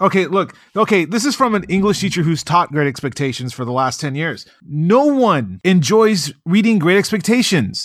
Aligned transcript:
Okay, 0.00 0.26
look. 0.26 0.54
Okay, 0.74 1.04
this 1.04 1.26
is 1.26 1.36
from 1.36 1.54
an 1.54 1.64
English 1.64 2.00
teacher 2.00 2.22
who's 2.22 2.42
taught 2.42 2.72
Great 2.72 2.88
Expectations 2.88 3.52
for 3.52 3.66
the 3.66 3.72
last 3.72 4.00
10 4.00 4.14
years. 4.14 4.46
No 4.66 5.04
one 5.04 5.60
enjoys 5.62 6.32
reading 6.46 6.78
Great 6.78 6.96
Expectations. 6.96 7.84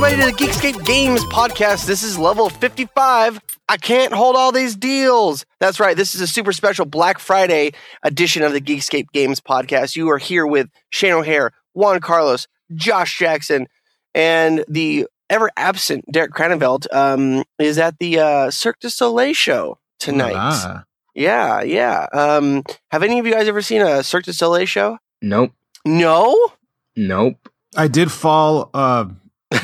Everybody 0.00 0.22
to 0.22 0.30
the 0.30 0.44
Geekscape 0.44 0.84
Games 0.86 1.24
podcast. 1.24 1.84
This 1.84 2.04
is 2.04 2.16
level 2.16 2.48
55. 2.50 3.40
I 3.68 3.76
can't 3.76 4.12
hold 4.12 4.36
all 4.36 4.52
these 4.52 4.76
deals. 4.76 5.44
That's 5.58 5.80
right. 5.80 5.96
This 5.96 6.14
is 6.14 6.20
a 6.20 6.28
super 6.28 6.52
special 6.52 6.84
Black 6.84 7.18
Friday 7.18 7.72
edition 8.04 8.44
of 8.44 8.52
the 8.52 8.60
Geekscape 8.60 9.06
Games 9.12 9.40
podcast. 9.40 9.96
You 9.96 10.08
are 10.10 10.18
here 10.18 10.46
with 10.46 10.68
Shane 10.90 11.14
O'Hare, 11.14 11.50
Juan 11.72 11.98
Carlos, 11.98 12.46
Josh 12.76 13.18
Jackson, 13.18 13.66
and 14.14 14.64
the 14.68 15.08
ever 15.28 15.50
absent 15.56 16.04
Derek 16.12 16.30
Cranevelt 16.30 16.86
um, 16.94 17.42
is 17.58 17.76
at 17.76 17.98
the 17.98 18.20
uh, 18.20 18.50
Cirque 18.52 18.78
du 18.78 18.90
Soleil 18.90 19.32
show 19.32 19.80
tonight. 19.98 20.36
Ah. 20.36 20.84
Yeah, 21.16 21.62
yeah. 21.62 22.06
Um, 22.12 22.62
have 22.92 23.02
any 23.02 23.18
of 23.18 23.26
you 23.26 23.32
guys 23.32 23.48
ever 23.48 23.62
seen 23.62 23.82
a 23.82 24.04
Cirque 24.04 24.26
du 24.26 24.32
Soleil 24.32 24.64
show? 24.64 24.98
Nope. 25.20 25.50
No? 25.84 26.50
Nope. 26.94 27.48
I 27.76 27.88
did 27.88 28.12
fall 28.12 28.70
uh, 28.72 29.06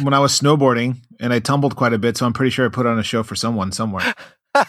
when 0.03 0.15
I 0.15 0.19
was 0.19 0.39
snowboarding 0.39 0.97
and 1.21 1.33
I 1.33 1.39
tumbled 1.39 1.77
quite 1.77 1.93
a 1.93 1.99
bit, 1.99 2.17
so 2.17 2.27
I'm 2.27 2.33
pretty 2.33 2.51
sure 2.51 2.67
I 2.67 2.69
put 2.69 2.87
on 2.87 2.99
a 2.99 3.03
show 3.03 3.23
for 3.23 3.35
someone 3.35 3.73
somewhere. 3.73 4.15
um, 4.55 4.65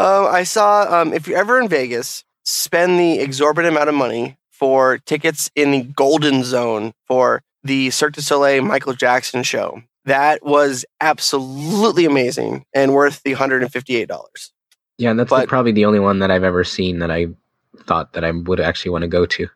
I 0.00 0.44
saw 0.44 1.00
um, 1.02 1.12
if 1.12 1.26
you're 1.26 1.38
ever 1.38 1.60
in 1.60 1.68
Vegas, 1.68 2.24
spend 2.44 2.98
the 2.98 3.20
exorbitant 3.20 3.74
amount 3.74 3.88
of 3.88 3.94
money 3.94 4.36
for 4.50 4.98
tickets 4.98 5.50
in 5.54 5.70
the 5.70 5.82
Golden 5.82 6.42
Zone 6.44 6.92
for 7.06 7.42
the 7.62 7.90
Cirque 7.90 8.14
du 8.14 8.22
Soleil 8.22 8.62
Michael 8.62 8.94
Jackson 8.94 9.42
show. 9.42 9.82
That 10.04 10.44
was 10.44 10.84
absolutely 11.00 12.04
amazing 12.06 12.64
and 12.72 12.94
worth 12.94 13.22
the 13.22 13.34
$158. 13.34 14.50
Yeah, 14.96 15.10
and 15.10 15.18
that's 15.18 15.30
But- 15.30 15.42
the, 15.42 15.46
probably 15.46 15.72
the 15.72 15.84
only 15.84 16.00
one 16.00 16.20
that 16.20 16.30
I've 16.30 16.44
ever 16.44 16.64
seen 16.64 17.00
that 17.00 17.10
I 17.10 17.26
thought 17.84 18.14
that 18.14 18.24
I 18.24 18.30
would 18.30 18.58
actually 18.60 18.90
want 18.90 19.02
to 19.02 19.08
go 19.08 19.26
to. 19.26 19.48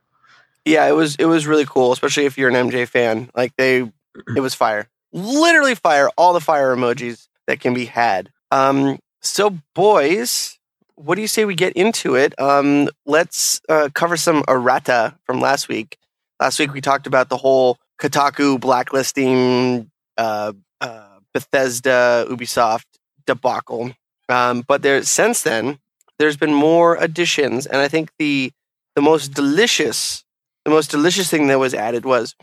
Yeah, 0.64 0.86
it 0.86 0.92
was 0.92 1.16
it 1.16 1.24
was 1.24 1.46
really 1.46 1.64
cool, 1.66 1.92
especially 1.92 2.26
if 2.26 2.38
you're 2.38 2.48
an 2.48 2.70
MJ 2.70 2.86
fan. 2.86 3.30
Like 3.34 3.52
they 3.56 3.90
it 4.36 4.40
was 4.40 4.54
fire. 4.54 4.88
Literally 5.12 5.74
fire, 5.74 6.08
all 6.16 6.32
the 6.32 6.40
fire 6.40 6.74
emojis 6.74 7.26
that 7.46 7.60
can 7.60 7.74
be 7.74 7.86
had. 7.86 8.30
Um 8.50 8.98
so 9.20 9.58
boys, 9.74 10.58
what 10.94 11.16
do 11.16 11.20
you 11.20 11.28
say 11.28 11.44
we 11.44 11.54
get 11.54 11.72
into 11.72 12.14
it? 12.14 12.38
Um 12.40 12.88
let's 13.06 13.60
uh, 13.68 13.88
cover 13.94 14.16
some 14.16 14.44
errata 14.48 15.16
from 15.26 15.40
last 15.40 15.68
week. 15.68 15.98
Last 16.40 16.58
week 16.58 16.72
we 16.72 16.80
talked 16.80 17.06
about 17.06 17.28
the 17.28 17.36
whole 17.36 17.78
Kotaku 18.00 18.60
blacklisting 18.60 19.90
uh, 20.16 20.52
uh 20.80 21.18
Bethesda 21.34 22.26
Ubisoft 22.30 22.86
debacle. 23.26 23.92
Um 24.28 24.62
but 24.66 24.82
there 24.82 25.02
since 25.02 25.42
then 25.42 25.78
there's 26.20 26.36
been 26.36 26.54
more 26.54 26.96
additions 26.96 27.66
and 27.66 27.78
I 27.78 27.88
think 27.88 28.12
the 28.18 28.52
the 28.94 29.02
most 29.02 29.34
delicious 29.34 30.24
the 30.64 30.70
most 30.70 30.90
delicious 30.90 31.28
thing 31.28 31.48
that 31.48 31.58
was 31.58 31.74
added 31.74 32.04
was 32.04 32.34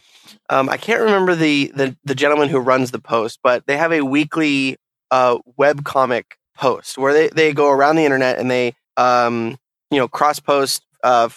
um, 0.50 0.70
I 0.70 0.78
can't 0.78 1.02
remember 1.02 1.36
the, 1.36 1.72
the 1.76 1.96
the 2.04 2.16
gentleman 2.16 2.50
who 2.50 2.60
runs 2.60 2.92
the 2.92 3.00
post, 3.00 3.40
but 3.44 3.66
they 3.66 3.78
have 3.78 3.92
a 3.92 4.02
weekly 4.02 4.78
uh, 5.12 5.38
web 5.58 5.84
comic 5.84 6.38
post 6.56 6.98
where 6.98 7.14
they, 7.14 7.30
they 7.30 7.54
go 7.54 7.70
around 7.70 7.96
the 7.96 8.06
internet 8.06 8.38
and 8.38 8.52
they 8.52 8.74
um, 8.98 9.58
you 9.92 9.98
know 9.98 10.08
cross 10.08 10.40
post 10.40 10.84
uh, 11.04 11.30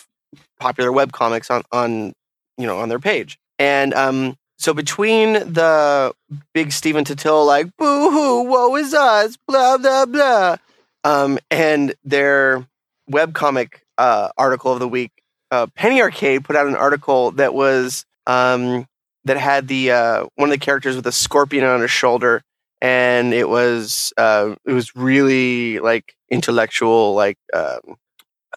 popular 0.58 0.92
web 0.92 1.12
comics 1.12 1.50
on 1.50 1.62
on 1.72 2.12
you 2.58 2.66
know 2.66 2.78
on 2.78 2.88
their 2.88 2.98
page. 2.98 3.38
And 3.58 3.94
um, 3.94 4.36
so 4.58 4.74
between 4.74 5.34
the 5.34 6.14
big 6.52 6.72
Stephen 6.72 7.04
Totilo 7.04 7.46
like 7.46 7.66
boo 7.76 8.10
hoo 8.10 8.42
woe 8.44 8.74
is 8.76 8.92
us 8.92 9.36
blah 9.46 9.78
blah 9.78 10.06
blah 10.06 10.56
um, 11.04 11.38
and 11.50 11.94
their 12.04 12.66
web 13.08 13.34
comic 13.34 13.84
uh, 13.98 14.30
article 14.36 14.72
of 14.72 14.80
the 14.80 14.88
week 14.88 15.21
uh, 15.52 15.66
Penny 15.74 16.00
Arcade 16.00 16.44
put 16.44 16.56
out 16.56 16.66
an 16.66 16.74
article 16.74 17.30
that 17.32 17.52
was 17.52 18.06
um, 18.26 18.86
that 19.24 19.36
had 19.36 19.68
the 19.68 19.90
uh, 19.90 20.26
one 20.36 20.48
of 20.48 20.50
the 20.50 20.64
characters 20.64 20.96
with 20.96 21.06
a 21.06 21.12
scorpion 21.12 21.62
on 21.62 21.82
his 21.82 21.90
shoulder, 21.90 22.42
and 22.80 23.34
it 23.34 23.50
was 23.50 24.14
uh, 24.16 24.54
it 24.64 24.72
was 24.72 24.96
really 24.96 25.78
like 25.78 26.14
intellectual, 26.30 27.12
like 27.14 27.36
um, 27.52 27.96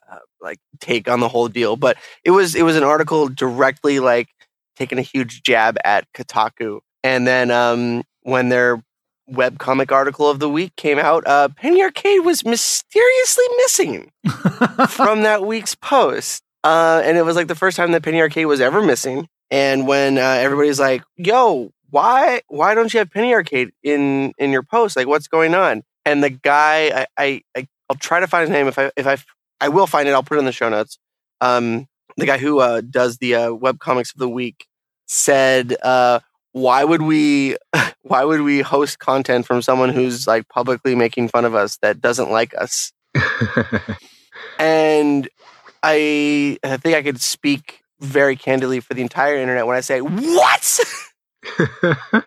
uh, 0.10 0.20
like 0.40 0.60
take 0.80 1.10
on 1.10 1.20
the 1.20 1.28
whole 1.28 1.50
deal. 1.50 1.76
But 1.76 1.98
it 2.24 2.32
was 2.32 2.56
it 2.56 2.64
was 2.64 2.78
an 2.78 2.84
article 2.84 3.28
directly 3.28 4.00
like 4.00 4.30
taking 4.78 4.98
a 4.98 5.04
huge 5.04 5.44
jab 5.44 5.78
at 5.84 6.08
Kotaku, 6.14 6.80
and 7.04 7.28
then 7.28 7.52
um, 7.52 8.04
when 8.22 8.48
their 8.48 8.82
webcomic 9.30 9.92
article 9.92 10.30
of 10.30 10.40
the 10.40 10.50
week 10.50 10.74
came 10.78 11.00
out, 11.00 11.28
uh, 11.28 11.50
Penny 11.50 11.84
Arcade 11.84 12.24
was 12.24 12.46
mysteriously 12.46 13.46
missing 13.58 14.12
from 14.88 15.24
that 15.24 15.46
week's 15.46 15.76
post. 15.76 16.45
Uh, 16.66 17.00
and 17.06 17.16
it 17.16 17.24
was 17.24 17.36
like 17.36 17.48
the 17.48 17.56
first 17.56 17.78
time 17.78 17.92
that 17.92 18.02
Penny 18.02 18.20
Arcade 18.20 18.48
was 18.48 18.60
ever 18.60 18.82
missing. 18.82 19.30
And 19.52 19.88
when 19.88 20.18
uh, 20.18 20.22
everybody's 20.22 20.80
like, 20.80 21.04
"Yo, 21.16 21.72
why 21.92 22.42
why 22.48 22.74
don't 22.74 22.92
you 22.92 22.98
have 22.98 23.12
Penny 23.12 23.34
Arcade 23.36 23.70
in 23.84 24.34
in 24.40 24.52
your 24.52 24.64
post? 24.64 24.96
Like, 24.96 25.08
what's 25.08 25.28
going 25.28 25.54
on?" 25.54 25.84
And 26.06 26.24
the 26.24 26.32
guy, 26.32 26.88
I, 26.88 27.08
I, 27.18 27.42
I 27.56 27.68
I'll 27.90 27.98
try 27.98 28.20
to 28.20 28.28
find 28.28 28.42
his 28.42 28.50
name 28.50 28.68
if 28.68 28.80
I 28.80 28.92
if 28.98 29.06
I 29.06 29.18
I 29.62 29.70
will 29.70 29.86
find 29.86 30.10
it. 30.10 30.14
I'll 30.14 30.24
put 30.24 30.38
it 30.38 30.40
in 30.40 30.46
the 30.46 30.52
show 30.52 30.68
notes. 30.68 30.98
Um, 31.40 31.88
the 32.18 32.26
guy 32.26 32.40
who 32.40 32.60
uh, 32.60 32.82
does 32.82 33.18
the 33.20 33.36
uh, 33.36 33.54
web 33.54 33.78
comics 33.78 34.12
of 34.12 34.18
the 34.20 34.30
week 34.30 34.66
said, 35.06 35.78
uh, 35.84 36.20
"Why 36.54 36.84
would 36.84 37.04
we 37.04 37.58
why 38.02 38.24
would 38.24 38.42
we 38.42 38.62
host 38.62 38.98
content 38.98 39.46
from 39.46 39.62
someone 39.62 39.90
who's 39.90 40.26
like 40.26 40.50
publicly 40.50 40.96
making 40.96 41.28
fun 41.28 41.46
of 41.46 41.54
us 41.54 41.78
that 41.84 42.02
doesn't 42.02 42.32
like 42.32 42.56
us?" 42.58 42.92
and 44.60 45.30
I, 45.88 46.58
I 46.64 46.78
think 46.78 46.96
I 46.96 47.04
could 47.04 47.22
speak 47.22 47.82
very 48.00 48.36
candidly 48.36 48.80
for 48.80 48.96
the 48.96 49.04
entire 49.04 49.38
internet 49.38 49.68
when 49.68 49.78
I 49.78 49.82
say, 49.82 50.02
"What? 50.02 50.80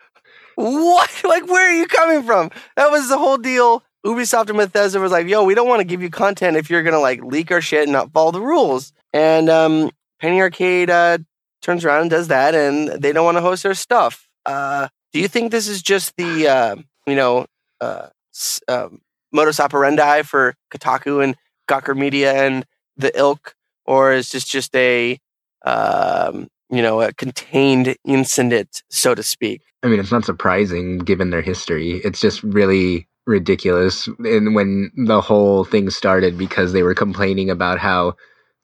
what? 0.55 1.21
Like, 1.25 1.45
where 1.47 1.69
are 1.69 1.75
you 1.75 1.87
coming 1.87 2.23
from?" 2.23 2.51
That 2.77 2.89
was 2.89 3.09
the 3.09 3.17
whole 3.17 3.37
deal. 3.37 3.83
Ubisoft 4.05 4.47
and 4.47 4.57
Bethesda 4.57 5.01
was 5.01 5.11
like, 5.11 5.27
"Yo, 5.27 5.43
we 5.43 5.55
don't 5.55 5.67
want 5.67 5.81
to 5.81 5.85
give 5.85 6.01
you 6.01 6.09
content 6.09 6.55
if 6.55 6.69
you're 6.69 6.83
gonna 6.83 6.99
like 6.99 7.21
leak 7.21 7.51
our 7.51 7.59
shit 7.59 7.83
and 7.83 7.91
not 7.91 8.13
follow 8.13 8.31
the 8.31 8.41
rules." 8.41 8.93
And 9.11 9.49
um, 9.49 9.91
Penny 10.21 10.39
Arcade 10.39 10.89
uh, 10.89 11.17
turns 11.61 11.83
around 11.83 12.03
and 12.03 12.09
does 12.09 12.29
that, 12.29 12.55
and 12.55 12.87
they 12.87 13.11
don't 13.11 13.25
want 13.25 13.37
to 13.37 13.41
host 13.41 13.63
their 13.63 13.73
stuff. 13.73 14.29
Uh, 14.45 14.87
do 15.11 15.19
you 15.19 15.27
think 15.27 15.51
this 15.51 15.67
is 15.67 15.81
just 15.81 16.15
the 16.15 16.47
uh, 16.47 16.75
you 17.05 17.15
know 17.15 17.45
uh, 17.81 18.07
um, 18.69 19.01
modus 19.33 19.59
operandi 19.59 20.21
for 20.21 20.55
Kotaku 20.71 21.21
and 21.21 21.35
Gawker 21.67 21.95
Media 21.95 22.33
and 22.33 22.65
the 22.99 23.17
ilk, 23.17 23.55
or 23.85 24.13
is 24.13 24.31
this 24.31 24.45
just 24.45 24.75
a 24.75 25.19
um, 25.65 26.47
you 26.69 26.81
know 26.81 27.01
a 27.01 27.13
contained 27.13 27.95
incident, 28.05 28.83
so 28.89 29.15
to 29.15 29.23
speak? 29.23 29.61
I 29.81 29.87
mean, 29.87 29.99
it's 29.99 30.11
not 30.11 30.25
surprising 30.25 30.99
given 30.99 31.29
their 31.31 31.41
history. 31.41 32.01
It's 32.03 32.19
just 32.19 32.43
really 32.43 33.07
ridiculous. 33.25 34.07
And 34.19 34.53
when 34.53 34.91
the 34.95 35.21
whole 35.21 35.63
thing 35.63 35.89
started, 35.89 36.37
because 36.37 36.73
they 36.73 36.83
were 36.83 36.95
complaining 36.95 37.49
about 37.49 37.79
how 37.79 38.15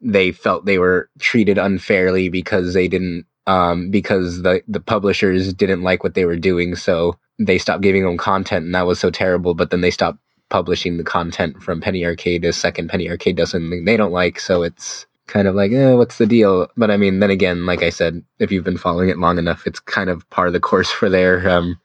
they 0.01 0.31
felt 0.31 0.65
they 0.65 0.77
were 0.77 1.09
treated 1.19 1.57
unfairly 1.57 2.29
because 2.29 2.73
they 2.73 2.87
didn't, 2.87 3.25
um, 3.47 3.89
because 3.89 4.41
the 4.41 4.61
the 4.67 4.81
publishers 4.81 5.53
didn't 5.53 5.83
like 5.83 6.03
what 6.03 6.13
they 6.13 6.25
were 6.25 6.35
doing, 6.37 6.75
so 6.75 7.17
they 7.39 7.57
stopped 7.57 7.83
giving 7.83 8.03
them 8.03 8.17
content, 8.17 8.65
and 8.65 8.75
that 8.75 8.87
was 8.87 8.99
so 8.99 9.09
terrible. 9.09 9.53
But 9.53 9.69
then 9.71 9.81
they 9.81 9.91
stopped 9.91 10.19
publishing 10.49 10.97
the 10.97 11.03
content 11.03 11.61
from 11.61 11.81
Penny 11.81 12.05
Arcade 12.05 12.45
as 12.45 12.55
second 12.55 12.89
Penny 12.89 13.09
Arcade 13.09 13.37
does 13.37 13.51
something 13.51 13.85
they 13.85 13.97
don't 13.97 14.11
like, 14.11 14.39
so 14.39 14.63
it's 14.63 15.05
kind 15.27 15.47
of 15.47 15.55
like, 15.55 15.71
eh, 15.71 15.93
what's 15.93 16.17
the 16.17 16.25
deal? 16.25 16.67
But 16.77 16.91
I 16.91 16.97
mean, 16.97 17.19
then 17.19 17.31
again, 17.31 17.65
like 17.65 17.81
I 17.81 17.89
said, 17.89 18.23
if 18.39 18.51
you've 18.51 18.63
been 18.63 18.77
following 18.77 19.09
it 19.09 19.17
long 19.17 19.37
enough, 19.37 19.65
it's 19.65 19.79
kind 19.79 20.09
of 20.09 20.29
part 20.29 20.47
of 20.47 20.53
the 20.53 20.59
course 20.59 20.91
for 20.91 21.09
their 21.09 21.47
um, 21.49 21.79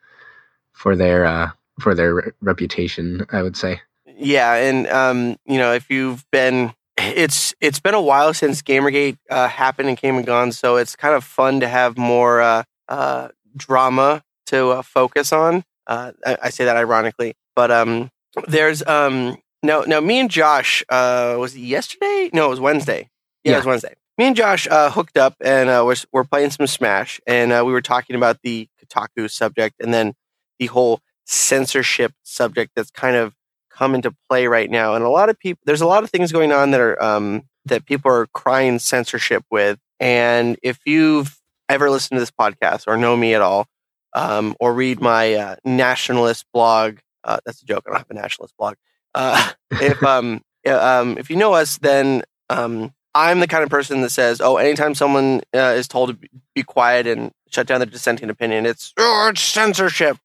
for 0.72 0.96
their 0.96 1.24
uh, 1.24 1.50
for 1.80 1.94
their 1.94 2.14
re- 2.14 2.32
reputation, 2.40 3.26
I 3.32 3.42
would 3.42 3.56
say. 3.56 3.80
Yeah, 4.16 4.54
and 4.54 4.86
um, 4.88 5.36
you 5.46 5.58
know, 5.58 5.72
if 5.72 5.90
you've 5.90 6.24
been, 6.30 6.74
it's 6.98 7.54
it's 7.60 7.80
been 7.80 7.94
a 7.94 8.02
while 8.02 8.34
since 8.34 8.62
GamerGate 8.62 9.16
uh, 9.30 9.48
happened 9.48 9.88
and 9.88 9.96
came 9.96 10.16
and 10.16 10.26
gone, 10.26 10.52
so 10.52 10.76
it's 10.76 10.96
kind 10.96 11.14
of 11.14 11.24
fun 11.24 11.60
to 11.60 11.68
have 11.68 11.96
more 11.96 12.40
uh, 12.40 12.62
uh, 12.88 13.28
drama 13.56 14.22
to 14.46 14.70
uh, 14.70 14.82
focus 14.82 15.32
on. 15.32 15.64
Uh, 15.86 16.12
I, 16.24 16.38
I 16.44 16.50
say 16.50 16.66
that 16.66 16.76
ironically, 16.76 17.34
but 17.56 17.70
um, 17.70 18.10
there's 18.46 18.84
um, 18.86 19.36
now 19.62 19.82
now 19.82 20.00
me 20.00 20.20
and 20.20 20.30
Josh 20.30 20.84
uh, 20.88 21.36
was 21.38 21.54
it 21.54 21.60
yesterday? 21.60 22.30
No, 22.32 22.46
it 22.46 22.50
was 22.50 22.60
Wednesday. 22.60 23.10
Yeah, 23.44 23.54
it 23.54 23.56
was 23.56 23.66
Wednesday. 23.66 23.94
Me 24.18 24.26
and 24.26 24.36
Josh 24.36 24.66
uh, 24.70 24.90
hooked 24.90 25.16
up 25.16 25.34
and 25.40 25.68
uh, 25.68 25.82
we're 25.86 25.96
we're 26.12 26.24
playing 26.24 26.50
some 26.50 26.66
Smash, 26.66 27.20
and 27.26 27.52
uh, 27.52 27.62
we 27.66 27.72
were 27.72 27.80
talking 27.80 28.16
about 28.16 28.38
the 28.42 28.68
Kotaku 28.82 29.30
subject, 29.30 29.76
and 29.80 29.92
then 29.92 30.14
the 30.58 30.66
whole 30.66 31.00
censorship 31.26 32.12
subject 32.22 32.72
that's 32.74 32.90
kind 32.90 33.16
of 33.16 33.34
come 33.70 33.94
into 33.94 34.14
play 34.28 34.46
right 34.46 34.70
now. 34.70 34.94
And 34.94 35.04
a 35.04 35.08
lot 35.08 35.30
of 35.30 35.38
people, 35.38 35.62
there's 35.64 35.80
a 35.80 35.86
lot 35.86 36.04
of 36.04 36.10
things 36.10 36.32
going 36.32 36.52
on 36.52 36.72
that 36.72 36.80
are 36.80 37.02
um, 37.02 37.44
that 37.64 37.86
people 37.86 38.10
are 38.10 38.26
crying 38.28 38.78
censorship 38.78 39.44
with. 39.50 39.78
And 39.98 40.58
if 40.62 40.80
you've 40.84 41.38
ever 41.68 41.90
listened 41.90 42.16
to 42.16 42.20
this 42.20 42.30
podcast 42.30 42.84
or 42.86 42.96
know 42.96 43.16
me 43.16 43.34
at 43.34 43.40
all, 43.40 43.66
um, 44.14 44.56
or 44.60 44.74
read 44.74 45.00
my 45.00 45.34
uh, 45.34 45.56
nationalist 45.64 46.44
blog, 46.52 46.98
uh, 47.24 47.38
that's 47.44 47.62
a 47.62 47.66
joke. 47.66 47.84
I 47.86 47.90
don't 47.90 47.98
have 47.98 48.10
a 48.10 48.14
nationalist 48.14 48.56
blog. 48.56 48.74
Uh, 49.14 49.52
if 49.72 50.02
um, 50.02 50.42
um, 50.66 51.18
if 51.18 51.30
you 51.30 51.36
know 51.36 51.54
us, 51.54 51.78
then 51.78 52.22
um, 52.48 52.92
I'm 53.14 53.40
the 53.40 53.46
kind 53.46 53.64
of 53.64 53.70
person 53.70 54.00
that 54.02 54.10
says, 54.10 54.40
"Oh, 54.40 54.56
anytime 54.56 54.94
someone 54.94 55.42
uh, 55.54 55.74
is 55.76 55.88
told 55.88 56.10
to 56.10 56.28
be 56.54 56.62
quiet 56.62 57.06
and 57.06 57.32
shut 57.50 57.66
down 57.66 57.80
their 57.80 57.86
dissenting 57.86 58.30
opinion, 58.30 58.66
it's 58.66 58.92
oh, 58.96 59.28
it's 59.30 59.42
censorship." 59.42 60.18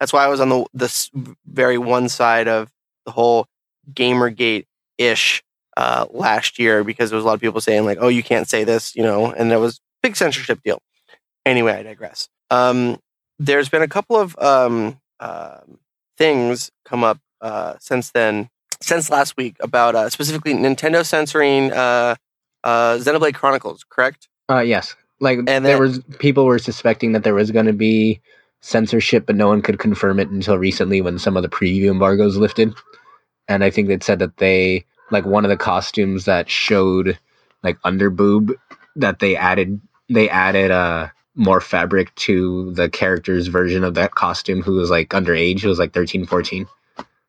That's 0.00 0.12
why 0.12 0.24
I 0.24 0.28
was 0.28 0.40
on 0.40 0.48
the 0.48 0.66
this 0.74 1.10
very 1.46 1.78
one 1.78 2.08
side 2.08 2.48
of 2.48 2.70
the 3.06 3.12
whole 3.12 3.46
GamerGate 3.92 4.66
ish 4.98 5.42
uh, 5.76 6.06
last 6.10 6.58
year 6.58 6.84
because 6.84 7.10
there 7.10 7.16
was 7.16 7.24
a 7.24 7.28
lot 7.28 7.34
of 7.34 7.40
people 7.40 7.60
saying 7.60 7.84
like, 7.84 7.98
"Oh, 8.00 8.08
you 8.08 8.22
can't 8.22 8.48
say 8.48 8.64
this," 8.64 8.96
you 8.96 9.02
know, 9.02 9.32
and 9.32 9.50
there 9.50 9.60
was 9.60 9.80
big 10.02 10.16
censorship 10.16 10.60
deal. 10.64 10.82
Anyway, 11.46 11.72
I 11.72 11.82
digress. 11.82 12.28
Um, 12.50 12.98
there's 13.38 13.68
been 13.68 13.82
a 13.82 13.88
couple 13.88 14.16
of 14.16 14.36
um, 14.38 15.00
uh, 15.20 15.58
things 16.22 16.70
come 16.84 17.02
up 17.02 17.18
uh, 17.40 17.74
since 17.80 18.12
then, 18.12 18.48
since 18.80 19.10
last 19.10 19.36
week 19.36 19.56
about 19.60 19.94
uh, 19.96 20.08
specifically 20.08 20.54
Nintendo 20.54 21.04
censoring 21.04 21.72
uh, 21.72 22.14
uh, 22.62 22.94
Xenoblade 22.98 23.34
Chronicles. 23.34 23.84
Correct? 23.88 24.28
Uh, 24.48 24.60
yes. 24.60 24.94
Like 25.20 25.38
And 25.38 25.48
there 25.48 25.78
then- 25.78 25.80
was 25.80 26.00
people 26.20 26.44
were 26.44 26.58
suspecting 26.60 27.12
that 27.12 27.24
there 27.24 27.34
was 27.34 27.50
going 27.50 27.66
to 27.66 27.72
be 27.72 28.20
censorship, 28.60 29.26
but 29.26 29.34
no 29.34 29.48
one 29.48 29.62
could 29.62 29.80
confirm 29.80 30.20
it 30.20 30.28
until 30.28 30.56
recently 30.56 31.00
when 31.00 31.18
some 31.18 31.36
of 31.36 31.42
the 31.42 31.48
preview 31.48 31.90
embargoes 31.90 32.36
lifted. 32.36 32.72
And 33.48 33.64
I 33.64 33.70
think 33.70 33.88
they 33.88 33.98
said 34.00 34.20
that 34.20 34.36
they 34.36 34.84
like 35.10 35.26
one 35.26 35.44
of 35.44 35.48
the 35.48 35.56
costumes 35.56 36.24
that 36.26 36.48
showed 36.48 37.18
like 37.64 37.78
under 37.82 38.08
boob 38.10 38.52
that 38.96 39.18
they 39.18 39.34
added 39.36 39.80
they 40.08 40.28
added 40.28 40.70
uh 40.70 41.08
more 41.34 41.60
fabric 41.60 42.14
to 42.16 42.72
the 42.72 42.88
character's 42.88 43.46
version 43.46 43.84
of 43.84 43.94
that 43.94 44.14
costume 44.14 44.62
who 44.62 44.74
was 44.74 44.90
like 44.90 45.08
underage 45.10 45.60
who 45.60 45.68
was 45.68 45.78
like 45.78 45.92
13 45.92 46.26
14 46.26 46.66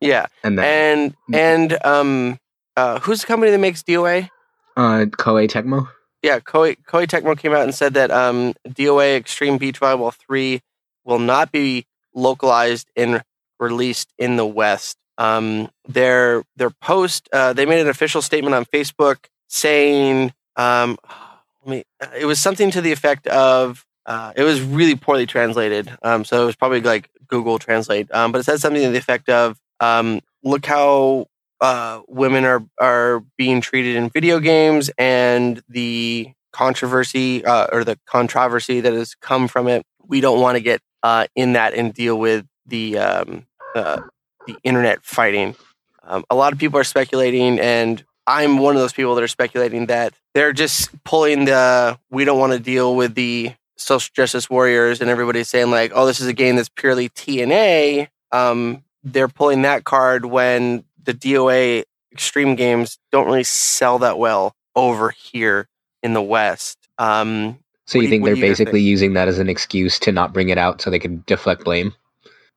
Yeah, 0.00 0.26
and 0.42 0.58
then 0.58 1.14
and 1.30 1.34
and 1.34 1.86
um, 1.86 2.38
uh, 2.76 3.00
who's 3.00 3.20
the 3.22 3.26
company 3.26 3.50
that 3.50 3.58
makes 3.58 3.82
DOA? 3.82 4.28
uh 4.76 5.06
koei 5.06 5.48
tecmo 5.48 5.88
Yeah, 6.22 6.40
Koei, 6.40 6.76
Koei 6.88 7.06
Tecmo 7.06 7.36
came 7.38 7.52
out 7.52 7.62
and 7.62 7.74
said 7.74 7.94
that 7.94 8.10
um, 8.10 8.54
DOA 8.68 9.16
Extreme 9.16 9.58
Beach 9.58 9.78
Volleyball 9.78 10.12
3 10.14 10.60
will 11.04 11.18
not 11.18 11.52
be 11.52 11.84
localized 12.14 12.88
and 12.96 13.22
released 13.60 14.08
in 14.18 14.36
the 14.36 14.46
West. 14.46 14.96
Um, 15.18 15.68
their 15.86 16.42
their 16.56 16.70
post, 16.70 17.28
uh, 17.32 17.52
they 17.52 17.66
made 17.66 17.80
an 17.80 17.88
official 17.88 18.20
statement 18.22 18.54
on 18.54 18.64
Facebook 18.64 19.26
saying, 19.48 20.32
um, 20.56 20.96
let 21.64 21.70
me, 21.70 21.84
it 22.18 22.24
was 22.26 22.40
something 22.40 22.70
to 22.72 22.80
the 22.80 22.90
effect 22.92 23.26
of, 23.28 23.84
uh, 24.06 24.32
it 24.36 24.42
was 24.42 24.60
really 24.60 24.96
poorly 24.96 25.26
translated. 25.26 25.90
Um, 26.02 26.24
so 26.24 26.42
it 26.42 26.46
was 26.46 26.56
probably 26.56 26.80
like 26.80 27.10
Google 27.26 27.58
Translate, 27.58 28.12
um, 28.12 28.32
but 28.32 28.40
it 28.40 28.44
said 28.44 28.60
something 28.60 28.82
to 28.82 28.90
the 28.90 28.98
effect 28.98 29.28
of, 29.28 29.58
um, 29.80 30.20
look 30.42 30.66
how 30.66 31.26
uh, 31.60 32.00
women 32.08 32.44
are 32.44 32.64
are 32.80 33.24
being 33.36 33.60
treated 33.60 33.96
in 33.96 34.10
video 34.10 34.38
games 34.40 34.90
and 34.98 35.62
the 35.68 36.30
controversy 36.52 37.44
uh, 37.44 37.66
or 37.72 37.84
the 37.84 37.98
controversy 38.06 38.80
that 38.80 38.92
has 38.92 39.14
come 39.14 39.48
from 39.48 39.68
it. 39.68 39.84
We 40.06 40.20
don't 40.20 40.40
want 40.40 40.56
to 40.56 40.60
get 40.60 40.80
uh, 41.02 41.26
in 41.34 41.54
that 41.54 41.74
and 41.74 41.94
deal 41.94 42.18
with 42.18 42.46
the 42.66 42.98
um, 42.98 43.46
the 43.74 44.56
internet 44.62 45.04
fighting. 45.04 45.56
Um, 46.02 46.24
a 46.28 46.34
lot 46.34 46.52
of 46.52 46.58
people 46.58 46.78
are 46.78 46.84
speculating, 46.84 47.58
and 47.58 48.04
I'm 48.26 48.58
one 48.58 48.76
of 48.76 48.82
those 48.82 48.92
people 48.92 49.14
that 49.14 49.24
are 49.24 49.28
speculating 49.28 49.86
that 49.86 50.14
they're 50.34 50.52
just 50.52 50.90
pulling 51.04 51.46
the 51.46 51.98
we 52.10 52.24
don't 52.24 52.38
want 52.38 52.52
to 52.52 52.58
deal 52.58 52.94
with 52.94 53.14
the 53.14 53.52
social 53.84 54.10
justice 54.14 54.48
warriors 54.50 55.00
and 55.00 55.10
everybody's 55.10 55.48
saying 55.48 55.70
like, 55.70 55.92
oh, 55.94 56.06
this 56.06 56.20
is 56.20 56.26
a 56.26 56.32
game 56.32 56.56
that's 56.56 56.68
purely 56.68 57.08
TNA. 57.10 58.08
Um, 58.32 58.82
they're 59.02 59.28
pulling 59.28 59.62
that 59.62 59.84
card 59.84 60.24
when 60.24 60.84
the 61.02 61.14
DOA 61.14 61.84
extreme 62.12 62.54
games 62.54 62.98
don't 63.12 63.26
really 63.26 63.44
sell 63.44 63.98
that 64.00 64.18
well 64.18 64.54
over 64.74 65.10
here 65.10 65.68
in 66.02 66.14
the 66.14 66.22
West. 66.22 66.78
Um, 66.98 67.58
so 67.86 67.98
you 67.98 68.04
you- 68.04 68.10
think 68.10 68.24
they're 68.24 68.34
you 68.34 68.42
basically 68.42 68.80
using 68.80 69.12
that 69.14 69.28
as 69.28 69.38
an 69.38 69.48
excuse 69.48 69.98
to 70.00 70.12
not 70.12 70.32
bring 70.32 70.48
it 70.48 70.58
out 70.58 70.80
so 70.80 70.90
they 70.90 70.98
can 70.98 71.22
deflect 71.26 71.64
blame 71.64 71.92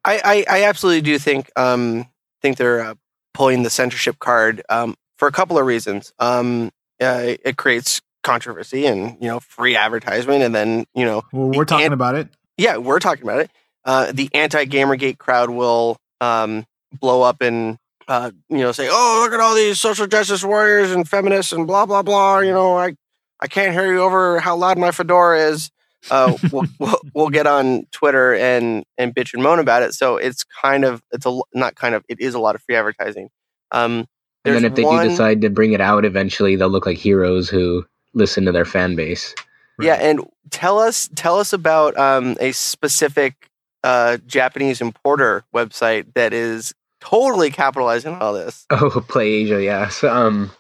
I, 0.06 0.46
I, 0.50 0.60
I 0.60 0.64
absolutely 0.64 1.02
do 1.02 1.20
think 1.20 1.52
um, 1.58 2.06
think 2.42 2.56
they're 2.58 2.80
uh, 2.82 2.96
pulling 3.34 3.64
the 3.64 3.70
censorship 3.70 4.20
card 4.20 4.62
um, 4.70 4.96
for 5.18 5.28
a 5.28 5.32
couple 5.34 5.58
of 5.58 5.66
reasons. 5.66 6.14
Um, 6.18 6.72
uh, 7.02 7.36
it 7.44 7.58
creates 7.58 8.02
controversy 8.28 8.86
and 8.86 9.18
you 9.22 9.28
know 9.28 9.40
free 9.40 9.76
advertisement, 9.76 10.44
and 10.44 10.54
then 10.54 10.86
you 10.94 11.06
know 11.06 11.24
Well, 11.32 11.50
we're 11.50 11.66
talking 11.66 11.86
ant- 11.86 11.94
about 11.94 12.16
it. 12.16 12.28
yeah, 12.58 12.78
we're 12.78 13.00
talking 13.00 13.24
about 13.24 13.40
it. 13.40 13.52
Uh, 13.86 14.12
the 14.12 14.30
anti 14.34 14.66
Gamergate 14.66 15.18
crowd 15.18 15.50
will 15.50 15.98
um, 16.22 16.66
blow 17.00 17.22
up 17.22 17.42
and 17.42 17.78
uh, 18.08 18.32
you 18.50 18.58
know 18.60 18.72
say, 18.72 18.88
"Oh, 18.92 19.22
look 19.24 19.34
at 19.34 19.40
all 19.40 19.56
these 19.56 19.80
social 19.80 20.08
justice 20.08 20.44
warriors 20.44 20.92
and 20.92 21.08
feminists 21.08 21.52
and 21.54 21.66
blah 21.66 21.86
blah 21.86 22.04
blah." 22.04 22.40
You 22.40 22.52
know, 22.52 22.78
I 22.78 22.96
I 23.40 23.48
can't 23.48 23.74
hear 23.74 23.92
you 23.94 24.02
over 24.02 24.40
how 24.40 24.56
loud 24.56 24.78
my 24.78 24.92
fedora 24.92 25.40
is. 25.50 25.72
Uh, 26.12 26.38
we'll, 26.52 26.66
we'll 26.80 27.00
we'll 27.14 27.30
get 27.30 27.48
on 27.48 27.86
Twitter 27.92 28.36
and 28.36 28.84
and 28.98 29.16
bitch 29.16 29.34
and 29.34 29.42
moan 29.42 29.60
about 29.60 29.84
it. 29.84 29.94
So 29.94 30.18
it's 30.18 30.44
kind 30.44 30.84
of 30.86 31.02
it's 31.12 31.26
a 31.26 31.40
not 31.54 31.76
kind 31.76 31.96
of 31.96 32.04
it 32.10 32.20
is 32.20 32.34
a 32.34 32.40
lot 32.40 32.56
of 32.56 32.62
free 32.64 32.76
advertising. 32.76 33.30
Um, 33.72 34.06
and 34.46 34.56
then 34.56 34.64
if 34.66 34.76
they 34.76 34.84
one- 34.84 35.04
do 35.04 35.10
decide 35.10 35.42
to 35.42 35.50
bring 35.50 35.74
it 35.74 35.82
out 35.82 36.06
eventually 36.06 36.56
they'll 36.56 36.70
look 36.70 36.86
like 36.86 36.98
heroes 36.98 37.50
who 37.50 37.86
listen 38.14 38.46
to 38.46 38.52
their 38.52 38.66
fan 38.66 38.96
base 38.96 39.36
Yeah, 39.82 39.96
and 39.96 40.22
tell 40.50 40.80
us 40.80 41.10
tell 41.16 41.40
us 41.40 41.54
about 41.54 41.98
um, 41.98 42.36
a 42.40 42.52
specific 42.52 43.50
uh, 43.84 44.18
Japanese 44.26 44.82
importer 44.82 45.44
website 45.54 46.14
that 46.16 46.34
is 46.34 46.74
totally 47.00 47.52
capitalizing 47.52 48.14
on 48.14 48.22
all 48.22 48.34
this. 48.34 48.66
Oh, 48.72 48.90
PlayAsia, 49.08 49.64
yeah. 49.64 49.88
So, 49.90 50.10
um, 50.10 50.52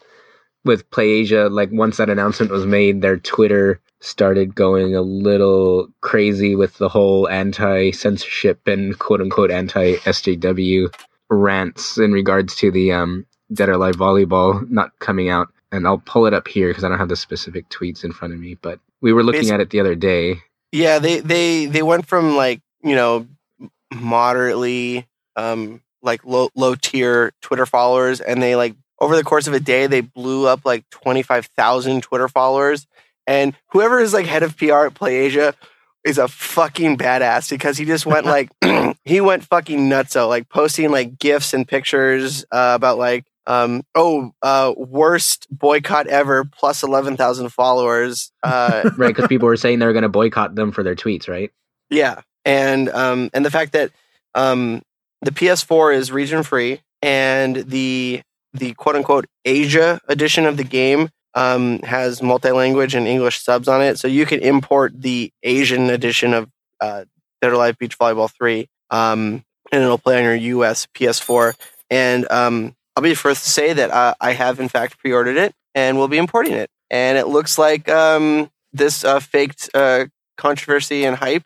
with 0.63 0.89
PlayAsia, 0.91 1.51
like 1.51 1.69
once 1.71 1.97
that 1.97 2.09
announcement 2.09 2.51
was 2.51 2.65
made, 2.65 3.01
their 3.01 3.17
Twitter 3.17 3.81
started 4.00 4.53
going 4.53 4.95
a 4.95 5.01
little 5.01 5.88
crazy 6.01 6.55
with 6.55 6.77
the 6.77 6.89
whole 6.89 7.27
anti-censorship 7.29 8.67
and 8.67 9.00
quote-unquote 9.00 9.50
anti-SJW 9.50 10.93
rants 11.29 11.97
in 11.97 12.11
regards 12.11 12.55
to 12.55 12.69
the 12.69 12.91
um, 12.91 13.25
Dead 13.51 13.69
or 13.69 13.73
Alive 13.73 13.95
volleyball 13.95 14.69
not 14.69 14.97
coming 15.00 15.29
out. 15.29 15.50
And 15.71 15.85
I'll 15.85 15.97
pull 15.97 16.25
it 16.25 16.33
up 16.33 16.47
here 16.47 16.69
because 16.69 16.83
I 16.83 16.89
don't 16.89 16.97
have 16.97 17.09
the 17.09 17.15
specific 17.15 17.69
tweets 17.69 18.03
in 18.03 18.13
front 18.13 18.33
of 18.33 18.39
me. 18.39 18.55
But 18.55 18.79
we 19.01 19.13
were 19.13 19.23
looking 19.23 19.49
at 19.51 19.59
it 19.59 19.69
the 19.69 19.79
other 19.79 19.95
day. 19.95 20.38
Yeah, 20.71 21.00
they 21.00 21.19
they 21.19 21.65
they 21.65 21.83
went 21.83 22.05
from 22.05 22.36
like 22.36 22.62
you 22.83 22.95
know 22.95 23.27
moderately 23.93 25.07
um, 25.36 25.81
like 26.01 26.25
low 26.25 26.50
low 26.55 26.75
tier 26.75 27.31
Twitter 27.41 27.65
followers, 27.65 28.21
and 28.21 28.41
they 28.41 28.55
like 28.55 28.75
over 29.00 29.15
the 29.15 29.24
course 29.24 29.47
of 29.47 29.53
a 29.53 29.59
day 29.59 29.88
they 29.88 30.01
blew 30.01 30.47
up 30.47 30.62
like 30.65 30.89
twenty 30.89 31.21
five 31.21 31.45
thousand 31.57 32.01
Twitter 32.01 32.27
followers. 32.27 32.88
And 33.25 33.53
whoever 33.71 34.00
is 34.00 34.13
like 34.13 34.25
head 34.25 34.43
of 34.43 34.57
PR 34.57 34.86
at 34.86 34.93
PlayAsia 34.93 35.53
is 36.05 36.17
a 36.17 36.29
fucking 36.29 36.97
badass 36.97 37.50
because 37.50 37.77
he 37.77 37.83
just 37.83 38.05
went 38.05 38.25
like 38.25 38.50
he 39.05 39.21
went 39.21 39.43
fucking 39.43 39.89
nutso, 39.89 40.27
like 40.27 40.50
posting 40.50 40.91
like 40.91 41.19
gifs 41.19 41.53
and 41.53 41.67
pictures 41.67 42.45
uh, 42.51 42.74
about 42.75 42.97
like 42.97 43.25
um 43.48 43.82
oh 43.96 44.32
uh 44.44 44.74
worst 44.77 45.48
boycott 45.50 46.06
ever 46.08 46.46
plus 46.46 46.84
11,000 46.84 47.50
followers 47.50 48.32
uh 48.44 48.89
Right, 48.98 49.08
because 49.08 49.27
people 49.27 49.48
were 49.48 49.58
saying 49.58 49.80
they 49.80 49.86
were 49.86 49.94
going 49.94 50.04
to 50.04 50.10
boycott 50.10 50.56
them 50.56 50.72
for 50.72 50.84
their 50.84 50.96
tweets, 50.96 51.27
right? 51.27 51.51
yeah, 51.89 52.22
and 52.46 52.89
um, 52.89 53.30
and 53.34 53.46
the 53.46 53.51
fact 53.51 53.74
that 53.74 53.92
um, 54.36 54.82
the 55.22 55.32
PS4 55.32 55.96
is 55.96 56.12
region 56.12 56.44
free, 56.44 56.82
and 57.01 57.56
the 57.56 58.22
the 58.54 58.74
quote 58.74 58.96
unquote 58.96 59.25
Asia 59.46 60.00
edition 60.08 60.46
of 60.46 60.58
the 60.58 60.63
game 60.63 61.10
um, 61.34 61.80
has 61.80 62.22
multi 62.22 62.51
language 62.51 62.96
and 62.96 63.08
English 63.08 63.42
subs 63.42 63.68
on 63.68 63.82
it, 63.82 64.00
so 64.00 64.08
you 64.08 64.25
can 64.25 64.39
import 64.39 64.94
the 64.96 65.32
Asian 65.44 65.89
edition 65.89 66.34
of 66.34 66.50
uh, 66.82 67.06
Dead 67.42 67.51
or 67.51 67.54
Alive 67.54 67.77
Beach 67.77 67.98
Volleyball 67.98 68.32
Three, 68.32 68.68
um, 68.89 69.44
and 69.72 69.84
it'll 69.84 69.98
play 69.98 70.18
on 70.18 70.24
your 70.24 70.36
US 70.36 70.88
PS4. 70.96 71.54
And 71.89 72.30
um, 72.30 72.75
I'll 72.98 73.04
be 73.04 73.10
the 73.10 73.16
first 73.16 73.44
to 73.44 73.51
say 73.51 73.74
that 73.74 73.92
uh, 73.92 74.16
I 74.20 74.32
have 74.34 74.60
in 74.60 74.70
fact 74.70 74.98
pre 74.98 75.13
ordered 75.13 75.38
it, 75.38 75.54
and 75.75 76.00
will 76.00 76.08
be 76.08 76.18
importing 76.18 76.54
it. 76.54 76.72
And 76.89 77.16
it 77.16 77.27
looks 77.27 77.60
like 77.60 77.88
um, 77.88 78.50
this 78.74 79.04
uh, 79.04 79.20
faked 79.20 79.70
uh, 79.75 80.06
controversy 80.36 81.06
and 81.06 81.16
hype 81.16 81.44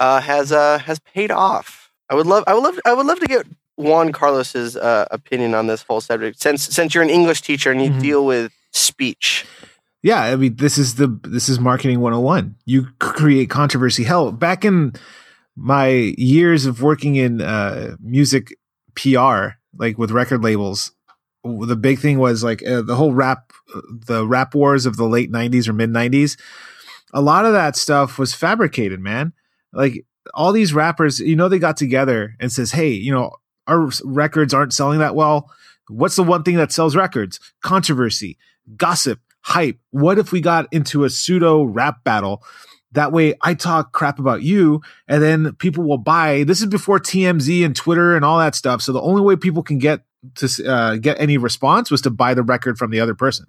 uh, 0.00 0.22
has 0.22 0.52
uh, 0.52 0.78
has 0.78 0.98
paid 1.00 1.30
off. 1.30 1.92
I 2.08 2.14
would 2.14 2.26
love 2.26 2.44
I 2.46 2.54
would 2.54 2.62
love 2.62 2.80
I 2.86 2.94
would 2.94 3.04
love 3.04 3.20
to 3.20 3.26
get 3.26 3.46
Juan 3.76 4.10
Carlos's 4.10 4.74
uh, 4.74 5.04
opinion 5.10 5.54
on 5.54 5.66
this 5.66 5.82
whole 5.82 6.00
subject 6.00 6.40
since 6.40 6.62
since 6.62 6.94
you're 6.94 7.04
an 7.04 7.10
English 7.10 7.42
teacher 7.42 7.70
and 7.70 7.82
you 7.84 7.90
Mhm. 7.90 8.00
deal 8.00 8.24
with 8.24 8.52
speech. 8.72 9.44
Yeah, 10.02 10.22
I 10.22 10.36
mean 10.36 10.56
this 10.56 10.78
is 10.78 10.94
the 10.94 11.08
this 11.24 11.50
is 11.50 11.60
marketing 11.60 12.00
101. 12.00 12.54
You 12.64 12.86
create 13.00 13.50
controversy. 13.50 14.04
Hell, 14.04 14.32
back 14.32 14.64
in 14.64 14.94
my 15.56 15.88
years 16.16 16.64
of 16.64 16.80
working 16.80 17.16
in 17.16 17.42
uh 17.42 17.96
music 18.00 18.56
PR, 18.94 19.58
like 19.78 19.98
with 19.98 20.10
record 20.10 20.42
labels, 20.42 20.92
the 21.44 21.76
big 21.76 21.98
thing 21.98 22.18
was 22.18 22.42
like 22.42 22.66
uh, 22.66 22.82
the 22.82 22.96
whole 22.96 23.12
rap, 23.12 23.52
the 24.06 24.26
rap 24.26 24.54
wars 24.54 24.86
of 24.86 24.96
the 24.96 25.06
late 25.06 25.30
'90s 25.30 25.68
or 25.68 25.72
mid 25.72 25.90
'90s. 25.90 26.38
A 27.12 27.20
lot 27.20 27.46
of 27.46 27.52
that 27.52 27.76
stuff 27.76 28.18
was 28.18 28.34
fabricated, 28.34 29.00
man. 29.00 29.32
Like 29.72 30.04
all 30.34 30.52
these 30.52 30.74
rappers, 30.74 31.20
you 31.20 31.36
know, 31.36 31.48
they 31.48 31.58
got 31.58 31.76
together 31.76 32.34
and 32.40 32.50
says, 32.50 32.72
"Hey, 32.72 32.90
you 32.90 33.12
know, 33.12 33.32
our 33.66 33.90
records 34.04 34.54
aren't 34.54 34.74
selling 34.74 34.98
that 34.98 35.14
well. 35.14 35.50
What's 35.88 36.16
the 36.16 36.22
one 36.24 36.42
thing 36.42 36.56
that 36.56 36.72
sells 36.72 36.96
records? 36.96 37.38
Controversy, 37.62 38.38
gossip, 38.76 39.20
hype. 39.42 39.78
What 39.90 40.18
if 40.18 40.32
we 40.32 40.40
got 40.40 40.66
into 40.72 41.04
a 41.04 41.10
pseudo 41.10 41.62
rap 41.62 42.02
battle?" 42.04 42.42
That 42.96 43.12
way 43.12 43.34
I 43.42 43.52
talk 43.52 43.92
crap 43.92 44.18
about 44.18 44.42
you 44.42 44.80
and 45.06 45.22
then 45.22 45.54
people 45.56 45.84
will 45.84 45.98
buy. 45.98 46.44
This 46.44 46.60
is 46.60 46.66
before 46.66 46.98
TMZ 46.98 47.62
and 47.62 47.76
Twitter 47.76 48.16
and 48.16 48.24
all 48.24 48.38
that 48.38 48.54
stuff. 48.54 48.80
So 48.80 48.92
the 48.92 49.02
only 49.02 49.20
way 49.20 49.36
people 49.36 49.62
can 49.62 49.76
get 49.76 50.00
to 50.36 50.66
uh, 50.66 50.96
get 50.96 51.20
any 51.20 51.36
response 51.36 51.90
was 51.90 52.00
to 52.02 52.10
buy 52.10 52.32
the 52.32 52.42
record 52.42 52.78
from 52.78 52.90
the 52.90 53.00
other 53.00 53.14
person. 53.14 53.46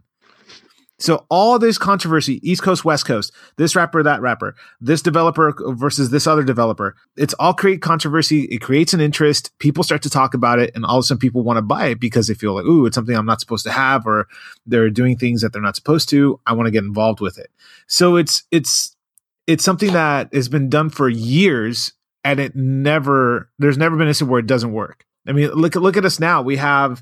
So 1.00 1.26
all 1.30 1.60
this 1.60 1.78
controversy, 1.78 2.42
East 2.44 2.62
Coast, 2.62 2.84
West 2.84 3.06
Coast, 3.06 3.32
this 3.56 3.74
rapper, 3.74 4.04
that 4.04 4.20
rapper, 4.20 4.56
this 4.82 5.02
developer 5.02 5.54
versus 5.76 6.10
this 6.10 6.28
other 6.28 6.44
developer, 6.44 6.96
it's 7.16 7.36
all 7.36 7.54
create 7.54 7.82
controversy. 7.82 8.46
It 8.46 8.60
creates 8.60 8.94
an 8.94 9.00
interest. 9.00 9.52
People 9.60 9.84
start 9.84 10.02
to 10.02 10.10
talk 10.10 10.34
about 10.34 10.60
it, 10.60 10.72
and 10.76 10.84
all 10.84 10.98
of 10.98 11.02
a 11.02 11.04
sudden 11.04 11.20
people 11.20 11.44
want 11.44 11.58
to 11.58 11.62
buy 11.62 11.88
it 11.88 12.00
because 12.00 12.28
they 12.28 12.34
feel 12.34 12.54
like, 12.56 12.66
ooh, 12.66 12.86
it's 12.88 12.96
something 12.96 13.16
I'm 13.16 13.28
not 13.28 13.40
supposed 13.40 13.64
to 13.66 13.72
have, 13.72 14.08
or 14.08 14.28
they're 14.66 14.90
doing 14.90 15.16
things 15.16 15.42
that 15.42 15.54
they're 15.54 15.62
not 15.62 15.76
supposed 15.76 16.10
to. 16.10 16.40
I 16.48 16.54
want 16.54 16.66
to 16.66 16.72
get 16.72 16.84
involved 16.84 17.22
with 17.22 17.38
it. 17.38 17.52
So 17.86 18.16
it's 18.16 18.44
it's 18.50 18.97
it's 19.48 19.64
something 19.64 19.94
that 19.94 20.34
has 20.34 20.50
been 20.50 20.70
done 20.70 20.90
for 20.90 21.10
years, 21.10 21.94
and 22.24 22.40
it 22.40 22.56
never 22.56 23.50
there's 23.58 23.78
never 23.78 23.96
been 23.96 24.08
a 24.08 24.14
situation 24.14 24.32
where 24.32 24.40
it 24.40 24.48
doesn't 24.48 24.74
work. 24.74 25.06
I 25.28 25.32
mean, 25.32 25.50
look 25.52 25.76
at 25.76 25.82
look 25.82 25.98
at 25.98 26.06
us 26.06 26.20
now. 26.20 26.42
We 26.42 26.58
have 26.58 27.02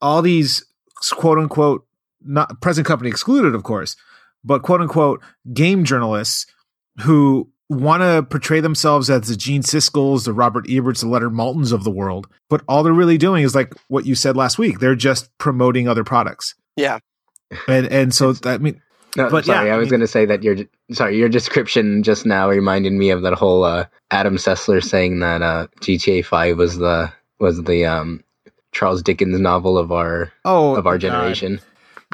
all 0.00 0.22
these 0.22 0.64
quote 1.10 1.38
unquote 1.38 1.86
not 2.22 2.60
present 2.60 2.86
company 2.86 3.10
excluded, 3.10 3.54
of 3.54 3.64
course, 3.64 3.96
but 4.44 4.62
quote 4.62 4.80
unquote 4.80 5.22
game 5.52 5.84
journalists 5.84 6.46
who 7.00 7.50
want 7.68 8.02
to 8.02 8.26
portray 8.28 8.60
themselves 8.60 9.10
as 9.10 9.28
the 9.28 9.36
Gene 9.36 9.62
Siskel's, 9.62 10.24
the 10.24 10.32
Robert 10.32 10.66
Eberts, 10.66 11.00
the 11.00 11.08
Leonard 11.08 11.34
Maltins 11.34 11.72
of 11.72 11.84
the 11.84 11.90
world. 11.90 12.26
But 12.48 12.62
all 12.66 12.82
they're 12.82 12.92
really 12.92 13.18
doing 13.18 13.44
is 13.44 13.54
like 13.54 13.74
what 13.88 14.06
you 14.06 14.14
said 14.14 14.36
last 14.36 14.58
week. 14.58 14.78
They're 14.78 14.94
just 14.96 15.36
promoting 15.38 15.86
other 15.86 16.04
products. 16.04 16.54
Yeah. 16.76 16.98
And 17.66 17.86
and 17.86 18.14
so 18.14 18.34
I 18.44 18.58
mean 18.58 18.80
No, 19.18 19.30
But 19.30 19.44
sorry, 19.44 19.66
yeah, 19.66 19.72
I 19.72 19.76
I 19.76 19.78
was 19.78 19.86
mean- 19.86 19.90
going 19.90 20.00
to 20.00 20.06
say 20.06 20.24
that 20.26 20.42
your 20.42 20.56
sorry 20.92 21.16
your 21.18 21.28
description 21.28 22.02
just 22.02 22.24
now 22.24 22.48
reminded 22.48 22.92
me 22.92 23.10
of 23.10 23.22
that 23.22 23.34
whole 23.34 23.64
uh, 23.64 23.84
Adam 24.10 24.36
Sessler 24.36 24.82
saying 24.82 25.18
that 25.20 25.42
uh, 25.42 25.66
GTA 25.80 26.24
Five 26.24 26.56
was 26.56 26.78
the 26.78 27.12
was 27.38 27.62
the 27.64 27.84
um, 27.84 28.22
Charles 28.72 29.02
Dickens 29.02 29.38
novel 29.38 29.76
of 29.76 29.92
our 29.92 30.32
oh 30.44 30.76
of 30.76 30.86
our 30.86 30.94
God. 30.94 31.00
generation. 31.00 31.60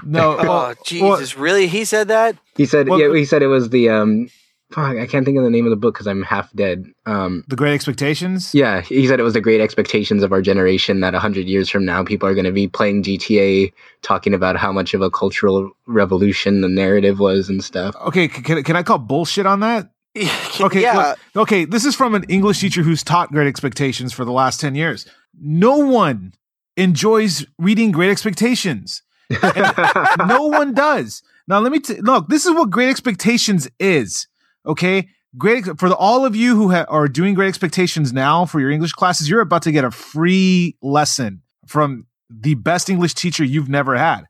No, 0.05 0.37
Oh 0.39 0.45
well, 0.47 0.75
Jesus! 0.85 1.37
really? 1.37 1.67
He 1.69 1.85
said 1.85 2.09
that? 2.09 2.37
He 2.57 2.67
said 2.67 2.89
Well, 2.89 2.99
yeah, 3.01 3.15
he 3.15 3.25
said 3.25 3.43
it 3.43 3.47
was 3.49 3.71
the 3.71 3.91
um, 3.91 4.29
fuck, 4.75 4.97
I 4.97 5.07
can't 5.07 5.25
think 5.25 5.39
of 5.39 5.45
the 5.45 5.51
name 5.51 5.65
of 5.67 5.71
the 5.71 5.77
book 5.77 5.95
because 5.95 6.09
I'm 6.09 6.23
half 6.23 6.53
dead. 6.53 6.87
Um, 7.07 7.45
the 7.49 7.57
Great 7.57 7.75
Expectations. 7.75 8.53
yeah, 8.55 8.81
he 8.81 9.07
said 9.07 9.21
it 9.21 9.23
was 9.23 9.35
the 9.35 9.41
great 9.41 9.61
expectations 9.61 10.23
of 10.23 10.33
our 10.33 10.43
generation 10.43 11.01
that 11.01 11.13
100 11.13 11.47
years 11.47 11.71
from 11.71 11.85
now 11.85 12.03
people 12.03 12.29
are 12.29 12.35
going 12.35 12.45
to 12.45 12.53
be 12.53 12.67
playing 12.67 13.05
GTA 13.05 13.73
talking 14.03 14.35
about 14.35 14.57
how 14.57 14.73
much 14.73 14.93
of 14.93 15.01
a 15.01 15.11
cultural 15.11 15.71
revolution 15.87 16.61
the 16.61 16.69
narrative 16.69 17.21
was 17.21 17.49
and 17.49 17.63
stuff. 17.63 17.95
Okay, 18.07 18.27
can, 18.27 18.63
can 18.65 18.77
I 18.77 18.83
call 18.83 18.99
bullshit 18.99 19.47
on 19.47 19.61
that? 19.61 19.91
Okay, 20.61 20.83
yeah. 20.83 21.15
look, 21.35 21.49
okay. 21.49 21.65
This 21.65 21.85
is 21.85 21.97
from 21.97 22.15
an 22.15 22.23
English 22.29 22.61
teacher 22.61 22.83
who's 22.83 23.03
taught 23.03 23.33
Great 23.33 23.49
Expectations 23.49 24.13
for 24.13 24.25
the 24.25 24.31
last 24.31 24.61
ten 24.61 24.77
years. 24.77 25.05
No 25.41 25.79
one 25.79 26.33
enjoys 26.77 27.45
reading 27.59 27.91
Great 27.91 28.11
Expectations. 28.11 29.03
no 29.43 30.47
one 30.47 30.75
does. 30.75 31.25
Now 31.49 31.59
let 31.59 31.73
me 31.73 31.81
t- 31.81 32.01
look. 32.01 32.29
This 32.29 32.47
is 32.47 32.53
what 32.53 32.71
Great 32.71 32.89
Expectations 32.89 33.69
is. 33.81 34.29
Okay, 34.67 35.09
great 35.37 35.65
for 35.79 35.89
the, 35.89 35.97
all 35.97 36.25
of 36.25 36.35
you 36.35 36.57
who 36.57 36.71
ha- 36.71 36.87
are 36.89 37.09
doing 37.09 37.35
Great 37.35 37.49
Expectations 37.49 38.13
now 38.13 38.45
for 38.47 38.61
your 38.61 38.71
English 38.71 38.93
classes. 38.93 39.29
You're 39.29 39.41
about 39.41 39.63
to 39.63 39.73
get 39.73 39.85
a 39.85 39.91
free 39.91 40.77
lesson 40.83 41.43
from 41.67 42.07
the 42.31 42.55
best 42.55 42.89
English 42.89 43.15
teacher 43.15 43.45
you've 43.45 43.69
never 43.69 43.97
had. 43.97 44.25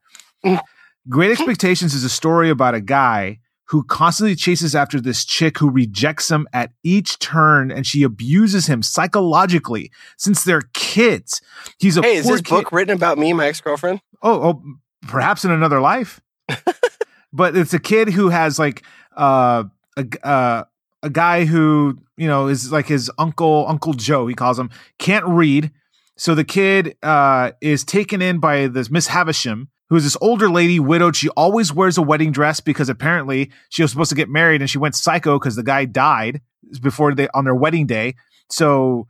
Great 1.08 1.30
Expectations 1.32 1.94
is 1.94 2.04
a 2.04 2.08
story 2.08 2.50
about 2.50 2.74
a 2.74 2.80
guy 2.80 3.38
who 3.68 3.82
constantly 3.84 4.34
chases 4.34 4.74
after 4.74 5.00
this 5.00 5.24
chick 5.24 5.58
who 5.58 5.70
rejects 5.70 6.30
him 6.30 6.46
at 6.52 6.70
each 6.82 7.18
turn 7.18 7.70
and 7.70 7.86
she 7.86 8.02
abuses 8.02 8.66
him 8.66 8.82
psychologically 8.82 9.90
since 10.18 10.44
they're 10.44 10.62
kids. 10.74 11.40
He's 11.78 11.96
a 11.96 12.02
Hey, 12.02 12.16
is 12.16 12.26
this 12.26 12.40
kid- 12.42 12.50
book 12.50 12.72
written 12.72 12.94
about 12.94 13.16
me, 13.18 13.32
my 13.32 13.46
ex 13.46 13.60
girlfriend? 13.60 14.00
oh, 14.22 14.42
oh 14.42 14.62
perhaps 15.06 15.44
in 15.44 15.50
another 15.50 15.80
life 15.82 16.18
but 17.32 17.54
it's 17.56 17.74
a 17.74 17.78
kid 17.78 18.08
who 18.08 18.30
has 18.30 18.58
like 18.58 18.82
uh 19.16 19.64
a 19.96 20.26
uh, 20.26 20.64
a 21.02 21.10
guy 21.10 21.44
who 21.44 21.98
you 22.16 22.28
know 22.28 22.48
is 22.48 22.72
like 22.72 22.86
his 22.86 23.10
uncle 23.18 23.66
uncle 23.68 23.92
joe 23.92 24.26
he 24.26 24.34
calls 24.34 24.58
him 24.58 24.70
can't 24.98 25.26
read. 25.26 25.70
So 26.16 26.34
the 26.34 26.44
kid 26.44 26.96
uh 27.02 27.52
is 27.60 27.84
taken 27.84 28.22
in 28.22 28.38
by 28.38 28.68
this 28.68 28.90
miss 28.90 29.08
havisham 29.08 29.68
who's 29.90 30.04
this 30.04 30.16
older 30.20 30.48
lady 30.48 30.80
widowed. 30.80 31.16
She 31.16 31.28
always 31.30 31.72
wears 31.72 31.98
a 31.98 32.02
wedding 32.02 32.32
dress 32.32 32.60
because 32.60 32.88
apparently 32.88 33.50
she 33.68 33.82
was 33.82 33.90
supposed 33.90 34.10
to 34.10 34.16
get 34.16 34.28
married 34.28 34.60
and 34.60 34.70
she 34.70 34.78
went 34.78 34.94
psycho 34.94 35.38
because 35.38 35.56
the 35.56 35.62
guy 35.62 35.84
died 35.84 36.40
before 36.80 37.14
they 37.14 37.28
on 37.34 37.44
their 37.44 37.54
wedding 37.54 37.86
day. 37.86 38.14
So 38.50 39.06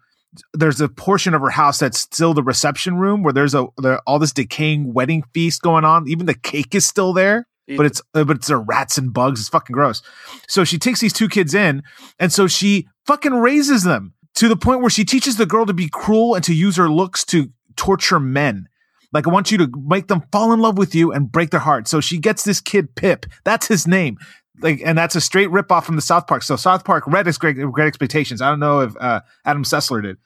there's 0.52 0.80
a 0.80 0.88
portion 0.88 1.34
of 1.34 1.40
her 1.40 1.50
house 1.50 1.78
that's 1.78 2.00
still 2.00 2.34
the 2.34 2.42
reception 2.42 2.96
room 2.96 3.22
where 3.22 3.32
there's 3.32 3.54
a 3.54 3.66
there, 3.78 4.00
all 4.06 4.18
this 4.18 4.32
decaying 4.32 4.92
wedding 4.92 5.22
feast 5.32 5.62
going 5.62 5.84
on. 5.84 6.08
Even 6.08 6.26
the 6.26 6.34
cake 6.34 6.74
is 6.74 6.86
still 6.86 7.12
there, 7.12 7.46
but 7.66 7.86
it's 7.86 8.02
uh, 8.14 8.24
but 8.24 8.36
it's 8.36 8.50
a 8.50 8.56
rats 8.56 8.98
and 8.98 9.12
bugs. 9.12 9.40
It's 9.40 9.48
fucking 9.48 9.74
gross. 9.74 10.02
So 10.48 10.64
she 10.64 10.78
takes 10.78 11.00
these 11.00 11.12
two 11.12 11.28
kids 11.28 11.54
in, 11.54 11.82
and 12.18 12.32
so 12.32 12.46
she 12.46 12.88
fucking 13.06 13.34
raises 13.34 13.84
them 13.84 14.14
to 14.34 14.48
the 14.48 14.56
point 14.56 14.80
where 14.80 14.90
she 14.90 15.04
teaches 15.04 15.36
the 15.36 15.46
girl 15.46 15.66
to 15.66 15.72
be 15.72 15.88
cruel 15.88 16.34
and 16.34 16.44
to 16.44 16.54
use 16.54 16.76
her 16.76 16.88
looks 16.88 17.24
to 17.26 17.50
torture 17.76 18.20
men. 18.20 18.68
Like 19.12 19.26
I 19.26 19.30
want 19.30 19.52
you 19.52 19.58
to 19.58 19.70
make 19.86 20.08
them 20.08 20.22
fall 20.32 20.52
in 20.52 20.60
love 20.60 20.76
with 20.76 20.94
you 20.94 21.12
and 21.12 21.30
break 21.30 21.50
their 21.50 21.60
heart. 21.60 21.86
So 21.88 22.00
she 22.00 22.18
gets 22.18 22.42
this 22.42 22.60
kid 22.60 22.94
Pip. 22.96 23.26
That's 23.44 23.68
his 23.68 23.86
name. 23.86 24.18
Like, 24.60 24.80
and 24.84 24.96
that's 24.96 25.16
a 25.16 25.20
straight 25.20 25.50
rip 25.50 25.72
off 25.72 25.86
from 25.86 25.96
the 25.96 26.02
South 26.02 26.26
Park. 26.26 26.42
So 26.42 26.56
South 26.56 26.84
Park 26.84 27.04
read 27.06 27.26
his 27.26 27.38
great, 27.38 27.54
great 27.54 27.86
expectations. 27.86 28.40
I 28.40 28.48
don't 28.50 28.60
know 28.60 28.80
if 28.80 28.96
uh, 29.00 29.20
Adam 29.44 29.64
Sessler 29.64 30.02
did. 30.02 30.16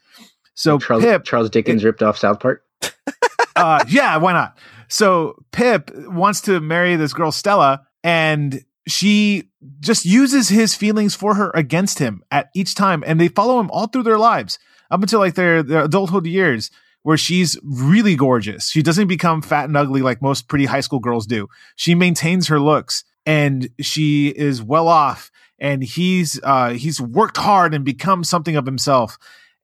So 0.54 0.78
Charles, 0.78 1.04
Pip, 1.04 1.25
Charles 1.25 1.50
Dickens 1.50 1.85
ripped 1.85 2.02
off 2.02 2.18
South 2.18 2.40
Park. 2.40 2.62
uh, 3.57 3.85
yeah, 3.88 4.16
why 4.16 4.33
not? 4.33 4.59
So 4.88 5.37
Pip 5.52 5.90
wants 5.95 6.40
to 6.42 6.61
marry 6.61 6.97
this 6.97 7.12
girl 7.12 7.33
Stella, 7.33 7.87
and 8.02 8.64
she 8.87 9.50
just 9.80 10.04
uses 10.04 10.49
his 10.49 10.75
feelings 10.75 11.14
for 11.14 11.35
her 11.35 11.50
against 11.54 11.99
him 11.99 12.23
at 12.30 12.49
each 12.54 12.75
time, 12.75 13.04
and 13.07 13.21
they 13.21 13.28
follow 13.28 13.61
him 13.61 13.71
all 13.71 13.87
through 13.87 14.04
their 14.04 14.18
lives 14.18 14.59
up 14.90 15.02
until 15.02 15.21
like 15.21 15.35
their 15.35 15.62
their 15.62 15.85
adulthood 15.85 16.26
years, 16.26 16.71
where 17.02 17.16
she's 17.16 17.59
really 17.62 18.16
gorgeous. 18.16 18.71
She 18.71 18.83
doesn't 18.83 19.09
become 19.09 19.42
fat 19.42 19.66
and 19.66 19.76
ugly 19.76 20.02
like 20.02 20.23
most 20.23 20.49
pretty 20.49 20.64
high 20.64 20.80
school 20.80 21.00
girls 21.00 21.26
do. 21.26 21.49
She 21.76 21.95
maintains 21.95 22.49
her 22.49 22.61
looks, 22.61 23.04
and 23.26 23.68
she 23.80 24.28
is 24.28 24.62
well 24.62 24.88
off. 24.88 25.30
And 25.61 25.83
he's 25.83 26.40
uh, 26.45 26.71
he's 26.71 27.00
worked 27.00 27.37
hard 27.37 27.75
and 27.75 27.85
become 27.85 28.23
something 28.23 28.54
of 28.57 28.64
himself, 28.64 29.18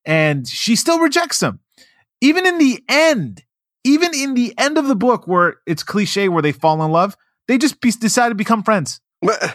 and 0.04 0.46
she 0.46 0.74
still 0.74 0.98
rejects 0.98 1.40
him 1.40 1.60
even 2.24 2.46
in 2.46 2.56
the 2.56 2.82
end, 2.88 3.44
even 3.84 4.12
in 4.14 4.34
the 4.34 4.54
end 4.58 4.78
of 4.78 4.86
the 4.88 4.96
book 4.96 5.26
where 5.26 5.56
it's 5.66 5.82
cliche 5.82 6.28
where 6.28 6.42
they 6.42 6.52
fall 6.52 6.82
in 6.82 6.90
love, 6.90 7.16
they 7.48 7.58
just 7.58 7.80
be, 7.80 7.90
decide 7.90 8.30
to 8.30 8.34
become 8.34 8.62
friends. 8.62 9.00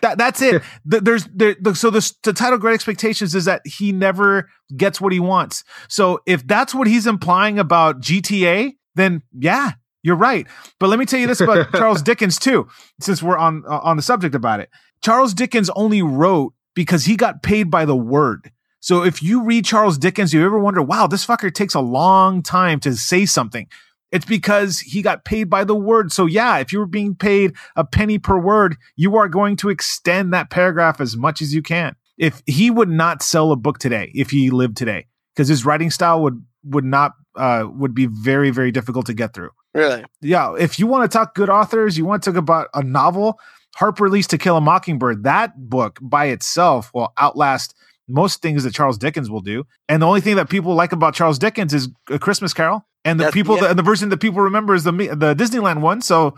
That, 0.02 0.18
that's 0.18 0.42
it. 0.42 0.62
The- 0.86 1.02
There's 1.02 1.26
there, 1.34 1.56
the, 1.60 1.76
so 1.76 1.90
the, 1.90 2.12
the 2.24 2.34
title 2.34 2.58
"Great 2.58 2.74
Expectations" 2.74 3.36
is 3.36 3.46
that 3.46 3.62
he 3.66 3.92
never 3.92 4.50
gets 4.76 5.00
what 5.00 5.14
he 5.14 5.20
wants. 5.20 5.64
So 5.88 6.22
if 6.26 6.46
that's 6.48 6.74
what 6.74 6.88
he's 6.88 7.06
implying 7.06 7.60
about 7.60 8.02
GTA, 8.02 8.74
then 8.96 9.22
yeah, 9.38 9.74
you're 10.02 10.16
right. 10.16 10.48
But 10.80 10.90
let 10.90 10.98
me 10.98 11.06
tell 11.06 11.20
you 11.20 11.28
this 11.28 11.42
about 11.42 11.72
Charles 11.76 12.02
Dickens 12.02 12.40
too, 12.40 12.68
since 13.00 13.22
we're 13.22 13.38
on 13.38 13.64
uh, 13.68 13.80
on 13.84 13.96
the 13.98 14.02
subject 14.02 14.34
about 14.34 14.60
it. 14.60 14.70
Charles 15.04 15.34
Dickens 15.36 15.70
only 15.76 16.02
wrote 16.02 16.54
because 16.74 17.06
he 17.06 17.16
got 17.16 17.44
paid 17.44 17.70
by 17.70 17.86
the 17.86 17.96
word. 17.96 18.52
So 18.80 19.04
if 19.04 19.22
you 19.22 19.44
read 19.44 19.66
Charles 19.66 19.98
Dickens, 19.98 20.34
you 20.34 20.44
ever 20.46 20.58
wonder, 20.58 20.82
wow, 20.82 21.06
this 21.06 21.26
fucker 21.26 21.54
takes 21.54 21.74
a 21.76 21.82
long 21.82 22.42
time 22.42 22.80
to 22.82 22.96
say 22.96 23.26
something. 23.26 23.68
It's 24.12 24.26
because 24.26 24.80
he 24.80 25.02
got 25.02 25.26
paid 25.26 25.50
by 25.50 25.64
the 25.64 25.76
word. 25.76 26.12
So 26.12 26.26
yeah, 26.26 26.58
if 26.58 26.74
you 26.74 26.80
were 26.80 26.88
being 26.88 27.16
paid 27.16 27.54
a 27.76 27.84
penny 27.84 28.18
per 28.18 28.40
word, 28.40 28.76
you 28.96 29.16
are 29.18 29.28
going 29.28 29.56
to 29.58 29.70
extend 29.70 30.34
that 30.34 30.50
paragraph 30.50 31.00
as 31.00 31.16
much 31.16 31.42
as 31.42 31.54
you 31.54 31.62
can. 31.62 31.96
If 32.18 32.42
he 32.46 32.70
would 32.72 32.90
not 32.90 33.22
sell 33.22 33.52
a 33.52 33.56
book 33.56 33.78
today, 33.78 34.12
if 34.14 34.32
he 34.32 34.50
lived 34.50 34.78
today, 34.78 35.08
because 35.34 35.48
his 35.48 35.66
writing 35.66 35.92
style 35.92 36.22
would 36.24 36.44
would 36.64 36.84
not 36.84 37.14
uh, 37.36 37.66
would 37.72 37.94
be 37.94 38.08
very 38.08 38.50
very 38.50 38.72
difficult 38.72 39.06
to 39.06 39.14
get 39.14 39.34
through. 39.34 39.52
Really? 39.74 40.04
Yeah, 40.22 40.56
if 40.58 40.80
you 40.80 40.88
want 40.88 41.10
to 41.10 41.18
talk 41.18 41.36
good 41.36 41.50
authors, 41.50 41.98
you 41.98 42.06
want 42.06 42.24
to 42.24 42.32
talk 42.32 42.38
about 42.38 42.68
a 42.74 42.84
novel, 42.84 43.40
Harper 43.76 44.04
released 44.04 44.32
To 44.32 44.38
Kill 44.38 44.58
a 44.58 44.62
Mockingbird. 44.62 45.24
That 45.24 45.70
book 45.70 46.00
by 46.02 46.26
itself 46.26 46.92
will 46.94 47.14
outlast 47.20 47.76
most 48.08 48.42
things 48.42 48.64
that 48.64 48.74
Charles 48.74 48.98
Dickens 48.98 49.30
will 49.30 49.42
do. 49.42 49.66
And 49.88 50.02
the 50.02 50.08
only 50.08 50.22
thing 50.22 50.36
that 50.38 50.50
people 50.50 50.74
like 50.74 50.92
about 50.92 51.14
Charles 51.14 51.40
Dickens 51.40 51.74
is 51.74 51.90
A 52.10 52.18
Christmas 52.18 52.54
Carol. 52.54 52.84
And 53.06 53.20
the 53.20 53.26
That's- 53.26 53.34
people 53.34 53.56
yeah. 53.56 53.62
the, 53.62 53.70
and 53.72 53.80
the 53.80 53.84
version 53.84 54.10
that 54.10 54.18
people 54.18 54.42
remember 54.42 54.76
is 54.76 54.84
the 54.84 54.92
Mi- 54.92 55.08
the 55.08 55.36
Disneyland 55.36 55.82
one. 55.82 56.02
So 56.02 56.38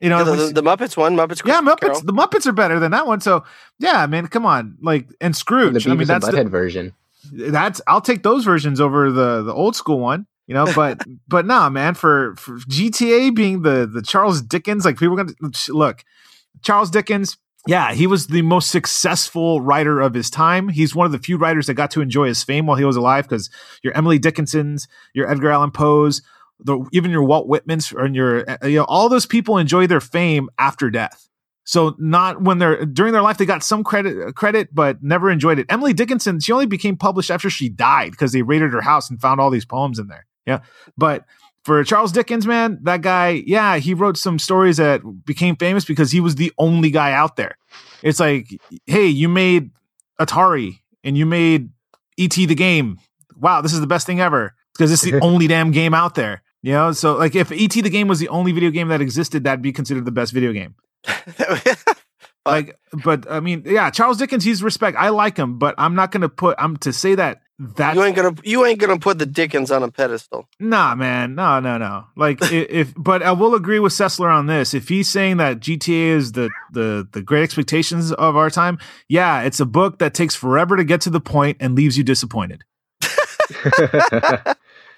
you 0.00 0.10
know, 0.10 0.24
the, 0.24 0.32
it 0.32 0.36
was- 0.36 0.52
the, 0.52 0.60
the 0.60 0.68
Muppets 0.68 0.96
one, 0.96 1.16
Muppets. 1.16 1.46
yeah, 1.46 1.60
Muppets. 1.60 1.80
Carol. 1.80 2.00
The 2.02 2.12
Muppets 2.12 2.46
are 2.46 2.52
better 2.52 2.78
than 2.78 2.90
that 2.92 3.06
one. 3.06 3.20
So 3.20 3.44
yeah, 3.78 4.06
man, 4.06 4.26
come 4.26 4.44
on, 4.46 4.76
like 4.82 5.08
and 5.20 5.34
The 5.34 5.38
Scrooge. 5.38 5.74
Beavis 5.84 5.90
I 5.90 5.94
mean, 5.94 6.06
that's 6.06 6.26
Butthead 6.28 6.44
the, 6.44 6.50
version. 6.50 6.92
that's 7.32 7.80
I'll 7.86 8.00
take 8.00 8.22
those 8.22 8.44
versions 8.44 8.80
over 8.80 9.10
the 9.10 9.42
the 9.42 9.52
old 9.54 9.74
school 9.76 9.98
one. 10.00 10.26
You 10.46 10.54
know, 10.54 10.66
but 10.74 11.00
but 11.28 11.44
nah, 11.46 11.68
man, 11.70 11.94
for, 11.94 12.36
for 12.36 12.58
GTA 12.58 13.34
being 13.34 13.62
the 13.62 13.86
the 13.92 14.02
Charles 14.02 14.42
Dickens, 14.42 14.84
like 14.84 14.96
people 14.98 15.18
are 15.18 15.24
gonna 15.24 15.50
look, 15.70 16.04
Charles 16.62 16.90
Dickens. 16.90 17.36
Yeah, 17.66 17.92
he 17.92 18.06
was 18.06 18.28
the 18.28 18.42
most 18.42 18.70
successful 18.70 19.60
writer 19.60 20.00
of 20.00 20.14
his 20.14 20.30
time. 20.30 20.68
He's 20.68 20.94
one 20.94 21.06
of 21.06 21.12
the 21.12 21.18
few 21.18 21.36
writers 21.36 21.66
that 21.66 21.74
got 21.74 21.90
to 21.92 22.00
enjoy 22.00 22.28
his 22.28 22.42
fame 22.42 22.66
while 22.66 22.76
he 22.76 22.84
was 22.84 22.96
alive. 22.96 23.28
Because 23.28 23.50
your 23.82 23.96
Emily 23.96 24.18
Dickinsons, 24.18 24.86
your 25.14 25.30
Edgar 25.30 25.50
Allan 25.50 25.72
Poe's, 25.72 26.22
the, 26.60 26.84
even 26.92 27.10
your 27.10 27.24
Walt 27.24 27.48
Whitman's, 27.48 27.92
and 27.92 28.14
your 28.14 28.48
uh, 28.50 28.66
you 28.66 28.76
know 28.76 28.84
all 28.84 29.08
those 29.08 29.26
people 29.26 29.58
enjoy 29.58 29.86
their 29.86 30.00
fame 30.00 30.48
after 30.58 30.90
death. 30.90 31.28
So 31.64 31.96
not 31.98 32.40
when 32.42 32.58
they're 32.58 32.86
during 32.86 33.12
their 33.12 33.22
life 33.22 33.38
they 33.38 33.44
got 33.44 33.64
some 33.64 33.82
credit 33.82 34.34
credit 34.36 34.72
but 34.72 35.02
never 35.02 35.30
enjoyed 35.30 35.58
it. 35.58 35.66
Emily 35.68 35.92
Dickinson 35.92 36.40
she 36.40 36.52
only 36.52 36.66
became 36.66 36.96
published 36.96 37.30
after 37.30 37.50
she 37.50 37.68
died 37.68 38.12
because 38.12 38.32
they 38.32 38.42
raided 38.42 38.72
her 38.72 38.80
house 38.80 39.10
and 39.10 39.20
found 39.20 39.40
all 39.40 39.50
these 39.50 39.64
poems 39.64 39.98
in 39.98 40.06
there. 40.06 40.26
Yeah, 40.46 40.60
but 40.96 41.24
for 41.66 41.82
Charles 41.82 42.12
Dickens, 42.12 42.46
man, 42.46 42.78
that 42.84 43.02
guy, 43.02 43.42
yeah, 43.44 43.78
he 43.78 43.92
wrote 43.92 44.16
some 44.16 44.38
stories 44.38 44.76
that 44.76 45.00
became 45.24 45.56
famous 45.56 45.84
because 45.84 46.12
he 46.12 46.20
was 46.20 46.36
the 46.36 46.52
only 46.58 46.92
guy 46.92 47.10
out 47.10 47.34
there. 47.34 47.58
It's 48.04 48.20
like, 48.20 48.46
hey, 48.86 49.08
you 49.08 49.28
made 49.28 49.72
Atari 50.20 50.78
and 51.02 51.18
you 51.18 51.26
made 51.26 51.70
ET 52.20 52.30
the 52.30 52.54
game. 52.54 53.00
Wow, 53.34 53.62
this 53.62 53.72
is 53.72 53.80
the 53.80 53.88
best 53.88 54.06
thing 54.06 54.20
ever 54.20 54.54
because 54.74 54.92
it's 54.92 55.02
the 55.02 55.18
only 55.22 55.48
damn 55.48 55.72
game 55.72 55.92
out 55.92 56.14
there. 56.14 56.40
You 56.62 56.70
know, 56.70 56.92
so 56.92 57.16
like 57.16 57.34
if 57.34 57.50
ET 57.50 57.72
the 57.72 57.90
game 57.90 58.06
was 58.06 58.20
the 58.20 58.28
only 58.28 58.52
video 58.52 58.70
game 58.70 58.86
that 58.86 59.00
existed, 59.00 59.42
that'd 59.42 59.60
be 59.60 59.72
considered 59.72 60.04
the 60.04 60.12
best 60.12 60.32
video 60.32 60.52
game. 60.52 60.76
Like, 62.46 62.78
but 63.02 63.28
I 63.28 63.40
mean, 63.40 63.64
yeah, 63.66 63.90
Charles 63.90 64.18
Dickens, 64.18 64.44
he's 64.44 64.62
respect. 64.62 64.96
I 64.96 65.08
like 65.08 65.36
him, 65.36 65.58
but 65.58 65.74
I'm 65.78 65.96
not 65.96 66.12
gonna 66.12 66.28
put. 66.28 66.54
I'm 66.60 66.76
to 66.78 66.92
say 66.92 67.16
that 67.16 67.40
that's 67.58 67.96
you 67.96 68.02
ain't 68.04 68.16
gonna 68.16 68.34
you 68.44 68.64
ain't 68.66 68.78
gonna 68.78 68.98
put 68.98 69.18
the 69.18 69.26
Dickens 69.26 69.70
on 69.70 69.82
a 69.82 69.90
pedestal. 69.90 70.46
Nah, 70.60 70.94
man, 70.94 71.34
no, 71.34 71.60
no, 71.60 71.78
no. 71.78 72.04
Like 72.16 72.38
if, 72.42 72.92
but 72.96 73.22
I 73.22 73.32
will 73.32 73.54
agree 73.54 73.78
with 73.78 73.92
Sessler 73.92 74.32
on 74.32 74.46
this. 74.46 74.74
If 74.74 74.88
he's 74.88 75.08
saying 75.08 75.38
that 75.38 75.60
GTA 75.60 76.08
is 76.08 76.32
the 76.32 76.50
the 76.72 77.08
the 77.12 77.22
great 77.22 77.42
expectations 77.42 78.12
of 78.12 78.36
our 78.36 78.50
time, 78.50 78.78
yeah, 79.08 79.42
it's 79.42 79.60
a 79.60 79.66
book 79.66 79.98
that 79.98 80.14
takes 80.14 80.34
forever 80.34 80.76
to 80.76 80.84
get 80.84 81.00
to 81.02 81.10
the 81.10 81.20
point 81.20 81.56
and 81.60 81.74
leaves 81.74 81.96
you 81.96 82.04
disappointed. 82.04 82.62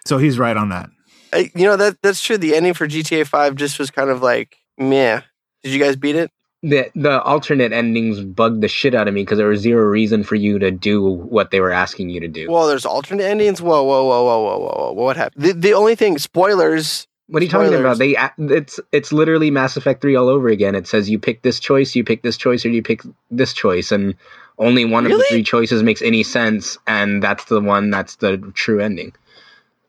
So 0.08 0.16
he's 0.16 0.38
right 0.38 0.56
on 0.56 0.70
that. 0.70 0.88
I, 1.34 1.50
you 1.54 1.64
know 1.64 1.76
that 1.76 1.98
that's 2.02 2.22
true. 2.22 2.38
The 2.38 2.56
ending 2.56 2.72
for 2.72 2.88
GTA 2.88 3.26
Five 3.26 3.56
just 3.56 3.78
was 3.78 3.90
kind 3.90 4.08
of 4.08 4.22
like 4.22 4.56
meh. 4.78 5.20
Did 5.62 5.72
you 5.72 5.78
guys 5.78 5.96
beat 5.96 6.16
it? 6.16 6.30
The 6.62 6.90
the 6.94 7.22
alternate 7.22 7.72
endings 7.72 8.20
bugged 8.20 8.62
the 8.62 8.68
shit 8.68 8.94
out 8.94 9.06
of 9.08 9.14
me 9.14 9.22
because 9.22 9.38
there 9.38 9.48
was 9.48 9.60
zero 9.60 9.84
reason 9.84 10.24
for 10.24 10.34
you 10.34 10.58
to 10.58 10.70
do 10.70 11.02
what 11.02 11.50
they 11.50 11.60
were 11.60 11.72
asking 11.72 12.10
you 12.10 12.20
to 12.20 12.28
do. 12.28 12.50
Well, 12.50 12.66
there's 12.66 12.86
alternate 12.86 13.24
endings. 13.24 13.62
Whoa, 13.62 13.82
whoa, 13.82 14.04
whoa, 14.04 14.24
whoa, 14.24 14.42
whoa, 14.42 14.58
whoa, 14.58 14.92
whoa. 14.94 15.04
What 15.04 15.16
happened? 15.16 15.44
The, 15.44 15.52
the 15.52 15.72
only 15.74 15.94
thing, 15.94 16.18
spoilers. 16.18 17.06
what 17.28 17.42
are 17.42 17.44
you 17.44 17.50
talking 17.50 17.74
about? 17.74 17.98
They 17.98 18.16
it's 18.38 18.80
it's 18.90 19.12
literally 19.12 19.50
Mass 19.50 19.76
Effect 19.76 20.00
three 20.02 20.16
all 20.16 20.28
over 20.28 20.48
again. 20.48 20.74
It 20.74 20.88
says 20.88 21.08
you 21.08 21.18
pick 21.18 21.42
this 21.42 21.60
choice, 21.60 21.94
you 21.94 22.02
pick 22.02 22.22
this 22.22 22.36
choice, 22.36 22.64
or 22.64 22.70
you 22.70 22.82
pick 22.82 23.02
this 23.30 23.52
choice, 23.52 23.92
and 23.92 24.14
only 24.58 24.84
one 24.84 25.06
of 25.06 25.12
the 25.12 25.24
three 25.28 25.44
choices 25.44 25.84
makes 25.84 26.02
any 26.02 26.24
sense, 26.24 26.76
and 26.88 27.22
that's 27.22 27.44
the 27.44 27.60
one 27.60 27.90
that's 27.90 28.16
the 28.16 28.38
true 28.54 28.80
ending. 28.80 29.12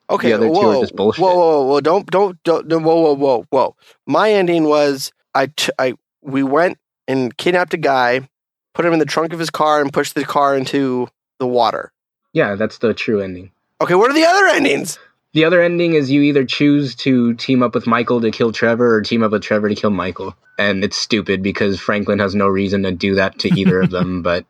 Okay, 0.08 0.28
The 0.28 0.34
other 0.34 0.48
two 0.48 0.56
are 0.56 0.80
just 0.80 0.94
bullshit. 0.96 1.22
Whoa, 1.22 1.34
whoa, 1.34 1.66
whoa! 1.66 1.80
Don't, 1.80 2.08
don't, 2.10 2.42
don't, 2.42 2.66
don't 2.68 2.82
whoa, 2.82 3.00
whoa, 3.00 3.14
whoa, 3.14 3.46
whoa! 3.50 3.76
My 4.06 4.32
ending 4.32 4.64
was 4.64 5.12
I, 5.34 5.46
t- 5.46 5.72
I, 5.78 5.94
we 6.22 6.42
went 6.42 6.78
and 7.08 7.36
kidnapped 7.36 7.74
a 7.74 7.78
guy, 7.78 8.28
put 8.74 8.84
him 8.84 8.92
in 8.92 8.98
the 8.98 9.04
trunk 9.04 9.32
of 9.32 9.38
his 9.38 9.50
car, 9.50 9.80
and 9.80 9.92
pushed 9.92 10.14
the 10.14 10.24
car 10.24 10.56
into 10.56 11.08
the 11.38 11.46
water. 11.46 11.92
Yeah, 12.32 12.54
that's 12.54 12.78
the 12.78 12.94
true 12.94 13.20
ending. 13.20 13.50
Okay, 13.80 13.94
what 13.94 14.10
are 14.10 14.14
the 14.14 14.24
other 14.24 14.46
endings? 14.46 14.98
The 15.32 15.44
other 15.44 15.62
ending 15.62 15.94
is 15.94 16.10
you 16.10 16.22
either 16.22 16.44
choose 16.44 16.94
to 16.96 17.34
team 17.34 17.62
up 17.62 17.74
with 17.74 17.86
Michael 17.86 18.20
to 18.20 18.30
kill 18.30 18.52
Trevor 18.52 18.96
or 18.96 19.02
team 19.02 19.22
up 19.22 19.30
with 19.30 19.42
Trevor 19.42 19.68
to 19.68 19.74
kill 19.74 19.90
Michael. 19.90 20.34
And 20.58 20.82
it's 20.82 20.96
stupid 20.96 21.42
because 21.42 21.80
Franklin 21.80 22.18
has 22.18 22.34
no 22.34 22.48
reason 22.48 22.82
to 22.82 22.90
do 22.90 23.14
that 23.14 23.38
to 23.40 23.48
either 23.48 23.80
of 23.80 23.90
them, 23.90 24.22
but 24.24 24.44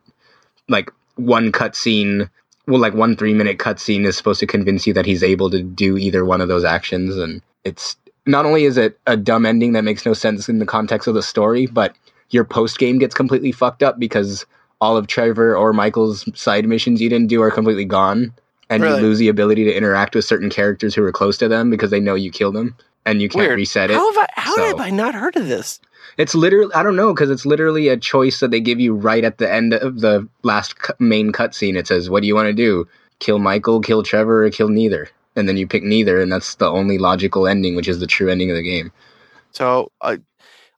like 0.67 0.91
one 1.15 1.51
cutscene, 1.51 2.29
well, 2.67 2.81
like 2.81 2.93
one 2.93 3.15
three 3.15 3.33
minute 3.33 3.59
cutscene 3.59 4.05
is 4.05 4.17
supposed 4.17 4.39
to 4.39 4.47
convince 4.47 4.87
you 4.87 4.93
that 4.93 5.05
he's 5.05 5.23
able 5.23 5.51
to 5.51 5.61
do 5.61 5.97
either 5.97 6.25
one 6.25 6.41
of 6.41 6.47
those 6.47 6.63
actions. 6.63 7.15
And 7.15 7.41
it's 7.63 7.95
not 8.25 8.45
only 8.45 8.65
is 8.65 8.77
it 8.77 8.99
a 9.07 9.17
dumb 9.17 9.45
ending 9.45 9.73
that 9.73 9.83
makes 9.83 10.05
no 10.05 10.13
sense 10.13 10.47
in 10.49 10.59
the 10.59 10.65
context 10.65 11.07
of 11.07 11.15
the 11.15 11.23
story, 11.23 11.65
but 11.65 11.95
your 12.29 12.43
post 12.45 12.77
game 12.79 12.97
gets 12.99 13.13
completely 13.15 13.51
fucked 13.51 13.83
up 13.83 13.99
because 13.99 14.45
all 14.79 14.97
of 14.97 15.07
Trevor 15.07 15.55
or 15.55 15.73
Michael's 15.73 16.25
side 16.39 16.67
missions 16.67 17.01
you 17.01 17.09
didn't 17.09 17.27
do 17.27 17.41
are 17.41 17.51
completely 17.51 17.85
gone 17.85 18.33
and 18.69 18.81
Really? 18.83 19.01
you 19.01 19.07
lose 19.07 19.19
the 19.19 19.27
ability 19.27 19.63
to 19.65 19.73
interact 19.75 20.15
with 20.15 20.23
certain 20.25 20.49
characters 20.49 20.95
who 20.95 21.03
are 21.03 21.11
close 21.11 21.37
to 21.39 21.47
them 21.47 21.69
because 21.69 21.91
they 21.91 21.99
know 21.99 22.15
you 22.15 22.31
killed 22.31 22.55
them 22.55 22.75
and 23.05 23.21
you 23.21 23.27
can't 23.29 23.47
Weird. 23.47 23.57
reset 23.57 23.91
it. 23.91 23.95
How 23.95 24.13
have 24.13 24.23
I? 24.37 24.41
How 24.41 24.55
so- 24.55 24.65
have 24.67 24.79
I 24.79 24.89
not 24.89 25.13
heard 25.13 25.35
of 25.35 25.47
this? 25.47 25.79
It's 26.17 26.33
literally 26.35 26.73
I 26.73 26.83
don't 26.83 26.95
know 26.95 27.13
because 27.13 27.29
it's 27.29 27.45
literally 27.45 27.87
a 27.89 27.97
choice 27.97 28.39
that 28.39 28.51
they 28.51 28.59
give 28.59 28.79
you 28.79 28.93
right 28.95 29.23
at 29.23 29.37
the 29.39 29.51
end 29.51 29.73
of 29.73 29.99
the 30.01 30.27
last 30.43 30.79
cu- 30.79 30.93
main 30.99 31.31
cutscene. 31.31 31.75
It 31.77 31.87
says, 31.87 32.09
"What 32.09 32.21
do 32.21 32.27
you 32.27 32.35
want 32.35 32.47
to 32.47 32.53
do? 32.53 32.87
Kill 33.19 33.39
Michael, 33.39 33.81
kill 33.81 34.03
Trevor, 34.03 34.45
or 34.45 34.49
kill 34.49 34.69
neither?" 34.69 35.09
And 35.41 35.49
then 35.49 35.57
you 35.57 35.67
pick 35.67 35.83
neither, 35.83 36.21
and 36.21 36.31
that's 36.31 36.55
the 36.55 36.67
only 36.69 36.97
logical 36.97 37.47
ending, 37.47 37.75
which 37.75 37.87
is 37.89 37.99
the 37.99 38.07
true 38.07 38.29
ending 38.29 38.49
of 38.51 38.55
the 38.55 38.63
game. 38.63 38.91
So, 39.51 39.91
uh, 39.99 40.17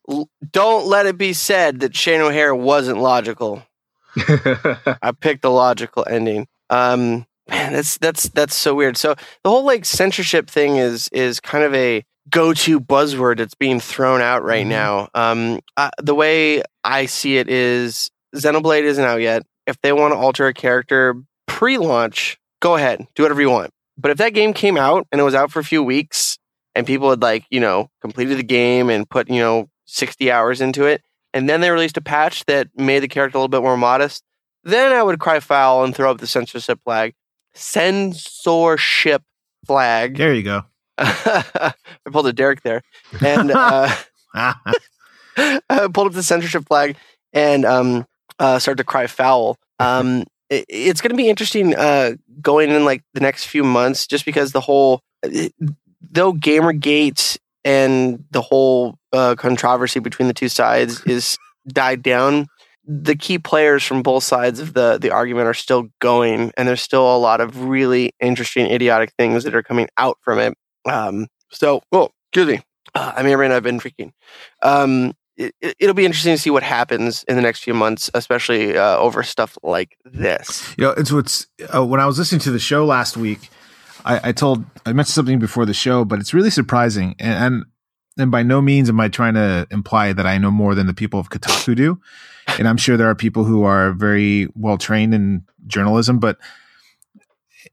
l- 0.10 0.30
don't 0.52 0.88
let 0.88 1.06
it 1.06 1.18
be 1.18 1.34
said 1.34 1.82
that 1.82 1.96
Shane 1.96 2.22
O'Hare 2.22 2.56
wasn't 2.56 3.00
logical. 3.00 3.62
I 4.18 5.12
picked 5.20 5.42
the 5.42 5.52
logical 5.52 6.06
ending. 6.10 6.48
Um, 6.70 7.26
man, 7.50 7.74
that's 7.74 7.98
that's 7.98 8.30
that's 8.30 8.56
so 8.56 8.74
weird. 8.74 8.96
So 8.98 9.16
the 9.44 9.50
whole 9.50 9.66
like 9.66 9.86
censorship 9.86 10.50
thing 10.50 10.78
is 10.78 11.10
is 11.10 11.40
kind 11.40 11.64
of 11.64 11.74
a 11.76 12.04
go-to 12.30 12.80
buzzword 12.80 13.38
that's 13.38 13.54
being 13.56 13.80
thrown 13.82 14.22
out 14.22 14.44
right 14.44 14.66
Mhm. 14.66 14.70
now. 14.70 15.10
Um, 15.14 15.60
uh, 15.76 15.90
the 16.02 16.16
way 16.16 16.64
I 16.84 17.06
see 17.08 17.38
it 17.38 17.50
is 17.50 18.10
Xenoblade 18.36 18.84
isn't 18.84 19.04
out 19.04 19.20
yet. 19.22 19.44
If 19.68 19.76
they 19.82 19.92
want 19.92 20.14
to 20.14 20.18
alter 20.18 20.48
a 20.48 20.54
character 20.54 21.16
pre-launch, 21.48 22.38
go 22.62 22.76
ahead, 22.76 23.06
do 23.16 23.24
whatever 23.24 23.42
you 23.42 23.50
want. 23.50 23.72
But 23.98 24.12
if 24.12 24.18
that 24.18 24.34
game 24.34 24.54
came 24.54 24.78
out 24.78 25.08
and 25.12 25.22
it 25.22 25.24
was 25.24 25.36
out 25.36 25.52
for 25.52 25.60
a 25.60 25.64
few 25.64 25.84
weeks 25.84 26.38
and 26.76 26.88
people 26.88 27.10
had 27.10 27.22
like 27.22 27.46
you 27.50 27.60
know 27.60 27.90
completed 28.02 28.38
the 28.38 28.44
game 28.44 28.90
and 28.90 29.10
put 29.10 29.30
you 29.30 29.40
know 29.40 29.70
sixty 29.86 30.32
hours 30.32 30.62
into 30.62 30.86
it, 30.86 31.02
and 31.34 31.48
then 31.50 31.62
they 31.62 31.72
released 31.72 31.98
a 31.98 32.02
patch 32.02 32.46
that 32.46 32.68
made 32.76 33.00
the 33.00 33.08
character 33.08 33.38
a 33.38 33.40
little 33.40 33.50
bit 33.50 33.62
more 33.62 33.78
modest 33.78 34.24
then 34.64 34.94
I 34.94 35.04
would 35.04 35.20
cry 35.20 35.40
foul 35.40 35.84
and 35.84 35.96
throw 35.96 36.12
up 36.12 36.20
the 36.20 36.28
censorship 36.28 36.80
flag. 36.84 37.14
Censorship 37.54 39.24
flag. 39.66 40.18
There 40.18 40.34
you 40.34 40.44
go. 40.44 40.64
I 40.98 41.74
pulled 42.12 42.28
a 42.28 42.34
Derek 42.34 42.62
there, 42.62 42.82
and 43.22 43.52
uh, 43.52 43.94
I 44.34 45.62
pulled 45.94 46.08
up 46.08 46.14
the 46.14 46.24
censorship 46.24 46.66
flag 46.68 46.96
and 47.34 47.66
um, 47.66 48.06
uh, 48.40 48.60
started 48.60 48.78
to 48.78 48.84
cry 48.86 49.08
foul. 49.08 49.58
Um, 49.80 50.24
it's 50.70 51.02
going 51.02 51.12
to 51.12 51.18
be 51.18 51.30
interesting 51.30 51.76
uh, 51.76 52.14
going 52.42 52.70
in 52.70 52.86
like 52.86 53.04
the 53.14 53.20
next 53.20 53.46
few 53.46 53.64
months, 53.64 54.08
just 54.08 54.26
because 54.26 54.52
the 54.52 54.62
whole 54.62 55.02
though 56.02 56.34
GamerGate 56.34 57.38
and 57.64 58.24
the 58.32 58.42
whole 58.42 58.98
uh, 59.12 59.36
controversy 59.36 60.00
between 60.00 60.28
the 60.28 60.34
two 60.34 60.50
sides 60.50 61.02
is 61.06 61.38
died 61.68 62.04
down. 62.04 62.48
The 62.86 63.16
key 63.16 63.40
players 63.40 63.84
from 63.84 64.04
both 64.04 64.24
sides 64.24 64.60
of 64.60 64.74
the 64.74 64.98
the 65.00 65.12
argument 65.12 65.48
are 65.48 65.54
still 65.54 65.88
going, 66.00 66.52
and 66.58 66.68
there's 66.68 66.82
still 66.82 67.16
a 67.16 67.18
lot 67.18 67.40
of 67.40 67.64
really 67.64 68.14
interesting, 68.20 68.68
idiotic 68.68 69.14
things 69.18 69.46
that 69.46 69.56
are 69.56 69.64
coming 69.64 69.88
out 69.98 70.18
from 70.22 70.40
it. 70.40 70.54
Um, 70.86 71.28
so, 71.50 71.82
oh, 71.92 72.10
excuse 72.32 72.48
me. 72.48 72.62
Uh, 72.96 73.14
I 73.16 73.24
mean, 73.24 73.52
I've 73.52 73.64
been 73.64 73.78
drinking. 73.78 74.14
Um, 74.62 75.14
it, 75.38 75.56
it'll 75.80 75.94
be 75.96 76.06
interesting 76.06 76.34
to 76.34 76.38
see 76.38 76.50
what 76.50 76.64
happens 76.64 77.24
in 77.28 77.36
the 77.36 77.42
next 77.42 77.64
few 77.64 77.74
months, 77.74 78.10
especially 78.14 78.78
uh, 78.78 78.98
over 78.98 79.24
stuff 79.24 79.58
like 79.64 79.98
this. 80.06 80.74
You 80.78 80.86
know, 80.86 80.92
it's 80.92 81.12
what's 81.12 81.48
uh, 81.74 81.86
when 81.86 82.00
I 82.00 82.06
was 82.06 82.20
listening 82.20 82.42
to 82.42 82.52
the 82.52 82.60
show 82.60 82.86
last 82.86 83.18
week. 83.18 83.50
I, 84.06 84.30
I 84.30 84.32
told 84.34 84.66
I 84.86 84.92
mentioned 84.92 85.14
something 85.14 85.40
before 85.40 85.66
the 85.66 85.74
show, 85.74 86.04
but 86.04 86.20
it's 86.20 86.34
really 86.34 86.50
surprising, 86.50 87.16
and, 87.20 87.56
and 87.56 87.66
and 88.18 88.32
by 88.32 88.44
no 88.44 88.62
means 88.62 88.90
am 88.90 89.00
I 89.00 89.08
trying 89.08 89.34
to 89.34 89.68
imply 89.72 90.14
that 90.14 90.26
I 90.26 90.38
know 90.38 90.52
more 90.52 90.76
than 90.76 90.88
the 90.88 90.94
people 90.94 91.20
of 91.20 91.30
Kotaku 91.30 91.76
do. 91.76 92.00
And 92.60 92.68
I'm 92.68 92.78
sure 92.78 92.98
there 92.98 93.10
are 93.10 93.16
people 93.16 93.46
who 93.46 93.64
are 93.64 93.94
very 93.94 94.48
well 94.56 94.78
trained 94.78 95.14
in 95.14 95.46
journalism, 95.66 96.20
but 96.20 96.38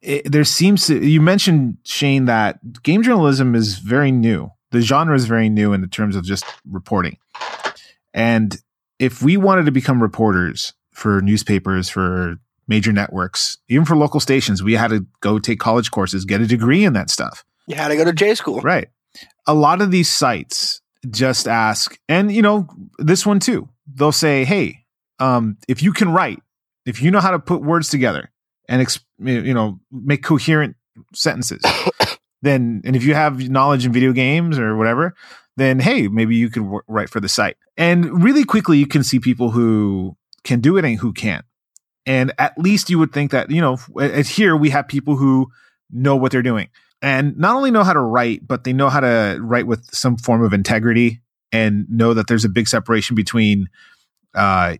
it, 0.01 0.31
there 0.31 0.44
seems 0.44 0.87
to 0.87 1.05
you 1.05 1.20
mentioned 1.20 1.79
Shane 1.85 2.25
that 2.27 2.83
game 2.83 3.03
journalism 3.03 3.55
is 3.55 3.79
very 3.79 4.12
new. 4.12 4.51
The 4.70 4.80
genre 4.80 5.16
is 5.16 5.26
very 5.26 5.48
new 5.48 5.72
in 5.72 5.80
the 5.80 5.87
terms 5.88 6.16
of 6.16 6.24
just 6.24 6.44
reporting. 6.68 7.18
And 8.14 8.56
if 8.98 9.22
we 9.22 9.37
wanted 9.37 9.66
to 9.66 9.72
become 9.72 10.02
reporters 10.02 10.72
for 10.92 11.20
newspapers, 11.20 11.88
for 11.88 12.37
major 12.68 12.92
networks, 12.92 13.59
even 13.68 13.85
for 13.85 13.96
local 13.96 14.20
stations, 14.20 14.62
we 14.62 14.74
had 14.74 14.90
to 14.90 15.06
go 15.20 15.38
take 15.38 15.59
college 15.59 15.90
courses, 15.90 16.24
get 16.24 16.40
a 16.40 16.46
degree 16.46 16.85
in 16.85 16.92
that 16.92 17.11
stuff. 17.11 17.44
You 17.66 17.76
had 17.76 17.88
to 17.88 17.96
go 17.96 18.04
to 18.04 18.12
J 18.12 18.35
school. 18.35 18.61
Right. 18.61 18.88
A 19.46 19.54
lot 19.54 19.80
of 19.80 19.90
these 19.90 20.11
sites 20.11 20.80
just 21.09 21.48
ask, 21.48 21.98
and 22.09 22.30
you 22.30 22.42
know, 22.42 22.68
this 22.98 23.24
one 23.24 23.40
too. 23.40 23.68
They'll 23.92 24.12
say, 24.12 24.44
"Hey, 24.44 24.85
um, 25.18 25.56
if 25.68 25.83
you 25.83 25.92
can 25.92 26.12
write, 26.12 26.40
if 26.87 27.02
you 27.02 27.11
know 27.11 27.20
how 27.20 27.30
to 27.30 27.38
put 27.38 27.62
words 27.62 27.88
together 27.88 28.30
and 28.68 28.87
exp- 28.87 29.04
you 29.18 29.54
know 29.54 29.80
make 29.90 30.22
coherent 30.22 30.76
sentences, 31.14 31.62
then 32.42 32.83
and 32.85 32.96
if 32.96 33.05
you 33.05 33.14
have 33.14 33.48
knowledge 33.48 33.85
in 33.87 33.92
video 33.92 34.12
games 34.12 34.59
or 34.59 34.76
whatever, 34.76 35.14
then 35.57 35.79
hey, 35.81 36.09
maybe 36.09 36.37
you 36.37 36.48
could 36.50 36.62
w- 36.62 36.81
write 36.88 37.11
for 37.11 37.20
the 37.20 37.29
site." 37.29 37.57
And 37.76 38.22
really 38.22 38.44
quickly, 38.44 38.79
you 38.79 38.87
can 38.87 39.03
see 39.03 39.18
people 39.20 39.50
who 39.50 40.16
can 40.44 40.61
do 40.61 40.76
it 40.76 40.85
and 40.85 40.98
who 40.98 41.12
can't. 41.12 41.44
And 42.07 42.33
at 42.38 42.57
least 42.59 42.88
you 42.90 42.98
would 42.98 43.12
think 43.12 43.31
that 43.31 43.50
you 43.50 43.61
know, 43.61 43.76
here 44.24 44.57
we 44.57 44.70
have 44.70 44.88
people 44.88 45.16
who 45.16 45.50
know 45.90 46.16
what 46.16 46.33
they're 46.33 46.42
doing 46.42 46.68
and 47.03 47.37
not 47.37 47.57
only 47.57 47.70
know 47.70 47.83
how 47.85 47.92
to 47.92 48.00
write, 48.00 48.46
but 48.46 48.64
they 48.64 48.72
know 48.72 48.88
how 48.88 49.00
to 49.00 49.38
write 49.40 49.66
with 49.66 49.85
some 49.92 50.16
form 50.16 50.42
of 50.42 50.53
integrity 50.53 51.20
and 51.53 51.88
know 51.90 52.14
that 52.14 52.26
there's 52.29 52.44
a 52.44 52.48
big 52.48 52.68
separation 52.68 53.16
between 53.16 53.68
uh, 54.35 54.76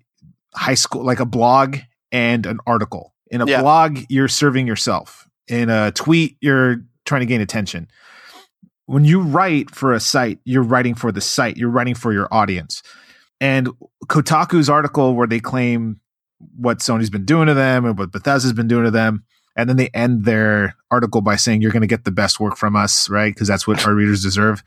high 0.55 0.75
school, 0.75 1.03
like 1.05 1.21
a 1.21 1.27
blog 1.27 1.79
and 2.13 2.47
an 2.47 2.59
article. 2.67 3.13
In 3.31 3.41
a 3.41 3.47
Yeah. 3.47 3.61
blog, 3.61 4.01
you're 4.09 4.29
serving 4.29 4.67
yourself. 4.67 5.29
In 5.49 5.69
a 5.71 5.91
tweet, 5.93 6.37
you're 6.41 6.83
trying 7.11 7.21
to 7.21 7.27
gain 7.27 7.41
attention. 7.43 7.89
When 8.87 9.05
you 9.05 9.21
write 9.21 9.71
for 9.75 9.93
a 9.93 10.01
site, 10.01 10.39
you're 10.45 10.63
writing 10.63 10.95
for 10.95 11.13
the 11.13 11.21
site, 11.21 11.57
you're 11.57 11.69
writing 11.71 11.95
for 11.95 12.13
your 12.13 12.27
audience. 12.33 12.83
And 13.41 13.69
Kotaku's 14.07 14.71
article, 14.71 15.15
where 15.15 15.27
they 15.27 15.41
claim 15.41 16.01
what 16.57 16.79
Sony's 16.79 17.11
been 17.11 17.25
doing 17.25 17.47
to 17.47 17.55
them 17.55 17.85
and 17.85 17.99
what 17.99 18.11
Bethesda's 18.13 18.53
been 18.53 18.69
doing 18.69 18.85
to 18.85 18.91
them, 18.91 19.25
and 19.57 19.69
then 19.69 19.77
they 19.77 19.89
end 19.93 20.25
their 20.25 20.75
article 20.91 21.21
by 21.21 21.37
saying 21.37 21.61
you're 21.63 21.71
going 21.73 21.83
to 21.83 21.87
get 21.87 22.05
the 22.05 22.11
best 22.11 22.39
work 22.41 22.57
from 22.57 22.77
us, 22.77 23.09
right? 23.11 23.35
Because 23.35 23.49
that's 23.49 23.67
what 23.67 23.85
our 23.87 23.95
readers 23.95 24.23
deserve. 24.23 24.63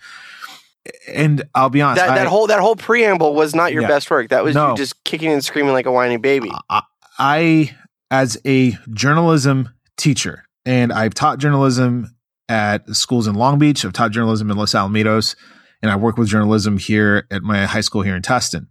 And 1.08 1.43
I'll 1.56 1.69
be 1.69 1.82
honest, 1.82 2.06
That, 2.06 2.15
that 2.15 2.27
I- 2.27 2.29
whole 2.29 2.47
that 2.47 2.60
whole 2.60 2.75
preamble 2.75 3.34
was 3.36 3.56
not 3.56 3.71
your 3.73 3.84
Yeah. 3.84 3.88
best 3.88 4.12
work. 4.12 4.29
That 4.29 4.43
was 4.43 4.53
No. 4.56 4.71
you 4.71 4.77
just 4.77 5.01
kicking 5.06 5.32
and 5.32 5.43
screaming 5.43 5.71
like 5.73 5.86
a 5.86 5.91
whiny 5.91 6.17
baby. 6.17 6.51
I, 6.69 6.82
I, 7.17 7.75
as 8.12 8.38
a 8.45 8.77
journalism 8.91 9.69
teacher, 9.97 10.43
and 10.65 10.91
I've 10.93 11.13
taught 11.13 11.39
journalism 11.39 12.13
at 12.53 12.87
schools 12.95 13.25
in 13.25 13.33
Long 13.33 13.57
Beach, 13.57 13.83
I've 13.83 13.93
taught 13.93 14.11
journalism 14.11 14.51
in 14.51 14.57
Los 14.57 14.73
Alamitos, 14.73 15.35
and 15.81 15.89
I 15.89 15.95
work 15.95 16.17
with 16.17 16.27
journalism 16.27 16.77
here 16.77 17.25
at 17.31 17.41
my 17.41 17.65
high 17.65 17.81
school 17.81 18.03
here 18.03 18.15
in 18.15 18.21
Tustin. 18.21 18.67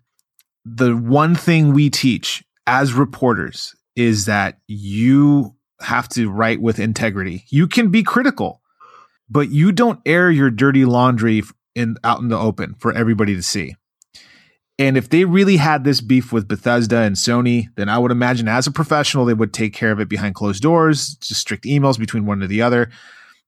The 0.64 0.96
one 0.96 1.34
thing 1.34 1.72
we 1.72 1.90
teach 1.90 2.44
as 2.64 2.92
reporters 2.92 3.74
is 3.96 4.26
that 4.26 4.58
you 4.68 5.56
have 5.80 6.08
to 6.10 6.30
write 6.30 6.62
with 6.62 6.78
integrity. 6.78 7.44
You 7.50 7.66
can 7.66 7.90
be 7.90 8.04
critical, 8.04 8.62
but 9.28 9.50
you 9.50 9.72
don't 9.72 9.98
air 10.06 10.30
your 10.30 10.50
dirty 10.50 10.84
laundry 10.84 11.42
in 11.74 11.96
out 12.04 12.20
in 12.20 12.28
the 12.28 12.38
open 12.38 12.76
for 12.78 12.92
everybody 12.92 13.34
to 13.34 13.42
see. 13.42 13.74
And 14.78 14.96
if 14.96 15.08
they 15.08 15.24
really 15.24 15.56
had 15.56 15.82
this 15.82 16.00
beef 16.00 16.32
with 16.32 16.46
Bethesda 16.46 16.98
and 16.98 17.16
Sony, 17.16 17.66
then 17.74 17.88
I 17.88 17.98
would 17.98 18.12
imagine 18.12 18.46
as 18.46 18.68
a 18.68 18.70
professional, 18.70 19.24
they 19.24 19.34
would 19.34 19.52
take 19.52 19.74
care 19.74 19.90
of 19.90 19.98
it 19.98 20.08
behind 20.08 20.36
closed 20.36 20.62
doors, 20.62 21.16
just 21.16 21.40
strict 21.40 21.64
emails 21.64 21.98
between 21.98 22.26
one 22.26 22.42
or 22.42 22.46
the 22.46 22.62
other, 22.62 22.88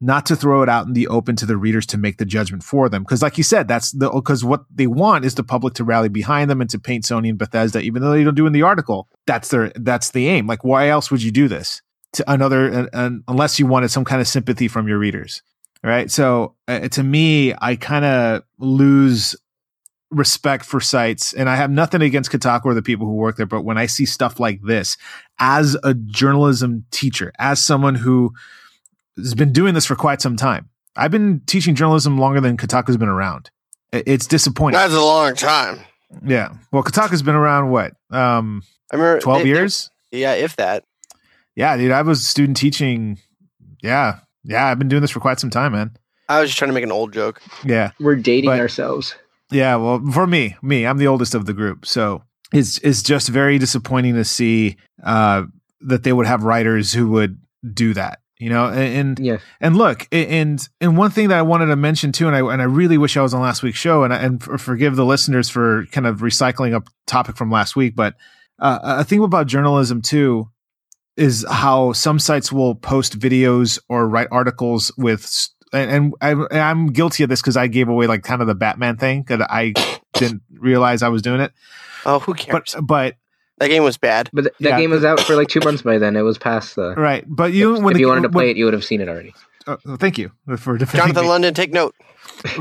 not 0.01 0.27
to 0.27 0.37
throw 0.37 0.63
it 0.63 0.69
out 0.69 0.87
in 0.87 0.93
the 0.93 1.09
open 1.09 1.37
to 1.37 1.47
the 1.47 1.57
readers 1.57 1.87
to 1.87 1.99
make 1.99 2.19
the 2.19 2.25
judgment 2.25 2.63
for 2.63 2.89
them. 2.89 3.03
Because, 3.03 3.23
like 3.23 3.39
you 3.39 3.45
said, 3.45 3.69
that's 3.69 3.93
the 3.93 4.11
because 4.11 4.45
what 4.45 4.65
they 4.75 4.87
want 4.87 5.25
is 5.25 5.35
the 5.35 5.45
public 5.45 5.75
to 5.75 5.85
rally 5.85 6.09
behind 6.09 6.51
them 6.51 6.61
and 6.61 6.71
to 6.71 6.79
paint 6.79 7.05
Sony 7.05 7.31
and 7.31 7.39
Bethesda, 7.39 7.81
even 7.81 8.03
though 8.03 8.11
they 8.11 8.25
don't 8.25 8.35
do 8.35 8.47
in 8.47 8.53
the 8.53 8.63
article. 8.63 9.09
That's 9.27 9.49
their 9.49 9.73
that's 9.77 10.11
the 10.11 10.29
aim. 10.29 10.47
Like, 10.47 10.65
why 10.65 10.89
else 10.89 11.11
would 11.11 11.23
you 11.23 11.31
do 11.31 11.49
this 11.49 11.81
to 12.15 12.31
another 12.31 12.71
uh, 12.71 12.87
uh, 12.93 13.11
unless 13.29 13.59
you 13.59 13.67
wanted 13.67 13.91
some 13.91 14.05
kind 14.05 14.21
of 14.21 14.29
sympathy 14.29 14.69
from 14.69 14.89
your 14.89 14.99
readers? 14.99 15.43
Right. 15.83 16.11
So 16.11 16.55
uh, 16.67 16.89
to 16.89 17.03
me, 17.03 17.55
I 17.61 17.77
kind 17.77 18.05
of 18.07 18.43
lose 18.59 19.37
respect 20.11 20.65
for 20.65 20.81
sites 20.81 21.33
and 21.33 21.49
I 21.49 21.57
have 21.57 21.71
nothing 21.71 22.01
against 22.01 22.31
Kotaku 22.31 22.67
or 22.67 22.75
the 22.75 22.83
people 22.83 23.07
who 23.07 23.15
work 23.15 23.37
there, 23.37 23.47
but 23.47 23.63
when 23.63 23.77
I 23.77 23.87
see 23.87 24.07
stuff 24.07 24.39
like 24.39 24.63
this 24.63 24.97
as 25.39 25.77
a 25.83 25.93
journalism 25.95 26.85
teacher, 26.91 27.33
as 27.39 27.63
someone 27.63 27.97
who 27.97 28.33
has 29.17 29.35
been 29.35 29.53
doing 29.53 29.75
this 29.75 29.87
for 29.87 29.97
quite 29.97 30.21
some 30.21 30.37
time, 30.37 30.69
I've 30.97 31.11
been 31.11 31.41
teaching 31.47 31.75
journalism 31.75 32.19
longer 32.19 32.41
than 32.41 32.57
Kotaku's 32.57 32.97
been 32.97 33.09
around. 33.09 33.51
It's 33.93 34.27
disappointing. 34.27 34.79
That's 34.79 34.95
a 34.95 35.01
long 35.01 35.35
time. 35.35 35.81
yeah. 36.27 36.55
Well, 36.73 36.83
Kotaku's 36.83 37.23
been 37.23 37.35
around 37.35 37.71
what? 37.71 37.93
Um, 38.11 38.63
I 38.93 38.97
remember 38.97 39.21
12 39.21 39.39
they- 39.39 39.43
they- 39.45 39.49
years? 39.49 39.91
yeah, 40.11 40.33
if 40.35 40.57
that. 40.57 40.85
Yeah, 41.57 41.77
dude. 41.77 41.93
I 41.93 42.03
was 42.03 42.27
student 42.27 42.57
teaching. 42.57 43.19
Yeah. 43.83 44.19
Yeah. 44.43 44.67
I've 44.67 44.79
been 44.79 44.89
doing 44.89 45.03
this 45.03 45.11
for 45.13 45.21
quite 45.21 45.39
some 45.41 45.51
time, 45.51 45.73
man. 45.73 45.97
I 46.29 46.41
was 46.41 46.51
just 46.51 46.59
trying 46.59 46.71
to 46.71 46.75
make 46.75 46.83
an 46.85 46.91
old 46.93 47.13
joke. 47.13 47.41
Yeah. 47.65 47.91
We're 48.01 48.17
dating 48.17 48.51
But- 48.51 48.59
ourselves. 48.61 49.15
Yeah, 49.53 49.77
well, 49.77 50.03
for 50.13 50.27
me, 50.27 50.57
me, 50.63 50.87
I'm 50.87 50.97
the 50.99 51.07
oldest 51.07 51.35
of 51.35 51.45
the 51.47 51.53
group, 51.53 51.85
so 51.87 52.23
it's 52.53 52.79
it's 52.79 53.03
just 53.03 53.29
very 53.29 53.59
disappointing 53.59 54.15
to 54.15 54.25
see 54.25 54.77
uh, 55.05 55.43
that 55.83 56.03
they 56.03 56.13
would 56.15 56.27
have 56.27 56.43
writers 56.45 56.93
who 56.95 57.11
would 57.11 57.39
do 57.75 57.93
that, 57.95 58.21
you 58.45 58.51
know. 58.51 58.67
And 58.67 58.79
and, 59.19 59.19
Yeah. 59.19 59.39
and 59.61 59.77
look, 59.77 60.07
and 60.13 60.61
and 60.81 60.97
one 60.99 61.11
thing 61.11 61.29
that 61.29 61.39
I 61.39 61.43
wanted 61.43 61.67
to 61.67 61.77
mention 61.77 62.13
too, 62.13 62.27
and 62.29 62.37
I 62.37 62.41
and 62.53 62.61
I 62.61 62.67
really 62.67 62.99
wish 62.99 63.17
I 63.17 63.23
was 63.23 63.33
on 63.33 63.41
last 63.41 63.63
week's 63.63 63.79
show, 63.79 64.05
and 64.05 64.13
I, 64.13 64.19
and 64.19 64.43
forgive 64.43 64.97
the 64.97 65.05
listeners 65.07 65.49
for 65.49 65.87
kind 65.93 66.07
of 66.07 66.19
recycling 66.19 66.77
a 66.77 66.83
topic 67.07 67.37
from 67.37 67.51
last 67.51 67.75
week, 67.75 67.97
but 67.97 68.15
uh, 68.59 68.79
a 68.83 69.05
thing 69.05 69.23
about 69.25 69.47
journalism 69.47 70.03
too 70.03 70.49
is 71.17 71.47
how 71.49 71.93
some 71.93 72.19
sites 72.19 72.53
will 72.53 72.75
post 72.75 73.19
videos 73.19 73.79
or 73.89 74.09
write 74.09 74.29
articles 74.31 74.93
with 74.99 75.49
and, 75.73 75.91
and 75.91 76.15
I, 76.21 76.31
and 76.33 76.61
I'm 76.61 76.87
guilty 76.89 77.23
of 77.25 77.29
this 77.29 77.41
because 77.41 77.57
I 77.57 77.67
gave 77.67 77.89
away 77.89 78.07
like 78.07 78.23
kind 78.23 78.41
of 78.41 78.47
the 78.47 78.55
Batman 78.55 78.97
thing 78.97 79.23
because 79.23 79.45
I 79.49 79.73
didn't 80.15 80.43
realize 80.53 81.03
I 81.03 81.09
was 81.09 81.23
doing 81.23 81.41
it. 81.41 81.53
Oh, 82.07 82.19
who 82.21 82.35
cares? 82.35 82.75
But 82.75 82.87
but 82.87 83.15
that 83.59 83.69
game 83.69 83.83
was 83.85 83.97
bad. 83.97 84.31
But 84.33 84.43
th- 84.43 84.55
that 84.61 84.69
Yeah. 84.71 84.79
game 84.81 84.91
was 84.91 85.05
out 85.05 85.21
for 85.21 85.37
like 85.37 85.49
two 85.49 85.61
months 85.61 85.83
by 85.83 85.99
then. 85.99 86.17
It 86.17 86.23
was 86.23 86.39
past 86.39 86.77
the. 86.77 86.95
right, 86.97 87.25
but 87.27 87.53
you 87.53 87.73
when 87.75 87.87
if 87.89 87.95
the- 87.95 88.01
you 88.01 88.09
wanted 88.09 88.23
to 88.23 88.29
play 88.31 88.45
when- 88.47 88.51
it, 88.51 88.57
you 88.57 88.65
would 88.65 88.75
have 88.75 88.85
seen 88.85 89.01
it 89.01 89.09
already. 89.09 89.35
uh, 89.67 89.77
thank 89.99 90.19
you 90.19 90.31
for 90.59 90.77
defending 90.79 91.07
Jonathan 91.07 91.23
me. 91.25 91.29
London, 91.29 91.55
take 91.55 91.73
note. 91.73 91.95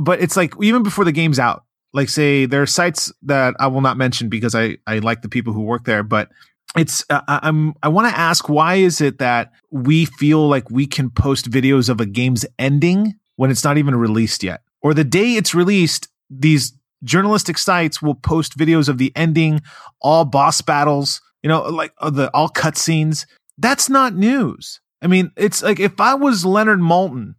but 0.01 0.21
it's 0.21 0.37
like 0.37 0.53
even 0.61 0.83
before 0.83 1.03
the 1.05 1.11
game's 1.11 1.39
out 1.39 1.63
like 1.93 2.09
say 2.09 2.45
there 2.45 2.61
are 2.61 2.65
sites 2.67 3.11
that 3.23 3.53
i 3.59 3.67
will 3.67 3.81
not 3.81 3.97
mention 3.97 4.27
because 4.29 4.53
i 4.55 4.77
i 4.87 4.99
like 4.99 5.21
the 5.21 5.29
people 5.29 5.51
who 5.53 5.61
work 5.61 5.83
there 5.85 6.03
but 6.03 6.29
it's 6.77 7.03
uh, 7.09 7.21
i'm 7.27 7.73
i 7.81 7.87
want 7.87 8.07
to 8.07 8.17
ask 8.19 8.49
why 8.49 8.75
is 8.75 8.99
it 9.01 9.19
that 9.19 9.51
we 9.71 10.05
feel 10.05 10.47
like 10.47 10.69
we 10.69 10.85
can 10.85 11.09
post 11.09 11.49
videos 11.49 11.87
of 11.89 11.99
a 12.01 12.05
game's 12.05 12.45
ending 12.59 13.13
when 13.37 13.49
it's 13.51 13.63
not 13.63 13.77
even 13.77 13.95
released 13.95 14.43
yet 14.43 14.61
or 14.81 14.93
the 14.93 15.03
day 15.03 15.33
it's 15.35 15.53
released 15.55 16.07
these 16.29 16.73
journalistic 17.03 17.57
sites 17.57 18.01
will 18.01 18.15
post 18.15 18.57
videos 18.57 18.89
of 18.89 18.97
the 18.97 19.11
ending 19.15 19.61
all 20.01 20.25
boss 20.25 20.61
battles 20.61 21.21
you 21.41 21.47
know 21.47 21.63
like 21.63 21.93
uh, 21.99 22.09
the 22.09 22.29
all 22.33 22.49
cutscenes 22.49 23.25
that's 23.57 23.89
not 23.89 24.15
news 24.15 24.79
i 25.01 25.07
mean 25.07 25.31
it's 25.35 25.61
like 25.61 25.79
if 25.79 25.99
i 25.99 26.13
was 26.13 26.45
Leonard 26.45 26.79
Maltin 26.79 27.35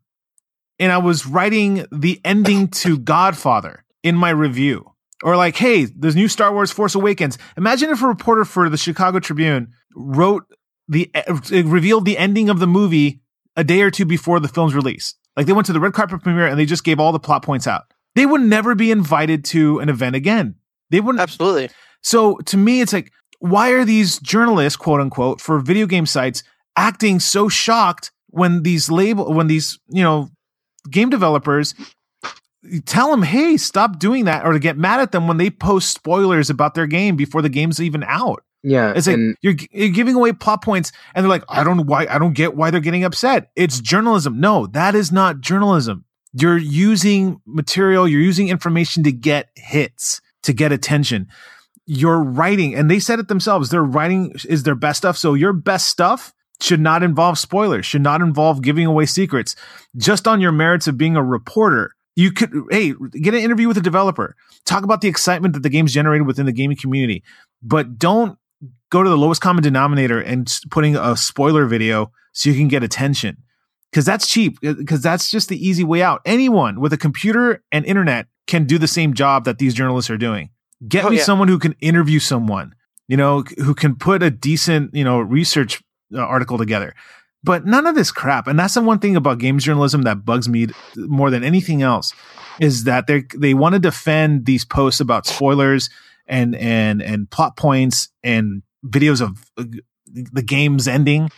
and 0.79 0.92
I 0.92 0.98
was 0.98 1.27
writing 1.27 1.87
the 1.92 2.20
ending 2.24 2.68
to 2.68 2.98
Godfather 3.14 3.85
in 4.03 4.16
my 4.16 4.31
review. 4.31 4.90
Or 5.22 5.37
like, 5.37 5.57
hey, 5.57 5.85
there's 5.87 6.16
new 6.16 6.29
Star 6.29 6.53
Wars 6.53 6.70
Force 6.70 6.94
Awakens. 6.94 7.38
Imagine 7.57 7.90
if 7.90 8.03
a 8.03 8.07
reporter 8.07 8.44
for 8.44 8.68
the 8.68 8.77
Chicago 8.77 9.20
Tribune 9.20 9.72
wrote 9.94 10.44
the 10.87 11.11
uh, 11.14 11.38
revealed 11.64 12.05
the 12.05 12.18
ending 12.18 12.50
of 12.50 12.59
the 12.59 12.66
movie 12.66 13.22
a 13.57 13.64
day 13.64 13.81
or 13.81 13.90
two 13.90 14.05
before 14.05 14.38
the 14.38 14.48
film's 14.48 14.74
release. 14.74 15.14
Like 15.35 15.46
they 15.46 15.55
went 15.55 15.66
to 15.66 15.72
the 15.72 15.81
red 15.81 15.94
carpet 15.94 16.22
premiere 16.22 16.48
and 16.48 16.59
they 16.59 16.66
just 16.66 16.85
gave 16.85 17.00
all 17.00 17.12
the 17.12 17.20
plot 17.20 17.42
points 17.42 17.66
out. 17.66 17.85
They 18.14 18.27
would 18.27 18.40
never 18.40 18.74
be 18.74 18.90
invited 18.90 19.44
to 19.46 19.81
an 19.81 19.88
event 19.88 20.16
again. 20.16 20.57
They 20.90 21.00
wouldn't 21.00 21.22
Absolutely. 21.22 21.70
so 22.03 22.37
to 22.38 22.57
me, 22.57 22.81
it's 22.81 22.92
like, 22.92 23.12
why 23.40 23.70
are 23.70 23.85
these 23.85 24.18
journalists, 24.20 24.77
quote 24.77 25.00
unquote, 25.00 25.40
for 25.40 25.59
video 25.61 25.87
game 25.87 26.07
sites 26.07 26.42
acting 26.77 27.20
so 27.20 27.48
shocked 27.48 28.12
when 28.29 28.62
these 28.62 28.90
label, 28.90 29.33
when 29.33 29.46
these, 29.46 29.79
you 29.88 30.03
know, 30.03 30.29
game 30.90 31.11
developers 31.11 31.74
tell 32.87 33.11
them, 33.11 33.22
hey, 33.22 33.57
stop 33.57 33.98
doing 33.98 34.24
that, 34.24 34.44
or 34.44 34.53
to 34.53 34.59
get 34.59 34.79
mad 34.79 35.00
at 35.00 35.12
them 35.12 35.29
when 35.29 35.37
they 35.37 35.50
post 35.50 35.94
spoilers 35.94 36.50
about 36.50 36.74
their 36.74 36.87
game 36.87 37.16
before 37.16 37.42
the 37.42 37.48
game's 37.48 37.81
even 37.81 38.05
out. 38.05 38.42
Yeah, 38.62 38.94
It's 38.96 39.07
like 39.07 39.16
and 39.16 39.37
you're, 39.42 39.57
you're 39.72 39.90
giving 39.90 40.14
away 40.14 40.33
plot 40.33 40.62
points, 40.62 40.90
and 41.14 41.22
they're 41.22 41.31
like, 41.31 41.44
I 41.50 41.62
don't 41.64 41.77
know 41.77 41.83
why, 41.83 42.07
I 42.09 42.18
don't 42.18 42.33
get 42.33 42.57
why 42.57 42.70
they're 42.70 42.81
getting 42.81 43.05
upset. 43.05 43.50
It's 43.57 43.79
journalism. 43.79 44.40
No, 44.40 44.66
that 44.68 44.94
is 44.94 45.12
not 45.12 45.42
journalism. 45.42 46.07
You're 46.36 46.58
using 46.58 47.40
material, 47.46 48.08
you're 48.08 48.20
using 48.20 48.48
information 48.48 49.04
to 49.04 49.12
get 49.12 49.50
hits, 49.54 50.20
to 50.42 50.52
get 50.52 50.72
attention. 50.72 51.28
You're 51.86 52.22
writing, 52.22 52.74
and 52.74 52.90
they 52.90 52.98
said 52.98 53.20
it 53.20 53.28
themselves. 53.28 53.70
Their 53.70 53.84
writing 53.84 54.34
is 54.48 54.64
their 54.64 54.74
best 54.74 54.98
stuff. 54.98 55.16
So 55.16 55.34
your 55.34 55.52
best 55.52 55.88
stuff 55.88 56.32
should 56.60 56.80
not 56.80 57.02
involve 57.02 57.38
spoilers, 57.38 57.86
should 57.86 58.02
not 58.02 58.20
involve 58.20 58.62
giving 58.62 58.86
away 58.86 59.06
secrets. 59.06 59.54
Just 59.96 60.26
on 60.26 60.40
your 60.40 60.52
merits 60.52 60.88
of 60.88 60.98
being 60.98 61.14
a 61.14 61.22
reporter, 61.22 61.94
you 62.16 62.32
could 62.32 62.52
hey 62.70 62.94
get 63.12 63.34
an 63.34 63.40
interview 63.40 63.68
with 63.68 63.76
a 63.76 63.82
developer, 63.82 64.34
talk 64.64 64.82
about 64.82 65.00
the 65.00 65.08
excitement 65.08 65.54
that 65.54 65.62
the 65.62 65.68
game's 65.68 65.92
generated 65.92 66.26
within 66.26 66.46
the 66.46 66.52
gaming 66.52 66.76
community, 66.76 67.22
but 67.62 67.98
don't 67.98 68.38
go 68.90 69.02
to 69.02 69.10
the 69.10 69.18
lowest 69.18 69.40
common 69.40 69.62
denominator 69.62 70.20
and 70.20 70.60
putting 70.70 70.96
a 70.96 71.16
spoiler 71.16 71.66
video 71.66 72.12
so 72.32 72.50
you 72.50 72.56
can 72.56 72.68
get 72.68 72.82
attention 72.82 73.36
because 73.94 74.04
that's 74.04 74.26
cheap 74.26 74.59
because 74.61 75.02
that's 75.02 75.30
just 75.30 75.48
the 75.48 75.57
easy 75.68 75.85
way 75.85 76.02
out. 76.02 76.20
Anyone 76.24 76.80
with 76.80 76.92
a 76.92 76.96
computer 76.98 77.62
and 77.70 77.85
internet 77.85 78.26
can 78.48 78.64
do 78.64 78.76
the 78.76 78.88
same 78.88 79.14
job 79.14 79.44
that 79.44 79.59
these 79.59 79.72
journalists 79.72 80.11
are 80.11 80.16
doing. 80.18 80.50
Get 80.88 81.04
Oh, 81.04 81.11
me 81.11 81.18
yeah. 81.18 81.22
someone 81.22 81.46
who 81.46 81.61
can 81.61 81.76
interview 81.80 82.18
someone, 82.18 82.74
you 83.07 83.16
know, 83.16 83.42
who 83.59 83.72
can 83.72 83.94
put 83.94 84.20
a 84.20 84.33
decent, 84.33 84.92
you 84.96 85.04
know, 85.04 85.20
research 85.20 85.80
uh, 86.12 86.18
article 86.18 86.59
together. 86.59 86.92
But 87.44 87.66
none 87.66 87.87
of 87.87 87.94
this 87.94 88.11
crap, 88.11 88.48
and 88.48 88.59
that's 88.59 88.74
the 88.74 88.80
one 88.80 88.98
thing 88.98 89.14
about 89.14 89.38
games 89.38 89.62
journalism 89.62 90.02
that 90.02 90.24
bugs 90.24 90.48
me 90.48 90.66
more 90.96 91.30
than 91.30 91.44
anything 91.44 91.83
else, 91.83 92.12
is 92.59 92.83
that 92.85 93.07
they 93.07 93.22
they 93.38 93.54
want 93.54 93.74
to 93.74 93.78
defend 93.78 94.44
these 94.44 94.64
posts 94.64 94.98
about 95.00 95.24
spoilers 95.24 95.88
and 96.26 96.57
and 96.57 97.00
and 97.00 97.30
plot 97.30 97.57
points 97.57 98.09
and 98.24 98.62
videos 98.85 99.20
of 99.20 99.44
uh, 99.57 99.64
the 100.33 100.42
game's 100.42 100.88
ending 100.88 101.30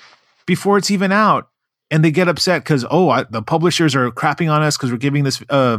before 0.46 0.78
it's 0.78 0.90
even 0.90 1.12
out 1.12 1.48
and 1.90 2.04
they 2.04 2.10
get 2.10 2.28
upset 2.28 2.64
because 2.64 2.84
oh 2.90 3.08
I, 3.10 3.24
the 3.24 3.42
publishers 3.42 3.94
are 3.94 4.10
crapping 4.10 4.50
on 4.50 4.62
us 4.62 4.76
because 4.76 4.90
we're 4.90 4.98
giving 4.98 5.24
this 5.24 5.42
uh, 5.50 5.78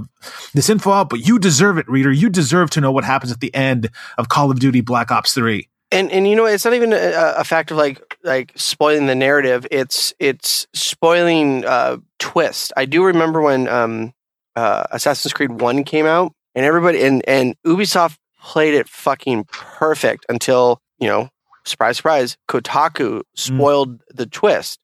this 0.54 0.70
info 0.70 0.92
out 0.92 1.10
but 1.10 1.28
you 1.28 1.40
deserve 1.40 1.78
it 1.78 1.88
reader. 1.90 2.12
You 2.12 2.30
deserve 2.30 2.70
to 2.72 2.82
know 2.82 2.92
what 2.92 3.04
happens 3.04 3.32
at 3.32 3.40
the 3.40 3.54
end 3.54 3.90
of 4.18 4.30
call 4.30 4.52
of 4.52 4.60
duty 4.60 4.82
black 4.82 5.12
ops 5.12 5.34
3 5.34 5.68
and 5.92 6.12
and 6.12 6.28
you 6.28 6.36
know 6.36 6.46
it's 6.46 6.66
not 6.66 6.74
even 6.74 6.94
a, 6.94 7.34
a 7.38 7.44
fact 7.44 7.72
of 7.72 7.78
like 7.78 8.18
like 8.24 8.54
spoiling 8.56 9.08
the 9.08 9.16
narrative. 9.16 9.68
It's 9.72 10.14
it's 10.20 10.68
spoiling 10.74 11.66
uh 11.66 11.98
twist. 12.20 12.74
I 12.78 12.86
do 12.86 13.04
remember 13.04 13.42
when 13.42 13.68
um 13.68 14.14
uh 14.56 14.86
assassin's 14.92 15.34
creed 15.34 15.62
1 15.62 15.84
came 15.84 16.06
out 16.06 16.34
and 16.56 16.66
everybody 16.66 17.04
and 17.04 17.28
and 17.28 17.56
ubisoft 17.66 18.18
played 18.42 18.74
it 18.74 18.88
fucking 18.88 19.46
perfect 19.46 20.26
until 20.30 20.82
you 21.00 21.08
know 21.08 21.30
surprise 21.66 21.98
surprise 21.98 22.38
kotaku 22.50 23.22
spoiled 23.36 24.02
the 24.10 24.26
twist. 24.26 24.80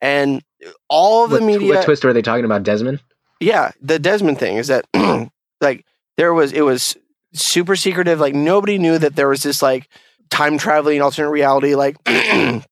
And 0.00 0.42
all 0.88 1.24
of 1.24 1.30
the 1.30 1.36
what, 1.40 1.46
media 1.46 1.74
what 1.74 1.84
twist 1.84 2.04
were 2.04 2.12
they 2.12 2.22
talking 2.22 2.44
about? 2.44 2.62
Desmond? 2.62 3.00
yeah 3.40 3.70
the 3.80 3.98
desmond 4.00 4.38
thing 4.38 4.56
is 4.56 4.66
that 4.66 4.84
like 5.60 5.84
there 6.16 6.34
was 6.34 6.52
it 6.52 6.62
was 6.62 6.96
super 7.32 7.76
secretive 7.76 8.18
like 8.18 8.34
nobody 8.34 8.78
knew 8.78 8.98
that 8.98 9.14
there 9.14 9.28
was 9.28 9.42
this 9.44 9.62
like 9.62 9.88
time 10.30 10.58
traveling 10.58 11.00
alternate 11.00 11.30
reality 11.30 11.74
like 11.76 11.96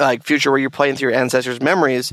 like 0.00 0.24
future 0.24 0.50
where 0.50 0.58
you're 0.60 0.70
playing 0.70 0.96
through 0.96 1.10
your 1.10 1.18
ancestors 1.18 1.60
memories 1.60 2.12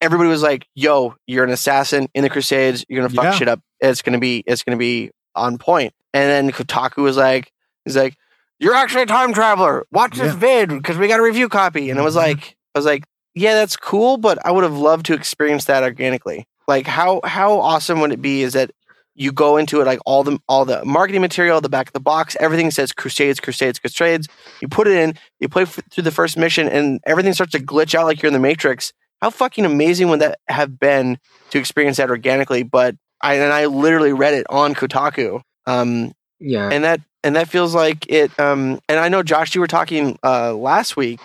everybody 0.00 0.28
was 0.28 0.42
like 0.42 0.66
yo 0.74 1.14
you're 1.26 1.44
an 1.44 1.50
assassin 1.50 2.06
in 2.14 2.22
the 2.22 2.30
crusades 2.30 2.84
you're 2.88 3.00
gonna 3.02 3.14
fuck 3.14 3.24
Yeah. 3.24 3.32
shit 3.32 3.48
up 3.48 3.60
it's 3.80 4.02
gonna 4.02 4.18
be 4.18 4.42
it's 4.46 4.62
gonna 4.62 4.76
be 4.78 5.10
on 5.34 5.52
point." 5.58 5.60
point 5.60 5.94
and 6.14 6.30
then 6.30 6.52
kotaku 6.52 7.02
was 7.02 7.16
like 7.16 7.50
he's 7.84 7.96
like 7.96 8.16
you're 8.58 8.74
actually 8.74 9.02
a 9.02 9.06
time 9.06 9.32
traveler 9.32 9.86
watch 9.90 10.16
this 10.16 10.32
Yeah. 10.34 10.38
vid 10.38 10.68
because 10.70 10.96
we 10.98 11.08
got 11.08 11.18
a 11.20 11.22
review 11.22 11.48
copy 11.48 11.90
and 11.90 11.98
i 11.98 12.02
was 12.02 12.14
Mhm. 12.14 12.18
like 12.18 12.56
i 12.74 12.78
was 12.78 12.84
like 12.86 13.04
yeah 13.34 13.54
that's 13.54 13.76
cool 13.76 14.16
but 14.16 14.38
i 14.44 14.50
would 14.50 14.64
have 14.64 14.76
loved 14.76 15.06
to 15.06 15.14
experience 15.14 15.64
that 15.66 15.82
organically. 15.82 16.46
Like 16.68 16.86
how 16.86 17.20
how 17.24 17.58
awesome 17.58 18.00
would 18.00 18.12
it 18.12 18.22
be 18.22 18.42
is 18.42 18.52
that 18.52 18.70
you 19.16 19.32
go 19.32 19.56
into 19.56 19.80
it 19.80 19.86
like 19.86 19.98
all 20.06 20.22
the 20.22 20.38
all 20.48 20.64
the 20.64 20.84
marketing 20.84 21.20
material 21.20 21.60
the 21.60 21.68
back 21.68 21.88
of 21.88 21.92
the 21.92 22.00
box 22.00 22.36
everything 22.38 22.70
says 22.70 22.92
crusades 22.92 23.40
crusades 23.40 23.78
crusades. 23.80 24.28
You 24.60 24.68
put 24.68 24.86
it 24.86 24.96
in 24.96 25.14
you 25.40 25.48
play 25.48 25.62
f- 25.62 25.80
through 25.90 26.04
the 26.04 26.12
first 26.12 26.36
mission 26.36 26.68
and 26.68 27.00
everything 27.04 27.32
starts 27.32 27.52
to 27.52 27.58
glitch 27.58 27.94
out 27.94 28.06
like 28.06 28.22
you're 28.22 28.28
in 28.28 28.34
the 28.34 28.38
matrix. 28.38 28.92
How 29.20 29.30
fucking 29.30 29.64
amazing 29.64 30.08
would 30.10 30.20
that 30.20 30.38
have 30.48 30.78
been 30.78 31.18
to 31.50 31.58
experience 31.58 31.96
that 31.96 32.08
organically? 32.08 32.62
But 32.62 32.94
i 33.20 33.34
and 33.34 33.52
i 33.52 33.66
literally 33.66 34.12
read 34.12 34.34
it 34.34 34.46
on 34.48 34.74
kotaku. 34.74 35.42
Um 35.66 36.12
Yeah. 36.38 36.68
and 36.70 36.84
that 36.84 37.00
and 37.24 37.34
that 37.34 37.48
feels 37.48 37.74
like 37.74 38.06
it 38.08 38.30
um 38.38 38.78
and 38.88 39.00
i 39.00 39.08
know 39.08 39.22
josh 39.24 39.54
you 39.56 39.60
were 39.60 39.66
talking 39.66 40.18
uh 40.22 40.54
last 40.54 40.96
week 40.96 41.18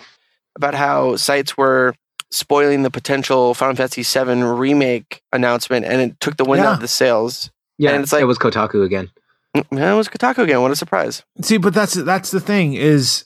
about 0.56 0.74
how 0.74 1.14
sites 1.16 1.56
were 1.56 1.94
spoiling 2.32 2.82
the 2.82 2.90
potential 2.90 3.54
final 3.54 3.76
fantasy 3.76 4.02
7 4.02 4.42
remake 4.42 5.22
announcement 5.32 5.84
and 5.86 6.00
it 6.00 6.18
took 6.20 6.36
the 6.36 6.44
wind 6.44 6.60
out 6.60 6.70
Yeah. 6.70 6.74
of 6.74 6.80
the 6.80 6.88
sails 6.88 7.50
yeah. 7.78 7.90
and 7.92 8.02
it's 8.02 8.12
like- 8.12 8.22
it 8.22 8.26
was 8.26 8.38
Kotaku 8.38 8.84
again. 8.84 9.10
Mm, 9.56 9.64
yeah, 9.78 9.92
it 9.94 9.96
was 9.96 10.08
kotaku 10.08 10.38
again 10.38 10.60
what 10.60 10.70
a 10.70 10.76
surprise 10.76 11.22
see 11.40 11.56
but 11.56 11.72
that's 11.72 11.94
that's 11.94 12.30
the 12.30 12.40
thing 12.40 12.74
is 12.74 13.24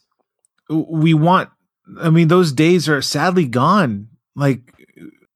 we 0.68 1.12
want 1.12 1.48
i 2.00 2.08
mean 2.08 2.28
those 2.28 2.52
days 2.52 2.88
are 2.88 3.02
sadly 3.02 3.46
gone 3.46 4.06
like 4.36 4.79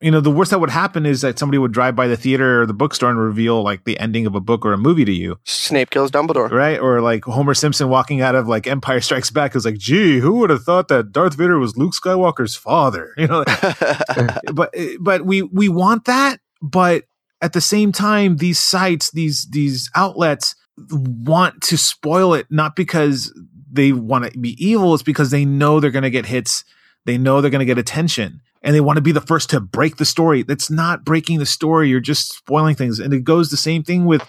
you 0.05 0.11
know 0.11 0.21
the 0.21 0.31
worst 0.31 0.51
that 0.51 0.61
would 0.61 0.71
happen 0.71 1.07
is 1.07 1.21
that 1.23 1.39
somebody 1.39 1.59
would 1.59 1.73
drive 1.73 1.97
by 1.97 2.07
the 2.07 2.17
theater 2.17 2.63
or 2.63 2.67
the 2.67 2.75
bookstore 2.75 3.11
and 3.11 3.19
reveal 3.19 3.63
like 3.63 3.85
the 3.85 3.99
ending 3.99 4.27
of 4.27 4.35
a 4.35 4.41
book 4.41 4.65
or 4.65 4.73
a 4.73 4.79
movie 4.79 5.05
to 5.05 5.13
you 5.13 5.39
snape 5.45 5.91
kills 5.91 6.11
dumbledore 6.11 6.51
right? 6.55 6.79
Or 6.79 7.01
like 7.01 7.25
Homer 7.25 7.55
Simpson 7.55 7.89
walking 7.89 8.21
out 8.21 8.35
of 8.35 8.49
like 8.49 8.67
Empire 8.67 9.01
Strikes 9.01 9.31
Back 9.31 9.55
is 9.55 9.65
like, 9.65 9.79
gee, 9.79 10.19
who 10.19 10.35
would 10.39 10.51
have 10.51 10.63
thought 10.63 10.89
that 10.89 11.13
Darth 11.13 11.35
Vader 11.35 11.59
was 11.59 11.77
Luke 11.77 11.93
Skywalker's 11.93 12.57
father? 12.57 13.13
You 13.25 13.29
know, 13.29 13.45
but 14.53 14.75
but 15.01 15.25
we 15.25 15.41
we 15.41 15.71
want 15.71 16.05
that, 16.05 16.41
but 16.61 17.05
at 17.41 17.55
the 17.55 17.61
same 17.61 17.91
time, 17.91 18.37
these 18.37 18.59
sites, 18.59 19.13
these 19.13 19.47
these 19.47 19.91
outlets 19.95 20.55
want 20.91 21.63
to 21.63 21.79
spoil 21.79 22.35
it 22.35 22.47
not 22.51 22.77
because 22.77 23.33
they 23.73 23.93
want 23.93 24.31
to 24.31 24.39
be 24.39 24.63
evil, 24.63 24.93
it's 24.93 25.03
because 25.03 25.31
they 25.31 25.47
know 25.47 25.81
they're 25.81 25.91
going 25.91 26.03
to 26.03 26.11
get 26.11 26.27
hits, 26.27 26.65
they 27.07 27.17
know 27.17 27.41
they're 27.41 27.51
going 27.51 27.61
to 27.61 27.65
get 27.65 27.79
attention. 27.79 28.43
And 28.65 28.75
they 28.75 28.81
want 28.81 28.97
to 28.97 29.03
be 29.03 29.13
the 29.13 29.21
first 29.21 29.51
to 29.51 29.61
break 29.61 29.97
the 29.99 30.05
story. 30.05 30.43
That's 30.43 30.71
not 30.71 31.05
breaking 31.05 31.39
the 31.39 31.47
story. 31.47 31.89
You're 31.91 32.01
just 32.01 32.35
spoiling 32.35 32.75
things. 32.75 32.99
And 32.99 33.13
it 33.15 33.23
goes 33.23 33.51
the 33.51 33.57
same 33.57 33.83
thing 33.85 34.07
with 34.07 34.23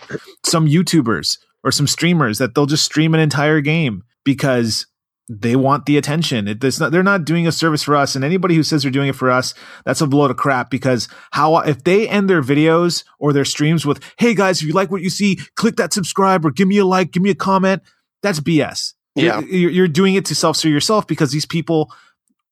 some 0.45 0.67
YouTubers 0.67 1.39
or 1.63 1.71
some 1.71 1.87
streamers 1.87 2.37
that 2.37 2.53
they'll 2.53 2.65
just 2.67 2.85
stream 2.85 3.13
an 3.13 3.19
entire 3.21 3.61
game 3.61 4.03
because 4.25 4.85
they 5.27 5.55
want 5.55 5.87
the 5.87 5.97
attention. 5.97 6.47
It, 6.47 6.63
it's 6.63 6.79
not, 6.79 6.91
they're 6.91 7.01
not 7.01 7.25
doing 7.25 7.47
a 7.47 7.51
service 7.51 7.81
for 7.81 7.95
us. 7.95 8.13
And 8.15 8.23
anybody 8.23 8.55
who 8.55 8.61
says 8.61 8.83
they're 8.83 8.91
doing 8.91 9.07
it 9.07 9.15
for 9.15 9.31
us, 9.31 9.55
that's 9.85 10.01
a 10.01 10.05
load 10.05 10.29
of 10.29 10.37
crap 10.37 10.69
because 10.69 11.07
how, 11.31 11.57
if 11.59 11.83
they 11.83 12.07
end 12.07 12.29
their 12.29 12.43
videos 12.43 13.03
or 13.17 13.33
their 13.33 13.45
streams 13.45 13.85
with, 13.87 14.03
Hey 14.19 14.35
guys, 14.35 14.61
if 14.61 14.67
you 14.67 14.73
like 14.73 14.91
what 14.91 15.01
you 15.01 15.09
see, 15.09 15.39
click 15.55 15.77
that 15.77 15.93
subscribe 15.93 16.45
or 16.45 16.51
give 16.51 16.67
me 16.67 16.77
a 16.77 16.85
like, 16.85 17.11
give 17.11 17.23
me 17.23 17.31
a 17.31 17.35
comment. 17.35 17.81
That's 18.21 18.39
BS. 18.39 18.93
Yeah. 19.15 19.39
You're, 19.39 19.49
you're- 19.49 19.73
you're 19.73 19.87
doing 19.87 20.13
it 20.15 20.25
to 20.25 20.35
self 20.35 20.57
serve 20.57 20.73
yourself 20.73 21.07
because 21.07 21.31
these 21.31 21.45
people 21.45 21.91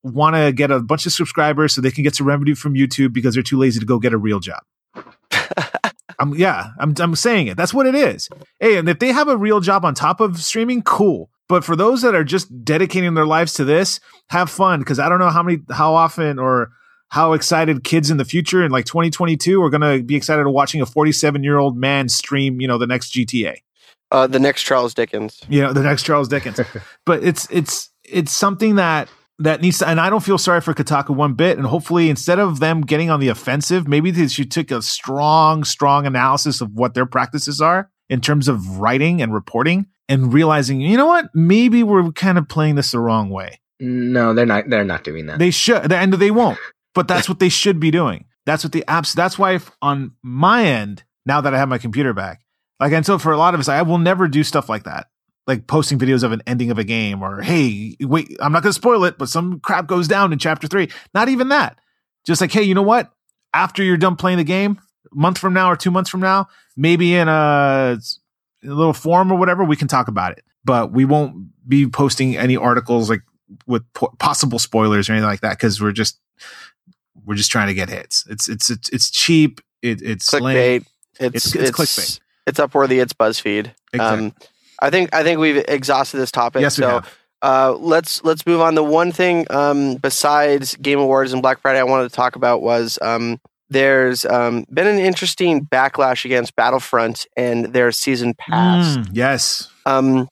want 0.03 0.35
to 0.35 0.51
get 0.51 0.71
a 0.71 0.79
bunch 0.79 1.05
of 1.05 1.13
subscribers 1.13 1.73
so 1.73 1.81
they 1.81 1.91
can 1.91 2.03
get 2.03 2.15
some 2.15 2.27
revenue 2.27 2.55
from 2.55 2.73
YouTube 2.73 3.13
because 3.13 3.33
they're 3.33 3.43
too 3.43 3.57
lazy 3.57 3.79
to 3.79 3.85
go 3.85 3.99
get 3.99 4.13
a 4.13 4.17
real 4.17 4.39
job. 4.39 4.61
I'm 6.19 6.35
yeah, 6.35 6.71
I'm 6.79 6.93
I'm 6.99 7.15
saying 7.15 7.47
it. 7.47 7.57
That's 7.57 7.73
what 7.73 7.87
it 7.87 7.95
is. 7.95 8.29
Hey, 8.59 8.77
and 8.77 8.87
if 8.87 8.99
they 8.99 9.11
have 9.11 9.27
a 9.27 9.37
real 9.37 9.59
job 9.59 9.83
on 9.83 9.95
top 9.95 10.19
of 10.19 10.41
streaming, 10.41 10.81
cool. 10.83 11.29
But 11.49 11.63
for 11.63 11.75
those 11.75 12.01
that 12.03 12.15
are 12.15 12.23
just 12.23 12.63
dedicating 12.63 13.13
their 13.15 13.25
lives 13.25 13.53
to 13.55 13.65
this, 13.65 13.99
have 14.29 14.49
fun 14.49 14.79
because 14.79 14.99
I 14.99 15.09
don't 15.09 15.19
know 15.19 15.29
how 15.29 15.43
many, 15.43 15.59
how 15.71 15.93
often, 15.93 16.39
or 16.39 16.71
how 17.09 17.33
excited 17.33 17.83
kids 17.83 18.09
in 18.09 18.17
the 18.17 18.25
future 18.25 18.63
in 18.63 18.71
like 18.71 18.85
2022 18.85 19.61
are 19.61 19.69
going 19.69 19.81
to 19.81 20.03
be 20.03 20.15
excited 20.15 20.43
to 20.43 20.49
watching 20.49 20.81
a 20.81 20.85
47 20.85 21.43
year 21.43 21.57
old 21.57 21.77
man 21.77 22.09
stream, 22.09 22.61
you 22.61 22.67
know, 22.67 22.77
the 22.77 22.87
next 22.87 23.13
GTA, 23.13 23.57
uh, 24.11 24.27
the 24.27 24.39
next 24.39 24.63
charles 24.63 24.93
dickens 24.93 25.41
you 25.49 25.61
know, 25.61 25.73
the 25.73 25.83
next 25.83 26.03
Charles 26.03 26.27
Dickens. 26.27 26.59
but 27.05 27.23
it's 27.23 27.47
it's 27.51 27.89
it's 28.03 28.31
something 28.31 28.75
that 28.75 29.09
that 29.39 29.61
needs 29.61 29.79
to, 29.79 29.87
and 29.87 29.99
I 29.99 30.09
don't 30.09 30.23
feel 30.23 30.37
sorry 30.37 30.61
for 30.61 30.73
Kotaku 30.73 31.15
one 31.15 31.33
bit. 31.33 31.57
And 31.57 31.67
hopefully, 31.67 32.09
instead 32.09 32.39
of 32.39 32.59
them 32.59 32.81
getting 32.81 33.09
on 33.09 33.19
the 33.19 33.29
offensive, 33.29 33.87
maybe 33.87 34.11
they 34.11 34.27
should 34.27 34.51
take 34.51 34.71
a 34.71 34.81
strong, 34.81 35.63
strong 35.63 36.05
analysis 36.05 36.61
of 36.61 36.71
what 36.73 36.93
their 36.93 37.05
practices 37.05 37.61
are 37.61 37.89
in 38.09 38.21
terms 38.21 38.47
of 38.47 38.79
writing 38.79 39.21
and 39.21 39.33
reporting, 39.33 39.87
and 40.09 40.33
realizing, 40.33 40.81
you 40.81 40.97
know 40.97 41.05
what, 41.05 41.29
maybe 41.33 41.83
we're 41.83 42.11
kind 42.11 42.37
of 42.37 42.47
playing 42.47 42.75
this 42.75 42.91
the 42.91 42.99
wrong 42.99 43.29
way. 43.29 43.59
No, 43.79 44.33
they're 44.33 44.45
not. 44.45 44.69
They're 44.69 44.83
not 44.83 45.03
doing 45.03 45.25
that. 45.25 45.39
They 45.39 45.51
should, 45.51 45.91
and 45.91 46.13
they 46.13 46.31
won't. 46.31 46.59
But 46.93 47.07
that's 47.07 47.27
what 47.29 47.39
they 47.39 47.49
should 47.49 47.79
be 47.79 47.91
doing. 47.91 48.25
That's 48.45 48.63
what 48.63 48.73
the 48.73 48.83
apps. 48.87 49.13
That's 49.13 49.39
why 49.39 49.55
if 49.55 49.71
on 49.81 50.11
my 50.21 50.65
end, 50.65 51.03
now 51.25 51.41
that 51.41 51.53
I 51.53 51.57
have 51.57 51.69
my 51.69 51.77
computer 51.77 52.13
back, 52.13 52.41
like, 52.79 52.93
and 52.93 53.05
so 53.05 53.17
for 53.17 53.31
a 53.31 53.37
lot 53.37 53.53
of 53.53 53.59
us, 53.59 53.69
I 53.69 53.81
will 53.81 53.97
never 53.97 54.27
do 54.27 54.43
stuff 54.43 54.69
like 54.69 54.83
that, 54.83 55.07
like 55.47 55.67
posting 55.67 55.99
videos 55.99 56.23
of 56.23 56.31
an 56.31 56.41
ending 56.47 56.71
of 56.71 56.77
a 56.77 56.83
game 56.83 57.21
or 57.21 57.41
hey, 57.41 57.95
wait, 58.01 58.35
I'm 58.39 58.51
not 58.51 58.63
going 58.63 58.69
to 58.71 58.79
spoil 58.79 59.03
it, 59.03 59.17
but 59.17 59.29
some 59.29 59.59
crap 59.59 59.87
goes 59.87 60.07
down 60.07 60.31
in 60.33 60.39
chapter 60.39 60.67
three. 60.67 60.89
Not 61.13 61.29
even 61.29 61.49
that. 61.49 61.77
Just 62.25 62.39
like, 62.41 62.51
hey, 62.51 62.63
you 62.63 62.73
know 62.73 62.81
what? 62.83 63.11
After 63.53 63.83
you're 63.83 63.97
done 63.97 64.15
playing 64.15 64.37
the 64.37 64.43
game, 64.45 64.79
a 65.11 65.15
month 65.15 65.37
from 65.37 65.53
now 65.53 65.69
or 65.69 65.75
two 65.75 65.91
months 65.91 66.09
from 66.09 66.21
now, 66.21 66.47
maybe 66.77 67.13
in 67.15 67.27
a, 67.27 67.97
in 68.61 68.69
a 68.69 68.73
little 68.73 68.93
forum 68.93 69.31
or 69.31 69.37
whatever, 69.37 69.63
we 69.65 69.75
can 69.75 69.87
talk 69.89 70.07
about 70.07 70.31
it. 70.31 70.43
But 70.63 70.91
we 70.93 71.03
won't 71.05 71.49
be 71.67 71.87
posting 71.87 72.37
any 72.37 72.55
articles 72.55 73.09
like 73.09 73.21
with 73.67 73.83
po- 73.93 74.13
possible 74.19 74.57
spoilers 74.59 75.09
or 75.09 75.11
anything 75.13 75.27
like 75.27 75.41
that 75.41 75.51
because 75.57 75.81
we're 75.81 75.91
just 75.91 76.17
we're 77.25 77.35
just 77.35 77.51
trying 77.51 77.67
to 77.67 77.73
get 77.73 77.89
hits. 77.89 78.25
It's 78.29 78.47
it's 78.47 78.69
it's, 78.69 78.89
it's 78.89 79.11
cheap. 79.11 79.59
It, 79.81 80.01
it's 80.01 80.29
clickbait 80.31 80.85
it's 81.19 81.19
It's- 81.19 81.45
it's, 81.45 81.55
it's 81.55 81.71
clickbait. 81.77 82.19
it's 82.47 82.59
upworthy 82.61 83.01
it's 83.01 83.11
buzzfeed 83.11 83.71
Exactly. 83.91 84.27
um 84.27 84.33
i 84.83 84.89
think 84.89 85.13
i 85.13 85.23
think 85.23 85.39
we've 85.39 85.63
exhausted 85.67 86.17
this 86.17 86.31
topic 86.31 86.61
yes, 86.61 86.77
we 86.77 86.83
so 86.83 86.89
have. 86.89 87.17
Uh, 87.41 87.75
let's 87.77 88.23
let's 88.23 88.45
move 88.45 88.61
on. 88.61 88.73
The 88.73 88.85
one 88.85 89.11
thing 89.11 89.45
um, 89.49 89.95
besides 89.95 90.77
Game 90.77 90.97
Awards 90.97 91.33
and 91.33 91.41
Black 91.41 91.59
Friday 91.59 91.77
I 91.77 91.83
wanted 91.83 92.09
to 92.09 92.15
talk 92.15 92.37
about 92.37 92.61
was 92.61 92.97
um, 93.01 93.37
there's 93.69 94.23
um, 94.23 94.65
been 94.71 94.87
an 94.87 94.97
interesting 94.97 95.65
backlash 95.65 96.23
against 96.23 96.55
Battlefront 96.55 97.27
and 97.35 97.73
their 97.73 97.91
season 97.91 98.33
pass. 98.35 98.95
Mm, 98.95 99.09
yes. 99.11 99.67
Um, 99.85 100.29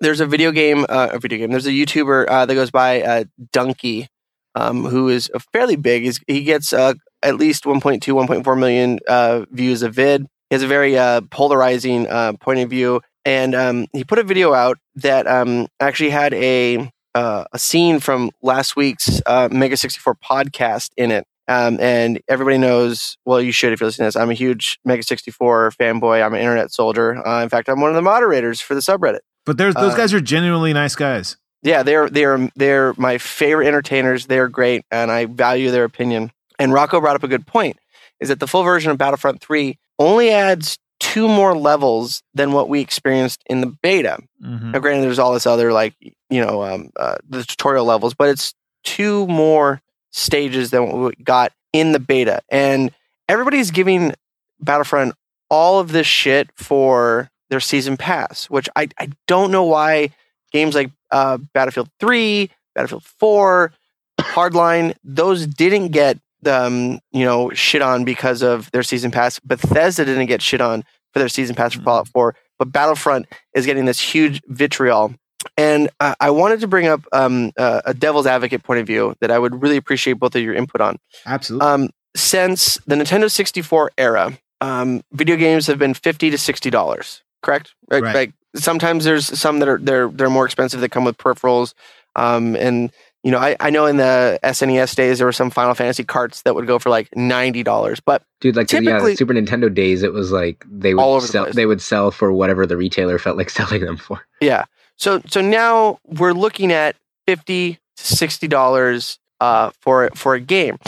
there's 0.00 0.20
a 0.20 0.26
video 0.26 0.52
game, 0.52 0.86
uh, 0.88 1.10
a 1.12 1.18
video 1.18 1.38
game. 1.38 1.50
There's 1.50 1.66
a 1.66 1.70
YouTuber 1.70 2.26
uh, 2.28 2.46
that 2.46 2.54
goes 2.54 2.70
by 2.70 3.02
uh, 3.02 3.24
Dunkey, 3.52 4.06
um, 4.54 4.84
who 4.84 5.08
is 5.08 5.30
fairly 5.52 5.76
big. 5.76 6.04
He's, 6.04 6.20
he 6.26 6.44
gets 6.44 6.72
uh, 6.72 6.94
at 7.22 7.36
least 7.36 7.64
1.2, 7.64 8.00
1.4 8.00 8.58
million 8.58 8.98
uh, 9.08 9.44
views 9.50 9.82
of 9.82 9.94
vid. 9.94 10.26
He 10.54 10.56
has 10.56 10.62
a 10.62 10.68
very 10.68 10.96
uh, 10.96 11.22
polarizing 11.32 12.06
uh, 12.06 12.34
point 12.34 12.60
of 12.60 12.70
view, 12.70 13.00
and 13.24 13.56
um, 13.56 13.88
he 13.92 14.04
put 14.04 14.20
a 14.20 14.22
video 14.22 14.54
out 14.54 14.78
that 14.94 15.26
um, 15.26 15.66
actually 15.80 16.10
had 16.10 16.32
a 16.32 16.92
uh, 17.12 17.42
a 17.52 17.58
scene 17.58 17.98
from 17.98 18.30
last 18.40 18.76
week's 18.76 19.20
uh, 19.26 19.48
Mega 19.50 19.76
64 19.76 20.14
podcast 20.14 20.90
in 20.96 21.10
it. 21.10 21.26
Um, 21.48 21.80
and 21.80 22.20
everybody 22.28 22.58
knows, 22.58 23.16
well, 23.24 23.40
you 23.40 23.50
should 23.50 23.72
if 23.72 23.80
you're 23.80 23.88
listening 23.88 24.04
to 24.04 24.08
this. 24.10 24.16
I'm 24.16 24.30
a 24.30 24.34
huge 24.34 24.78
Mega 24.84 25.02
64 25.02 25.72
fanboy. 25.72 26.24
I'm 26.24 26.34
an 26.34 26.38
internet 26.40 26.70
soldier. 26.70 27.26
Uh, 27.26 27.42
in 27.42 27.48
fact, 27.48 27.68
I'm 27.68 27.80
one 27.80 27.90
of 27.90 27.96
the 27.96 28.02
moderators 28.02 28.60
for 28.60 28.76
the 28.76 28.80
subreddit. 28.80 29.18
But 29.44 29.58
there's 29.58 29.74
those 29.74 29.94
Uh, 29.94 29.96
guys 29.96 30.14
are 30.14 30.20
genuinely 30.20 30.72
nice 30.72 30.94
guys. 30.94 31.36
Yeah, 31.64 31.82
they're 31.82 32.08
they're 32.08 32.48
they're 32.54 32.94
my 32.96 33.18
favorite 33.18 33.66
entertainers. 33.66 34.26
They're 34.26 34.46
great, 34.48 34.84
and 34.92 35.10
I 35.10 35.24
value 35.26 35.72
their 35.72 35.82
opinion. 35.82 36.30
And 36.60 36.72
Rocco 36.72 37.00
brought 37.00 37.16
up 37.16 37.24
a 37.24 37.28
good 37.28 37.44
point: 37.44 37.76
is 38.20 38.28
that 38.28 38.40
the 38.40 38.46
full 38.46 38.62
version 38.62 38.90
of 38.90 38.98
Battlefront 38.98 39.40
3 39.40 39.78
only 39.98 40.30
adds 40.30 40.78
two 41.00 41.28
more 41.28 41.56
levels 41.56 42.22
than 42.34 42.52
what 42.52 42.68
we 42.68 42.80
experienced 42.80 43.42
in 43.46 43.60
the 43.60 43.66
beta. 43.82 44.18
Mhm. 44.42 44.72
Now, 44.72 44.78
granted, 44.78 45.02
there's 45.02 45.18
all 45.18 45.34
this 45.34 45.46
other 45.46 45.72
like 45.72 45.94
you 46.30 46.44
know 46.44 46.62
um, 46.62 46.90
uh, 46.98 47.16
the 47.28 47.44
tutorial 47.44 47.84
levels, 47.84 48.14
but 48.14 48.28
it's 48.28 48.54
two 48.84 49.26
more 49.26 49.80
stages 50.12 50.70
than 50.70 50.86
what 50.88 51.16
we 51.16 51.24
got 51.24 51.52
in 51.72 51.92
the 51.92 51.98
beta, 51.98 52.40
and 52.48 52.90
everybody's 53.28 53.70
giving 53.70 54.14
Battlefront 54.60 55.14
all 55.50 55.78
of 55.80 55.92
this 55.92 56.06
shit 56.06 56.50
for 56.56 57.28
their 57.50 57.60
season 57.60 57.96
pass, 57.96 58.46
which 58.46 58.68
I 58.76 58.88
I 58.98 59.10
don't 59.26 59.50
know 59.50 59.64
why 59.64 60.10
games 60.52 60.74
like 60.74 60.90
uh, 61.10 61.38
Battlefield 61.52 61.90
Three, 62.00 62.50
Battlefield 62.74 63.04
Four, 63.04 63.72
Hardline, 64.20 64.94
those 65.04 65.46
didn't 65.46 65.88
get 65.88 66.18
um, 66.48 66.98
you 67.12 67.24
know 67.24 67.50
shit 67.50 67.82
on 67.82 68.04
because 68.04 68.42
of 68.42 68.70
their 68.72 68.82
season 68.82 69.10
pass. 69.10 69.38
Bethesda 69.40 70.04
didn't 70.04 70.26
get 70.26 70.42
shit 70.42 70.60
on 70.60 70.82
for 71.12 71.18
their 71.18 71.28
season 71.28 71.54
pass 71.54 71.74
for 71.74 71.82
Fallout 71.82 72.08
4, 72.08 72.34
but 72.58 72.72
Battlefront 72.72 73.26
is 73.54 73.66
getting 73.66 73.84
this 73.84 74.00
huge 74.00 74.40
vitriol. 74.46 75.14
And 75.56 75.90
uh, 76.00 76.14
I 76.20 76.30
wanted 76.30 76.60
to 76.60 76.66
bring 76.66 76.86
up 76.86 77.02
um, 77.12 77.52
uh, 77.58 77.82
a 77.84 77.94
devil's 77.94 78.26
advocate 78.26 78.62
point 78.62 78.80
of 78.80 78.86
view 78.86 79.14
that 79.20 79.30
I 79.30 79.38
would 79.38 79.62
really 79.62 79.76
appreciate 79.76 80.14
both 80.14 80.34
of 80.34 80.42
your 80.42 80.54
input 80.54 80.80
on. 80.80 80.96
Absolutely. 81.26 81.66
Um, 81.68 81.90
since 82.16 82.76
the 82.86 82.94
Nintendo 82.94 83.30
64 83.30 83.92
era, 83.98 84.36
um, 84.60 85.02
video 85.12 85.36
games 85.36 85.66
have 85.66 85.78
been 85.78 85.94
fifty 85.94 86.30
to 86.30 86.38
sixty 86.38 86.70
dollars. 86.70 87.22
Correct? 87.42 87.74
Like, 87.90 88.02
Right. 88.02 88.14
like 88.14 88.32
sometimes 88.56 89.04
there's 89.04 89.26
some 89.38 89.58
that 89.58 89.68
are 89.68 89.78
they're 89.78 90.08
they're 90.08 90.30
more 90.30 90.46
expensive 90.46 90.80
that 90.80 90.90
come 90.90 91.04
with 91.04 91.18
peripherals. 91.18 91.74
Um, 92.16 92.54
and 92.56 92.90
you 93.24 93.30
know, 93.30 93.38
I, 93.38 93.56
I 93.58 93.70
know 93.70 93.86
in 93.86 93.96
the 93.96 94.38
SNES 94.44 94.94
days 94.94 95.18
there 95.18 95.26
were 95.26 95.32
some 95.32 95.50
Final 95.50 95.74
Fantasy 95.74 96.04
carts 96.04 96.42
that 96.42 96.54
would 96.54 96.66
go 96.66 96.78
for 96.78 96.90
like 96.90 97.08
ninety 97.16 97.62
dollars, 97.62 97.98
but 97.98 98.22
Dude, 98.40 98.54
like 98.54 98.68
the, 98.68 98.76
yeah, 98.82 98.90
Typically- 98.90 99.12
the 99.12 99.16
Super 99.16 99.32
Nintendo 99.34 99.74
days, 99.74 100.02
it 100.02 100.12
was 100.12 100.30
like 100.30 100.64
they 100.70 100.92
All 100.92 101.12
would 101.12 101.16
over 101.16 101.26
the 101.26 101.32
sell. 101.32 101.44
place. 101.44 101.54
They 101.56 101.66
would 101.66 101.80
sell 101.82 102.10
for 102.10 102.32
whatever 102.32 102.66
the 102.66 102.76
retailer 102.76 103.18
felt 103.18 103.36
like 103.36 103.50
selling 103.58 103.84
them 103.84 103.96
for. 103.96 104.24
Yeah. 104.40 104.66
So 104.96 105.20
so 105.26 105.40
now 105.40 105.98
we're 106.06 106.32
looking 106.34 106.70
at 106.70 106.96
fifty 107.26 107.78
to 107.96 108.04
sixty 108.04 108.46
dollars 108.46 109.18
uh, 109.40 109.70
for 109.80 110.10
for 110.14 110.34
a 110.34 110.40
game, 110.40 110.78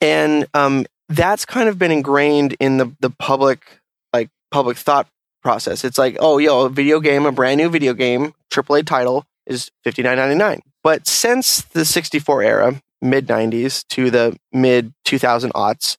and 0.00 0.46
um, 0.54 0.86
that's 1.08 1.44
kind 1.44 1.68
of 1.68 1.78
been 1.78 1.90
ingrained 1.90 2.54
in 2.60 2.78
the 2.78 2.92
the 3.00 3.10
public 3.10 3.80
like 4.12 4.30
public 4.50 4.76
thought 4.76 5.08
process. 5.42 5.84
It's 5.84 5.98
like, 5.98 6.16
oh, 6.20 6.38
yo, 6.38 6.62
a 6.66 6.68
video 6.70 7.00
game, 7.00 7.26
a 7.26 7.32
brand 7.32 7.58
new 7.58 7.68
video 7.68 7.92
game, 7.94 8.32
AAA 8.50 8.86
title 8.86 9.24
is 9.46 9.70
fifty 9.84 10.02
nine 10.02 10.16
ninety 10.16 10.36
nine. 10.36 10.60
But 10.82 11.06
since 11.06 11.62
the 11.62 11.84
sixty 11.84 12.18
four 12.18 12.42
era, 12.42 12.80
mid 13.00 13.28
nineties 13.28 13.84
to 13.90 14.10
the 14.10 14.36
mid 14.52 14.92
two 15.04 15.18
thousand 15.18 15.52
aughts, 15.54 15.96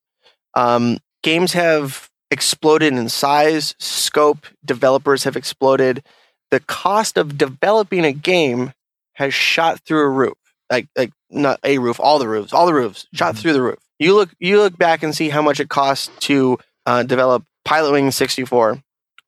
um, 0.56 0.98
games 1.22 1.54
have 1.54 2.10
exploded 2.32 2.94
in 2.94 3.10
size, 3.10 3.76
scope. 3.80 4.46
Developers 4.66 5.24
have 5.24 5.36
exploded 5.36 6.04
the 6.52 6.60
cost 6.60 7.18
of 7.18 7.38
developing 7.38 8.06
a 8.06 8.12
game 8.14 8.74
has 9.14 9.34
shot 9.34 9.80
through 9.82 10.02
a 10.06 10.10
roof. 10.10 10.38
Like 10.72 10.88
like 10.98 11.12
not 11.30 11.60
a 11.64 11.78
roof, 11.78 12.00
all 12.00 12.20
the 12.20 12.28
roofs, 12.28 12.54
all 12.54 12.66
the 12.66 12.74
roofs 12.74 13.08
shot 13.14 13.36
Mhm. 13.36 13.40
through 13.40 13.54
the 13.54 13.62
roof. 13.62 13.80
You 14.00 14.16
look 14.16 14.30
you 14.40 14.58
look 14.60 14.78
back 14.78 15.04
and 15.04 15.16
see 15.16 15.30
how 15.30 15.42
much 15.42 15.60
it 15.60 15.70
costs 15.70 16.10
to 16.22 16.58
uh, 16.86 17.04
develop 17.04 17.44
Pilot 17.64 17.92
Wing 17.94 18.12
64 18.12 18.82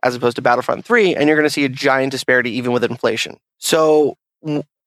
as 0.03 0.13
opposed 0.15 0.35
to 0.35 0.41
Battlefront 0.41 0.85
3, 0.85 1.15
and 1.15 1.27
you're 1.27 1.37
going 1.37 1.47
to 1.47 1.53
see 1.53 1.63
a 1.65 1.69
giant 1.69 2.11
disparity 2.11 2.51
even 2.51 2.71
with 2.73 2.83
inflation. 2.83 3.37
So 3.59 4.17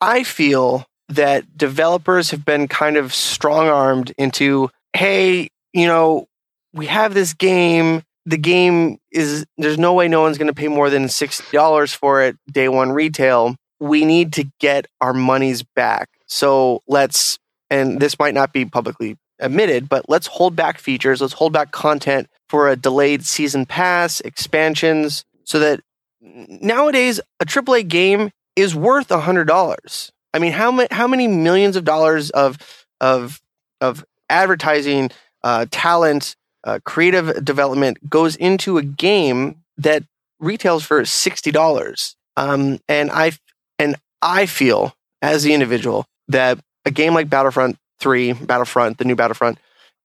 I 0.00 0.22
feel 0.22 0.84
that 1.08 1.56
developers 1.56 2.30
have 2.30 2.44
been 2.44 2.68
kind 2.68 2.96
of 2.96 3.14
strong 3.14 3.68
armed 3.68 4.12
into, 4.18 4.70
hey, 4.94 5.48
you 5.72 5.86
know, 5.86 6.26
we 6.72 6.86
have 6.86 7.14
this 7.14 7.34
game. 7.34 8.02
The 8.26 8.36
game 8.36 8.98
is 9.10 9.46
there's 9.56 9.78
no 9.78 9.94
way 9.94 10.06
no 10.06 10.20
one's 10.20 10.38
going 10.38 10.48
to 10.48 10.54
pay 10.54 10.68
more 10.68 10.90
than 10.90 11.08
sixty 11.08 11.44
dollars 11.56 11.94
for 11.94 12.22
it 12.22 12.36
day 12.50 12.68
one 12.68 12.92
retail. 12.92 13.56
We 13.80 14.04
need 14.04 14.34
to 14.34 14.44
get 14.60 14.86
our 15.00 15.14
monies 15.14 15.62
back. 15.62 16.10
So 16.26 16.82
let's, 16.86 17.38
and 17.70 18.00
this 18.00 18.18
might 18.18 18.34
not 18.34 18.52
be 18.52 18.64
publicly 18.66 19.16
admitted, 19.38 19.88
but 19.88 20.08
let's 20.08 20.26
hold 20.26 20.56
back 20.56 20.78
features. 20.78 21.20
Let's 21.20 21.32
hold 21.32 21.52
back 21.52 21.70
content 21.70 22.28
for 22.48 22.68
a 22.68 22.76
delayed 22.76 23.24
season 23.24 23.66
pass, 23.66 24.20
expansions, 24.20 25.24
so 25.44 25.58
that 25.60 25.80
nowadays 26.20 27.20
a 27.40 27.46
AAA 27.46 27.88
game 27.88 28.30
is 28.58 28.74
worth 28.74 29.10
a 29.10 29.20
hundred 29.20 29.46
dollars. 29.46 30.10
I 30.34 30.38
mean, 30.40 30.52
how 30.52 30.70
many 30.72 30.88
how 30.90 31.06
many 31.06 31.28
millions 31.28 31.76
of 31.76 31.84
dollars 31.84 32.30
of 32.30 32.58
of 33.00 33.40
of 33.80 34.04
advertising, 34.28 35.10
uh, 35.44 35.66
talent, 35.70 36.34
uh, 36.64 36.80
creative 36.84 37.44
development 37.44 38.10
goes 38.10 38.36
into 38.36 38.76
a 38.76 38.82
game 38.82 39.62
that 39.78 40.02
retails 40.40 40.84
for 40.84 41.04
sixty 41.04 41.52
dollars. 41.52 42.16
Um, 42.36 42.80
and 42.88 43.10
I 43.10 43.32
and 43.78 43.96
I 44.20 44.46
feel 44.46 44.94
as 45.22 45.44
the 45.44 45.54
individual 45.54 46.06
that 46.26 46.58
a 46.84 46.90
game 46.90 47.14
like 47.14 47.30
Battlefront 47.30 47.76
Three, 48.00 48.32
Battlefront, 48.32 48.98
the 48.98 49.04
new 49.04 49.16
Battlefront, 49.16 49.58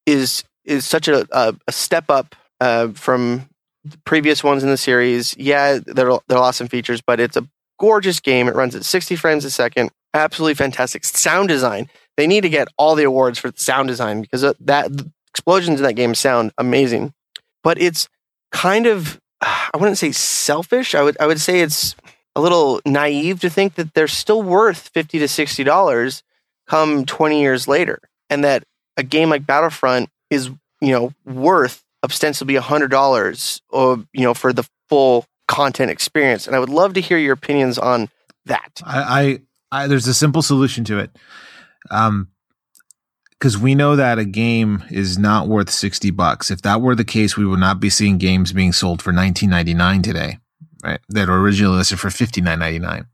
is 0.05 0.43
is 0.63 0.85
such 0.85 1.07
a 1.07 1.27
a, 1.31 1.55
a 1.67 1.71
step 1.71 2.05
up 2.09 2.35
uh, 2.61 2.89
from 2.89 3.49
previous 4.05 4.43
ones 4.43 4.63
in 4.63 4.69
the 4.69 4.77
series. 4.77 5.35
Yeah, 5.37 5.79
there 5.83 6.11
there 6.27 6.37
are 6.37 6.41
lots 6.41 6.61
of 6.61 6.69
features, 6.69 7.01
but 7.01 7.19
it's 7.19 7.35
a 7.35 7.47
gorgeous 7.79 8.19
game. 8.19 8.47
It 8.47 8.55
runs 8.55 8.75
at 8.75 8.85
sixty 8.85 9.15
frames 9.15 9.45
a 9.45 9.51
second. 9.51 9.91
Absolutely 10.13 10.53
fantastic 10.55 11.03
sound 11.05 11.47
design. 11.47 11.89
They 12.17 12.27
need 12.27 12.41
to 12.41 12.49
get 12.49 12.67
all 12.77 12.95
the 12.95 13.03
awards 13.03 13.39
for 13.39 13.51
sound 13.55 13.87
design 13.87 14.21
because 14.21 14.43
uh, 14.43 14.53
that 14.59 14.91
explosions 15.31 15.79
in 15.79 15.85
that 15.85 15.93
game 15.93 16.13
sound 16.13 16.51
amazing. 16.57 17.13
But 17.63 17.81
it's 17.81 18.07
kind 18.51 18.85
of 18.85 19.19
I 19.41 19.71
wouldn't 19.77 19.97
say 19.97 20.11
selfish. 20.11 20.95
I 20.95 21.01
would 21.01 21.17
I 21.19 21.27
would 21.27 21.41
say 21.41 21.61
it's 21.61 21.95
a 22.35 22.41
little 22.41 22.81
naive 22.85 23.39
to 23.41 23.49
think 23.49 23.75
that 23.75 23.93
they're 23.93 24.07
still 24.07 24.41
worth 24.41 24.89
fifty 24.89 25.19
to 25.19 25.27
sixty 25.27 25.63
dollars 25.63 26.23
come 26.67 27.05
twenty 27.05 27.41
years 27.41 27.67
later, 27.67 27.99
and 28.29 28.43
that 28.43 28.63
a 28.97 29.03
game 29.03 29.29
like 29.29 29.45
Battlefront 29.45 30.09
is 30.29 30.49
you 30.81 30.91
know 30.91 31.13
worth 31.25 31.83
ostensibly 32.03 32.55
hundred 32.55 32.91
dollars 32.91 33.61
or 33.69 34.03
you 34.13 34.21
know 34.21 34.33
for 34.33 34.53
the 34.53 34.67
full 34.89 35.25
content 35.47 35.91
experience. 35.91 36.47
And 36.47 36.55
I 36.55 36.59
would 36.59 36.69
love 36.69 36.93
to 36.93 37.01
hear 37.01 37.17
your 37.17 37.33
opinions 37.33 37.77
on 37.77 38.09
that. 38.45 38.81
I, 38.83 39.39
I, 39.71 39.83
I 39.83 39.87
there's 39.87 40.07
a 40.07 40.13
simple 40.13 40.41
solution 40.41 40.83
to 40.85 40.99
it. 40.99 41.11
Um, 41.91 42.29
because 43.43 43.57
we 43.57 43.75
know 43.75 43.97
that 43.97 44.19
a 44.19 44.23
game 44.23 44.85
is 44.89 45.17
not 45.17 45.49
worth 45.49 45.69
60 45.69 46.11
bucks. 46.11 46.49
If 46.49 46.61
that 46.61 46.79
were 46.79 46.95
the 46.95 47.03
case, 47.03 47.35
we 47.35 47.45
would 47.45 47.59
not 47.59 47.81
be 47.81 47.89
seeing 47.89 48.17
games 48.17 48.53
being 48.53 48.71
sold 48.71 49.01
for 49.01 49.11
19.99 49.11 50.01
today, 50.01 50.37
right? 50.81 51.01
That 51.09 51.27
were 51.27 51.41
originally 51.41 51.75
listed 51.75 51.99
for 51.99 52.07
59.99. 52.07 53.05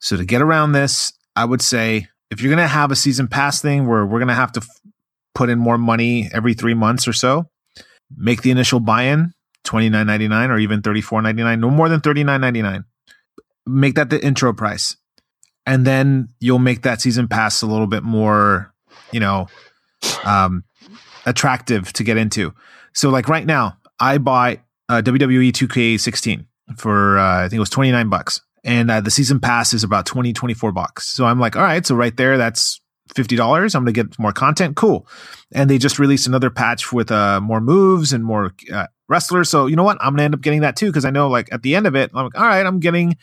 So 0.00 0.18
to 0.18 0.26
get 0.26 0.42
around 0.42 0.72
this, 0.72 1.14
I 1.34 1.46
would 1.46 1.62
say 1.62 2.08
if 2.30 2.42
you're 2.42 2.54
going 2.54 2.62
to 2.62 2.68
have 2.68 2.90
a 2.90 2.96
season 2.96 3.26
pass 3.26 3.62
thing 3.62 3.86
where 3.86 4.04
we're 4.04 4.18
going 4.18 4.28
to 4.28 4.34
have 4.34 4.52
to 4.52 4.60
f- 4.60 4.92
put 5.34 5.48
in 5.48 5.58
more 5.58 5.78
money 5.78 6.28
every 6.30 6.52
3 6.52 6.74
months 6.74 7.08
or 7.08 7.14
so, 7.14 7.48
make 8.14 8.42
the 8.42 8.50
initial 8.50 8.80
buy-in 8.80 9.32
29.99 9.68 10.48
or 10.48 10.58
even 10.58 10.82
34.99, 10.82 11.60
no 11.60 11.70
more 11.70 11.88
than 11.88 12.00
39.99. 12.00 12.84
Make 13.66 13.94
that 13.96 14.10
the 14.10 14.24
intro 14.24 14.52
price 14.52 14.96
and 15.68 15.86
then 15.86 16.30
you'll 16.40 16.58
make 16.58 16.82
that 16.82 17.02
season 17.02 17.28
pass 17.28 17.60
a 17.60 17.66
little 17.66 17.86
bit 17.86 18.02
more, 18.02 18.72
you 19.12 19.20
know, 19.20 19.48
um, 20.24 20.64
attractive 21.26 21.92
to 21.92 22.02
get 22.02 22.16
into. 22.16 22.54
So, 22.94 23.10
like 23.10 23.28
right 23.28 23.44
now, 23.44 23.76
I 24.00 24.16
bought 24.16 24.60
uh, 24.88 25.02
WWE 25.04 25.52
2K16 25.52 26.46
for 26.78 27.18
uh, 27.18 27.44
I 27.44 27.48
think 27.48 27.58
it 27.58 27.60
was 27.60 27.68
29 27.68 28.08
bucks, 28.08 28.40
and 28.64 28.90
uh, 28.90 29.02
the 29.02 29.10
season 29.10 29.40
pass 29.40 29.74
is 29.74 29.84
about 29.84 30.06
20, 30.06 30.32
24 30.32 30.72
bucks. 30.72 31.06
So 31.06 31.26
I'm 31.26 31.38
like, 31.38 31.54
all 31.54 31.62
right, 31.62 31.84
so 31.84 31.94
right 31.94 32.16
there, 32.16 32.38
that's 32.38 32.80
fifty 33.14 33.36
dollars. 33.36 33.74
I'm 33.74 33.82
gonna 33.82 33.92
get 33.92 34.18
more 34.18 34.32
content. 34.32 34.76
Cool. 34.76 35.06
And 35.52 35.68
they 35.68 35.78
just 35.78 35.98
released 35.98 36.26
another 36.26 36.50
patch 36.50 36.92
with 36.92 37.10
uh, 37.10 37.40
more 37.40 37.60
moves 37.60 38.12
and 38.12 38.24
more 38.24 38.52
uh, 38.72 38.86
wrestlers. 39.08 39.48
So 39.48 39.66
you 39.66 39.76
know 39.76 39.84
what? 39.84 39.98
I'm 40.00 40.12
gonna 40.12 40.24
end 40.24 40.34
up 40.34 40.40
getting 40.40 40.60
that 40.62 40.76
too 40.76 40.86
because 40.86 41.04
I 41.04 41.10
know 41.10 41.28
like 41.28 41.48
at 41.52 41.62
the 41.62 41.74
end 41.74 41.86
of 41.86 41.94
it, 41.96 42.10
I'm 42.14 42.24
like, 42.24 42.38
all 42.38 42.46
right, 42.46 42.64
I'm 42.64 42.80
getting 42.80 43.16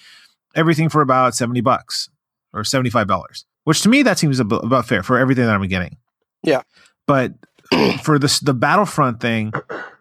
everything 0.55 0.89
for 0.89 1.01
about 1.01 1.35
70 1.35 1.61
bucks 1.61 2.09
or 2.53 2.63
$75, 2.63 3.43
which 3.65 3.81
to 3.81 3.89
me, 3.89 4.01
that 4.03 4.17
seems 4.17 4.39
ab- 4.39 4.53
about 4.53 4.87
fair 4.87 5.03
for 5.03 5.17
everything 5.17 5.45
that 5.45 5.53
I'm 5.53 5.67
getting. 5.67 5.97
Yeah. 6.43 6.61
But 7.05 7.33
for 8.03 8.17
this 8.17 8.39
the 8.39 8.53
Battlefront 8.53 9.19
thing, 9.19 9.51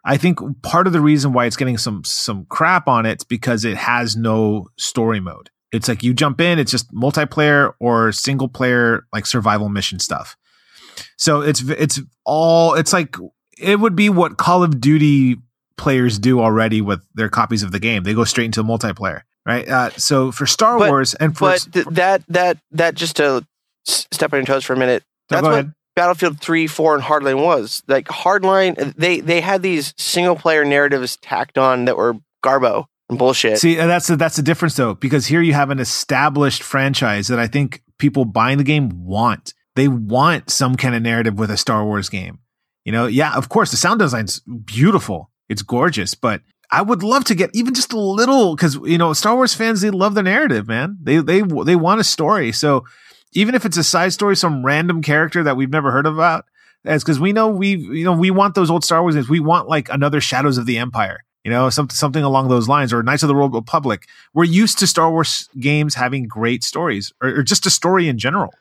I 0.05 0.17
think 0.17 0.39
part 0.63 0.87
of 0.87 0.93
the 0.93 1.01
reason 1.01 1.33
why 1.33 1.47
it's 1.47 1.57
getting 1.57 1.79
some 1.79 2.05
some 2.05 2.47
crap 2.49 2.89
on 2.89 3.07
it's 3.07 3.25
because 3.25 3.65
it 3.65 3.77
has 3.77 4.17
no 4.17 4.69
story 4.79 5.21
mode. 5.21 5.51
It's 5.75 5.89
like 5.89 6.03
you 6.03 6.15
jump 6.15 6.41
in, 6.41 6.59
it's 6.59 6.71
just 6.71 6.93
multiplayer 6.95 7.73
or 7.81 8.13
single 8.13 8.49
player 8.49 9.07
like 9.13 9.27
survival 9.27 9.69
mission 9.69 9.99
stuff. 9.99 10.37
So 11.17 11.41
it's 11.41 11.63
it's 11.69 12.01
all 12.25 12.75
it's 12.75 12.93
like 12.93 13.17
it 13.59 13.81
would 13.81 13.97
be 13.97 14.09
what 14.09 14.37
Call 14.39 14.63
of 14.63 14.81
Duty 14.81 15.37
players 15.77 16.19
do 16.19 16.41
already 16.41 16.81
with 16.81 17.01
their 17.15 17.29
copies 17.29 17.63
of 17.63 17.73
the 17.73 17.81
game. 17.81 18.05
They 18.05 18.15
go 18.15 18.25
straight 18.25 18.47
into 18.47 18.63
multiplayer, 18.63 19.23
right? 19.45 19.69
Uh, 19.69 19.91
so 19.91 20.31
for 20.31 20.47
Star 20.47 20.79
But- 20.79 20.89
Wars 20.91 21.15
and 21.15 21.37
for 21.37 21.51
but 21.51 21.67
th- 21.73 21.87
that 21.91 22.23
that 22.29 22.59
that 22.71 22.95
just 22.95 23.17
to 23.17 23.45
step 23.85 24.33
on 24.33 24.39
your 24.41 24.47
toes 24.47 24.65
for 24.65 24.73
a 24.75 24.77
minute. 24.79 25.03
No, 25.31 25.37
That's 25.37 25.43
what 25.45 25.53
ahead. 25.53 25.73
Battlefield 25.97 26.41
3, 26.41 26.67
4, 26.67 26.95
and 26.97 27.05
Hardline 27.05 27.43
was. 27.45 27.83
Like 27.87 28.07
Hardline, 28.09 28.95
they 28.97 29.21
they 29.21 29.41
had 29.41 29.63
these 29.63 29.95
single 29.97 30.37
player 30.37 30.65
narratives 30.65 31.17
tacked 31.17 31.59
on 31.59 31.85
that 31.87 31.97
were 31.97 32.15
garbo 32.45 32.87
bullshit. 33.09 33.59
See, 33.59 33.75
that's 33.75 34.07
the, 34.07 34.17
that's 34.17 34.37
the 34.37 34.43
difference 34.43 34.77
though, 34.77 34.95
because 34.95 35.27
here 35.27 35.43
you 35.43 35.53
have 35.55 35.71
an 35.71 35.79
established 35.79 36.63
franchise 36.63 37.29
that 37.29 37.39
I 37.39 37.47
think 37.47 37.83
people 37.99 38.25
buying 38.25 38.59
the 38.59 38.65
game 38.65 38.91
want. 39.05 39.55
They 39.77 39.89
want 39.89 40.51
some 40.51 40.77
kind 40.77 40.95
of 40.95 41.03
narrative 41.03 41.39
with 41.39 41.51
a 41.51 41.57
Star 41.57 41.85
Wars 41.85 42.09
game. 42.09 42.39
You 42.85 42.93
know, 42.93 43.07
yeah, 43.07 43.35
of 43.35 43.49
course, 43.49 43.71
the 43.71 43.77
sound 43.77 44.01
design's 44.01 44.41
beautiful, 44.41 45.31
it's 45.49 45.63
gorgeous, 45.63 46.15
but 46.15 46.43
I 46.71 46.83
would 46.83 47.03
love 47.03 47.25
to 47.27 47.35
get 47.35 47.51
even 47.55 47.75
just 47.75 47.93
a 47.93 47.99
little 47.99 48.57
because 48.57 48.77
you 48.85 48.99
know 48.99 49.13
Star 49.13 49.35
Wars 49.35 49.55
fans 49.55 49.81
they 49.81 49.91
love 49.91 50.15
the 50.15 50.23
narrative, 50.23 50.67
man. 50.67 50.99
They 51.01 51.19
they 51.19 51.43
they 51.43 51.77
want 51.77 52.01
a 52.01 52.05
story. 52.05 52.53
So 52.53 52.85
even 53.33 53.55
if 53.55 53.65
it's 53.65 53.77
a 53.77 53.85
side 53.85 54.13
story, 54.13 54.37
some 54.37 54.65
random 54.65 55.03
character 55.03 55.43
that 55.43 55.57
we've 55.57 55.71
never 55.71 55.91
heard 55.91 56.07
about, 56.07 56.47
that's 56.83 57.05
because 57.05 57.21
we 57.21 57.33
know 57.33 57.49
we 57.49 57.77
you 57.77 58.05
know 58.05 58.13
we 58.13 58.31
want 58.31 58.55
those 58.55 58.71
old 58.71 58.85
Star 58.85 59.03
Wars 59.03 59.15
games. 59.15 59.29
We 59.29 59.41
want 59.41 59.69
like 59.69 59.89
another 59.89 60.21
Shadows 60.21 60.59
of 60.59 60.67
the 60.67 60.79
Empire, 60.79 61.25
you 61.45 61.51
know, 61.51 61.71
something 61.71 61.95
something 61.95 62.25
along 62.25 62.49
those 62.49 62.69
lines, 62.69 62.93
or 62.93 63.03
Knights 63.03 63.23
of 63.23 63.29
the 63.29 63.35
Old 63.35 63.55
Republic. 63.55 64.07
We're 64.33 64.45
used 64.45 64.79
to 64.79 64.87
Star 64.87 65.11
Wars 65.11 65.49
games 65.61 65.95
having 65.95 66.27
great 66.27 66.65
stories, 66.65 67.13
or, 67.23 67.41
or 67.41 67.43
just 67.43 67.67
a 67.67 67.71
story 67.71 68.09
in 68.09 68.19
general. 68.19 68.53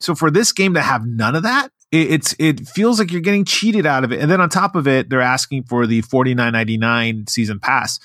So 0.00 0.14
for 0.14 0.30
this 0.30 0.52
game 0.52 0.74
to 0.74 0.82
have 0.82 1.06
none 1.06 1.34
of 1.34 1.44
that, 1.44 1.70
it, 1.90 2.10
it's 2.10 2.34
it 2.38 2.68
feels 2.68 2.98
like 2.98 3.12
you're 3.12 3.20
getting 3.20 3.44
cheated 3.44 3.86
out 3.86 4.04
of 4.04 4.12
it. 4.12 4.20
And 4.20 4.30
then 4.30 4.40
on 4.40 4.48
top 4.48 4.76
of 4.76 4.86
it, 4.86 5.08
they're 5.08 5.20
asking 5.20 5.64
for 5.64 5.86
the 5.86 6.02
forty 6.02 6.34
nine 6.34 6.52
ninety 6.52 6.76
nine 6.76 7.26
season 7.28 7.60
pass, 7.60 8.00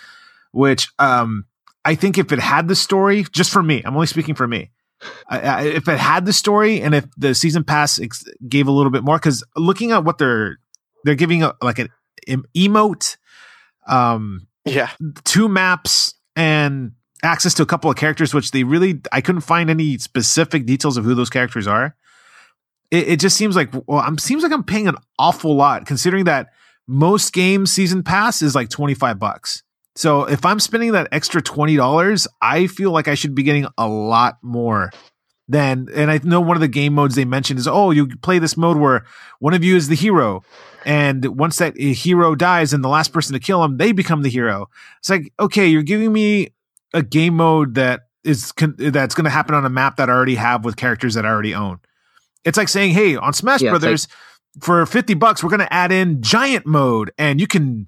which 0.51 0.87
um 0.99 1.45
I 1.83 1.95
think 1.95 2.19
if 2.19 2.31
it 2.31 2.39
had 2.39 2.67
the 2.67 2.75
story, 2.75 3.25
just 3.31 3.51
for 3.51 3.63
me, 3.63 3.81
I'm 3.83 3.95
only 3.95 4.07
speaking 4.07 4.35
for 4.35 4.47
me. 4.47 4.69
I, 5.27 5.39
I, 5.39 5.61
if 5.63 5.87
it 5.87 5.97
had 5.97 6.27
the 6.27 6.33
story 6.33 6.79
and 6.79 6.93
if 6.93 7.07
the 7.17 7.33
season 7.33 7.63
pass 7.63 7.99
ex- 7.99 8.23
gave 8.47 8.67
a 8.67 8.71
little 8.71 8.91
bit 8.91 9.03
more, 9.03 9.17
because 9.17 9.43
looking 9.55 9.91
at 9.91 10.03
what 10.03 10.19
they're 10.19 10.59
they're 11.03 11.15
giving 11.15 11.41
a, 11.41 11.55
like 11.59 11.79
an 11.79 11.89
em- 12.27 12.45
emote, 12.55 13.17
um, 13.87 14.47
yeah, 14.65 14.89
two 15.23 15.49
maps 15.49 16.13
and 16.35 16.93
access 17.23 17.53
to 17.55 17.63
a 17.63 17.65
couple 17.65 17.89
of 17.89 17.97
characters, 17.97 18.33
which 18.33 18.51
they 18.51 18.63
really 18.63 19.01
I 19.11 19.21
couldn't 19.21 19.41
find 19.41 19.69
any 19.69 19.97
specific 19.97 20.65
details 20.65 20.97
of 20.97 21.05
who 21.05 21.15
those 21.15 21.29
characters 21.29 21.67
are. 21.67 21.95
It, 22.89 23.09
it 23.09 23.19
just 23.19 23.37
seems 23.37 23.55
like 23.55 23.73
well, 23.87 23.99
I'm 23.99 24.17
seems 24.17 24.43
like 24.43 24.51
I'm 24.51 24.63
paying 24.63 24.87
an 24.87 24.95
awful 25.17 25.55
lot 25.55 25.85
considering 25.85 26.25
that 26.25 26.49
most 26.87 27.33
games 27.33 27.71
season 27.71 28.03
pass 28.03 28.41
is 28.41 28.55
like 28.55 28.69
25 28.69 29.19
bucks. 29.19 29.63
So 29.95 30.23
if 30.23 30.45
I'm 30.45 30.59
spending 30.59 30.93
that 30.93 31.09
extra 31.11 31.41
twenty 31.41 31.75
dollars, 31.75 32.27
I 32.41 32.67
feel 32.67 32.91
like 32.91 33.07
I 33.07 33.15
should 33.15 33.35
be 33.35 33.43
getting 33.43 33.67
a 33.77 33.87
lot 33.87 34.37
more 34.41 34.91
than. 35.51 35.87
And 35.93 36.09
I 36.09 36.19
know 36.23 36.41
one 36.41 36.57
of 36.57 36.61
the 36.61 36.67
game 36.67 36.93
modes 36.93 37.15
they 37.15 37.25
mentioned 37.25 37.59
is 37.59 37.67
oh, 37.67 37.91
you 37.91 38.07
play 38.17 38.39
this 38.39 38.57
mode 38.57 38.77
where 38.77 39.05
one 39.39 39.53
of 39.53 39.63
you 39.63 39.75
is 39.75 39.87
the 39.87 39.95
hero, 39.95 40.43
and 40.85 41.25
once 41.37 41.57
that 41.57 41.77
hero 41.77 42.35
dies 42.35 42.73
and 42.73 42.83
the 42.83 42.89
last 42.89 43.13
person 43.13 43.33
to 43.33 43.39
kill 43.39 43.63
him, 43.63 43.77
they 43.77 43.91
become 43.91 44.21
the 44.21 44.29
hero. 44.29 44.69
It's 44.99 45.09
like 45.09 45.33
okay, 45.39 45.67
you're 45.67 45.83
giving 45.83 46.11
me 46.11 46.49
a 46.93 47.01
game 47.01 47.35
mode 47.35 47.75
that 47.75 48.01
is 48.23 48.51
con- 48.51 48.75
that's 48.77 49.15
going 49.15 49.25
to 49.25 49.31
happen 49.31 49.55
on 49.55 49.65
a 49.65 49.69
map 49.69 49.97
that 49.97 50.09
I 50.09 50.13
already 50.13 50.35
have 50.35 50.63
with 50.63 50.75
characters 50.75 51.15
that 51.15 51.25
I 51.25 51.29
already 51.29 51.55
own. 51.55 51.79
It's 52.43 52.57
like 52.57 52.69
saying, 52.69 52.93
hey, 52.93 53.15
on 53.15 53.33
Smash 53.33 53.61
Yeah, 53.61 53.71
Brothers, 53.71 54.07
for 54.61 54.85
fifty 54.85 55.13
bucks, 55.13 55.43
we're 55.43 55.49
going 55.49 55.59
to 55.59 55.73
add 55.73 55.91
in 55.91 56.21
giant 56.21 56.65
mode, 56.65 57.11
and 57.17 57.39
you 57.39 57.47
can, 57.47 57.87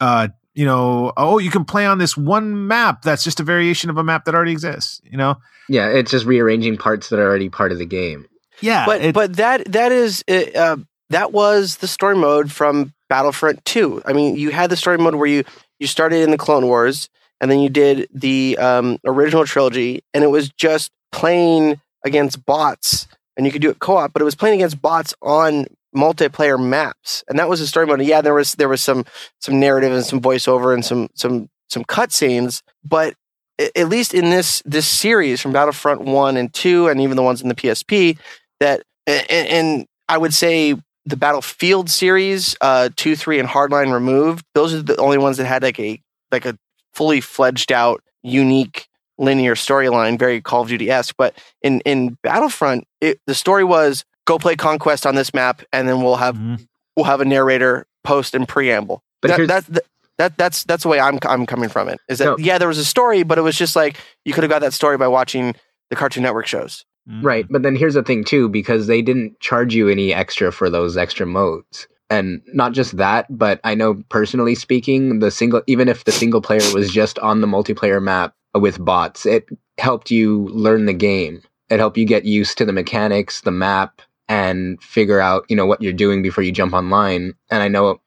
uh, 0.00 0.28
you 0.56 0.64
know, 0.64 1.12
oh, 1.16 1.38
you 1.38 1.50
can 1.50 1.64
play 1.64 1.86
on 1.86 1.98
this 1.98 2.16
one 2.16 2.66
map 2.66 3.02
that's 3.02 3.22
just 3.22 3.38
a 3.38 3.44
variation 3.44 3.90
of 3.90 3.96
a 3.98 4.02
map 4.02 4.24
that 4.24 4.34
already 4.34 4.52
exists. 4.52 5.00
You 5.04 5.18
know, 5.18 5.36
Yeah, 5.68 5.86
it's 5.88 6.10
just 6.10 6.26
rearranging 6.26 6.76
parts 6.78 7.10
that 7.10 7.18
are 7.20 7.24
already 7.28 7.48
part 7.48 7.70
of 7.72 7.78
the 7.78 7.86
game. 7.86 8.26
yeah, 8.60 8.86
but 8.86 9.02
it- 9.02 9.14
but 9.14 9.36
that 9.36 9.70
that 9.72 9.92
is 9.92 10.24
uh, 10.28 10.44
uh, 10.58 10.76
that 11.10 11.30
was 11.32 11.76
the 11.76 11.86
story 11.86 12.16
mode 12.16 12.50
from 12.50 12.92
Battlefront 13.08 13.64
2. 13.64 14.02
I 14.06 14.12
mean, 14.12 14.34
you 14.36 14.50
had 14.50 14.70
the 14.70 14.76
story 14.76 14.98
mode 14.98 15.14
where 15.14 15.28
you 15.28 15.44
you 15.78 15.86
started 15.86 16.22
in 16.22 16.30
the 16.32 16.38
Clone 16.38 16.66
Wars 16.66 17.08
and 17.40 17.50
then 17.50 17.60
you 17.60 17.68
did 17.68 18.08
the 18.14 18.56
um, 18.58 18.98
original 19.04 19.44
trilogy, 19.44 20.02
and 20.14 20.24
it 20.24 20.28
was 20.28 20.48
just 20.48 20.90
playing 21.12 21.78
against 22.02 22.44
bots, 22.46 23.06
and 23.36 23.44
you 23.44 23.52
could 23.52 23.60
do 23.60 23.68
it 23.68 23.78
co-op, 23.78 24.10
but 24.14 24.22
it 24.22 24.24
was 24.24 24.34
playing 24.34 24.54
against 24.60 24.80
bots 24.80 25.12
on 25.20 25.66
multiplayer 25.96 26.62
maps, 26.62 27.24
and 27.28 27.38
that 27.38 27.48
was 27.48 27.60
the 27.60 27.66
story 27.66 27.86
mode. 27.86 28.02
Yeah, 28.02 28.20
there 28.20 28.34
was 28.34 28.52
there 28.54 28.68
was 28.68 28.80
some 28.80 29.04
some 29.40 29.58
narrative 29.58 29.92
and 29.92 30.04
some 30.04 30.20
voiceover 30.20 30.74
and 30.74 30.84
some 30.84 31.08
some 31.14 31.48
some 31.68 31.84
cutscenes, 31.84 32.62
but 32.84 33.14
at 33.58 33.88
least 33.88 34.14
in 34.14 34.30
this 34.30 34.62
this 34.64 34.86
series 34.86 35.40
from 35.40 35.52
Battlefront 35.52 36.02
One 36.02 36.36
and 36.36 36.52
Two, 36.52 36.88
and 36.88 37.00
even 37.00 37.16
the 37.16 37.22
ones 37.22 37.42
in 37.42 37.48
the 37.48 37.54
PSP, 37.54 38.18
that 38.60 38.82
and, 39.06 39.30
and 39.30 39.86
I 40.08 40.18
would 40.18 40.34
say 40.34 40.74
the 41.04 41.16
Battlefield 41.16 41.88
series, 41.88 42.56
uh, 42.60 42.90
two, 42.96 43.16
three, 43.16 43.38
and 43.38 43.48
Hardline 43.48 43.92
removed. 43.92 44.44
Those 44.54 44.74
are 44.74 44.82
the 44.82 44.96
only 44.96 45.18
ones 45.18 45.36
that 45.38 45.46
had 45.46 45.62
like 45.62 45.80
a 45.80 46.00
like 46.30 46.44
a 46.44 46.58
fully 46.92 47.20
fledged 47.20 47.72
out, 47.72 48.02
unique 48.22 48.88
linear 49.18 49.54
storyline, 49.54 50.18
very 50.18 50.40
Call 50.40 50.62
of 50.62 50.68
Duty 50.68 50.90
esque. 50.90 51.14
But 51.16 51.34
in 51.62 51.80
in 51.80 52.18
Battlefront, 52.22 52.86
it, 53.00 53.20
the 53.26 53.34
story 53.34 53.64
was 53.64 54.04
go 54.26 54.38
play 54.38 54.54
Conquest 54.56 55.06
on 55.06 55.14
this 55.14 55.32
map, 55.32 55.62
and 55.72 55.88
then 55.88 56.02
we'll 56.02 56.16
have 56.16 56.36
Mhm. 56.36 56.66
we'll 56.96 57.06
have 57.06 57.20
a 57.20 57.24
narrator 57.24 57.86
post 58.04 58.34
and 58.34 58.46
preamble. 58.46 59.02
But 59.22 59.28
that, 59.28 59.36
here's- 59.38 59.48
that's 59.48 59.66
the, 59.66 59.82
that 60.18 60.36
that's 60.38 60.64
that's 60.64 60.82
the 60.82 60.88
way 60.90 61.00
I'm 61.00 61.18
I'm 61.26 61.46
coming 61.46 61.68
from 61.70 61.88
it. 61.88 61.98
Is 62.08 62.18
that 62.18 62.24
No. 62.24 62.36
yeah, 62.38 62.58
there 62.58 62.68
was 62.68 62.78
a 62.78 62.84
story, 62.84 63.22
but 63.22 63.38
it 63.38 63.42
was 63.42 63.56
just 63.56 63.74
like 63.76 63.96
you 64.24 64.32
could 64.34 64.42
have 64.44 64.50
got 64.50 64.60
that 64.60 64.72
story 64.74 64.96
by 64.98 65.08
watching 65.08 65.54
the 65.90 65.96
Cartoon 65.96 66.22
Network 66.22 66.46
shows. 66.46 66.84
Mhm. 67.10 67.24
Right. 67.24 67.46
But 67.48 67.62
then 67.62 67.76
here's 67.76 67.94
the 67.94 68.02
thing 68.02 68.24
too, 68.24 68.48
because 68.48 68.86
they 68.88 69.00
didn't 69.02 69.38
charge 69.40 69.74
you 69.74 69.88
any 69.88 70.12
extra 70.12 70.50
for 70.52 70.68
those 70.68 70.96
extra 70.96 71.24
modes. 71.26 71.86
And 72.10 72.40
not 72.52 72.72
just 72.72 72.96
that, 72.98 73.26
but 73.30 73.60
I 73.64 73.74
know 73.74 74.02
personally 74.08 74.54
speaking, 74.54 75.18
the 75.20 75.30
single 75.30 75.62
even 75.66 75.88
if 75.88 76.04
the 76.04 76.12
single 76.12 76.40
player 76.40 76.62
was 76.74 76.90
just 76.92 77.18
on 77.20 77.40
the 77.42 77.46
multiplayer 77.46 78.02
map 78.02 78.32
with 78.54 78.82
bots, 78.84 79.26
it 79.26 79.46
helped 79.78 80.10
you 80.10 80.48
learn 80.52 80.86
the 80.86 80.92
game. 80.94 81.42
It 81.68 81.78
helped 81.78 81.98
you 81.98 82.06
get 82.06 82.24
used 82.24 82.56
to 82.58 82.64
the 82.64 82.72
mechanics, 82.72 83.40
the 83.42 83.50
map, 83.50 84.00
and 84.28 84.82
figure 84.82 85.20
out, 85.20 85.44
you 85.48 85.56
know, 85.56 85.66
what 85.66 85.82
you're 85.82 85.92
doing 85.92 86.22
before 86.22 86.44
you 86.44 86.52
jump 86.52 86.72
online. 86.72 87.34
And 87.50 87.62
I 87.62 87.68
know 87.68 88.00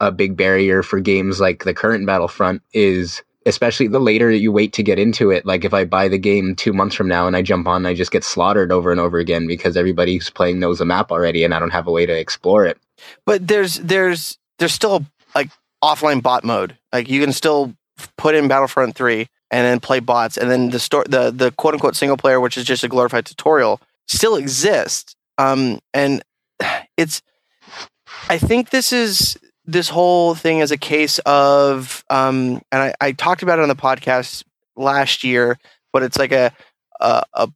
a 0.00 0.12
big 0.12 0.36
barrier 0.36 0.82
for 0.82 1.00
games 1.00 1.40
like 1.40 1.64
the 1.64 1.74
current 1.74 2.06
Battlefront 2.06 2.62
is 2.72 3.22
especially 3.46 3.88
the 3.88 3.98
later 3.98 4.30
you 4.30 4.52
wait 4.52 4.72
to 4.74 4.82
get 4.82 4.98
into 4.98 5.30
it. 5.30 5.46
Like 5.46 5.64
if 5.64 5.72
I 5.72 5.84
buy 5.84 6.08
the 6.08 6.18
game 6.18 6.54
two 6.54 6.72
months 6.72 6.94
from 6.94 7.08
now 7.08 7.26
and 7.26 7.34
I 7.34 7.42
jump 7.42 7.66
on, 7.66 7.86
I 7.86 7.94
just 7.94 8.10
get 8.10 8.22
slaughtered 8.22 8.70
over 8.70 8.90
and 8.90 9.00
over 9.00 9.18
again 9.18 9.46
because 9.46 9.76
everybody 9.76 10.14
who's 10.14 10.30
playing 10.30 10.60
knows 10.60 10.78
the 10.78 10.84
map 10.84 11.10
already, 11.10 11.44
and 11.44 11.54
I 11.54 11.58
don't 11.58 11.70
have 11.70 11.86
a 11.86 11.90
way 11.90 12.04
to 12.04 12.16
explore 12.16 12.66
it. 12.66 12.78
But 13.24 13.48
there's 13.48 13.76
there's 13.76 14.38
there's 14.58 14.74
still 14.74 15.06
like 15.34 15.50
offline 15.82 16.22
bot 16.22 16.44
mode. 16.44 16.76
Like 16.92 17.08
you 17.08 17.20
can 17.22 17.32
still 17.32 17.74
put 18.16 18.34
in 18.34 18.48
Battlefront 18.48 18.94
three 18.94 19.28
and 19.50 19.64
then 19.64 19.80
play 19.80 20.00
bots, 20.00 20.36
and 20.36 20.50
then 20.50 20.70
the 20.70 20.78
store 20.78 21.04
the 21.08 21.30
the 21.30 21.50
quote 21.52 21.74
unquote 21.74 21.96
single 21.96 22.16
player, 22.16 22.40
which 22.40 22.58
is 22.58 22.64
just 22.64 22.84
a 22.84 22.88
glorified 22.88 23.24
tutorial, 23.24 23.80
still 24.06 24.36
exists. 24.36 25.14
Um, 25.38 25.78
and 25.94 26.22
it's 26.96 27.22
I 28.28 28.38
think 28.38 28.70
this 28.70 28.92
is 28.92 29.38
this 29.64 29.88
whole 29.88 30.34
thing 30.34 30.58
is 30.58 30.70
a 30.70 30.78
case 30.78 31.18
of 31.20 32.04
um, 32.10 32.60
and 32.72 32.82
I, 32.82 32.94
I 33.00 33.12
talked 33.12 33.42
about 33.42 33.58
it 33.58 33.62
on 33.62 33.68
the 33.68 33.76
podcast 33.76 34.44
last 34.76 35.24
year, 35.24 35.58
but 35.92 36.02
it's 36.02 36.18
like 36.18 36.32
a 36.32 36.52
a, 37.00 37.22
a 37.34 37.48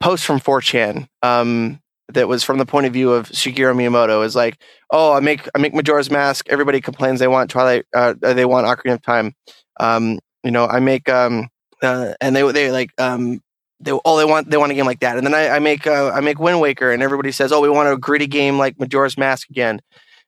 post 0.00 0.24
from 0.24 0.38
4chan 0.38 1.08
um, 1.22 1.80
that 2.08 2.28
was 2.28 2.44
from 2.44 2.58
the 2.58 2.66
point 2.66 2.86
of 2.86 2.92
view 2.92 3.12
of 3.12 3.28
Shigeru 3.30 3.74
Miyamoto 3.74 4.24
is 4.24 4.36
like, 4.36 4.60
oh, 4.90 5.12
I 5.14 5.20
make 5.20 5.48
I 5.54 5.58
make 5.58 5.74
Majora's 5.74 6.10
Mask. 6.10 6.48
Everybody 6.48 6.80
complains 6.80 7.20
they 7.20 7.28
want 7.28 7.50
Twilight, 7.50 7.86
uh, 7.94 8.14
they 8.20 8.44
want 8.44 8.66
Ocarina 8.66 8.94
of 8.94 9.02
Time. 9.02 9.34
Um, 9.80 10.20
you 10.42 10.50
know, 10.50 10.66
I 10.66 10.80
make 10.80 11.08
um, 11.08 11.48
uh, 11.82 12.14
and 12.20 12.36
they 12.36 12.50
they 12.52 12.70
like 12.70 12.90
um, 12.98 13.40
they 13.84 13.92
oh 14.04 14.16
they 14.16 14.24
want 14.24 14.50
they 14.50 14.56
want 14.56 14.72
a 14.72 14.74
game 14.74 14.86
like 14.86 15.00
that, 15.00 15.16
and 15.16 15.26
then 15.26 15.34
I, 15.34 15.56
I 15.56 15.58
make 15.58 15.86
uh, 15.86 16.10
I 16.10 16.20
make 16.20 16.38
Wind 16.38 16.60
Waker, 16.60 16.90
and 16.90 17.02
everybody 17.02 17.32
says, 17.32 17.52
oh, 17.52 17.60
we 17.60 17.68
want 17.68 17.88
a 17.88 17.96
gritty 17.96 18.26
game 18.26 18.58
like 18.58 18.78
Majora's 18.78 19.18
Mask 19.18 19.48
again. 19.50 19.80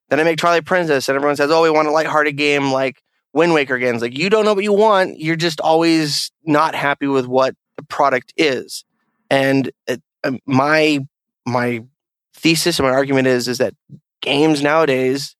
Then 0.08 0.20
I 0.20 0.24
make 0.24 0.38
Twilight 0.38 0.64
Princess, 0.64 1.08
and 1.08 1.16
everyone 1.16 1.36
says, 1.36 1.50
oh, 1.50 1.62
we 1.62 1.70
want 1.70 1.88
a 1.88 1.90
lighthearted 1.90 2.36
game 2.36 2.70
like 2.70 3.02
Wind 3.32 3.54
Waker 3.54 3.74
again. 3.74 3.94
It's 3.94 4.02
like 4.02 4.16
you 4.16 4.30
don't 4.30 4.44
know 4.44 4.54
what 4.54 4.64
you 4.64 4.72
want. 4.72 5.18
You're 5.18 5.36
just 5.36 5.60
always 5.60 6.30
not 6.44 6.74
happy 6.74 7.06
with 7.06 7.26
what 7.26 7.54
the 7.76 7.82
product 7.82 8.32
is, 8.36 8.84
and 9.30 9.70
it, 9.86 10.02
um, 10.24 10.38
my 10.46 11.06
my 11.46 11.84
thesis 12.34 12.78
and 12.78 12.86
my 12.86 12.94
argument 12.94 13.26
is 13.26 13.48
is 13.48 13.58
that 13.58 13.74
games 14.20 14.62
nowadays 14.62 15.36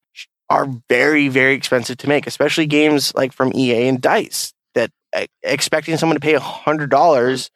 are 0.49 0.69
very, 0.89 1.29
very 1.29 1.55
expensive 1.55 1.97
to 1.99 2.09
make, 2.09 2.27
especially 2.27 2.67
games 2.67 3.15
like 3.15 3.33
from 3.33 3.53
EA 3.55 3.89
and 3.89 4.01
Dice 4.01 4.55
that 4.75 4.91
uh, 5.15 5.27
expecting 5.43 5.97
someone 5.97 6.17
to 6.17 6.21
pay 6.21 6.35
a 6.35 6.41
hundred 6.41 6.91
dollars, 6.91 7.51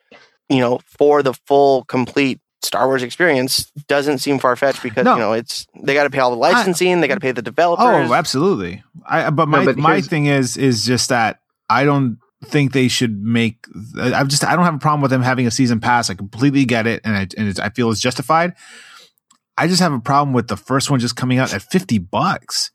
you 0.51 0.59
know, 0.59 0.81
for 0.85 1.23
the 1.23 1.33
full 1.33 1.85
complete 1.85 2.41
Star 2.63 2.87
Wars 2.87 3.03
experience 3.03 3.71
doesn't 3.89 4.19
seem 4.19 4.39
far 4.39 4.55
fetched 4.55 4.83
because 4.83 5.05
No. 5.05 5.15
you 5.15 5.21
know 5.21 5.33
it's 5.33 5.67
they 5.83 5.95
got 5.95 6.05
to 6.05 6.11
pay 6.11 6.19
all 6.19 6.31
the 6.31 6.37
licensing, 6.37 7.01
they 7.01 7.09
got 7.09 7.15
to 7.15 7.21
pay 7.21 7.33
the 7.33 7.41
oh, 7.41 7.43
developers. 7.43 8.11
Oh, 8.11 8.15
absolutely. 8.15 8.83
I 9.07 9.31
but 9.31 9.49
my 9.49 9.65
but 9.65 9.79
my 9.79 10.03
thing 10.03 10.27
is 10.27 10.59
is 10.59 10.85
just 10.85 11.09
that 11.09 11.41
I 11.71 11.85
don't 11.85 12.19
think 12.45 12.73
they 12.73 12.89
should 12.89 13.23
make. 13.23 13.67
I'm 13.99 14.29
just 14.29 14.45
I 14.45 14.57
don't 14.57 14.65
have 14.65 14.75
a 14.75 14.79
problem 14.79 15.01
with 15.01 15.11
them 15.11 15.23
having 15.23 15.47
a 15.47 15.51
season 15.51 15.81
pass. 15.81 16.11
I 16.11 16.15
completely 16.15 16.65
get 16.65 16.87
it, 16.87 17.01
and 17.05 17.17
I 17.17 17.21
and 17.39 17.49
it's, 17.49 17.59
I 17.59 17.71
feel 17.71 17.91
it's 17.91 18.01
justified. 18.01 18.55
I 19.57 19.69
just 19.69 19.81
have 19.81 19.93
a 19.93 20.01
problem 20.01 20.35
with 20.35 20.49
the 20.49 20.57
first 20.57 20.91
one 20.91 21.01
just 21.01 21.17
coming 21.17 21.39
out 21.39 21.55
at 21.55 21.63
fifty 21.63 21.99
bucks. 21.99 22.73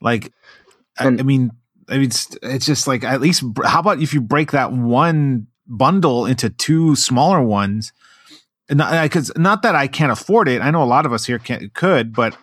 Like, 0.00 0.32
I, 0.98 1.06
I 1.06 1.10
mean, 1.10 1.52
I 1.88 1.94
mean, 1.94 2.06
it's, 2.06 2.36
it's 2.42 2.66
just 2.66 2.86
like 2.86 3.02
at 3.04 3.20
least 3.20 3.42
how 3.64 3.80
about 3.80 4.00
if 4.00 4.14
you 4.14 4.20
break 4.20 4.52
that 4.52 4.72
one 4.72 5.48
bundle 5.66 6.26
into 6.26 6.50
two 6.50 6.96
smaller 6.96 7.42
ones? 7.42 7.92
Because 8.68 9.30
not 9.36 9.62
that 9.62 9.74
I 9.74 9.86
can't 9.86 10.12
afford 10.12 10.48
it. 10.48 10.60
I 10.60 10.70
know 10.70 10.82
a 10.82 10.84
lot 10.84 11.06
of 11.06 11.12
us 11.12 11.24
here 11.24 11.38
can 11.38 11.70
could, 11.74 12.12
but 12.12 12.36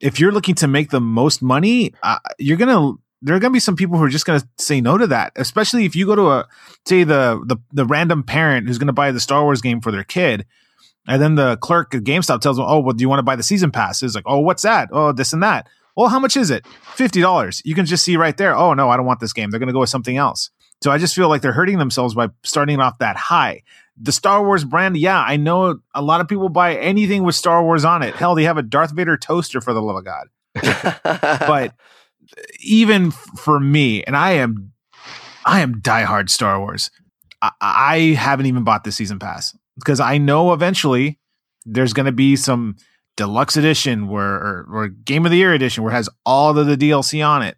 if 0.00 0.18
you're 0.20 0.32
looking 0.32 0.54
to 0.56 0.68
make 0.68 0.90
the 0.90 1.00
most 1.00 1.42
money, 1.42 1.94
uh, 2.02 2.18
you're 2.38 2.56
gonna 2.56 2.94
there 3.22 3.34
are 3.34 3.38
gonna 3.38 3.52
be 3.52 3.60
some 3.60 3.76
people 3.76 3.98
who 3.98 4.04
are 4.04 4.08
just 4.08 4.26
gonna 4.26 4.42
say 4.58 4.80
no 4.80 4.98
to 4.98 5.06
that. 5.08 5.32
Especially 5.36 5.84
if 5.84 5.96
you 5.96 6.06
go 6.06 6.16
to 6.16 6.30
a 6.30 6.48
say 6.86 7.04
the 7.04 7.42
the 7.46 7.56
the 7.72 7.84
random 7.84 8.22
parent 8.22 8.66
who's 8.66 8.78
gonna 8.78 8.92
buy 8.92 9.12
the 9.12 9.20
Star 9.20 9.42
Wars 9.44 9.60
game 9.60 9.80
for 9.80 9.92
their 9.92 10.04
kid, 10.04 10.46
and 11.06 11.20
then 11.20 11.34
the 11.34 11.56
clerk 11.58 11.94
at 11.94 12.02
GameStop 12.02 12.40
tells 12.40 12.56
them, 12.56 12.66
"Oh, 12.68 12.80
well, 12.80 12.94
do 12.94 13.02
you 13.02 13.08
want 13.08 13.18
to 13.18 13.24
buy 13.24 13.36
the 13.36 13.42
season 13.42 13.70
pass?" 13.70 14.02
It's 14.02 14.14
like, 14.14 14.24
"Oh, 14.26 14.40
what's 14.40 14.62
that? 14.62 14.88
Oh, 14.92 15.12
this 15.12 15.32
and 15.32 15.42
that." 15.42 15.68
Well, 15.96 16.08
how 16.08 16.20
much 16.20 16.36
is 16.36 16.50
it? 16.50 16.64
Fifty 16.94 17.20
dollars. 17.20 17.60
You 17.64 17.74
can 17.74 17.86
just 17.86 18.04
see 18.04 18.16
right 18.16 18.36
there. 18.36 18.54
Oh 18.56 18.74
no, 18.74 18.88
I 18.88 18.96
don't 18.96 19.06
want 19.06 19.20
this 19.20 19.32
game. 19.32 19.50
They're 19.50 19.60
gonna 19.60 19.72
go 19.72 19.80
with 19.80 19.90
something 19.90 20.16
else. 20.16 20.50
So 20.82 20.90
I 20.90 20.98
just 20.98 21.14
feel 21.14 21.28
like 21.28 21.42
they're 21.42 21.52
hurting 21.52 21.78
themselves 21.78 22.14
by 22.14 22.28
starting 22.44 22.80
off 22.80 22.98
that 22.98 23.16
high. 23.16 23.62
The 24.00 24.12
Star 24.12 24.44
Wars 24.44 24.64
brand, 24.64 24.96
yeah, 24.96 25.20
I 25.20 25.36
know 25.36 25.80
a 25.94 26.02
lot 26.02 26.20
of 26.20 26.28
people 26.28 26.48
buy 26.48 26.76
anything 26.76 27.24
with 27.24 27.34
Star 27.34 27.64
Wars 27.64 27.84
on 27.84 28.02
it. 28.02 28.14
Hell, 28.14 28.36
they 28.36 28.44
have 28.44 28.58
a 28.58 28.62
Darth 28.62 28.92
Vader 28.92 29.16
toaster 29.16 29.60
for 29.60 29.74
the 29.74 29.82
love 29.82 29.96
of 29.96 30.04
God. 30.04 30.28
But 31.04 31.74
even 32.60 33.10
for 33.10 33.58
me, 33.58 34.04
and 34.04 34.16
I 34.16 34.32
am, 34.32 34.72
I 35.44 35.60
am 35.60 35.80
diehard 35.80 36.30
Star 36.30 36.60
Wars. 36.60 36.90
I, 37.42 37.50
I 37.60 37.98
haven't 38.16 38.46
even 38.46 38.64
bought 38.64 38.84
the 38.84 38.92
season 38.92 39.18
pass 39.18 39.56
because 39.76 39.98
I 39.98 40.18
know 40.18 40.52
eventually 40.52 41.18
there's 41.64 41.92
going 41.92 42.06
to 42.06 42.12
be 42.12 42.36
some 42.36 42.76
deluxe 43.16 43.56
edition 43.56 44.08
where 44.08 44.34
or, 44.34 44.66
or 44.70 44.88
Game 44.88 45.24
of 45.24 45.30
the 45.30 45.38
Year 45.38 45.52
edition 45.52 45.82
where 45.82 45.92
it 45.92 45.96
has 45.96 46.08
all 46.24 46.56
of 46.56 46.66
the 46.66 46.76
DLC 46.76 47.26
on 47.26 47.42
it. 47.42 47.56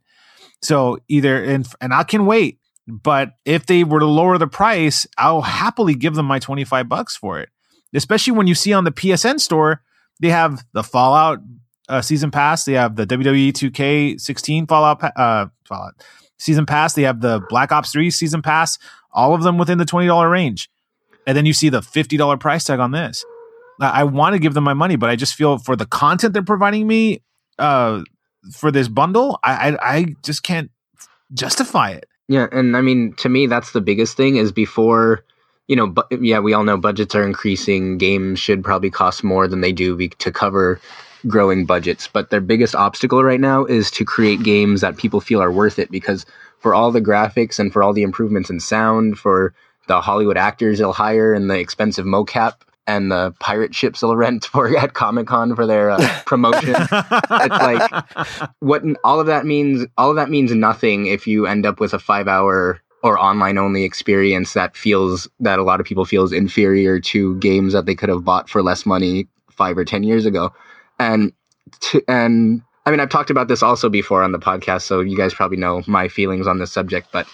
So 0.62 0.98
either 1.08 1.42
and 1.42 1.66
and 1.80 1.92
I 1.92 2.04
can 2.04 2.26
wait, 2.26 2.59
but 2.90 3.34
if 3.44 3.66
they 3.66 3.84
were 3.84 4.00
to 4.00 4.06
lower 4.06 4.38
the 4.38 4.46
price, 4.46 5.06
I'll 5.18 5.42
happily 5.42 5.94
give 5.94 6.14
them 6.14 6.26
my 6.26 6.38
25 6.38 6.88
bucks 6.88 7.16
for 7.16 7.38
it. 7.38 7.48
Especially 7.94 8.32
when 8.32 8.46
you 8.46 8.54
see 8.54 8.72
on 8.72 8.84
the 8.84 8.92
PSN 8.92 9.40
store, 9.40 9.82
they 10.20 10.28
have 10.28 10.64
the 10.72 10.82
Fallout 10.82 11.40
uh, 11.88 12.00
season 12.00 12.30
pass, 12.30 12.64
they 12.64 12.74
have 12.74 12.96
the 12.96 13.06
WWE 13.06 13.52
2K16 13.52 14.68
Fallout 14.68 15.00
pa- 15.00 15.12
uh 15.16 15.46
Fallout 15.64 15.94
season 16.38 16.66
pass, 16.66 16.94
they 16.94 17.02
have 17.02 17.20
the 17.20 17.40
Black 17.48 17.72
Ops 17.72 17.92
3 17.92 18.10
season 18.10 18.42
pass, 18.42 18.78
all 19.12 19.34
of 19.34 19.42
them 19.42 19.58
within 19.58 19.78
the 19.78 19.84
$20 19.84 20.30
range. 20.30 20.70
And 21.26 21.36
then 21.36 21.46
you 21.46 21.52
see 21.52 21.68
the 21.68 21.80
$50 21.80 22.38
price 22.40 22.64
tag 22.64 22.78
on 22.78 22.92
this. 22.92 23.24
I, 23.80 24.00
I 24.00 24.04
want 24.04 24.34
to 24.34 24.38
give 24.38 24.54
them 24.54 24.64
my 24.64 24.74
money, 24.74 24.96
but 24.96 25.10
I 25.10 25.16
just 25.16 25.34
feel 25.34 25.58
for 25.58 25.74
the 25.74 25.86
content 25.86 26.32
they're 26.32 26.42
providing 26.42 26.86
me 26.86 27.22
uh 27.58 28.02
for 28.52 28.70
this 28.70 28.88
bundle, 28.88 29.38
I 29.42 29.70
I, 29.70 29.96
I 29.96 30.16
just 30.22 30.42
can't 30.42 30.70
justify 31.32 31.90
it. 31.90 32.06
Yeah, 32.30 32.46
and 32.52 32.76
I 32.76 32.80
mean, 32.80 33.14
to 33.14 33.28
me, 33.28 33.48
that's 33.48 33.72
the 33.72 33.80
biggest 33.80 34.16
thing 34.16 34.36
is 34.36 34.52
before, 34.52 35.24
you 35.66 35.74
know, 35.74 35.88
bu- 35.88 36.16
yeah, 36.20 36.38
we 36.38 36.54
all 36.54 36.62
know 36.62 36.76
budgets 36.76 37.16
are 37.16 37.24
increasing. 37.24 37.98
Games 37.98 38.38
should 38.38 38.62
probably 38.62 38.88
cost 38.88 39.24
more 39.24 39.48
than 39.48 39.62
they 39.62 39.72
do 39.72 40.08
to 40.08 40.30
cover 40.30 40.80
growing 41.26 41.66
budgets. 41.66 42.06
But 42.06 42.30
their 42.30 42.40
biggest 42.40 42.76
obstacle 42.76 43.24
right 43.24 43.40
now 43.40 43.64
is 43.64 43.90
to 43.90 44.04
create 44.04 44.44
games 44.44 44.80
that 44.80 44.96
people 44.96 45.20
feel 45.20 45.42
are 45.42 45.50
worth 45.50 45.80
it 45.80 45.90
because 45.90 46.24
for 46.60 46.72
all 46.72 46.92
the 46.92 47.00
graphics 47.00 47.58
and 47.58 47.72
for 47.72 47.82
all 47.82 47.92
the 47.92 48.04
improvements 48.04 48.48
in 48.48 48.60
sound, 48.60 49.18
for 49.18 49.52
the 49.88 50.00
Hollywood 50.00 50.36
actors 50.36 50.78
they'll 50.78 50.92
hire 50.92 51.34
and 51.34 51.50
the 51.50 51.58
expensive 51.58 52.06
mocap 52.06 52.62
and 52.90 53.10
the 53.10 53.32
pirate 53.38 53.74
ships 53.74 54.00
they'll 54.00 54.16
rent 54.16 54.44
for 54.46 54.76
at 54.84 54.94
Comic 54.94 55.26
Con 55.28 55.54
for 55.54 55.66
their 55.66 55.90
uh, 55.90 56.20
promotion. 56.26 56.74
It's 56.74 57.62
like- 57.70 57.90
what 58.60 58.82
all 59.04 59.20
of 59.20 59.26
that 59.26 59.46
means 59.46 59.86
all 59.96 60.10
of 60.10 60.16
that 60.16 60.30
means 60.30 60.52
nothing 60.52 61.06
if 61.06 61.26
you 61.26 61.46
end 61.46 61.64
up 61.66 61.80
with 61.80 61.92
a 61.94 61.98
five 61.98 62.26
hour 62.28 62.80
or 63.02 63.18
online 63.18 63.56
only 63.56 63.84
experience 63.84 64.52
that 64.52 64.76
feels 64.76 65.28
that 65.38 65.58
a 65.58 65.62
lot 65.62 65.80
of 65.80 65.86
people 65.86 66.04
feel 66.04 66.24
is 66.24 66.32
inferior 66.32 67.00
to 67.00 67.38
games 67.38 67.72
that 67.72 67.86
they 67.86 67.94
could 67.94 68.08
have 68.10 68.24
bought 68.24 68.48
for 68.50 68.62
less 68.62 68.84
money 68.84 69.26
five 69.50 69.78
or 69.78 69.84
ten 69.84 70.02
years 70.02 70.26
ago. 70.26 70.52
And 70.98 71.32
to, 71.80 72.02
and 72.08 72.62
i 72.86 72.90
mean 72.90 72.98
i've 73.00 73.08
talked 73.10 73.30
about 73.30 73.46
this 73.48 73.62
also 73.62 73.88
before 73.88 74.22
on 74.24 74.32
the 74.32 74.38
podcast 74.38 74.82
so 74.82 75.00
you 75.00 75.16
guys 75.16 75.32
probably 75.32 75.56
know 75.56 75.82
my 75.86 76.08
feelings 76.08 76.46
on 76.46 76.58
this 76.58 76.72
subject 76.72 77.08
but 77.12 77.26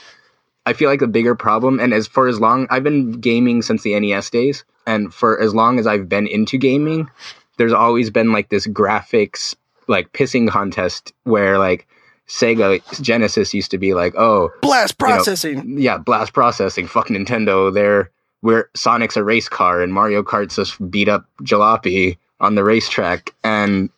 i 0.67 0.73
feel 0.73 0.91
like 0.91 1.01
the 1.01 1.07
bigger 1.07 1.35
problem 1.35 1.81
and 1.81 1.95
as 1.95 2.07
for 2.07 2.27
as 2.29 2.39
long 2.39 2.67
i've 2.71 2.83
been 2.85 3.13
gaming 3.13 3.63
since 3.63 3.83
the 3.83 3.99
nes 3.99 4.29
days 4.29 4.65
and 4.87 5.13
for 5.13 5.41
as 5.41 5.55
long 5.55 5.79
as 5.79 5.87
i've 5.87 6.09
been 6.09 6.27
into 6.27 6.59
gaming 6.59 7.09
there's 7.57 7.73
always 7.73 8.11
been 8.11 8.33
like 8.33 8.49
this 8.49 8.67
graphics 8.67 9.55
like 9.89 10.13
pissing 10.13 10.49
contest 10.49 11.13
where 11.25 11.59
like 11.59 11.87
Sega 12.29 12.81
Genesis 13.01 13.55
used 13.55 13.71
to 13.71 13.79
be 13.79 13.95
like, 13.95 14.15
oh 14.17 14.51
Blast 14.61 14.99
know, 15.01 15.07
processing. 15.07 15.79
yeah, 15.79 15.97
blast 15.97 16.33
processing, 16.33 16.89
fuck 16.89 17.07
Nintendo. 17.07 17.73
They're 17.73 18.11
where 18.41 18.69
Sonic's 18.75 19.17
a 19.17 19.25
race 19.25 19.49
car 19.49 19.81
and 19.81 19.93
Mario 19.93 20.23
Kart's 20.23 20.57
just 20.57 20.91
beat 20.91 21.09
up 21.09 21.27
jalopy 21.43 22.19
on 22.41 22.55
the 22.55 22.65
racetrack. 22.65 23.35
And 23.43 23.91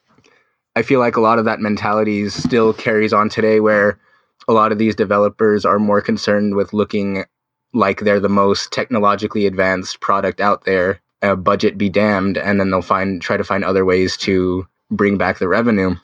I 0.76 0.82
feel 0.82 1.00
like 1.00 1.16
a 1.16 1.20
lot 1.20 1.38
of 1.38 1.44
that 1.46 1.60
mentality 1.60 2.28
still 2.28 2.72
carries 2.72 3.12
on 3.12 3.28
today 3.28 3.60
where 3.60 3.98
a 4.46 4.52
lot 4.52 4.72
of 4.72 4.78
these 4.78 4.94
developers 4.94 5.64
are 5.64 5.78
more 5.78 6.00
concerned 6.00 6.54
with 6.54 6.72
looking 6.72 7.24
like 7.72 8.00
they're 8.00 8.20
the 8.20 8.28
most 8.28 8.72
technologically 8.72 9.46
advanced 9.46 10.00
product 10.00 10.40
out 10.40 10.64
there, 10.64 11.00
uh, 11.22 11.34
budget 11.34 11.78
be 11.78 11.88
damned, 11.88 12.38
and 12.38 12.58
then 12.58 12.70
they'll 12.70 12.82
find 12.82 13.20
try 13.20 13.36
to 13.36 13.44
find 13.44 13.64
other 13.64 13.84
ways 13.84 14.16
to 14.18 14.66
bring 14.90 15.18
back 15.18 15.38
the 15.38 15.48
revenue. 15.48 15.94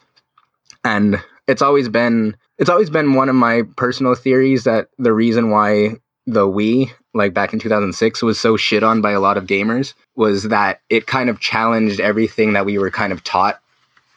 And 0.85 1.23
it's 1.47 1.62
always 1.62 1.89
been 1.89 2.37
it's 2.59 2.71
always 2.71 2.91
been 2.91 3.15
one 3.15 3.29
of 3.29 3.35
my 3.35 3.62
personal 3.77 4.15
theories 4.15 4.65
that 4.65 4.89
the 4.99 5.12
reason 5.12 5.51
why 5.51 5.97
the 6.27 6.47
Wii, 6.47 6.91
like 7.12 7.35
back 7.35 7.53
in 7.53 7.59
2006, 7.59 8.23
was 8.23 8.39
so 8.39 8.57
shit 8.57 8.83
on 8.83 9.01
by 9.01 9.12
a 9.12 9.21
lot 9.21 9.37
of 9.37 9.47
gamers 9.47 9.95
was 10.15 10.45
that 10.45 10.81
it 10.89 11.07
kind 11.07 11.29
of 11.29 11.41
challenged 11.41 12.01
everything 12.01 12.55
that 12.55 12.65
we 12.65 12.79
were 12.79 12.91
kind 12.91 13.12
of 13.12 13.25
taught 13.25 13.61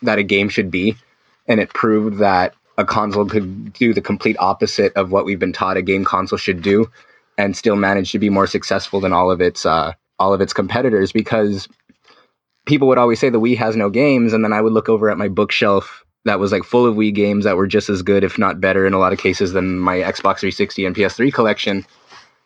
that 0.03 0.19
a 0.19 0.23
game 0.23 0.49
should 0.49 0.71
be. 0.71 0.95
And 1.47 1.59
it 1.59 1.73
proved 1.73 2.19
that 2.19 2.53
a 2.77 2.85
console 2.85 3.25
could 3.25 3.73
do 3.73 3.93
the 3.93 4.01
complete 4.01 4.37
opposite 4.39 4.93
of 4.93 5.11
what 5.11 5.25
we've 5.25 5.39
been 5.39 5.53
taught 5.53 5.77
a 5.77 5.81
game 5.81 6.05
console 6.05 6.37
should 6.37 6.61
do 6.61 6.89
and 7.37 7.55
still 7.55 7.75
manage 7.75 8.11
to 8.11 8.19
be 8.19 8.29
more 8.29 8.47
successful 8.47 8.99
than 8.99 9.13
all 9.13 9.29
of 9.31 9.41
its 9.41 9.65
uh, 9.65 9.93
all 10.19 10.33
of 10.33 10.41
its 10.41 10.53
competitors 10.53 11.11
because 11.11 11.67
people 12.65 12.87
would 12.87 12.97
always 12.97 13.19
say 13.19 13.29
the 13.29 13.39
Wii 13.39 13.57
has 13.57 13.75
no 13.75 13.89
games 13.89 14.33
and 14.33 14.43
then 14.43 14.53
I 14.53 14.61
would 14.61 14.73
look 14.73 14.89
over 14.89 15.09
at 15.09 15.17
my 15.17 15.27
bookshelf 15.27 16.03
that 16.25 16.39
was 16.39 16.51
like 16.51 16.63
full 16.63 16.85
of 16.85 16.95
Wii 16.95 17.13
games 17.13 17.45
that 17.45 17.55
were 17.55 17.67
just 17.67 17.89
as 17.89 18.01
good, 18.01 18.23
if 18.23 18.37
not 18.37 18.59
better, 18.59 18.85
in 18.85 18.93
a 18.93 18.97
lot 18.99 19.13
of 19.13 19.19
cases 19.19 19.53
than 19.53 19.79
my 19.79 19.97
Xbox 19.97 20.39
360 20.39 20.85
and 20.85 20.95
PS3 20.95 21.31
collection. 21.33 21.85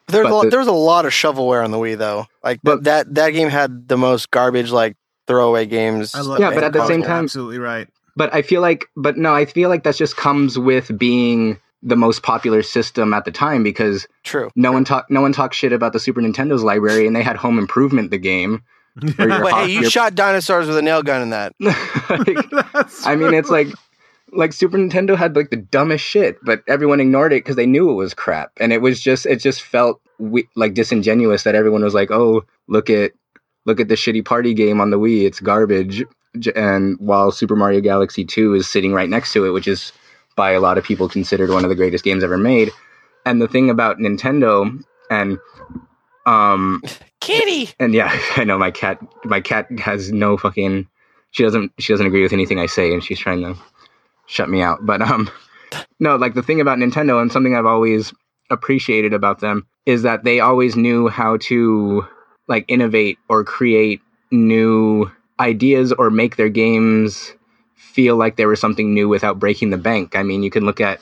There's 0.07 0.27
a 0.27 0.29
lot, 0.29 0.43
the- 0.43 0.49
there 0.51 0.59
was 0.59 0.67
a 0.67 0.71
lot 0.73 1.05
of 1.05 1.13
shovelware 1.13 1.63
on 1.63 1.71
the 1.71 1.77
Wii 1.77 1.97
though. 1.97 2.27
Like 2.43 2.59
But- 2.63 2.83
that 2.83 3.13
that 3.15 3.31
game 3.31 3.49
had 3.49 3.87
the 3.87 3.97
most 3.97 4.29
garbage 4.31 4.71
like 4.71 4.95
throwaway 5.27 5.65
games. 5.65 6.13
I 6.13 6.21
love 6.21 6.39
Yeah, 6.39 6.51
but 6.53 6.63
at 6.63 6.73
the 6.73 6.85
same 6.85 7.01
time- 7.01 7.23
absolutely 7.23 7.59
right. 7.59 7.87
But 8.17 8.33
I 8.35 8.41
feel 8.41 8.59
like, 8.61 8.85
but 8.97 9.17
no, 9.17 9.33
I 9.33 9.45
feel 9.45 9.69
like 9.69 9.83
that 9.83 9.95
just 9.95 10.17
comes 10.17 10.59
with 10.59 10.95
being 10.99 11.57
the 11.83 11.95
most 11.95 12.21
popular 12.23 12.61
system 12.61 13.13
at 13.13 13.25
the 13.25 13.31
time 13.31 13.63
because 13.63 14.07
True. 14.23 14.49
no 14.55 14.71
one 14.71 14.83
talk, 14.85 15.07
no 15.09 15.21
one 15.21 15.33
talks 15.33 15.57
shit 15.57 15.73
about 15.73 15.93
the 15.93 15.99
Super 15.99 16.21
Nintendo's 16.21 16.63
library, 16.63 17.07
and 17.07 17.15
they 17.15 17.23
had 17.23 17.35
Home 17.37 17.57
Improvement, 17.57 18.11
the 18.11 18.17
game. 18.17 18.61
Or 19.17 19.27
But 19.27 19.51
hot- 19.51 19.65
hey, 19.67 19.71
you 19.73 19.89
shot 19.89 20.15
dinosaurs 20.15 20.67
with 20.67 20.77
a 20.77 20.81
nail 20.81 21.01
gun 21.01 21.21
in 21.21 21.29
that. 21.31 21.53
Like, 22.09 23.05
I 23.05 23.15
mean, 23.15 23.33
it's 23.33 23.49
like 23.49 23.67
like 24.33 24.53
Super 24.53 24.77
Nintendo 24.77 25.15
had 25.17 25.35
like 25.35 25.49
the 25.49 25.57
dumbest 25.57 26.03
shit, 26.05 26.37
but 26.43 26.61
everyone 26.67 26.99
ignored 26.99 27.31
it 27.33 27.43
because 27.43 27.55
they 27.55 27.65
knew 27.65 27.89
it 27.89 27.93
was 27.95 28.13
crap, 28.13 28.51
and 28.57 28.71
it 28.73 28.81
was 28.81 28.99
just 28.99 29.25
it 29.25 29.37
just 29.37 29.61
felt 29.61 30.01
we- 30.19 30.47
like 30.55 30.73
disingenuous 30.73 31.43
that 31.43 31.55
everyone 31.55 31.83
was 31.83 31.93
like, 31.93 32.11
"Oh, 32.11 32.43
look 32.67 32.89
at 32.89 33.13
look 33.65 33.79
at 33.79 33.87
the 33.87 33.95
shitty 33.95 34.23
party 34.25 34.53
game 34.53 34.81
on 34.81 34.89
the 34.89 34.99
Wii, 34.99 35.23
it's 35.25 35.39
garbage." 35.39 36.03
And 36.55 36.97
while 36.99 37.31
Super 37.31 37.55
Mario 37.55 37.79
Galaxy 37.81 38.23
Two 38.25 38.53
is 38.53 38.69
sitting 38.69 38.93
right 38.93 39.09
next 39.09 39.33
to 39.33 39.45
it, 39.45 39.49
which 39.51 39.67
is 39.67 39.91
by 40.41 40.53
a 40.53 40.59
lot 40.59 40.79
of 40.79 40.83
people 40.83 41.07
considered 41.07 41.51
one 41.51 41.63
of 41.63 41.69
the 41.69 41.75
greatest 41.75 42.03
games 42.03 42.23
ever 42.23 42.35
made, 42.35 42.71
and 43.27 43.39
the 43.39 43.47
thing 43.47 43.69
about 43.69 43.99
Nintendo 43.99 44.83
and 45.11 45.37
um 46.25 46.81
Kitty. 47.19 47.69
and 47.79 47.93
yeah, 47.93 48.09
I 48.35 48.43
know 48.43 48.57
my 48.57 48.71
cat. 48.71 48.97
My 49.23 49.39
cat 49.39 49.67
has 49.77 50.11
no 50.11 50.37
fucking 50.37 50.87
she 51.29 51.43
doesn't 51.43 51.73
she 51.77 51.93
doesn't 51.93 52.07
agree 52.07 52.23
with 52.23 52.33
anything 52.33 52.57
I 52.57 52.65
say, 52.65 52.91
and 52.91 53.03
she's 53.03 53.19
trying 53.19 53.41
to 53.43 53.55
shut 54.25 54.49
me 54.49 54.63
out. 54.63 54.83
But 54.83 55.03
um, 55.03 55.29
no, 55.99 56.15
like 56.15 56.33
the 56.33 56.41
thing 56.41 56.59
about 56.59 56.79
Nintendo 56.79 57.21
and 57.21 57.31
something 57.31 57.55
I've 57.55 57.67
always 57.67 58.11
appreciated 58.49 59.13
about 59.13 59.41
them 59.41 59.67
is 59.85 60.01
that 60.01 60.23
they 60.23 60.39
always 60.39 60.75
knew 60.75 61.07
how 61.07 61.37
to 61.51 62.03
like 62.47 62.65
innovate 62.67 63.19
or 63.29 63.43
create 63.43 64.01
new 64.31 65.11
ideas 65.39 65.93
or 65.93 66.09
make 66.09 66.37
their 66.37 66.49
games 66.49 67.31
feel 67.91 68.15
like 68.15 68.35
there 68.35 68.47
was 68.47 68.59
something 68.59 68.93
new 68.93 69.09
without 69.09 69.39
breaking 69.39 69.69
the 69.69 69.77
bank. 69.77 70.15
I 70.15 70.23
mean, 70.23 70.43
you 70.43 70.49
can 70.49 70.65
look 70.65 70.81
at 70.81 70.99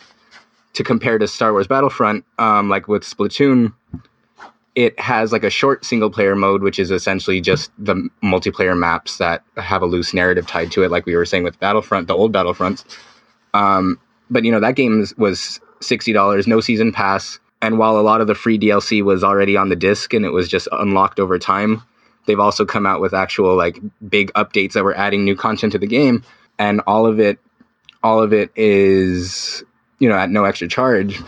to 0.73 0.83
compare 0.83 1.17
to 1.17 1.27
Star 1.27 1.51
Wars 1.51 1.67
Battlefront, 1.67 2.25
um, 2.37 2.69
like 2.69 2.87
with 2.87 3.03
Splatoon, 3.03 3.73
it 4.75 4.99
has 4.99 5.31
like 5.31 5.43
a 5.43 5.49
short 5.49 5.83
single 5.83 6.09
player 6.09 6.35
mode, 6.35 6.61
which 6.61 6.79
is 6.79 6.91
essentially 6.91 7.41
just 7.41 7.71
the 7.77 7.95
multiplayer 8.23 8.77
maps 8.77 9.17
that 9.17 9.43
have 9.57 9.81
a 9.81 9.85
loose 9.85 10.13
narrative 10.13 10.47
tied 10.47 10.71
to 10.71 10.83
it, 10.83 10.91
like 10.91 11.05
we 11.05 11.15
were 11.15 11.25
saying 11.25 11.43
with 11.43 11.59
Battlefront, 11.59 12.07
the 12.07 12.15
old 12.15 12.31
Battlefronts. 12.31 12.85
Um, 13.53 13.99
but 14.29 14.45
you 14.45 14.51
know 14.51 14.59
that 14.59 14.75
game 14.75 15.05
was 15.17 15.59
sixty 15.81 16.13
dollars, 16.13 16.47
no 16.47 16.61
season 16.61 16.91
pass, 16.91 17.39
and 17.61 17.77
while 17.77 17.99
a 17.99 18.01
lot 18.01 18.21
of 18.21 18.27
the 18.27 18.35
free 18.35 18.59
DLC 18.59 19.03
was 19.03 19.23
already 19.23 19.57
on 19.57 19.69
the 19.69 19.75
disc 19.75 20.13
and 20.13 20.23
it 20.23 20.29
was 20.29 20.47
just 20.47 20.67
unlocked 20.71 21.19
over 21.19 21.39
time, 21.39 21.81
they've 22.25 22.39
also 22.39 22.63
come 22.63 22.85
out 22.85 23.01
with 23.01 23.13
actual 23.13 23.55
like 23.57 23.79
big 24.07 24.31
updates 24.33 24.73
that 24.73 24.83
were 24.83 24.95
adding 24.95 25.25
new 25.25 25.35
content 25.35 25.71
to 25.73 25.79
the 25.79 25.87
game, 25.87 26.23
and 26.59 26.81
all 26.85 27.05
of 27.07 27.19
it, 27.19 27.39
all 28.03 28.21
of 28.21 28.33
it 28.33 28.51
is 28.55 29.63
you 29.97 30.07
know 30.07 30.15
at 30.15 30.29
no 30.29 30.43
extra 30.43 30.67
charge, 30.67 31.19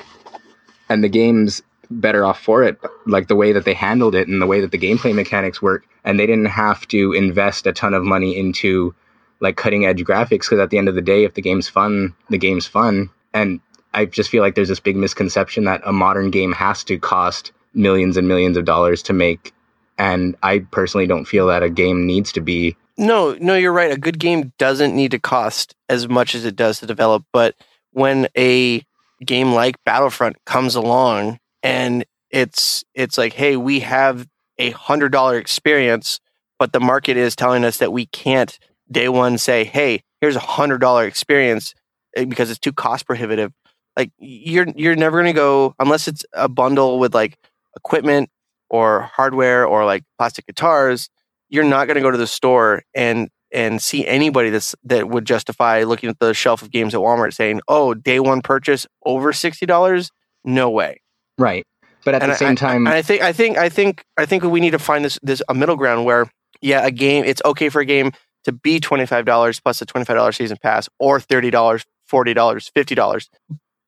and 0.89 1.03
the 1.03 1.09
game's 1.09 1.63
better 1.89 2.23
off 2.23 2.39
for 2.39 2.63
it, 2.63 2.79
like 3.05 3.27
the 3.27 3.36
way 3.36 3.51
that 3.51 3.65
they 3.65 3.73
handled 3.73 4.15
it 4.15 4.27
and 4.27 4.41
the 4.41 4.47
way 4.47 4.61
that 4.61 4.71
the 4.71 4.77
gameplay 4.77 5.13
mechanics 5.13 5.61
work, 5.61 5.86
and 6.03 6.19
they 6.19 6.27
didn't 6.27 6.45
have 6.45 6.88
to 6.89 7.13
invest 7.13 7.65
a 7.65 7.73
ton 7.73 7.93
of 7.93 8.03
money 8.03 8.38
into 8.38 8.93
like 9.39 9.57
cutting 9.57 9.86
edge 9.86 10.03
graphics 10.03 10.41
because 10.41 10.59
at 10.59 10.69
the 10.69 10.77
end 10.77 10.88
of 10.88 10.95
the 10.95 11.01
day, 11.01 11.23
if 11.23 11.34
the 11.34 11.41
game's 11.41 11.67
fun, 11.67 12.13
the 12.29 12.38
game's 12.38 12.67
fun, 12.67 13.09
and 13.34 13.59
I 13.93 14.05
just 14.05 14.29
feel 14.29 14.41
like 14.41 14.55
there's 14.55 14.69
this 14.69 14.79
big 14.79 14.95
misconception 14.95 15.65
that 15.65 15.82
a 15.86 15.91
modern 15.91 16.32
game 16.32 16.53
has 16.53 16.84
to 16.86 16.97
cost 16.97 17.51
millions 17.73 18.17
and 18.17 18.27
millions 18.27 18.57
of 18.57 18.65
dollars 18.65 19.03
to 19.03 19.13
make. 19.13 19.53
And 19.97 20.36
I 20.41 20.59
personally 20.59 21.07
don't 21.07 21.25
feel 21.25 21.47
that 21.47 21.63
a 21.63 21.69
game 21.69 22.05
needs 22.05 22.32
to 22.34 22.41
be. 22.41 22.75
No, 23.01 23.35
no, 23.41 23.55
you're 23.55 23.73
right. 23.73 23.91
A 23.91 23.97
good 23.97 24.19
game 24.19 24.53
doesn't 24.59 24.95
need 24.95 25.11
to 25.11 25.19
cost 25.19 25.75
as 25.89 26.07
much 26.07 26.35
as 26.35 26.45
it 26.45 26.55
does 26.55 26.79
to 26.79 26.85
develop. 26.85 27.25
But 27.33 27.55
when 27.91 28.27
a 28.37 28.83
game 29.25 29.53
like 29.53 29.83
Battlefront 29.85 30.37
comes 30.45 30.75
along 30.75 31.39
and 31.63 32.05
it's 32.29 32.83
it's 32.93 33.17
like, 33.17 33.33
hey, 33.33 33.57
we 33.57 33.81
have 33.81 34.27
a 34.59 34.71
hundred 34.71 35.11
dollar 35.11 35.37
experience, 35.37 36.19
but 36.59 36.73
the 36.73 36.79
market 36.79 37.17
is 37.17 37.35
telling 37.35 37.65
us 37.65 37.77
that 37.79 37.91
we 37.91 38.05
can't 38.07 38.59
day 38.91 39.09
one 39.09 39.37
say, 39.39 39.63
hey, 39.65 40.03
here's 40.21 40.35
a 40.35 40.39
hundred 40.39 40.79
dollar 40.79 41.05
experience 41.05 41.73
eh, 42.15 42.25
because 42.25 42.51
it's 42.51 42.59
too 42.59 42.73
cost 42.73 43.07
prohibitive 43.07 43.51
like 43.97 44.11
you're 44.19 44.67
you're 44.75 44.95
never 44.95 45.23
to 45.23 45.33
go 45.33 45.75
unless 45.79 46.07
it's 46.07 46.25
a 46.33 46.49
bundle 46.49 46.99
with 46.99 47.13
like 47.13 47.37
equipment 47.75 48.29
or 48.69 49.01
hardware 49.01 49.65
or 49.65 49.85
like 49.85 50.03
plastic 50.17 50.45
guitars 50.47 51.09
you're 51.51 51.63
not 51.63 51.85
going 51.85 51.95
to 51.95 52.01
go 52.01 52.09
to 52.09 52.17
the 52.17 52.27
store 52.27 52.81
and 52.95 53.29
and 53.53 53.81
see 53.81 54.07
anybody 54.07 54.49
that's 54.49 54.75
that 54.83 55.09
would 55.09 55.25
justify 55.25 55.83
looking 55.83 56.09
at 56.09 56.17
the 56.19 56.33
shelf 56.33 56.63
of 56.63 56.71
games 56.71 56.95
at 56.95 57.01
Walmart 57.01 57.33
saying 57.33 57.61
oh 57.67 57.93
day 57.93 58.19
one 58.19 58.41
purchase 58.41 58.87
over 59.05 59.31
$60 59.31 60.09
no 60.43 60.69
way. 60.69 61.01
Right. 61.37 61.65
But 62.03 62.15
at 62.15 62.23
and 62.23 62.31
the 62.31 62.35
same 62.35 62.51
I, 62.51 62.55
time 62.55 62.87
I, 62.87 62.97
I 62.97 63.01
think 63.03 63.21
i 63.21 63.31
think 63.31 63.57
i 63.59 63.69
think 63.69 64.03
i 64.17 64.25
think 64.25 64.43
we 64.43 64.59
need 64.59 64.71
to 64.71 64.79
find 64.79 65.05
this 65.05 65.19
this 65.21 65.43
a 65.47 65.53
middle 65.53 65.75
ground 65.75 66.03
where 66.03 66.27
yeah 66.59 66.83
a 66.83 66.89
game 66.89 67.23
it's 67.25 67.43
okay 67.45 67.69
for 67.69 67.79
a 67.79 67.85
game 67.85 68.11
to 68.45 68.51
be 68.51 68.79
$25 68.79 69.61
plus 69.61 69.83
a 69.83 69.85
$25 69.85 70.35
season 70.35 70.57
pass 70.63 70.89
or 70.97 71.19
$30 71.19 71.51
$40 71.51 71.85
$50 72.11 73.29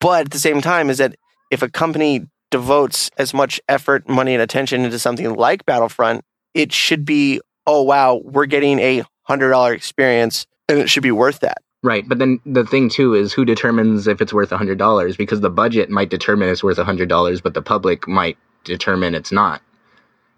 but 0.03 0.25
at 0.25 0.31
the 0.31 0.37
same 0.37 0.59
time, 0.59 0.89
is 0.89 0.97
that 0.97 1.15
if 1.49 1.61
a 1.61 1.69
company 1.69 2.27
devotes 2.51 3.09
as 3.17 3.33
much 3.33 3.61
effort, 3.69 4.09
money, 4.09 4.33
and 4.33 4.43
attention 4.43 4.83
into 4.83 4.99
something 4.99 5.33
like 5.35 5.65
Battlefront, 5.65 6.25
it 6.53 6.73
should 6.73 7.05
be, 7.05 7.39
oh, 7.67 7.81
wow, 7.83 8.21
we're 8.23 8.45
getting 8.45 8.79
a 8.79 9.03
$100 9.29 9.73
experience 9.73 10.45
and 10.69 10.79
it 10.79 10.89
should 10.89 11.03
be 11.03 11.11
worth 11.11 11.39
that. 11.39 11.57
Right, 11.81 12.07
but 12.07 12.17
then 12.17 12.39
the 12.45 12.65
thing 12.65 12.89
too 12.89 13.13
is 13.13 13.33
who 13.33 13.43
determines 13.43 14.07
if 14.07 14.21
it's 14.21 14.31
worth 14.31 14.53
a 14.53 14.57
hundred 14.57 14.77
dollars? 14.77 15.17
Because 15.17 15.41
the 15.41 15.49
budget 15.49 15.89
might 15.89 16.09
determine 16.09 16.47
it's 16.47 16.63
worth 16.63 16.77
a 16.77 16.85
hundred 16.85 17.09
dollars, 17.09 17.41
but 17.41 17.53
the 17.53 17.61
public 17.61 18.07
might 18.07 18.37
determine 18.63 19.13
it's 19.15 19.33
not. 19.33 19.61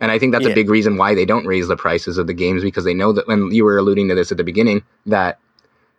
And 0.02 0.12
I 0.12 0.18
think 0.18 0.32
that's 0.34 0.46
Yeah. 0.46 0.52
a 0.52 0.56
big 0.56 0.70
reason 0.70 0.98
why 0.98 1.14
they 1.14 1.24
don't 1.26 1.46
raise 1.46 1.68
the 1.68 1.78
prices 1.78 2.18
of 2.18 2.26
the 2.26 2.34
games 2.34 2.64
because 2.64 2.84
they 2.84 2.96
know 2.96 3.12
that 3.14 3.28
when 3.28 3.52
you 3.52 3.64
were 3.64 3.78
alluding 3.78 4.10
to 4.10 4.16
this 4.16 4.32
at 4.32 4.38
the 4.38 4.44
beginning 4.44 4.82
that 5.06 5.38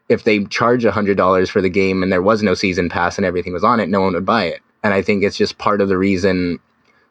if 0.08 0.24
they 0.24 0.44
charge 0.46 0.84
a 0.84 0.90
hundred 0.90 1.16
dollars 1.16 1.48
for 1.48 1.60
the 1.62 1.70
game 1.70 2.02
and 2.02 2.10
there 2.10 2.22
was 2.22 2.42
no 2.42 2.54
season 2.54 2.88
pass 2.88 3.16
and 3.16 3.24
everything 3.24 3.52
was 3.52 3.64
on 3.64 3.78
it, 3.78 3.88
no 3.88 4.00
one 4.00 4.14
would 4.14 4.26
buy 4.26 4.44
it. 4.44 4.60
And 4.82 4.92
I 4.94 5.00
think 5.00 5.22
it's 5.22 5.36
just 5.36 5.58
part 5.58 5.80
of 5.80 5.88
the 5.88 5.96
reason 5.98 6.58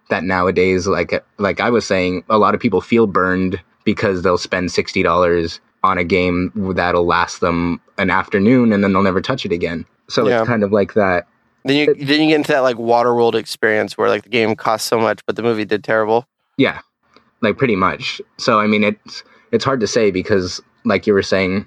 that 0.09 0.25
nowadays, 0.25 0.87
like 0.87 1.23
like 1.37 1.61
I 1.61 1.69
was 1.69 1.85
saying, 1.85 2.25
a 2.29 2.37
lot 2.37 2.53
of 2.53 2.59
people 2.59 2.81
feel 2.81 3.07
burned 3.07 3.61
because 3.85 4.21
they'll 4.21 4.37
spend 4.37 4.71
sixty 4.71 5.01
dollars 5.01 5.61
on 5.83 5.97
a 5.97 6.03
game 6.03 6.51
that'll 6.75 7.05
last 7.05 7.39
them 7.39 7.79
an 7.97 8.09
afternoon 8.09 8.73
and 8.73 8.83
then 8.83 8.91
they'll 8.91 9.03
never 9.03 9.21
touch 9.21 9.45
it 9.45 9.51
again. 9.51 9.85
So 10.09 10.27
Yeah. 10.27 10.39
it's 10.41 10.47
kind 10.47 10.63
of 10.63 10.71
like 10.73 10.95
that. 10.95 11.27
Then 11.63 11.77
you 11.77 11.85
then 12.05 12.21
you 12.21 12.27
get 12.29 12.35
into 12.35 12.51
that 12.51 12.59
like 12.59 12.75
Waterworld 12.77 13.35
experience 13.35 13.97
where 13.97 14.09
like 14.09 14.23
the 14.23 14.29
game 14.29 14.55
cost 14.55 14.87
so 14.87 14.99
much, 14.99 15.25
but 15.25 15.35
the 15.35 15.41
movie 15.43 15.65
did 15.65 15.83
terrible. 15.83 16.27
Yeah, 16.57 16.79
like 17.41 17.57
pretty 17.57 17.75
much. 17.75 18.21
So 18.37 18.59
I 18.59 18.67
mean, 18.67 18.83
it's 18.83 19.23
it's 19.51 19.63
hard 19.65 19.79
to 19.79 19.87
say 19.87 20.11
because, 20.11 20.61
like 20.83 21.07
you 21.07 21.13
were 21.13 21.23
saying, 21.23 21.65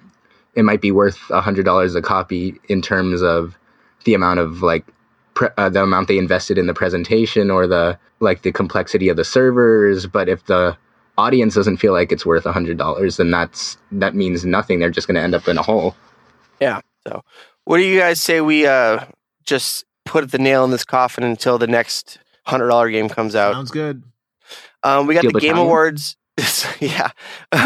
it 0.55 0.63
might 0.65 0.81
be 0.81 0.93
worth 0.93 1.19
a 1.31 1.41
hundred 1.41 1.65
dollars 1.65 1.95
a 1.97 2.03
copy 2.03 2.55
in 2.69 2.81
terms 2.81 3.23
of 3.23 3.57
the 4.05 4.15
amount 4.15 4.39
of 4.39 4.63
like 4.63 4.85
pre- 5.35 5.49
uh, 5.57 5.69
the 5.69 5.83
amount 5.83 6.07
they 6.07 6.19
invested 6.19 6.59
in 6.59 6.67
the 6.69 6.75
presentation 6.75 7.51
or 7.51 7.67
the 7.67 7.99
like 8.21 8.43
the 8.43 8.53
complexity 8.53 9.09
of 9.09 9.17
the 9.17 9.25
servers. 9.25 10.07
But 10.07 10.29
if 10.29 10.45
the 10.47 10.77
audience 11.19 11.55
doesn't 11.55 11.77
feel 11.77 11.93
like 11.93 12.13
it's 12.13 12.25
worth 12.25 12.47
a 12.47 12.53
hundred 12.53 12.79
dollars, 12.79 13.19
then 13.19 13.31
that's 13.31 13.77
that 13.93 14.15
means 14.15 14.45
nothing. 14.45 14.79
They're 14.79 14.91
just 14.91 15.07
going 15.07 15.17
to 15.17 15.21
end 15.21 15.35
up 15.35 15.49
in 15.49 15.59
a 15.59 15.63
hole. 15.63 15.95
Yeah. 16.61 16.81
So, 17.07 17.23
what 17.65 17.79
do 17.79 17.85
you 17.85 17.99
guys 17.99 18.21
say 18.21 18.41
we 18.41 18.67
uh 18.67 19.05
just 19.45 19.85
put 20.07 20.31
the 20.31 20.39
nail 20.39 20.65
in 20.65 20.71
this 20.71 20.85
coffin 20.85 21.25
until 21.25 21.59
the 21.59 21.67
next 21.67 22.19
hundred 22.47 22.69
dollar 22.69 22.91
game 22.91 23.09
comes 23.09 23.35
out? 23.35 23.53
Sounds 23.53 23.71
good. 23.71 24.03
Um, 24.83 25.07
we 25.07 25.15
got 25.15 25.21
Steel 25.21 25.33
the 25.33 25.41
Game 25.41 25.51
Battalion? 25.51 25.67
Awards. 25.67 26.17
yeah, 26.81 27.11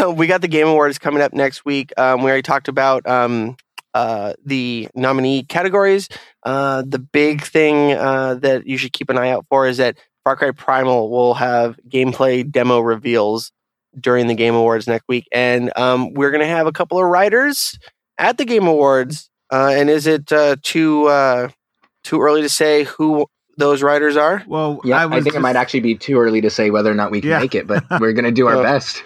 we 0.09 0.25
got 0.25 0.41
the 0.41 0.47
Game 0.47 0.67
Awards 0.67 0.97
coming 0.97 1.21
up 1.21 1.31
next 1.31 1.63
week. 1.63 1.93
Um, 1.95 2.23
we 2.23 2.25
already 2.25 2.41
talked 2.41 2.67
about 2.67 3.07
um, 3.07 3.55
uh, 3.93 4.33
the 4.43 4.87
nominee 4.95 5.43
categories. 5.43 6.09
Uh, 6.43 6.83
the 6.85 6.97
big 6.99 7.43
thing 7.43 7.93
uh, 7.93 8.33
that 8.35 8.65
you 8.65 8.77
should 8.77 8.91
keep 8.91 9.09
an 9.09 9.17
eye 9.17 9.29
out 9.29 9.45
for 9.47 9.67
is 9.67 9.77
that 9.77 9.97
Far 10.23 10.35
Cry 10.35 10.51
Primal 10.51 11.09
will 11.09 11.33
have 11.33 11.77
gameplay 11.89 12.49
demo 12.49 12.79
reveals 12.79 13.51
during 13.99 14.27
the 14.27 14.33
Game 14.35 14.55
Awards 14.55 14.87
next 14.87 15.05
week, 15.07 15.27
and 15.31 15.71
um, 15.77 16.13
we're 16.13 16.31
going 16.31 16.41
to 16.41 16.47
have 16.47 16.65
a 16.67 16.71
couple 16.71 16.97
of 16.97 17.05
writers 17.05 17.77
at 18.17 18.37
the 18.37 18.45
Game 18.45 18.65
Awards. 18.67 19.29
Uh, 19.51 19.71
and 19.75 19.89
is 19.89 20.07
it 20.07 20.31
uh, 20.31 20.55
too 20.63 21.07
uh, 21.07 21.49
too 22.03 22.21
early 22.21 22.41
to 22.41 22.49
say 22.49 22.83
who 22.85 23.27
those 23.57 23.83
writers 23.83 24.17
are? 24.17 24.43
Well, 24.47 24.81
Yeah, 24.83 24.97
I, 25.01 25.05
was 25.05 25.23
think 25.23 25.35
it 25.35 25.41
might 25.41 25.55
actually 25.55 25.81
be 25.81 25.95
too 25.95 26.17
early 26.17 26.41
to 26.41 26.49
say 26.49 26.71
whether 26.71 26.89
or 26.89 26.95
not 26.95 27.11
we 27.11 27.21
can 27.21 27.29
Yeah. 27.29 27.39
make 27.39 27.53
it, 27.53 27.67
but 27.67 27.83
we're 27.99 28.13
going 28.13 28.25
to 28.25 28.31
do 28.31 28.47
our 28.47 28.57
Uh, 28.57 28.63
best. 28.63 29.03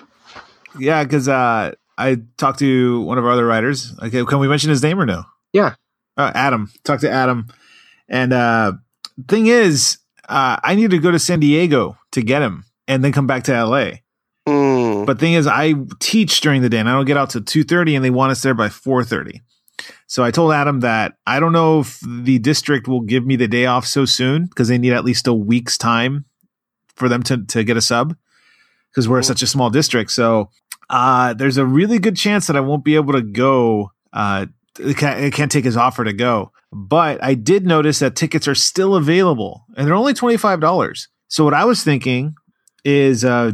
Yeah, 0.79 1.03
because 1.03 1.27
uh, 1.27 1.73
I 1.97 2.17
talked 2.37 2.59
to 2.59 3.01
one 3.01 3.17
of 3.17 3.25
our 3.25 3.31
other 3.31 3.45
writers. 3.45 3.93
Okay, 4.01 4.23
can 4.23 4.39
we 4.39 4.47
mention 4.47 4.69
his 4.69 4.81
name 4.83 4.99
or 4.99 5.05
no? 5.05 5.23
Yeah. 5.51 5.73
uh, 6.15 6.31
Adam. 6.33 6.71
Talked 6.85 7.01
to 7.01 7.09
Adam, 7.11 7.47
and 8.07 8.31
uh, 8.31 8.73
thing 9.27 9.47
is, 9.47 9.97
uh, 10.27 10.57
I 10.63 10.75
need 10.75 10.91
to 10.91 10.99
go 10.99 11.11
to 11.11 11.19
San 11.19 11.39
Diego 11.39 11.97
to 12.11 12.21
get 12.21 12.41
him, 12.41 12.65
and 12.87 13.03
then 13.03 13.11
come 13.11 13.27
back 13.27 13.43
to 13.45 13.63
LA. 13.65 13.91
Hmm. 14.47 15.05
But 15.05 15.19
thing 15.19 15.33
is, 15.33 15.45
I 15.47 15.73
teach 15.99 16.41
during 16.41 16.61
the 16.61 16.69
day, 16.69 16.79
and 16.79 16.89
I 16.89 16.93
don't 16.93 17.05
get 17.05 17.17
out 17.17 17.29
till 17.31 17.43
two 17.43 17.63
thirty, 17.63 17.95
and 17.95 18.03
they 18.03 18.09
want 18.09 18.31
us 18.31 18.41
there 18.41 18.53
by 18.53 18.69
four 18.69 19.03
thirty. 19.03 19.41
So 20.07 20.23
I 20.23 20.31
told 20.31 20.53
Adam 20.53 20.79
that 20.81 21.15
I 21.27 21.39
don't 21.39 21.51
know 21.51 21.81
if 21.81 21.99
the 22.05 22.39
district 22.39 22.87
will 22.87 23.01
give 23.01 23.25
me 23.25 23.35
the 23.35 23.47
day 23.47 23.65
off 23.65 23.85
so 23.85 24.05
soon 24.05 24.45
because 24.45 24.69
they 24.69 24.77
need 24.77 24.93
at 24.93 25.03
least 25.05 25.27
a 25.27 25.33
week's 25.33 25.77
time 25.77 26.25
for 26.95 27.09
them 27.09 27.21
to 27.23 27.43
to 27.45 27.63
get 27.63 27.77
a 27.77 27.81
sub 27.81 28.15
because 28.89 29.07
we're 29.07 29.19
Mhm. 29.19 29.25
such 29.25 29.41
a 29.41 29.47
small 29.47 29.69
district. 29.69 30.11
So 30.11 30.49
uh, 30.89 31.33
there's 31.33 31.57
a 31.57 31.65
really 31.65 31.99
good 31.99 32.15
chance 32.15 32.47
that 32.47 32.55
I 32.55 32.61
won't 32.61 32.85
be 32.85 32.95
able 32.95 33.13
to 33.13 33.21
go. 33.21 33.91
Uh, 34.13 34.45
can't, 34.95 35.33
can't 35.33 35.51
take 35.51 35.65
his 35.65 35.77
offer 35.77 36.03
to 36.03 36.13
go. 36.13 36.51
But 36.71 37.23
I 37.23 37.33
did 37.33 37.65
notice 37.65 37.99
that 37.99 38.15
tickets 38.15 38.47
are 38.47 38.55
still 38.55 38.95
available, 38.95 39.65
and 39.75 39.87
they're 39.87 39.95
only 39.95 40.13
twenty 40.13 40.37
five 40.37 40.59
dollars. 40.59 41.07
So 41.27 41.43
what 41.43 41.53
I 41.53 41.65
was 41.65 41.83
thinking 41.83 42.35
is, 42.83 43.25
uh, 43.25 43.51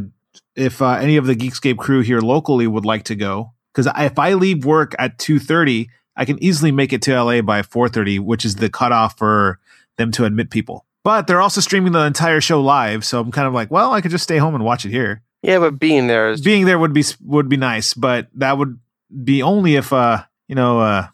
if 0.56 0.80
uh, 0.82 0.90
any 0.92 1.16
of 1.16 1.26
the 1.26 1.34
Geekscape 1.34 1.78
crew 1.78 2.00
here 2.00 2.20
locally 2.20 2.66
would 2.66 2.84
like 2.84 3.04
to 3.04 3.14
go, 3.14 3.52
because 3.72 3.90
if 3.96 4.18
I 4.18 4.34
leave 4.34 4.64
work 4.64 4.94
at 4.98 5.18
two 5.18 5.38
thirty, 5.38 5.90
I 6.16 6.24
can 6.24 6.42
easily 6.42 6.72
make 6.72 6.92
it 6.92 7.02
to 7.02 7.22
LA 7.22 7.42
by 7.42 7.62
four 7.62 7.88
thirty, 7.88 8.18
which 8.18 8.44
is 8.44 8.56
the 8.56 8.70
cutoff 8.70 9.16
for 9.18 9.58
them 9.96 10.10
to 10.12 10.24
admit 10.24 10.50
people. 10.50 10.84
But 11.04 11.26
they're 11.26 11.40
also 11.40 11.60
streaming 11.60 11.92
the 11.92 12.00
entire 12.00 12.40
show 12.40 12.62
live, 12.62 13.04
so 13.04 13.20
I'm 13.20 13.30
kind 13.30 13.46
of 13.46 13.52
like, 13.52 13.70
well, 13.70 13.92
I 13.92 14.00
could 14.00 14.10
just 14.10 14.24
stay 14.24 14.38
home 14.38 14.54
and 14.54 14.64
watch 14.64 14.86
it 14.86 14.90
here 14.90 15.22
Yeah, 15.42 15.58
but 15.58 15.78
being 15.78 16.06
there 16.06 16.30
is 16.30 16.40
being 16.40 16.64
there 16.64 16.78
would 16.78 16.92
be 16.94 17.04
would 17.22 17.48
be 17.48 17.56
nice, 17.58 17.94
but 17.94 18.28
that 18.34 18.58
would 18.58 18.78
be 19.22 19.42
only 19.42 19.76
if 19.76 19.92
uh 19.92 20.24
you 20.48 20.54
know 20.54 20.80
uh 20.80 21.06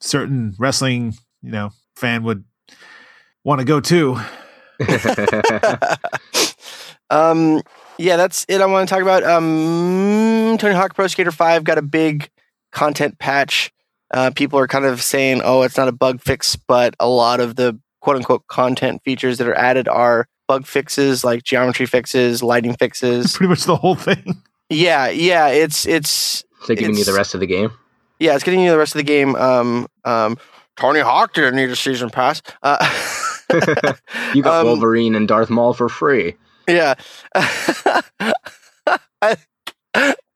certain 0.00 0.54
wrestling 0.58 1.14
you 1.42 1.50
know 1.50 1.70
fan 1.96 2.22
would 2.24 2.44
want 3.44 3.60
to 3.60 3.64
go 3.64 3.80
to. 3.80 4.18
um, 7.10 7.62
yeah, 7.98 8.16
that's 8.16 8.44
it. 8.48 8.60
I 8.60 8.66
want 8.66 8.88
to 8.88 8.94
talk 8.94 9.02
about. 9.02 9.24
Um, 9.24 10.56
Tony 10.58 10.74
Hawk 10.74 10.94
Pro 10.94 11.06
Skater 11.06 11.32
Five 11.32 11.64
got 11.64 11.78
a 11.78 11.82
big 11.82 12.30
content 12.72 13.18
patch. 13.18 13.72
Uh, 14.12 14.30
people 14.34 14.58
are 14.58 14.68
kind 14.68 14.84
of 14.84 15.02
saying, 15.02 15.42
"Oh, 15.44 15.62
it's 15.62 15.76
not 15.76 15.88
a 15.88 15.92
bug 15.92 16.20
fix," 16.20 16.56
but 16.56 16.94
a 17.00 17.08
lot 17.08 17.40
of 17.40 17.56
the 17.56 17.78
quote 18.00 18.16
unquote 18.16 18.46
content 18.46 19.02
features 19.04 19.38
that 19.38 19.48
are 19.48 19.56
added 19.56 19.88
are 19.88 20.28
bug 20.46 20.66
fixes, 20.66 21.24
like 21.24 21.42
geometry 21.42 21.86
fixes, 21.86 22.42
lighting 22.42 22.74
fixes. 22.74 23.32
Pretty 23.36 23.50
much 23.50 23.64
the 23.64 23.76
whole 23.76 23.96
thing. 23.96 24.42
Yeah, 24.70 25.08
yeah. 25.08 25.48
It's 25.48 25.86
it's. 25.86 26.44
They're 26.66 26.76
giving 26.76 26.96
you 26.96 27.04
the 27.04 27.14
rest 27.14 27.34
of 27.34 27.40
the 27.40 27.46
game. 27.46 27.70
Yeah, 28.18 28.34
it's 28.34 28.44
getting 28.44 28.60
you 28.60 28.70
the 28.70 28.78
rest 28.78 28.94
of 28.94 28.98
the 28.98 29.04
game. 29.04 29.36
Um, 29.36 29.86
um, 30.04 30.38
Tony 30.76 31.00
Hawk 31.00 31.34
didn't 31.34 31.56
need 31.56 31.70
a 31.70 31.76
season 31.76 32.10
pass. 32.10 32.42
Uh, 32.62 32.78
you 34.34 34.42
got 34.42 34.60
Um, 34.60 34.66
Wolverine 34.66 35.14
and 35.14 35.28
Darth 35.28 35.50
Maul 35.50 35.72
for 35.74 35.88
free. 35.88 36.36
Yeah. 36.68 36.94
I, 37.34 38.02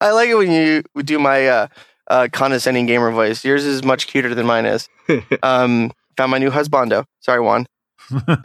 I 0.01 0.11
like 0.13 0.29
it 0.29 0.35
when 0.35 0.51
you 0.51 0.83
do 1.03 1.19
my 1.19 1.47
uh, 1.47 1.67
uh, 2.09 2.29
condescending 2.33 2.87
gamer 2.87 3.11
voice. 3.11 3.45
Yours 3.45 3.65
is 3.65 3.85
much 3.85 4.07
cuter 4.07 4.35
than 4.35 4.47
mine 4.47 4.67
is. 4.67 4.89
Um, 5.43 5.93
found 6.17 6.31
my 6.31 6.39
new 6.39 6.51
husbando. 6.51 7.05
Sorry, 7.21 7.41
Juan. 7.41 7.67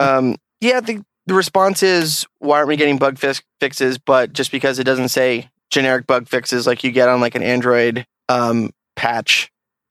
Um, 0.00 0.36
yeah, 0.60 0.80
the, 0.80 1.02
the 1.26 1.34
response 1.34 1.82
is 1.82 2.26
why 2.40 2.56
aren't 2.56 2.68
we 2.68 2.76
getting 2.76 2.98
bug 2.98 3.18
fix- 3.18 3.42
fixes? 3.60 3.98
But 3.98 4.32
just 4.32 4.50
because 4.52 4.78
it 4.78 4.84
doesn't 4.84 5.08
say 5.10 5.48
generic 5.70 6.06
bug 6.06 6.28
fixes 6.28 6.66
like 6.66 6.82
you 6.84 6.90
get 6.90 7.08
on 7.08 7.20
like 7.20 7.34
an 7.34 7.42
Android 7.42 8.04
um, 8.28 8.70
patch 8.98 9.50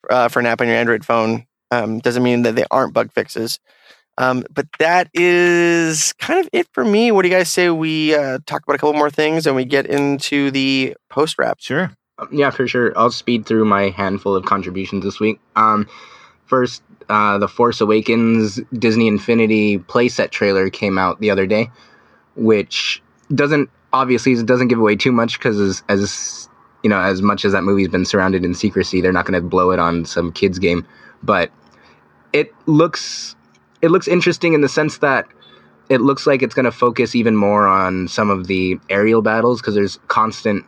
uh, 0.10 0.28
for 0.28 0.39
an 0.41 0.45
app 0.45 0.60
on 0.60 0.68
your 0.68 0.76
Android 0.76 1.05
phone 1.05 1.47
um, 1.72 1.99
doesn't 1.99 2.24
mean 2.24 2.43
that 2.43 2.55
they 2.55 2.66
aren't 2.70 2.93
bug 2.93 3.12
fixes. 3.12 3.60
Um, 4.18 4.43
but 4.53 4.66
that 4.80 5.10
is 5.14 6.14
kind 6.14 6.39
of 6.39 6.49
it 6.51 6.68
for 6.74 6.84
me. 6.84 7.12
What 7.12 7.22
do 7.22 7.30
you 7.30 7.36
guys 7.36 7.49
say 7.49 7.70
we 7.70 8.16
uh, 8.16 8.39
talk 8.45 8.64
about 8.64 8.76
a 8.76 8.80
couple 8.80 8.93
more 8.93 9.12
things 9.12 9.45
and 9.45 9.55
we 9.55 9.64
get 9.64 9.86
into 9.86 10.51
the 10.51 10.95
post 11.10 11.38
wrap? 11.38 11.60
Sure. 11.62 11.91
Um, 12.18 12.30
yeah, 12.32 12.49
for 12.49 12.68
sure. 12.68 12.97
I'll 12.97 13.12
speed 13.12 13.45
through 13.45 13.66
my 13.66 13.89
handful 13.89 14.36
of 14.36 14.45
contributions 14.45 15.03
this 15.03 15.20
week. 15.20 15.39
Um, 15.55 15.88
first, 16.45 16.82
uh, 17.10 17.38
the 17.38 17.47
Force 17.47 17.80
Awakens 17.80 18.60
Disney 18.74 19.08
Infinity 19.08 19.78
playset 19.78 20.32
trailer 20.32 20.70
came 20.70 20.97
out 20.97 21.20
the 21.22 21.30
other 21.30 21.45
day, 21.45 21.70
which 22.36 23.03
doesn't 23.34 23.70
obviously 23.93 24.34
it 24.34 24.45
doesn't 24.45 24.68
give 24.68 24.80
away 24.80 24.95
too 24.95 25.12
much 25.12 25.38
because 25.38 25.60
as, 25.60 25.84
as 25.88 26.49
you 26.88 26.89
know, 26.89 27.01
as 27.01 27.21
much 27.21 27.43
as 27.43 27.51
that 27.51 27.65
movie's 27.65 27.89
been 27.89 28.05
surrounded 28.05 28.45
in 28.45 28.53
secrecy, 28.53 29.01
they're 29.01 29.11
not 29.11 29.25
going 29.25 29.33
to 29.33 29.45
blow 29.45 29.71
it 29.71 29.77
on 29.77 30.05
some 30.05 30.31
kids 30.31 30.57
game. 30.57 30.88
But 31.21 31.51
it 32.31 32.53
looks 32.65 33.35
it 33.81 33.91
looks 33.91 34.07
interesting 34.07 34.53
in 34.53 34.61
the 34.61 34.69
sense 34.69 34.99
that 34.99 35.27
it 35.89 35.99
looks 35.99 36.25
like 36.25 36.41
it's 36.41 36.55
going 36.55 36.63
to 36.63 36.71
focus 36.71 37.13
even 37.13 37.35
more 37.35 37.67
on 37.67 38.07
some 38.07 38.29
of 38.29 38.47
the 38.47 38.79
aerial 38.89 39.21
battles 39.21 39.59
because 39.59 39.75
there's 39.75 39.99
constant 40.07 40.65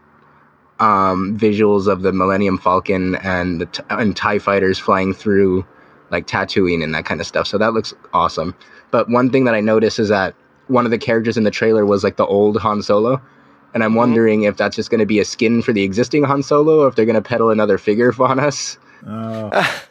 um, 0.82 1.39
visuals 1.39 1.88
of 1.88 2.01
the 2.01 2.11
Millennium 2.11 2.57
Falcon 2.57 3.15
and 3.24 3.61
the 3.61 3.67
t- 3.67 3.84
and 3.89 4.13
Tie 4.13 4.39
fighters 4.39 4.78
flying 4.78 5.13
through 5.13 5.65
like 6.11 6.28
Tatooine 6.28 6.84
and 6.84 6.93
that 6.95 7.05
kind 7.05 7.22
of 7.22 7.28
stuff. 7.28 7.47
So 7.47 7.57
that 7.57 7.72
looks 7.74 7.93
awesome. 8.11 8.53
But 8.91 9.09
one 9.09 9.30
thing 9.30 9.45
that 9.45 9.55
I 9.55 9.61
noticed 9.61 9.99
is 9.99 10.09
that 10.09 10.36
one 10.67 10.84
of 10.84 10.91
the 10.91 10.97
characters 10.97 11.38
in 11.38 11.45
the 11.45 11.51
trailer 11.51 11.86
was 11.86 12.03
like 12.03 12.17
the 12.17 12.26
old 12.26 12.57
Han 12.57 12.82
Solo. 12.82 13.22
And 13.74 13.84
I'm 13.84 13.93
Mhm. 13.93 13.97
wondering 13.97 14.43
if 14.43 14.57
that's 14.57 14.76
just 14.76 14.89
going 14.89 14.99
to 14.99 15.05
be 15.05 15.20
a 15.20 15.26
skin 15.26 15.61
for 15.61 15.74
the 15.74 15.84
existing 15.84 16.24
Han 16.24 16.41
Solo 16.43 16.82
or 16.84 16.88
if 16.88 16.95
they're 16.95 17.05
going 17.05 17.15
to 17.15 17.22
peddle 17.22 17.49
another 17.51 17.78
figure 17.78 18.13
on 18.20 18.39
us. 18.39 18.78
Oh. 19.07 19.51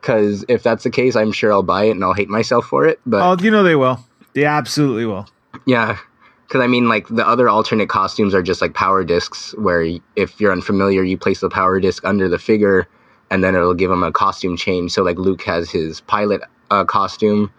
Because 0.00 0.44
if 0.48 0.62
that's 0.62 0.84
the 0.84 0.90
case, 0.90 1.16
I'm 1.16 1.32
sure 1.32 1.52
I'll 1.52 1.64
buy 1.64 1.84
it 1.84 1.90
and 1.90 2.04
I'll 2.04 2.14
hate 2.14 2.28
myself 2.28 2.64
for 2.66 2.86
it. 2.86 3.00
But 3.04 3.20
oh, 3.20 3.42
you 3.44 3.50
know 3.50 3.64
they 3.64 3.74
will. 3.74 3.98
They 4.32 4.44
absolutely 4.44 5.04
will. 5.06 5.26
Yeah, 5.66 5.98
because 6.46 6.60
I 6.62 6.68
mean, 6.68 6.88
like 6.88 7.08
the 7.08 7.26
other 7.26 7.48
alternate 7.48 7.88
costumes 7.88 8.32
are 8.32 8.40
just 8.42 8.62
like 8.62 8.74
power 8.74 9.02
discs, 9.04 9.54
where 9.58 9.84
if 10.14 10.40
you're 10.40 10.52
unfamiliar, 10.52 11.02
you 11.02 11.18
place 11.18 11.40
the 11.40 11.50
power 11.50 11.80
disc 11.80 12.04
under 12.06 12.28
the 12.28 12.38
figure, 12.38 12.86
and 13.30 13.42
then 13.42 13.54
it'll 13.56 13.74
give 13.74 13.90
him 13.90 14.04
a 14.04 14.12
costume 14.12 14.56
change. 14.56 14.92
So 14.92 15.02
like 15.02 15.18
Luke 15.18 15.42
has 15.42 15.68
his 15.68 16.00
pilot 16.02 16.42
uh, 16.70 16.84
costume. 16.84 17.50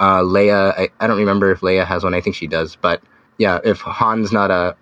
Uh, 0.00 0.20
Leia, 0.22 0.72
I, 0.78 0.88
I 0.98 1.06
don't 1.06 1.18
remember 1.18 1.50
if 1.52 1.60
Leia 1.60 1.84
has 1.84 2.02
one. 2.04 2.14
I 2.14 2.20
think 2.22 2.36
she 2.36 2.46
does. 2.46 2.74
But 2.76 3.02
yeah, 3.38 3.60
if 3.64 3.82
Han's 3.82 4.32
not 4.32 4.50
a 4.50 4.74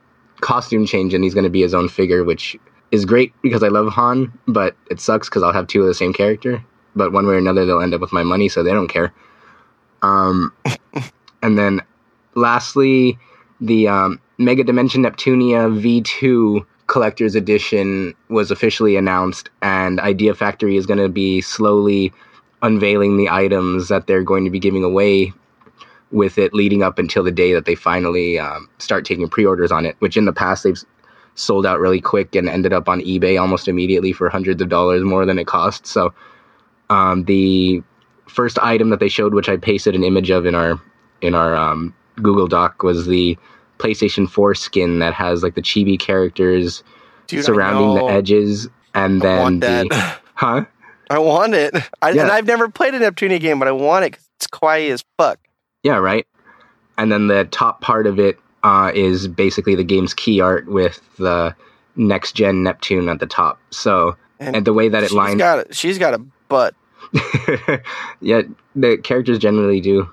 costume 0.45 0.85
change, 0.85 1.15
and 1.15 1.25
he's 1.25 1.35
going 1.35 1.45
to 1.45 1.51
be 1.51 1.63
his 1.63 1.75
own 1.75 1.89
figure, 1.89 2.23
which 2.23 2.57
is 2.93 3.05
great 3.05 3.33
because 3.43 3.63
I 3.63 3.69
love 3.69 3.89
Han, 3.89 4.31
but 4.47 4.77
it 4.91 5.01
sucks 5.01 5.29
because 5.29 5.43
I'll 5.43 5.55
have 5.55 5.67
two 5.67 5.81
of 5.81 5.87
the 5.87 5.95
same 5.95 6.13
character. 6.13 6.63
But 6.95 7.13
one 7.13 7.27
way 7.27 7.35
or 7.35 7.39
another, 7.39 7.65
they'll 7.65 7.81
end 7.81 7.95
up 7.95 8.01
with 8.01 8.13
my 8.13 8.23
money, 8.23 8.49
so 8.49 8.63
they 8.63 8.71
don't 8.71 8.89
care. 8.89 9.13
Um, 10.03 10.53
and 11.43 11.59
then 11.59 11.81
lastly, 12.35 13.19
the 13.61 13.89
um, 13.89 14.21
Megadimension 14.39 15.05
Neptunia 15.05 15.73
V2 15.81 16.65
Collector's 16.87 17.35
Edition 17.35 18.15
was 18.29 18.51
officially 18.51 18.97
announced, 18.97 19.49
and 19.63 19.99
Idea 19.99 20.35
Factory 20.35 20.77
is 20.77 20.85
going 20.85 20.99
to 20.99 21.09
be 21.09 21.41
slowly 21.41 22.13
unveiling 22.63 23.17
the 23.17 23.31
items 23.31 23.89
that 23.89 24.07
they're 24.07 24.23
going 24.23 24.45
to 24.45 24.51
be 24.51 24.59
giving 24.59 24.85
away 24.85 25.33
with 26.15 26.39
it 26.39 26.55
leading 26.55 26.83
up 26.83 26.99
until 26.99 27.23
the 27.23 27.33
day 27.33 27.53
that 27.53 27.65
they 27.65 27.75
finally 27.75 28.39
um, 28.39 28.69
start 28.79 29.05
taking 29.05 29.29
pre-orders 29.29 29.73
on 29.73 29.85
it 29.85 29.97
which 29.99 30.17
in 30.17 30.25
the 30.25 30.33
past 30.33 30.63
they've 30.63 30.83
sold 31.35 31.67
out 31.67 31.81
really 31.81 32.01
quick 32.01 32.35
and 32.35 32.49
ended 32.49 32.73
up 32.73 32.89
on 32.89 33.01
ebay 33.01 33.41
almost 33.41 33.67
immediately 33.67 34.13
for 34.13 34.29
hundreds 34.29 34.63
of 34.63 34.69
dollars 34.69 35.03
more 35.03 35.27
than 35.27 35.39
it 35.39 35.47
cost 35.47 35.87
so 35.87 36.15
um, 36.91 37.25
the 37.25 37.83
first 38.29 38.59
item 38.61 38.91
that 38.91 39.01
they 39.01 39.09
showed 39.09 39.35
which 39.35 39.49
i 39.49 39.57
pasted 39.57 39.95
an 39.95 40.05
image 40.05 40.31
of 40.31 40.47
in 40.47 40.55
our 40.55 40.81
in 41.21 41.35
our 41.35 41.55
um, 41.55 41.95
google 42.17 42.47
doc 42.47 42.83
was 42.83 43.07
the 43.07 43.37
playstation 43.79 44.29
4 44.31 44.55
skin 44.55 45.01
that 45.01 45.13
has 45.13 45.43
like 45.43 45.57
the 45.57 45.63
chibi 45.63 45.99
characters 45.99 46.83
Dude, 47.27 47.45
surrounding 47.45 47.95
the 47.97 48.13
edges 48.13 48.69
and 48.95 49.21
I 49.23 49.27
then 49.27 49.59
the 49.59 50.17
huh 50.35 50.65
I 51.11 51.19
want 51.19 51.53
it. 51.53 51.75
I, 52.01 52.13
Yeah. 52.13 52.23
And 52.23 52.31
I've 52.33 52.47
never 52.47 52.71
played 52.71 52.95
a 52.95 52.99
Neptunia 52.99 53.39
game, 53.39 53.59
but 53.59 53.69
I 53.69 53.73
want 53.73 54.07
it 54.07 54.19
it's 54.45 54.47
quiet 54.47 54.93
as 54.93 55.05
fuck. 55.17 55.39
Yeah, 55.85 55.99
right. 55.99 56.27
And 56.99 57.13
then 57.13 57.29
the 57.29 57.45
top 57.45 57.81
part 57.81 58.09
of 58.09 58.19
it 58.19 58.39
uh, 58.65 58.91
is 58.95 59.29
basically 59.29 59.77
the 59.77 59.85
game's 59.85 60.15
key 60.15 60.41
art 60.41 60.67
with 60.67 61.01
the 61.19 61.55
next 61.95 62.33
gen 62.33 62.63
Neptune 62.65 63.09
at 63.09 63.21
the 63.21 63.27
top. 63.27 63.61
So, 63.71 64.17
and, 64.41 64.65
the 64.65 64.73
way 64.73 64.89
that 64.89 65.05
it 65.05 65.13
lines, 65.13 65.39
got 65.39 65.71
a, 65.71 65.73
she's 65.73 65.99
got 65.99 66.15
a 66.15 66.19
butt. 66.49 66.75
yeah, 68.21 68.43
the 68.75 68.99
characters 69.03 69.39
generally 69.39 69.81
do. 69.81 70.11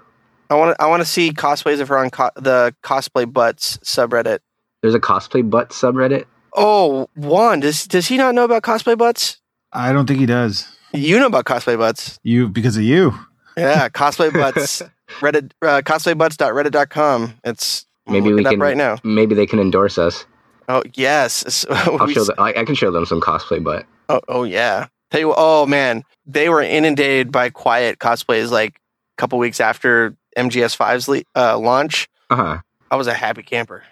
I 0.50 0.56
want 0.56 0.76
to 0.76 0.84
I 0.84 0.88
want 0.88 1.02
to 1.02 1.06
see 1.06 1.32
cosplays 1.32 1.80
of 1.80 1.88
her 1.88 1.98
on 1.98 2.10
co- 2.10 2.32
the 2.36 2.76
cosplay 2.84 3.32
butts 3.32 3.78
subreddit. 3.78 4.40
There's 4.82 4.94
a 4.94 5.00
cosplay 5.00 5.50
butt 5.50 5.70
subreddit. 5.70 6.26
Oh, 6.54 7.08
Juan, 7.16 7.62
does 7.62 7.88
does 7.88 8.08
he 8.08 8.18
not 8.18 8.36
know 8.36 8.44
about 8.44 8.64
cosplay 8.64 8.98
butts? 8.98 9.40
I 9.72 9.94
don't 9.94 10.06
think 10.06 10.20
he 10.20 10.26
does. 10.26 10.68
You 10.94 11.18
know 11.20 11.28
about 11.28 11.46
cosplay 11.46 11.78
butts. 11.78 12.20
You 12.24 12.50
because 12.50 12.76
of 12.76 12.84
you. 12.84 13.14
Yeah, 13.56 13.88
cosplay 13.94 14.34
butts. 14.34 14.82
Reddit 15.20 15.52
uh, 15.62 15.82
cosplaybutts.reddit.com. 15.82 17.34
It's 17.44 17.86
Maybe 18.08 18.34
we 18.34 18.44
can 18.44 18.60
right 18.60 18.78
now. 18.78 18.98
Maybe 19.04 19.36
they 19.36 19.46
can 19.46 19.60
endorse 19.60 19.98
us. 19.98 20.26
Oh 20.68 20.84
yes. 20.94 21.66
I'll 21.70 22.08
show 22.08 22.24
them. 22.24 22.36
I, 22.40 22.54
I 22.58 22.66
can 22.66 22.76
show 22.76 22.92
them 22.92 23.06
some 23.06 23.22
cosplay 23.22 23.64
butt. 23.64 23.86
Oh, 24.10 24.22
oh 24.28 24.44
yeah. 24.44 24.88
Tell 25.12 25.20
you 25.20 25.34
oh 25.36 25.66
man, 25.66 26.04
they 26.26 26.50
were 26.50 26.62
inundated 26.62 27.32
by 27.32 27.50
quiet 27.50 28.00
cosplays 28.00 28.50
like 28.52 28.76
a 28.76 29.18
couple 29.18 29.38
weeks 29.40 29.60
after 29.60 30.16
MGS5's 30.38 31.08
le- 31.08 31.24
uh, 31.36 31.58
launch. 31.58 32.08
Uh 32.30 32.60
I 32.90 32.96
was 32.96 33.08
a 33.08 33.14
happy 33.14 33.44
camper. 33.44 33.84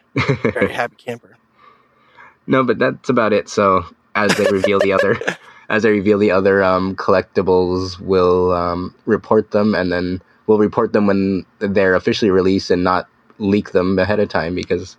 Very 0.43 0.73
happy 0.73 0.95
camper. 0.97 1.37
no, 2.47 2.63
but 2.63 2.79
that's 2.79 3.09
about 3.09 3.31
it. 3.31 3.47
So 3.47 3.85
as 4.15 4.35
they 4.35 4.45
reveal 4.51 4.79
the 4.79 4.91
other, 4.91 5.17
as 5.69 5.83
they 5.83 5.91
reveal 5.91 6.17
the 6.17 6.31
other 6.31 6.61
um, 6.63 6.95
collectibles, 6.95 7.99
we'll 7.99 8.51
um, 8.51 8.93
report 9.05 9.51
them, 9.51 9.75
and 9.75 9.91
then 9.91 10.21
we'll 10.49 10.57
report 10.57 10.93
them 10.93 11.05
when 11.05 11.45
they're 11.59 11.93
officially 11.93 12.31
released, 12.31 12.71
and 12.71 12.83
not 12.83 13.07
leak 13.37 13.71
them 13.71 13.97
ahead 13.99 14.19
of 14.19 14.27
time 14.27 14.55
because 14.55 14.97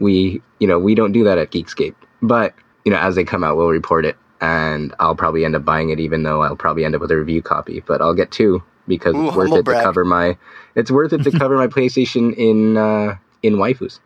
we, 0.00 0.42
you 0.58 0.66
know, 0.66 0.80
we 0.80 0.96
don't 0.96 1.12
do 1.12 1.22
that 1.24 1.38
at 1.38 1.52
Geekscape. 1.52 1.94
But 2.20 2.52
you 2.84 2.90
know, 2.90 2.98
as 2.98 3.14
they 3.14 3.22
come 3.22 3.44
out, 3.44 3.56
we'll 3.56 3.68
report 3.68 4.04
it, 4.04 4.16
and 4.40 4.92
I'll 4.98 5.14
probably 5.14 5.44
end 5.44 5.54
up 5.54 5.64
buying 5.64 5.90
it, 5.90 6.00
even 6.00 6.24
though 6.24 6.42
I'll 6.42 6.56
probably 6.56 6.84
end 6.84 6.96
up 6.96 7.00
with 7.00 7.12
a 7.12 7.16
review 7.16 7.40
copy. 7.40 7.80
But 7.86 8.02
I'll 8.02 8.14
get 8.14 8.32
two 8.32 8.62
because 8.88 9.14
Ooh, 9.14 9.28
it's 9.28 9.36
worth 9.36 9.52
it 9.52 9.64
brag. 9.64 9.78
to 9.78 9.84
cover 9.84 10.04
my. 10.04 10.36
It's 10.74 10.90
worth 10.90 11.12
it 11.12 11.22
to 11.22 11.30
cover 11.38 11.56
my 11.56 11.68
PlayStation 11.68 12.36
in 12.36 12.76
uh, 12.76 13.16
in 13.44 13.54
waifus. 13.54 14.00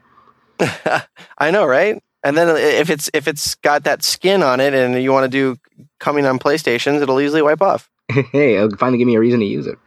I 1.39 1.51
know, 1.51 1.65
right? 1.65 2.03
And 2.23 2.37
then 2.37 2.55
if 2.57 2.91
it's 2.91 3.09
if 3.15 3.27
it's 3.27 3.55
got 3.55 3.85
that 3.85 4.03
skin 4.03 4.43
on 4.43 4.61
it 4.61 4.75
and 4.75 5.03
you 5.03 5.13
want 5.13 5.25
to 5.25 5.31
do 5.31 5.59
coming 5.99 6.27
on 6.27 6.39
PlayStations, 6.39 7.01
it'll 7.01 7.21
easily 7.21 7.41
wipe 7.41 7.63
off. 7.63 7.89
hey, 8.33 8.57
it'll 8.57 8.77
finally 8.77 8.99
give 8.99 9.07
me 9.07 9.15
a 9.15 9.21
reason 9.21 9.41
to 9.41 9.47
use 9.47 9.67
it. 9.67 9.79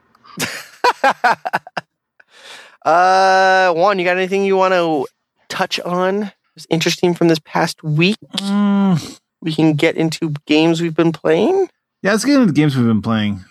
uh, 2.86 3.74
Juan, 3.74 4.00
you 4.00 4.06
got 4.06 4.18
anything 4.18 4.46
you 4.46 4.58
want 4.58 4.74
to 4.74 5.08
touch 5.50 5.80
on? 5.80 6.32
It's 6.56 6.68
interesting 6.70 7.14
from 7.14 7.28
this 7.28 7.40
past 7.40 7.84
week. 7.84 8.18
Mm, 8.36 9.20
we 9.42 9.54
can 9.54 9.74
get 9.74 9.96
into 9.96 10.34
games 10.46 10.82
we've 10.82 10.96
been 10.96 11.12
playing. 11.12 11.70
Yeah, 12.02 12.12
let's 12.12 12.26
get 12.26 12.36
into 12.36 12.48
the 12.48 12.54
games 12.54 12.76
we've 12.76 12.86
been 12.86 13.02
playing. 13.02 13.44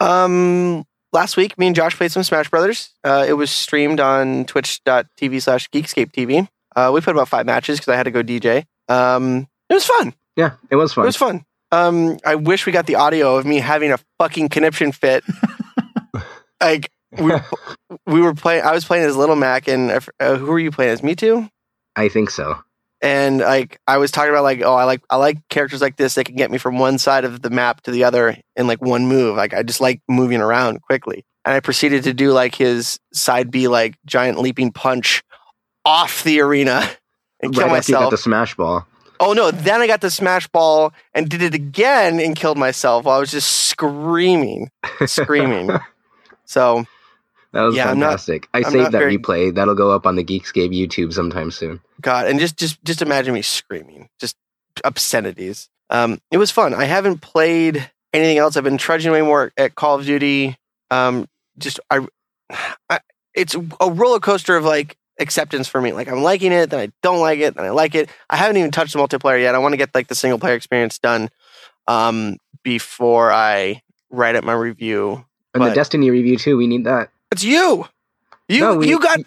Um, 0.00 0.84
last 1.12 1.36
week, 1.36 1.58
me 1.58 1.68
and 1.68 1.76
Josh 1.76 1.96
played 1.96 2.12
some 2.12 2.22
Smash 2.22 2.50
Brothers. 2.50 2.90
Uh, 3.04 3.24
it 3.26 3.34
was 3.34 3.50
streamed 3.50 4.00
on 4.00 4.44
twitch.tv 4.44 5.42
slash 5.42 5.68
Geekscape 5.70 6.12
TV. 6.12 6.48
Uh, 6.74 6.90
we 6.92 7.00
played 7.00 7.16
about 7.16 7.28
five 7.28 7.46
matches 7.46 7.78
because 7.78 7.92
I 7.92 7.96
had 7.96 8.04
to 8.04 8.10
go 8.10 8.22
DJ. 8.22 8.64
Um, 8.88 9.48
it 9.68 9.74
was 9.74 9.86
fun. 9.86 10.14
Yeah, 10.36 10.52
it 10.70 10.76
was 10.76 10.92
fun. 10.92 11.04
It 11.04 11.06
was 11.06 11.16
fun. 11.16 11.44
Um, 11.72 12.18
I 12.24 12.34
wish 12.34 12.66
we 12.66 12.72
got 12.72 12.86
the 12.86 12.96
audio 12.96 13.36
of 13.36 13.46
me 13.46 13.58
having 13.58 13.92
a 13.92 13.98
fucking 14.18 14.50
conniption 14.50 14.92
fit. 14.92 15.24
like 16.60 16.90
we, 17.12 17.32
we 18.06 18.20
were 18.20 18.34
playing. 18.34 18.64
I 18.64 18.72
was 18.72 18.84
playing 18.84 19.04
as 19.04 19.16
Little 19.16 19.36
Mac, 19.36 19.68
and 19.68 19.90
uh, 20.20 20.36
who 20.36 20.46
were 20.46 20.58
you 20.58 20.70
playing 20.70 20.92
as? 20.92 21.02
Me 21.02 21.14
too. 21.14 21.48
I 21.94 22.08
think 22.08 22.30
so. 22.30 22.58
And 23.02 23.38
like 23.38 23.78
I 23.86 23.98
was 23.98 24.10
talking 24.10 24.30
about, 24.30 24.42
like 24.42 24.62
oh, 24.62 24.74
I 24.74 24.84
like 24.84 25.02
I 25.10 25.16
like 25.16 25.46
characters 25.48 25.80
like 25.80 25.96
this. 25.96 26.14
They 26.14 26.24
can 26.24 26.36
get 26.36 26.50
me 26.50 26.58
from 26.58 26.78
one 26.78 26.98
side 26.98 27.24
of 27.24 27.42
the 27.42 27.50
map 27.50 27.82
to 27.82 27.90
the 27.90 28.04
other 28.04 28.36
in 28.56 28.66
like 28.66 28.80
one 28.80 29.06
move. 29.06 29.36
Like 29.36 29.54
I 29.54 29.62
just 29.62 29.80
like 29.80 30.00
moving 30.08 30.40
around 30.40 30.82
quickly. 30.82 31.24
And 31.44 31.54
I 31.54 31.60
proceeded 31.60 32.04
to 32.04 32.14
do 32.14 32.32
like 32.32 32.54
his 32.54 32.98
side 33.12 33.50
B, 33.50 33.68
like 33.68 33.96
giant 34.06 34.40
leaping 34.40 34.72
punch 34.72 35.22
off 35.84 36.24
the 36.24 36.40
arena 36.40 36.88
and 37.40 37.54
kill 37.54 37.64
right 37.64 37.72
myself. 37.72 38.04
Got 38.04 38.10
the 38.10 38.18
smash 38.18 38.54
ball. 38.56 38.86
Oh 39.20 39.32
no! 39.32 39.50
Then 39.50 39.80
I 39.80 39.86
got 39.86 40.00
the 40.00 40.10
smash 40.10 40.48
ball 40.48 40.92
and 41.14 41.28
did 41.28 41.42
it 41.42 41.54
again 41.54 42.18
and 42.18 42.34
killed 42.34 42.58
myself 42.58 43.04
while 43.04 43.16
I 43.16 43.20
was 43.20 43.30
just 43.30 43.50
screaming, 43.50 44.70
screaming. 45.06 45.70
so 46.46 46.84
that 47.52 47.62
was 47.62 47.76
yeah, 47.76 47.84
fantastic. 47.86 48.48
I'm 48.54 48.58
I 48.58 48.62
not 48.62 48.72
saved 48.72 48.84
that 48.92 48.98
very- 48.98 49.18
replay. 49.18 49.54
That'll 49.54 49.74
go 49.74 49.90
up 49.90 50.06
on 50.06 50.16
the 50.16 50.24
Geekscape 50.24 50.70
YouTube 50.70 51.12
sometime 51.12 51.50
soon. 51.50 51.80
God, 52.00 52.26
and 52.26 52.40
just 52.40 52.56
just 52.56 52.82
just 52.84 53.02
imagine 53.02 53.34
me 53.34 53.42
screaming, 53.42 54.08
just 54.18 54.36
obscenities. 54.84 55.68
Um, 55.90 56.20
it 56.30 56.38
was 56.38 56.50
fun. 56.50 56.74
I 56.74 56.84
haven't 56.84 57.18
played 57.20 57.90
anything 58.12 58.38
else. 58.38 58.56
I've 58.56 58.64
been 58.64 58.78
trudging 58.78 59.10
away 59.10 59.22
more 59.22 59.52
at 59.56 59.74
Call 59.74 59.98
of 59.98 60.04
Duty. 60.06 60.56
Um, 60.90 61.28
just 61.58 61.80
I, 61.90 62.06
I, 62.90 63.00
it's 63.34 63.54
a 63.80 63.90
roller 63.90 64.20
coaster 64.20 64.56
of 64.56 64.64
like 64.64 64.96
acceptance 65.18 65.68
for 65.68 65.80
me. 65.80 65.92
Like 65.92 66.08
I'm 66.08 66.22
liking 66.22 66.52
it, 66.52 66.70
then 66.70 66.80
I 66.80 66.92
don't 67.02 67.20
like 67.20 67.38
it, 67.38 67.54
then 67.54 67.64
I 67.64 67.70
like 67.70 67.94
it. 67.94 68.10
I 68.28 68.36
haven't 68.36 68.56
even 68.56 68.70
touched 68.70 68.92
the 68.92 68.98
multiplayer 68.98 69.40
yet. 69.40 69.54
I 69.54 69.58
want 69.58 69.72
to 69.72 69.78
get 69.78 69.94
like 69.94 70.08
the 70.08 70.14
single 70.14 70.38
player 70.38 70.54
experience 70.54 70.98
done 70.98 71.28
um, 71.86 72.36
before 72.62 73.30
I 73.32 73.82
write 74.10 74.36
up 74.36 74.44
my 74.44 74.52
review. 74.54 75.24
And 75.62 75.70
the 75.70 75.74
Destiny 75.74 76.10
review 76.10 76.36
too. 76.36 76.56
We 76.56 76.66
need 76.66 76.84
that. 76.84 77.10
It's 77.32 77.44
you. 77.44 77.86
You 78.48 78.60
No, 78.60 78.76
we- 78.76 78.88
you 78.88 78.98
got 79.00 79.20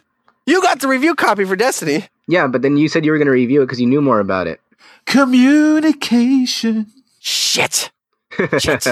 you 0.46 0.62
got 0.62 0.80
the 0.80 0.88
review 0.88 1.14
copy 1.16 1.46
for 1.46 1.56
Destiny. 1.56 2.08
Yeah, 2.28 2.48
but 2.48 2.62
then 2.62 2.78
you 2.78 2.88
said 2.90 3.06
you 3.06 3.12
were 3.12 3.18
going 3.18 3.26
to 3.28 3.32
review 3.32 3.62
it 3.62 3.66
because 3.66 3.80
you 3.82 3.88
knew 3.88 4.02
more 4.02 4.20
about 4.20 4.48
it. 4.48 4.60
Communication. 5.06 6.88
Shit. 7.20 7.92
Shit. 8.60 8.88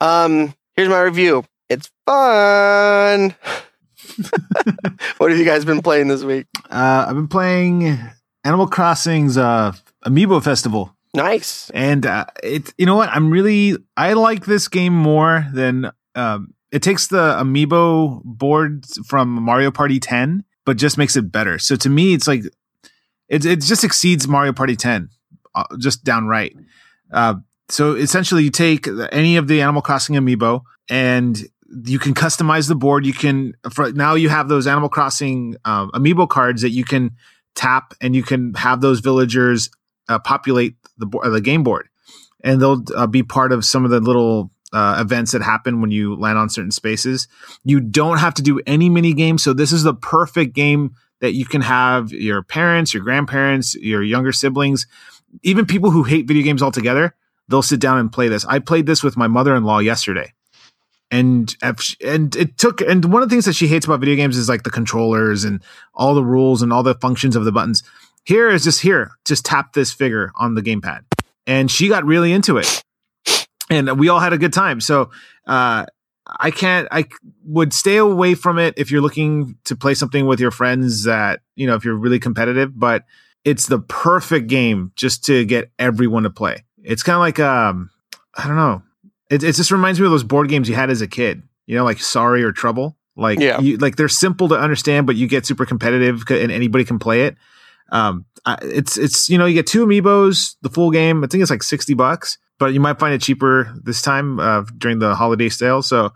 Um, 0.00 0.54
here's 0.76 0.88
my 0.88 1.00
review. 1.00 1.44
It's 1.68 1.90
fun. 2.06 3.34
what 5.18 5.30
have 5.30 5.38
you 5.38 5.44
guys 5.44 5.64
been 5.64 5.82
playing 5.82 6.08
this 6.08 6.22
week? 6.24 6.46
Uh, 6.70 7.06
I've 7.08 7.14
been 7.14 7.28
playing 7.28 7.98
Animal 8.44 8.66
Crossing's 8.66 9.38
uh, 9.38 9.72
Amiibo 10.04 10.42
Festival, 10.44 10.94
Nice. 11.14 11.70
and 11.70 12.04
uh, 12.04 12.26
it. 12.42 12.72
You 12.76 12.86
know 12.86 12.96
what? 12.96 13.08
I'm 13.08 13.30
really 13.30 13.76
I 13.96 14.12
like 14.12 14.44
this 14.44 14.68
game 14.68 14.94
more 14.94 15.46
than 15.54 15.90
um, 16.14 16.54
it 16.70 16.82
takes 16.82 17.06
the 17.08 17.36
Amiibo 17.38 18.22
board 18.24 18.84
from 19.06 19.28
Mario 19.28 19.70
Party 19.70 20.00
10, 20.00 20.44
but 20.64 20.76
just 20.76 20.96
makes 20.96 21.16
it 21.16 21.30
better. 21.30 21.58
So 21.58 21.76
to 21.76 21.88
me, 21.88 22.14
it's 22.14 22.26
like 22.26 22.44
it 23.28 23.44
it 23.44 23.60
just 23.60 23.84
exceeds 23.84 24.26
Mario 24.26 24.52
Party 24.52 24.76
10, 24.76 25.08
uh, 25.54 25.64
just 25.78 26.04
downright. 26.04 26.56
Uh, 27.12 27.36
so 27.68 27.94
essentially, 27.94 28.44
you 28.44 28.50
take 28.50 28.86
any 29.12 29.36
of 29.36 29.48
the 29.48 29.60
Animal 29.62 29.82
Crossing 29.82 30.16
Amiibo 30.16 30.62
and 30.90 31.42
you 31.84 31.98
can 31.98 32.14
customize 32.14 32.68
the 32.68 32.74
board. 32.74 33.06
You 33.06 33.12
can 33.12 33.54
for 33.70 33.92
now 33.92 34.14
you 34.14 34.28
have 34.28 34.48
those 34.48 34.66
Animal 34.66 34.88
Crossing 34.88 35.56
um, 35.64 35.90
Amiibo 35.92 36.28
cards 36.28 36.62
that 36.62 36.70
you 36.70 36.84
can 36.84 37.12
tap, 37.54 37.94
and 38.00 38.14
you 38.14 38.22
can 38.22 38.54
have 38.54 38.80
those 38.80 39.00
villagers 39.00 39.70
uh, 40.08 40.18
populate 40.18 40.74
the 40.98 41.06
bo- 41.06 41.28
the 41.30 41.40
game 41.40 41.62
board, 41.62 41.88
and 42.44 42.60
they'll 42.60 42.82
uh, 42.94 43.06
be 43.06 43.22
part 43.22 43.52
of 43.52 43.64
some 43.64 43.84
of 43.84 43.90
the 43.90 44.00
little 44.00 44.50
uh, 44.72 44.98
events 45.00 45.32
that 45.32 45.42
happen 45.42 45.80
when 45.80 45.90
you 45.90 46.14
land 46.14 46.38
on 46.38 46.48
certain 46.48 46.70
spaces. 46.70 47.28
You 47.64 47.80
don't 47.80 48.18
have 48.18 48.34
to 48.34 48.42
do 48.42 48.60
any 48.66 48.88
mini 48.88 49.12
games, 49.12 49.42
so 49.42 49.52
this 49.52 49.72
is 49.72 49.82
the 49.82 49.94
perfect 49.94 50.54
game 50.54 50.94
that 51.20 51.34
you 51.34 51.44
can 51.44 51.60
have 51.60 52.10
your 52.12 52.42
parents, 52.42 52.92
your 52.92 53.02
grandparents, 53.02 53.74
your 53.76 54.02
younger 54.02 54.32
siblings, 54.32 54.86
even 55.42 55.66
people 55.66 55.90
who 55.90 56.02
hate 56.02 56.26
video 56.26 56.42
games 56.42 56.62
altogether. 56.62 57.14
They'll 57.48 57.62
sit 57.62 57.80
down 57.80 57.98
and 57.98 58.12
play 58.12 58.28
this. 58.28 58.44
I 58.46 58.58
played 58.58 58.86
this 58.86 59.02
with 59.02 59.16
my 59.16 59.28
mother 59.28 59.54
in 59.54 59.64
law 59.64 59.78
yesterday 59.78 60.32
and 61.12 61.54
and 62.00 62.34
it 62.34 62.56
took 62.56 62.80
and 62.80 63.04
one 63.12 63.22
of 63.22 63.28
the 63.28 63.32
things 63.32 63.44
that 63.44 63.52
she 63.52 63.68
hates 63.68 63.86
about 63.86 64.00
video 64.00 64.16
games 64.16 64.36
is 64.36 64.48
like 64.48 64.64
the 64.64 64.70
controllers 64.70 65.44
and 65.44 65.62
all 65.94 66.14
the 66.14 66.24
rules 66.24 66.62
and 66.62 66.72
all 66.72 66.82
the 66.82 66.94
functions 66.96 67.36
of 67.36 67.44
the 67.44 67.52
buttons 67.52 67.84
here 68.24 68.48
is 68.48 68.64
just 68.64 68.80
here 68.80 69.12
just 69.24 69.44
tap 69.44 69.74
this 69.74 69.92
figure 69.92 70.32
on 70.36 70.54
the 70.54 70.62
gamepad 70.62 71.04
and 71.46 71.70
she 71.70 71.88
got 71.88 72.04
really 72.04 72.32
into 72.32 72.56
it 72.56 72.82
and 73.70 73.98
we 73.98 74.08
all 74.08 74.20
had 74.20 74.32
a 74.32 74.38
good 74.38 74.52
time. 74.52 74.80
So 74.80 75.10
uh 75.46 75.86
i 76.38 76.52
can't 76.52 76.86
i 76.92 77.04
would 77.44 77.72
stay 77.72 77.96
away 77.96 78.34
from 78.34 78.56
it 78.56 78.74
if 78.76 78.92
you're 78.92 79.00
looking 79.00 79.56
to 79.64 79.74
play 79.74 79.92
something 79.92 80.24
with 80.24 80.38
your 80.38 80.52
friends 80.52 81.02
that 81.02 81.40
you 81.56 81.66
know 81.66 81.74
if 81.74 81.84
you're 81.84 81.96
really 81.96 82.20
competitive 82.20 82.70
but 82.78 83.04
it's 83.44 83.66
the 83.66 83.80
perfect 83.80 84.46
game 84.46 84.92
just 84.94 85.24
to 85.24 85.44
get 85.44 85.72
everyone 85.80 86.22
to 86.22 86.30
play. 86.30 86.62
It's 86.84 87.02
kind 87.02 87.16
of 87.16 87.20
like 87.20 87.40
um 87.40 87.90
i 88.36 88.46
don't 88.46 88.56
know. 88.56 88.82
It, 89.30 89.42
it 89.42 89.56
just 89.56 89.72
reminds 89.72 89.98
me 89.98 90.06
of 90.06 90.12
those 90.12 90.22
board 90.22 90.48
games 90.48 90.68
you 90.68 90.76
had 90.76 90.90
as 90.90 91.00
a 91.00 91.08
kid 91.08 91.42
you 91.66 91.76
know 91.76 91.84
like 91.84 91.98
sorry 91.98 92.44
or 92.44 92.52
trouble. 92.52 92.96
Like 93.16 93.40
Yeah. 93.40 93.60
you, 93.60 93.76
like 93.78 93.96
they're 93.96 94.08
simple 94.08 94.48
to 94.50 94.54
understand 94.54 95.08
but 95.08 95.16
you 95.16 95.26
get 95.26 95.44
super 95.44 95.66
competitive 95.66 96.22
and 96.30 96.52
anybody 96.52 96.84
can 96.84 97.00
play 97.00 97.24
it. 97.26 97.36
Um 97.90 98.26
I, 98.46 98.58
it's 98.62 98.96
it's 98.96 99.28
you 99.28 99.38
know 99.38 99.46
you 99.46 99.54
get 99.54 99.66
two 99.66 99.84
amiibos 99.84 100.54
the 100.62 100.70
full 100.70 100.92
game 100.92 101.24
i 101.24 101.26
think 101.26 101.42
it's 101.42 101.50
like 101.50 101.62
60 101.62 101.94
bucks 101.94 102.38
but 102.58 102.72
you 102.74 102.80
might 102.80 102.98
find 102.98 103.14
it 103.14 103.20
cheaper 103.20 103.72
this 103.82 104.02
time 104.02 104.38
uh, 104.40 104.62
during 104.78 104.98
the 104.98 105.14
holiday 105.14 105.48
sale. 105.48 105.82
So 105.82 106.12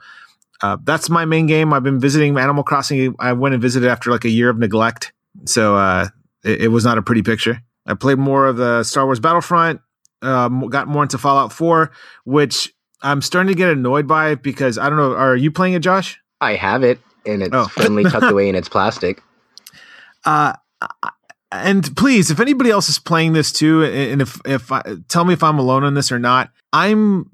uh, 0.63 0.77
that's 0.85 1.11
my 1.11 1.25
main 1.25 1.47
game. 1.47 1.73
I've 1.73 1.83
been 1.83 2.01
visiting 2.01 2.37
animal 2.39 2.63
crossing. 2.65 3.15
I 3.19 3.33
went 3.33 3.55
and 3.55 3.63
visited 3.63 3.89
after 3.89 4.11
like 4.11 4.25
a 4.25 4.31
year 4.31 4.49
of 4.51 4.59
neglect. 4.59 5.13
So 5.45 5.77
uh 5.77 6.09
it, 6.45 6.63
it 6.63 6.69
was 6.69 6.85
not 6.85 6.97
a 6.99 7.03
pretty 7.03 7.23
picture. 7.23 7.61
I 7.87 7.95
played 7.95 8.19
more 8.19 8.47
of 8.47 8.57
the 8.57 8.83
star 8.85 9.05
wars 9.05 9.21
battlefront 9.21 9.81
um, 10.23 10.69
got 10.69 10.89
more 10.89 11.03
into 11.03 11.19
fallout 11.19 11.53
4 11.53 11.91
which 12.25 12.73
i'm 13.03 13.21
starting 13.21 13.49
to 13.49 13.55
get 13.55 13.69
annoyed 13.69 14.09
by 14.09 14.35
because 14.35 14.79
i 14.79 14.89
don't 14.89 14.97
know 14.97 15.15
are 15.15 15.37
you 15.37 15.51
playing 15.51 15.75
it 15.75 15.81
josh? 15.81 16.19
I 16.41 16.55
have 16.55 16.83
it, 16.83 16.99
and 17.27 17.43
it's 17.43 17.51
Oh. 17.55 17.67
firmly 17.69 18.05
tucked 18.05 18.31
away 18.33 18.49
in 18.49 18.55
its 18.55 18.69
plastic. 18.69 19.23
uh 20.25 20.55
and 21.53 21.97
please 21.97 22.31
if 22.31 22.41
anybody 22.41 22.71
else 22.71 22.89
is 22.89 22.99
playing 22.99 23.33
this 23.33 23.53
too 23.53 23.85
and 23.85 24.21
if 24.21 24.41
if 24.45 24.73
I, 24.73 24.83
tell 25.09 25.25
me 25.25 25.33
if 25.33 25.43
i'm 25.43 25.59
alone 25.59 25.85
on 25.85 25.95
this 25.95 26.11
or 26.11 26.19
not 26.19 26.51
i'm 26.73 27.31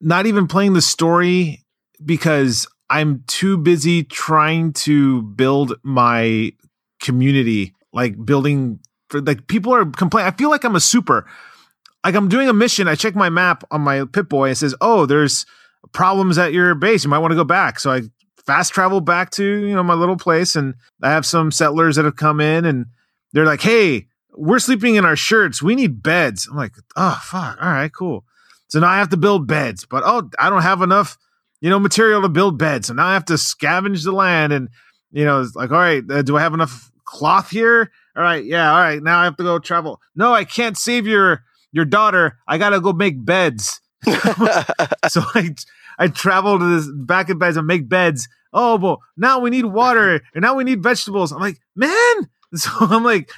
not 0.00 0.26
even 0.26 0.46
playing 0.46 0.72
the 0.72 0.82
story 0.82 1.64
because 2.04 2.66
i'm 2.90 3.22
too 3.26 3.56
busy 3.58 4.04
trying 4.04 4.72
to 4.72 5.22
build 5.22 5.74
my 5.82 6.52
community 7.00 7.74
like 7.92 8.22
building 8.24 8.80
for 9.10 9.20
like 9.20 9.46
people 9.46 9.74
are 9.74 9.84
complaining 9.84 10.32
i 10.32 10.36
feel 10.36 10.50
like 10.50 10.64
i'm 10.64 10.76
a 10.76 10.80
super 10.80 11.26
like 12.04 12.14
i'm 12.14 12.28
doing 12.28 12.48
a 12.48 12.54
mission 12.54 12.88
i 12.88 12.94
check 12.94 13.14
my 13.14 13.28
map 13.28 13.62
on 13.70 13.82
my 13.82 14.04
Pip-Boy 14.06 14.50
it 14.50 14.56
says 14.56 14.74
oh 14.80 15.04
there's 15.04 15.44
problems 15.92 16.38
at 16.38 16.52
your 16.52 16.74
base 16.74 17.04
you 17.04 17.10
might 17.10 17.18
want 17.18 17.32
to 17.32 17.36
go 17.36 17.44
back. 17.44 17.78
So 17.78 17.90
i 17.90 18.02
fast 18.46 18.74
travel 18.74 19.00
back 19.00 19.30
to 19.30 19.44
you 19.44 19.74
know 19.74 19.82
my 19.82 19.94
little 19.94 20.18
place 20.18 20.54
and 20.54 20.74
i 21.02 21.10
have 21.10 21.24
some 21.24 21.50
settlers 21.50 21.96
that 21.96 22.04
have 22.04 22.16
come 22.16 22.40
in 22.40 22.66
and 22.66 22.86
they're 23.34 23.44
like 23.44 23.60
hey 23.60 24.06
we're 24.36 24.58
sleeping 24.58 24.96
in 24.96 25.04
our 25.04 25.14
shirts. 25.14 25.62
We 25.62 25.76
need 25.76 26.02
beds. 26.02 26.48
I'm 26.50 26.56
like 26.56 26.74
oh 26.96 27.20
fuck. 27.22 27.58
All 27.60 27.68
right 27.68 27.92
cool. 27.92 28.24
So 28.68 28.80
now 28.80 28.88
i 28.88 28.96
have 28.96 29.10
to 29.10 29.18
build 29.18 29.46
beds 29.46 29.84
but 29.84 30.02
oh 30.06 30.30
i 30.38 30.48
don't 30.48 30.62
have 30.62 30.80
enough 30.80 31.18
you 31.60 31.68
know 31.68 31.78
material 31.78 32.22
to 32.22 32.28
build 32.30 32.58
beds. 32.58 32.88
So 32.88 32.94
now 32.94 33.06
i 33.06 33.12
have 33.12 33.26
to 33.26 33.34
scavenge 33.34 34.04
the 34.04 34.12
land 34.12 34.52
and 34.54 34.70
you 35.12 35.26
know 35.26 35.42
it's 35.42 35.54
like 35.54 35.70
all 35.70 35.78
right 35.78 36.02
uh, 36.10 36.22
do 36.22 36.38
i 36.38 36.40
have 36.40 36.54
enough 36.54 36.90
cloth 37.04 37.50
here? 37.50 37.90
All 38.16 38.22
right 38.22 38.44
yeah 38.44 38.72
all 38.72 38.80
right 38.80 39.02
now 39.02 39.18
i 39.18 39.24
have 39.24 39.36
to 39.36 39.42
go 39.42 39.58
travel. 39.58 40.00
No 40.16 40.32
i 40.32 40.44
can't 40.44 40.78
save 40.78 41.06
your 41.06 41.44
your 41.72 41.84
daughter. 41.84 42.38
I 42.48 42.56
gotta 42.56 42.80
go 42.80 42.92
make 42.94 43.22
beds. 43.24 43.80
So 45.08 45.20
I 45.34 45.54
I 45.98 46.08
travel 46.08 46.58
to 46.58 46.64
this 46.64 46.90
back 46.92 47.30
in 47.30 47.38
beds 47.38 47.56
and 47.56 47.66
make 47.66 47.88
beds. 47.88 48.28
Oh, 48.52 48.76
well, 48.76 49.02
now 49.16 49.38
we 49.40 49.50
need 49.50 49.66
water 49.66 50.22
and 50.34 50.42
now 50.42 50.54
we 50.54 50.64
need 50.64 50.82
vegetables. 50.82 51.32
I'm 51.32 51.40
like, 51.40 51.58
man. 51.74 52.28
So 52.56 52.70
I'm 52.80 53.02
like, 53.02 53.30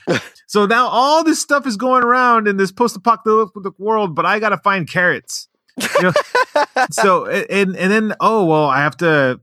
so 0.47 0.67
now 0.67 0.89
all 0.89 1.25
this 1.25 1.41
stuff 1.41 1.67
is 1.67 1.77
going 1.77 2.05
around 2.05 2.47
in 2.49 2.59
this 2.59 2.71
post-apocalyptic 2.71 3.79
world, 3.79 4.15
but 4.15 4.27
I 4.27 4.39
gotta 4.39 4.59
find 4.59 4.87
carrots. 4.89 5.49
You 5.79 6.03
know? 6.03 6.13
so 6.91 7.27
and 7.27 7.75
and 7.77 7.91
then 7.93 8.15
oh 8.21 8.45
well, 8.45 8.67
I 8.67 8.79
have 8.79 8.97
to 8.99 9.41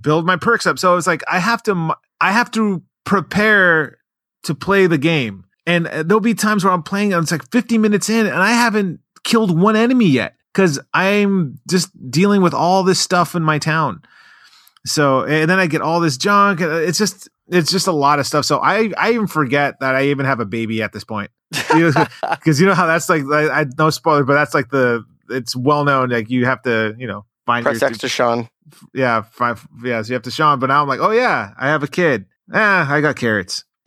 build 0.00 0.26
my 0.26 0.36
perks 0.36 0.66
up. 0.66 0.78
So 0.78 0.96
it's 0.96 1.06
like 1.06 1.22
I 1.30 1.38
have 1.38 1.62
to 1.64 1.94
I 2.20 2.32
have 2.32 2.50
to 2.52 2.82
prepare 3.04 3.98
to 4.44 4.54
play 4.54 4.86
the 4.86 4.98
game. 4.98 5.44
And 5.66 5.86
uh, 5.86 6.02
there'll 6.02 6.20
be 6.20 6.34
times 6.34 6.64
where 6.64 6.72
I'm 6.72 6.82
playing 6.82 7.12
and 7.12 7.22
it's 7.22 7.32
like 7.32 7.48
50 7.52 7.78
minutes 7.78 8.08
in 8.08 8.26
and 8.26 8.36
I 8.36 8.52
haven't 8.52 9.00
killed 9.24 9.56
one 9.58 9.76
enemy 9.76 10.06
yet 10.06 10.34
because 10.52 10.80
I'm 10.94 11.60
just 11.68 11.90
dealing 12.10 12.42
with 12.42 12.54
all 12.54 12.82
this 12.82 12.98
stuff 12.98 13.34
in 13.34 13.42
my 13.42 13.58
town. 13.58 14.02
So 14.86 15.24
and 15.24 15.48
then 15.50 15.58
I 15.58 15.66
get 15.66 15.82
all 15.82 16.00
this 16.00 16.16
junk. 16.16 16.60
uh, 16.60 16.68
It's 16.70 16.98
just 16.98 17.28
it's 17.48 17.70
just 17.70 17.86
a 17.86 17.92
lot 17.92 18.18
of 18.18 18.26
stuff. 18.26 18.44
So 18.44 18.58
I 18.58 18.90
I 18.98 19.12
even 19.12 19.26
forget 19.26 19.80
that 19.80 19.94
I 19.94 20.04
even 20.06 20.26
have 20.26 20.40
a 20.40 20.44
baby 20.46 20.82
at 20.82 20.92
this 20.92 21.04
point 21.04 21.30
because 21.50 22.60
you 22.60 22.66
know 22.66 22.74
how 22.74 22.86
that's 22.86 23.08
like 23.08 23.22
I, 23.32 23.60
I 23.62 23.66
no 23.78 23.90
spoiler, 23.90 24.24
but 24.24 24.34
that's 24.34 24.54
like 24.54 24.70
the 24.70 25.04
it's 25.30 25.54
well 25.56 25.84
known 25.84 26.10
like 26.10 26.30
you 26.30 26.44
have 26.46 26.62
to 26.62 26.94
you 26.98 27.06
know 27.06 27.24
find 27.46 27.64
Press 27.64 27.80
your, 27.80 27.90
X 27.90 27.98
to 27.98 28.08
Shaun. 28.08 28.48
yeah 28.94 29.22
five 29.22 29.66
yeah 29.82 30.00
so 30.02 30.08
you 30.08 30.14
have 30.14 30.22
to 30.22 30.30
Shaun. 30.30 30.58
But 30.58 30.66
now 30.68 30.82
I'm 30.82 30.88
like 30.88 31.00
oh 31.00 31.10
yeah 31.10 31.52
I 31.58 31.68
have 31.68 31.82
a 31.82 31.88
kid. 31.88 32.26
Ah, 32.52 32.90
I 32.90 33.00
got 33.00 33.16
carrots. 33.16 33.64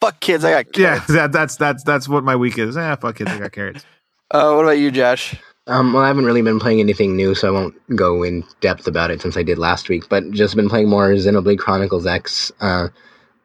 Fuck 0.00 0.20
kids, 0.20 0.44
I 0.44 0.50
got 0.62 0.76
Yeah, 0.78 0.98
kids. 0.98 1.06
that, 1.14 1.32
that's 1.32 1.56
that's 1.56 1.82
that's 1.84 2.08
what 2.08 2.24
my 2.24 2.36
week 2.36 2.58
is. 2.58 2.76
Ah, 2.76 2.96
fuck 2.96 3.16
kids, 3.16 3.30
I 3.30 3.38
got 3.38 3.52
carrots. 3.52 3.84
Uh, 4.28 4.50
what 4.54 4.62
about 4.64 4.72
you, 4.78 4.90
Josh? 4.90 5.36
Um, 5.68 5.92
well, 5.92 6.04
I 6.04 6.08
haven't 6.08 6.26
really 6.26 6.42
been 6.42 6.60
playing 6.60 6.80
anything 6.80 7.16
new, 7.16 7.34
so 7.34 7.48
I 7.48 7.50
won't 7.50 7.96
go 7.96 8.22
in 8.22 8.44
depth 8.60 8.86
about 8.86 9.10
it 9.10 9.20
since 9.20 9.36
I 9.36 9.42
did 9.42 9.58
last 9.58 9.88
week. 9.88 10.08
But 10.08 10.30
just 10.30 10.54
been 10.54 10.68
playing 10.68 10.88
more 10.88 11.08
Xenoblade 11.10 11.58
Chronicles 11.58 12.06
X. 12.06 12.52
Uh, 12.60 12.88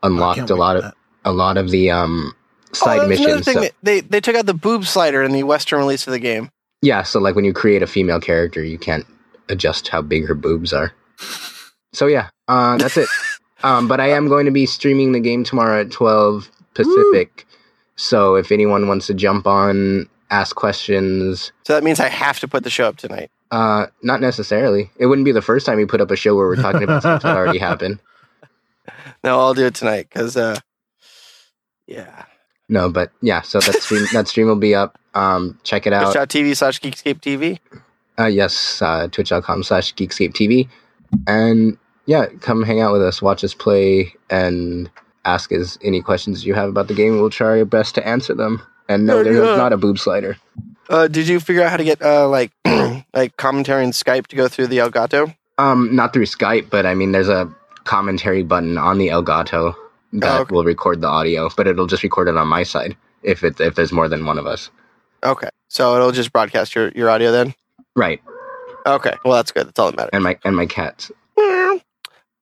unlocked 0.04 0.50
a 0.50 0.56
lot 0.56 0.78
of 0.78 0.94
a 1.26 1.32
lot 1.32 1.58
of 1.58 1.70
the 1.70 1.92
um 1.92 2.34
side 2.74 3.02
oh, 3.02 3.08
missions. 3.08 3.46
thing. 3.46 3.64
So, 3.64 3.70
they 3.84 4.02
they 4.02 4.22
took 4.22 4.36
out 4.36 4.46
the 4.46 4.54
boob 4.54 4.86
slider 4.86 5.24
in 5.24 5.32
the 5.32 5.44
Western 5.44 5.80
release 5.80 6.06
of 6.08 6.14
the 6.14 6.20
game. 6.20 6.50
yeah, 6.82 7.04
so 7.04 7.20
like 7.20 7.36
when 7.36 7.46
you 7.46 7.54
create 7.54 7.84
a 7.84 7.88
female 7.88 8.20
character, 8.20 8.64
you 8.64 8.78
can't 8.78 9.06
adjust 9.50 9.88
how 9.88 10.02
big 10.02 10.28
her 10.28 10.36
boobs 10.36 10.74
are. 10.74 10.94
So 11.94 12.08
yeah, 12.08 12.30
uh, 12.48 12.78
that's 12.78 12.96
it. 12.96 13.10
um, 13.64 13.90
but 13.90 14.00
I 14.00 14.12
am 14.12 14.30
going 14.30 14.46
to 14.46 14.52
be 14.52 14.66
streaming 14.66 15.12
the 15.12 15.20
game 15.20 15.44
tomorrow 15.44 15.82
at 15.82 15.92
twelve 15.92 16.50
Pacific. 16.74 17.46
So 17.98 18.36
if 18.36 18.50
anyone 18.50 18.88
wants 18.88 19.08
to 19.08 19.14
jump 19.14 19.46
on, 19.46 20.08
ask 20.32 20.56
questions, 20.56 21.52
So 21.68 21.74
that 21.74 21.84
means 21.84 22.00
I 22.00 22.08
have 22.08 22.40
to 22.40 22.48
put 22.48 22.64
the 22.64 22.70
show 22.70 22.86
up 22.88 22.98
tonight. 22.98 23.30
Uh, 23.52 23.88
not 24.02 24.22
necessarily. 24.22 24.90
It 24.98 25.08
wouldn't 25.08 25.26
be 25.26 25.34
the 25.34 25.42
first 25.42 25.66
time 25.66 25.78
we 25.78 25.86
put 25.86 26.02
up 26.02 26.10
a 26.10 26.16
show 26.16 26.36
where 26.36 26.48
we're 26.48 26.56
talking 26.56 26.84
about 26.84 27.04
stuff 27.04 27.22
that 27.24 27.36
already 27.38 27.60
happened. 27.60 28.00
No, 29.24 29.40
I'll 29.40 29.54
do 29.54 29.68
it 29.68 29.76
tonight 29.76 30.08
because, 30.10 30.36
uh, 30.36 30.56
yeah. 31.86 32.26
No, 32.68 32.90
but 32.90 33.12
yeah. 33.22 33.42
So 33.42 33.60
that 33.60 33.76
stream 33.82 34.06
that 34.14 34.28
stream 34.28 34.48
will 34.48 34.56
be 34.56 34.74
up. 34.74 34.98
Um, 35.14 35.60
check 35.64 35.86
it 35.86 35.94
out. 35.94 36.14
Twitch.tv 36.14 36.56
slash 36.58 36.80
Geekscape 36.80 37.20
TV. 37.20 37.60
Uh, 38.18 38.26
yes, 38.26 38.82
uh, 38.82 39.08
twitch.com 39.10 39.64
slash 39.64 39.94
Geekscape 39.94 40.34
TV, 40.34 40.70
and 41.28 41.78
yeah, 42.06 42.28
come 42.40 42.64
hang 42.64 42.82
out 42.82 42.94
with 42.94 43.04
us, 43.04 43.22
watch 43.22 43.44
us 43.44 43.54
play, 43.54 44.14
and 44.30 44.90
ask 45.26 45.52
us 45.52 45.78
any 45.84 46.02
questions 46.02 46.46
you 46.46 46.54
have 46.54 46.70
about 46.70 46.88
the 46.88 46.94
game. 46.94 47.18
We'll 47.18 47.30
try 47.30 47.60
our 47.60 47.66
best 47.66 47.94
to 47.96 48.08
answer 48.08 48.34
them. 48.34 48.62
And 48.94 49.06
no, 49.06 49.24
there's 49.24 49.38
yeah. 49.38 49.56
not 49.56 49.74
a 49.74 49.78
boob 49.78 49.98
slider. 50.00 50.38
Uh, 50.90 51.08
did 51.08 51.28
you 51.28 51.40
figure 51.40 51.62
out 51.64 51.70
how 51.72 51.78
to 51.78 51.84
get 51.84 52.02
uh, 52.02 52.28
like 52.28 52.52
like 53.14 53.38
commentary 53.38 53.84
in 53.84 53.92
Skype 53.92 54.28
to 54.28 54.36
go 54.36 54.48
through 54.48 54.68
the 54.68 54.78
Elgato? 54.80 55.34
Um, 55.58 55.96
not 55.96 56.12
through 56.14 56.26
Skype, 56.26 56.70
but 56.70 56.86
I 56.86 56.94
mean, 56.96 57.12
there's 57.12 57.30
a 57.30 57.50
commentary 57.84 58.44
button 58.44 58.78
on 58.78 58.98
the 58.98 59.08
Elgato 59.10 59.74
that 60.14 60.38
Oh, 60.38 60.42
okay. 60.42 60.54
will 60.54 60.64
record 60.66 61.02
the 61.02 61.08
audio, 61.08 61.50
but 61.56 61.68
it'll 61.68 61.88
just 61.88 62.04
record 62.04 62.28
it 62.28 62.36
on 62.38 62.48
my 62.48 62.64
side 62.64 62.96
if 63.24 63.44
it 63.44 63.60
if 63.62 63.76
there's 63.76 63.92
more 63.92 64.10
than 64.10 64.26
one 64.26 64.38
of 64.38 64.46
us. 64.46 64.70
Okay, 65.24 65.50
so 65.70 65.96
it'll 65.96 66.12
just 66.12 66.34
broadcast 66.34 66.74
your, 66.76 66.90
your 66.96 67.10
audio 67.10 67.32
then. 67.32 67.54
Right, 67.96 68.22
Okay, 68.88 69.14
well 69.24 69.36
that's 69.36 69.52
good. 69.52 69.68
That's 69.68 69.78
all 69.80 69.92
that 69.92 69.96
matters. 69.98 70.10
and 70.14 70.24
my 70.24 70.38
and 70.44 70.56
my 70.56 70.66
cats. 70.66 71.12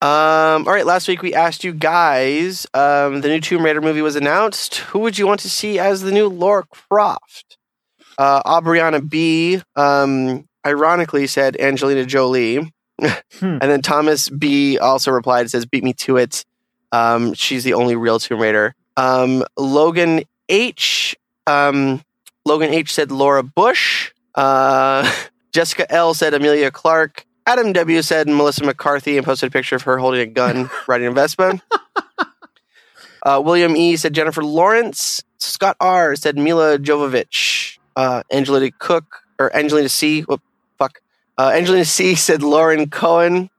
Um, 0.02 0.66
all 0.66 0.74
right, 0.74 0.86
last 0.86 1.10
week 1.10 1.22
we 1.22 1.34
asked 1.34 1.66
you 1.66 1.74
guys, 1.74 2.66
um, 2.74 3.20
the 3.20 3.28
new 3.28 3.42
Tomb 3.42 3.66
Raider 3.66 3.82
movie 3.82 4.02
was 4.02 4.16
announced. 4.16 4.78
Who 4.78 5.00
would 5.00 5.18
you 5.18 5.28
want 5.28 5.42
to 5.42 5.50
see 5.50 5.78
as 5.78 6.02
the 6.02 6.12
new 6.12 6.30
Lara 6.30 6.64
Croft? 6.68 7.58
Uh, 8.18 8.42
Aubriana 8.44 9.08
B, 9.08 9.62
um, 9.76 10.48
ironically 10.66 11.28
said 11.28 11.58
Angelina 11.60 12.06
Jolie. 12.06 12.72
And 13.42 13.62
then 13.62 13.82
Thomas 13.82 14.30
B 14.30 14.78
also 14.78 15.12
replied, 15.12 15.50
says, 15.50 15.66
beat 15.66 15.84
me 15.84 15.94
to 15.94 16.18
it. 16.18 16.46
Um, 16.92 17.34
she's 17.34 17.64
the 17.64 17.74
only 17.74 17.96
real 17.96 18.20
Tomb 18.20 18.40
Raider. 18.40 18.76
Um, 18.98 19.44
Logan 19.58 20.24
H, 20.50 21.16
um, 21.48 22.02
Logan 22.46 22.74
H 22.74 22.94
said 22.94 23.12
Laura 23.12 23.44
Bush. 23.44 24.12
Uh, 24.36 25.10
Jessica 25.54 25.90
L 25.92 26.14
said 26.14 26.34
Emilia 26.34 26.72
Clarke. 26.72 27.26
Adam 27.50 27.74
W 27.74 28.04
said 28.04 28.28
Melissa 28.28 28.64
McCarthy 28.64 29.18
and 29.18 29.26
posted 29.26 29.48
a 29.48 29.52
picture 29.52 29.76
of 29.76 29.82
her 29.82 29.98
holding 29.98 30.22
a 30.22 30.28
gun 30.28 30.70
riding 30.88 31.08
a 31.08 31.12
Vespa. 31.12 31.60
Uh, 33.24 33.42
William 33.44 33.76
E 33.76 33.98
said 33.98 34.14
Jennifer 34.14 34.44
Lawrence. 34.44 35.24
Scott 35.40 35.76
R 35.80 36.16
said 36.16 36.38
Milla 36.38 36.78
Jovovich. 36.78 37.80
Uh, 37.96 38.22
Angelina 38.32 38.70
Cook 38.78 39.24
or 39.40 39.54
Angelina 39.56 39.90
C. 39.90 40.22
Whoop, 40.22 40.44
fuck. 40.78 41.02
Uh, 41.40 41.52
Angelina 41.56 41.86
C 41.86 42.14
said 42.14 42.44
Lauren 42.44 42.88
Cohan. 42.88 43.50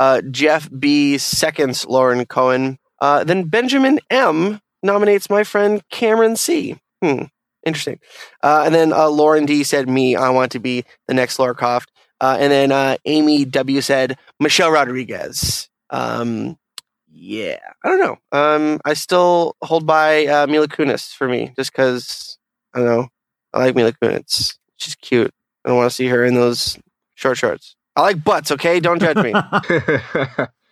Uh, 0.00 0.20
Jeff 0.22 0.68
B 0.76 1.16
seconds 1.16 1.86
Lauren 1.86 2.26
Cohan. 2.26 2.80
Uh, 3.00 3.22
then 3.22 3.44
Benjamin 3.44 4.00
M 4.10 4.60
nominates 4.82 5.30
my 5.30 5.44
friend 5.44 5.80
Cameron 5.90 6.34
C. 6.34 6.76
Hmm, 7.00 7.26
interesting. 7.64 8.00
Uh, 8.42 8.64
and 8.66 8.74
then 8.74 8.92
uh, 8.92 9.08
Lauren 9.08 9.46
D 9.46 9.62
said 9.62 9.88
me. 9.88 10.16
I 10.16 10.30
want 10.30 10.50
to 10.52 10.58
be 10.58 10.84
the 11.06 11.14
next 11.14 11.38
Lara 11.38 11.54
Croft. 11.54 11.88
Uh, 12.22 12.36
and 12.38 12.52
then 12.52 12.70
uh, 12.70 12.96
Amy 13.04 13.44
W 13.44 13.80
said 13.80 14.16
Michelle 14.38 14.70
Rodriguez. 14.70 15.68
Um, 15.90 16.56
yeah, 17.10 17.58
I 17.84 17.88
don't 17.88 17.98
know. 17.98 18.16
Um, 18.30 18.80
I 18.84 18.94
still 18.94 19.56
hold 19.60 19.86
by 19.86 20.26
uh, 20.26 20.46
Mila 20.46 20.68
Kunis 20.68 21.12
for 21.12 21.28
me, 21.28 21.52
just 21.56 21.72
because 21.72 22.38
I 22.74 22.78
don't 22.78 22.86
know. 22.86 23.08
I 23.52 23.66
like 23.66 23.74
Mila 23.74 23.92
Kunis. 23.92 24.56
She's 24.76 24.94
cute. 24.94 25.34
I 25.64 25.68
don't 25.68 25.78
want 25.78 25.90
to 25.90 25.94
see 25.94 26.06
her 26.06 26.24
in 26.24 26.34
those 26.34 26.78
short 27.16 27.38
shorts. 27.38 27.74
I 27.96 28.02
like 28.02 28.22
butts. 28.22 28.52
Okay, 28.52 28.78
don't 28.78 29.00
judge 29.00 29.16
me. 29.16 29.34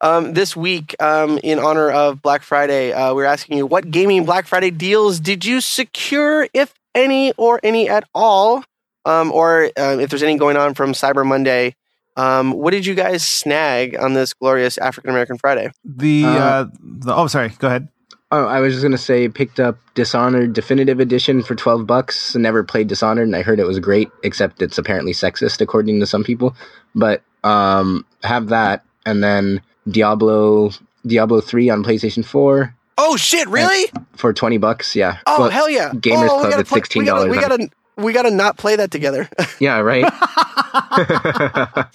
Um, 0.00 0.34
this 0.34 0.54
week, 0.54 0.94
um, 1.00 1.38
in 1.42 1.58
honor 1.58 1.90
of 1.90 2.20
Black 2.20 2.42
Friday, 2.42 2.92
uh, 2.92 3.14
we're 3.14 3.24
asking 3.24 3.56
you 3.56 3.66
what 3.66 3.90
gaming 3.90 4.26
Black 4.26 4.46
Friday 4.46 4.70
deals 4.70 5.20
did 5.20 5.42
you 5.42 5.62
secure, 5.62 6.46
if 6.52 6.74
any 6.94 7.32
or 7.38 7.60
any 7.62 7.88
at 7.88 8.04
all, 8.14 8.62
um, 9.06 9.32
or 9.32 9.70
uh, 9.78 9.96
if 9.98 10.10
there's 10.10 10.22
any 10.22 10.36
going 10.36 10.58
on 10.58 10.74
from 10.74 10.92
Cyber 10.92 11.24
Monday. 11.24 11.74
Um, 12.18 12.52
what 12.52 12.70
did 12.70 12.86
you 12.86 12.94
guys 12.94 13.22
snag 13.26 13.94
on 13.94 14.14
this 14.14 14.32
glorious 14.32 14.78
African 14.78 15.10
American 15.10 15.36
Friday? 15.36 15.70
the 15.84 16.24
Uh, 16.24 16.28
uh, 16.28 16.66
the 16.80 17.14
oh 17.14 17.26
sorry, 17.26 17.50
go 17.58 17.66
ahead. 17.68 17.88
oh, 18.32 18.46
I 18.46 18.60
was 18.60 18.72
just 18.72 18.82
gonna 18.82 18.96
say, 18.96 19.28
picked 19.28 19.60
up 19.60 19.76
Dishonored 19.94 20.54
Definitive 20.54 20.98
Edition 20.98 21.42
for 21.42 21.54
twelve 21.54 21.86
bucks. 21.86 22.34
Never 22.34 22.64
played 22.64 22.88
Dishonored, 22.88 23.26
and 23.26 23.36
I 23.36 23.42
heard 23.42 23.60
it 23.60 23.66
was 23.66 23.78
great, 23.80 24.08
except 24.22 24.62
it's 24.62 24.78
apparently 24.78 25.12
sexist 25.12 25.60
according 25.60 26.00
to 26.00 26.06
some 26.06 26.24
people. 26.24 26.56
But 26.94 27.22
um, 27.44 28.06
have 28.22 28.48
that, 28.48 28.82
and 29.04 29.22
then 29.22 29.60
Diablo 29.86 30.70
Diablo 31.06 31.42
three 31.42 31.68
on 31.68 31.84
PlayStation 31.84 32.24
Four. 32.24 32.74
Oh 32.96 33.18
shit! 33.18 33.46
Really? 33.46 33.90
for 34.14 34.32
twenty 34.32 34.56
bucks. 34.56 34.96
Yeah. 34.96 35.18
Oh 35.26 35.42
Well, 35.42 35.50
hell 35.50 35.68
yeah! 35.68 35.90
Gamers 35.90 36.28
oh, 36.30 36.40
Club 36.40 36.50
gotta 36.52 36.60
at 36.60 36.70
we 36.72 37.04
gotta- 37.04 37.26
$16 37.26 37.30
We 37.30 37.36
gotta, 37.38 37.68
we 37.96 38.12
gotta 38.12 38.30
not 38.30 38.56
play 38.56 38.76
that 38.76 38.90
together. 38.90 39.28
Yeah. 39.58 39.78
Right. 39.78 40.04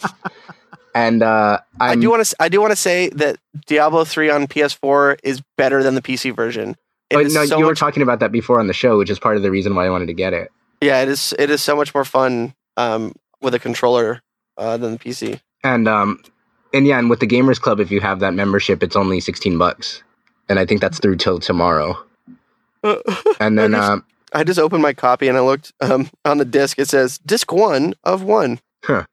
and 0.96 1.22
uh, 1.22 1.60
i 1.80 1.96
do 1.96 2.10
want 2.10 2.26
to. 2.26 2.36
I 2.40 2.50
do 2.50 2.60
want 2.60 2.72
to 2.72 2.76
say 2.76 3.10
that 3.10 3.38
Diablo 3.68 4.04
three 4.04 4.32
on 4.32 4.48
PS4 4.48 5.20
is 5.24 5.42
better 5.58 5.84
than 5.84 5.94
the 5.94 6.02
PC 6.02 6.36
version. 6.36 6.76
It 7.12 7.16
But 7.16 7.28
no, 7.32 7.46
so 7.46 7.58
you 7.58 7.66
were 7.66 7.72
much 7.72 7.80
talking 7.80 8.02
about 8.02 8.20
that 8.20 8.32
before 8.32 8.60
on 8.60 8.68
the 8.68 8.74
show, 8.74 8.98
which 8.98 9.12
is 9.12 9.20
part 9.20 9.38
of 9.38 9.44
the 9.44 9.52
reason 9.52 9.76
why 9.76 9.86
I 9.86 9.90
wanted 9.90 10.08
to 10.08 10.14
get 10.14 10.34
it. 10.34 10.52
Yeah, 10.82 11.02
it 11.02 11.10
is. 11.10 11.36
It 11.38 11.52
is 11.52 11.62
so 11.62 11.76
much 11.76 11.94
more 11.94 12.06
fun 12.06 12.56
um, 12.78 13.14
with 13.42 13.54
a 13.54 13.60
controller 13.60 14.22
uh, 14.58 14.78
than 14.78 14.94
the 14.94 14.98
PC. 14.98 15.40
And 15.64 15.88
um, 15.88 16.24
and 16.74 16.88
yeah, 16.88 16.98
and 16.98 17.10
with 17.10 17.20
the 17.20 17.28
Gamers 17.28 17.62
Club, 17.62 17.80
if 17.80 17.92
you 17.92 18.02
have 18.02 18.20
that 18.22 18.34
membership, 18.34 18.82
it's 18.82 18.96
only 18.96 19.20
sixteen 19.20 19.58
bucks, 19.58 20.02
and 20.50 20.58
I 20.58 20.66
think 20.66 20.82
that's 20.82 21.00
through 21.00 21.18
till 21.18 21.40
tomorrow. 21.40 21.98
And 23.40 23.60
then 23.60 23.76
um, 23.76 24.04
I 24.34 24.44
just 24.44 24.60
opened 24.60 24.82
my 24.82 24.94
copy 24.94 25.28
and 25.28 25.38
I 25.38 25.42
looked 25.42 25.74
um, 25.82 26.10
on 26.26 26.38
the 26.38 26.46
disc. 26.46 26.80
It 26.80 26.88
says 26.88 27.20
disc 27.20 27.52
one 27.52 27.94
of 28.04 28.24
one. 28.24 28.60
Huh. 28.84 29.06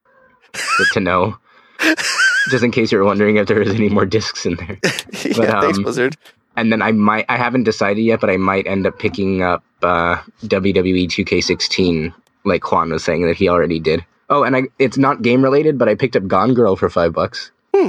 Good 0.53 0.87
to 0.95 1.01
know, 1.01 1.37
just 2.51 2.65
in 2.65 2.71
case 2.71 2.91
you 2.91 2.99
were 2.99 3.05
wondering 3.05 3.37
if 3.37 3.47
there 3.47 3.59
was 3.59 3.75
any 3.75 3.89
more 3.89 4.07
discs 4.07 4.47
in 4.47 4.57
there. 4.57 4.79
yeah, 5.25 5.61
thanks, 5.61 5.79
um, 5.79 5.85
Blizzard. 5.85 6.17
And 6.57 6.73
then 6.73 6.83
I 6.83 6.93
might, 6.93 7.27
I 7.29 7.37
haven't 7.37 7.65
decided 7.65 8.03
yet, 8.03 8.21
but 8.21 8.31
I 8.31 8.37
might 8.37 8.67
end 8.67 8.87
up 8.87 8.99
picking 8.99 9.43
up 9.43 9.63
uh, 9.83 10.17
WWE 10.45 11.07
2K16, 11.07 12.13
like 12.45 12.73
Juan 12.73 12.91
was 12.91 13.05
saying 13.05 13.27
that 13.27 13.37
he 13.37 13.49
already 13.49 13.79
did. 13.79 14.05
Oh, 14.31 14.43
and 14.43 14.57
I, 14.57 14.63
it's 14.79 14.99
not 14.99 15.23
game 15.23 15.43
related, 15.43 15.79
but 15.79 15.89
I 15.89 15.95
picked 15.95 16.17
up 16.17 16.27
Gone 16.27 16.55
Girl 16.55 16.77
for 16.77 16.91
five 16.91 17.13
bucks. 17.13 17.51
Hmm. 17.75 17.89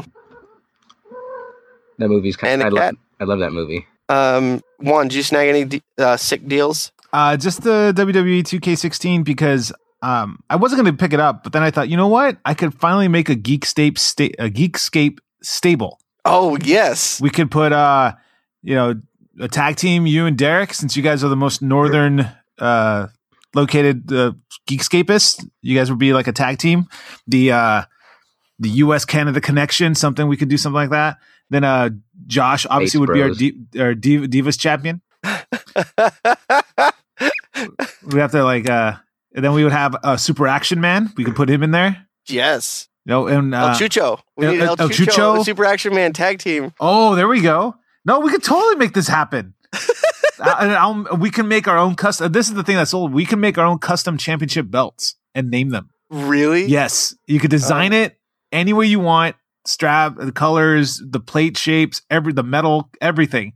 That 1.98 2.10
movie's 2.10 2.38
kind 2.38 2.62
of, 2.62 2.68
I 2.68 2.70
love, 2.70 2.96
I 3.20 3.24
love 3.24 3.40
that 3.40 3.52
movie. 3.52 3.88
Um, 4.08 4.62
Juan, 4.80 5.08
did 5.08 5.16
you 5.16 5.24
snag 5.24 5.50
any 5.50 5.66
de- 5.66 5.84
uh, 5.98 6.18
sick 6.18 6.48
deals? 6.48 6.92
Uh, 7.12 7.38
just 7.38 7.64
the 7.64 7.94
WWE 7.96 8.42
2K16 8.44 9.24
because 9.24 9.72
um, 10.02 10.40
I 10.50 10.56
wasn't 10.56 10.82
going 10.84 10.96
to 10.96 10.98
pick 11.00 11.14
it 11.14 11.20
up, 11.20 11.44
but 11.44 11.54
then 11.54 11.64
I 11.64 11.72
thought, 11.72 11.90
you 11.90 11.98
know 11.98 12.08
what? 12.08 12.38
I 12.46 12.54
could 12.54 12.74
finally 12.80 13.08
make 13.08 13.30
a 13.30 13.36
Geekscape 13.36 13.98
sta- 13.98 14.36
a 14.40 14.50
Geekscape 14.50 15.20
stable. 15.42 16.00
Oh 16.26 16.58
yes, 16.62 17.20
We 17.22 17.30
could 17.30 17.50
put 17.50 17.72
uh, 17.72 18.14
you 18.62 18.76
know, 18.76 19.02
a 19.40 19.48
tag 19.48 19.78
team, 19.78 20.06
you 20.06 20.26
and 20.26 20.38
Derek, 20.38 20.74
since 20.74 20.96
you 20.98 21.04
guys 21.04 21.24
are 21.24 21.30
the 21.30 21.36
most 21.36 21.62
northern 21.62 22.30
uh, 22.60 23.08
located 23.56 24.12
uh, 24.12 24.34
Geekscapists. 24.70 25.46
You 25.62 25.78
guys 25.78 25.90
would 25.90 26.00
be 26.00 26.14
like 26.14 26.28
a 26.28 26.34
tag 26.34 26.58
team. 26.60 26.88
The 27.28 27.52
uh, 27.54 27.84
the 28.60 28.70
U.S. 28.70 29.06
Canada 29.06 29.40
connection, 29.42 29.96
something 29.96 30.28
we 30.28 30.38
could 30.38 30.50
do 30.50 30.58
something 30.58 30.76
like 30.76 30.90
that. 30.90 31.18
Then 31.50 31.64
uh, 31.64 31.90
Josh 32.28 32.66
obviously 32.70 32.98
Ace 32.98 33.08
would 33.08 33.14
be 33.14 33.22
our, 33.22 33.30
D- 33.32 33.58
our 33.80 33.96
Div- 33.96 34.30
Divas 34.30 34.60
champion. 34.60 35.02
We 38.06 38.20
have 38.20 38.32
to 38.32 38.44
like, 38.44 38.70
uh, 38.70 38.94
and 39.36 39.44
then 39.46 39.54
we 39.54 39.64
would 39.64 39.74
have 39.74 39.96
a 40.04 40.18
Super 40.18 40.48
Action 40.48 40.82
Man. 40.82 41.12
We 41.18 41.24
could 41.24 41.36
put 41.36 41.50
him 41.50 41.64
in 41.64 41.72
there. 41.72 42.06
yes. 42.28 42.88
No, 43.06 43.26
and 43.28 43.56
El 43.56 43.66
uh, 43.66 43.74
Chucho. 43.76 44.20
We 44.38 44.46
El- 44.46 44.52
need 44.52 44.62
El, 44.62 44.76
El 44.78 44.90
Chucho, 44.90 45.06
Chucho? 45.40 45.46
Super 45.46 45.66
Action 45.66 45.96
Man 45.96 46.14
tag 46.14 46.38
team. 46.38 46.74
oh, 46.80 47.16
there 47.16 47.28
we 47.28 47.42
go. 47.42 47.76
No, 48.06 48.20
we 48.20 48.30
could 48.30 48.44
totally 48.44 48.76
make 48.76 48.94
this 48.94 49.08
happen. 49.08 49.54
Uh, 50.42 50.76
I'll, 50.80 51.18
we 51.18 51.32
can 51.32 51.50
make 51.50 51.68
our 51.68 51.78
own 51.78 51.96
custom. 51.96 52.32
This 52.32 52.48
is 52.48 52.54
the 52.54 52.64
thing 52.64 52.78
that's 52.78 52.94
old. 52.94 53.12
We 53.14 53.26
can 53.26 53.42
make 53.42 53.58
our 53.58 53.66
own 53.66 53.78
custom 53.78 54.18
championship 54.18 54.72
belts 54.72 55.16
and 55.36 55.50
name 55.52 55.68
them. 55.68 55.90
Really? 56.10 56.64
Yes, 56.64 57.14
you 57.28 57.42
could 57.42 57.52
design 57.52 57.92
it 57.92 58.18
any 58.54 58.72
way 58.72 58.86
you 58.86 59.02
want. 59.02 59.36
Strap, 59.66 60.16
the 60.16 60.32
colors, 60.32 61.04
the 61.06 61.20
plate 61.20 61.58
shapes, 61.58 62.02
every 62.10 62.32
the 62.32 62.44
metal, 62.44 62.90
everything. 63.02 63.52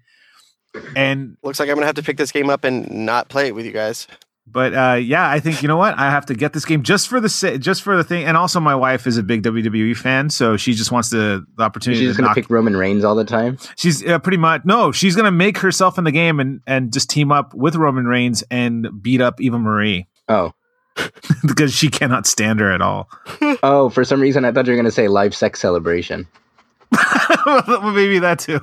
And 0.96 1.38
Looks 1.44 1.60
like 1.60 1.70
I'm 1.70 1.76
gonna 1.76 1.86
have 1.86 1.96
to 1.96 2.04
pick 2.04 2.18
this 2.18 2.32
game 2.32 2.50
up 2.50 2.64
and 2.64 2.90
not 3.06 3.30
play 3.30 3.48
it 3.48 3.56
with 3.56 3.66
you 3.66 3.72
guys. 3.72 4.08
but 4.48 4.74
uh, 4.74 4.96
yeah, 4.96 5.30
I 5.30 5.40
think 5.40 5.62
you 5.62 5.68
know 5.68 5.78
what 5.78 5.98
I 5.98 6.10
have 6.12 6.26
to 6.28 6.34
get 6.34 6.52
this 6.54 6.66
game 6.66 6.84
just 6.84 7.08
for 7.08 7.20
the 7.20 7.30
sa- 7.30 7.58
just 7.58 7.82
for 7.84 7.96
the 7.96 8.04
thing. 8.04 8.26
And 8.26 8.36
also, 8.36 8.60
my 8.60 8.76
wife 8.76 9.08
is 9.08 9.18
a 9.18 9.24
big 9.24 9.44
WWE 9.44 9.96
fan, 9.96 10.30
so 10.30 10.58
she 10.58 10.74
just 10.74 10.92
wants 10.92 11.10
the, 11.12 11.46
the 11.58 11.64
opportunity. 11.64 12.02
She's 12.06 12.16
to 12.16 12.22
gonna 12.22 12.30
knock- 12.30 12.36
pick 12.36 12.50
Roman 12.50 12.76
Reigns 12.76 13.04
all 13.06 13.16
the 13.16 13.24
time. 13.26 13.58
She's 13.78 14.06
uh, 14.06 14.20
pretty 14.20 14.38
much 14.38 14.64
no. 14.66 14.92
She's 14.92 15.16
gonna 15.16 15.32
make 15.32 15.60
herself 15.60 15.98
in 15.98 16.04
the 16.04 16.12
game 16.12 16.40
and 16.40 16.62
and 16.68 16.92
just 16.92 17.10
team 17.10 17.32
up 17.32 17.54
with 17.54 17.76
Roman 17.76 18.06
Reigns 18.06 18.44
and 18.52 18.88
beat 19.02 19.22
up 19.22 19.40
Eva 19.40 19.60
Marie 19.60 20.08
Oh, 20.28 20.54
because 21.46 21.74
she 21.74 21.90
cannot 21.90 22.26
stand 22.28 22.60
her 22.60 22.72
at 22.72 22.82
all. 22.82 23.10
oh, 23.64 23.90
for 23.90 24.04
some 24.04 24.20
reason 24.22 24.44
I 24.46 24.52
thought 24.52 24.66
you 24.68 24.74
were 24.74 24.78
gonna 24.78 24.92
say 24.92 25.08
live 25.08 25.36
sex 25.36 25.60
celebration. 25.60 26.28
maybe 27.94 28.20
that 28.20 28.40
too. 28.40 28.60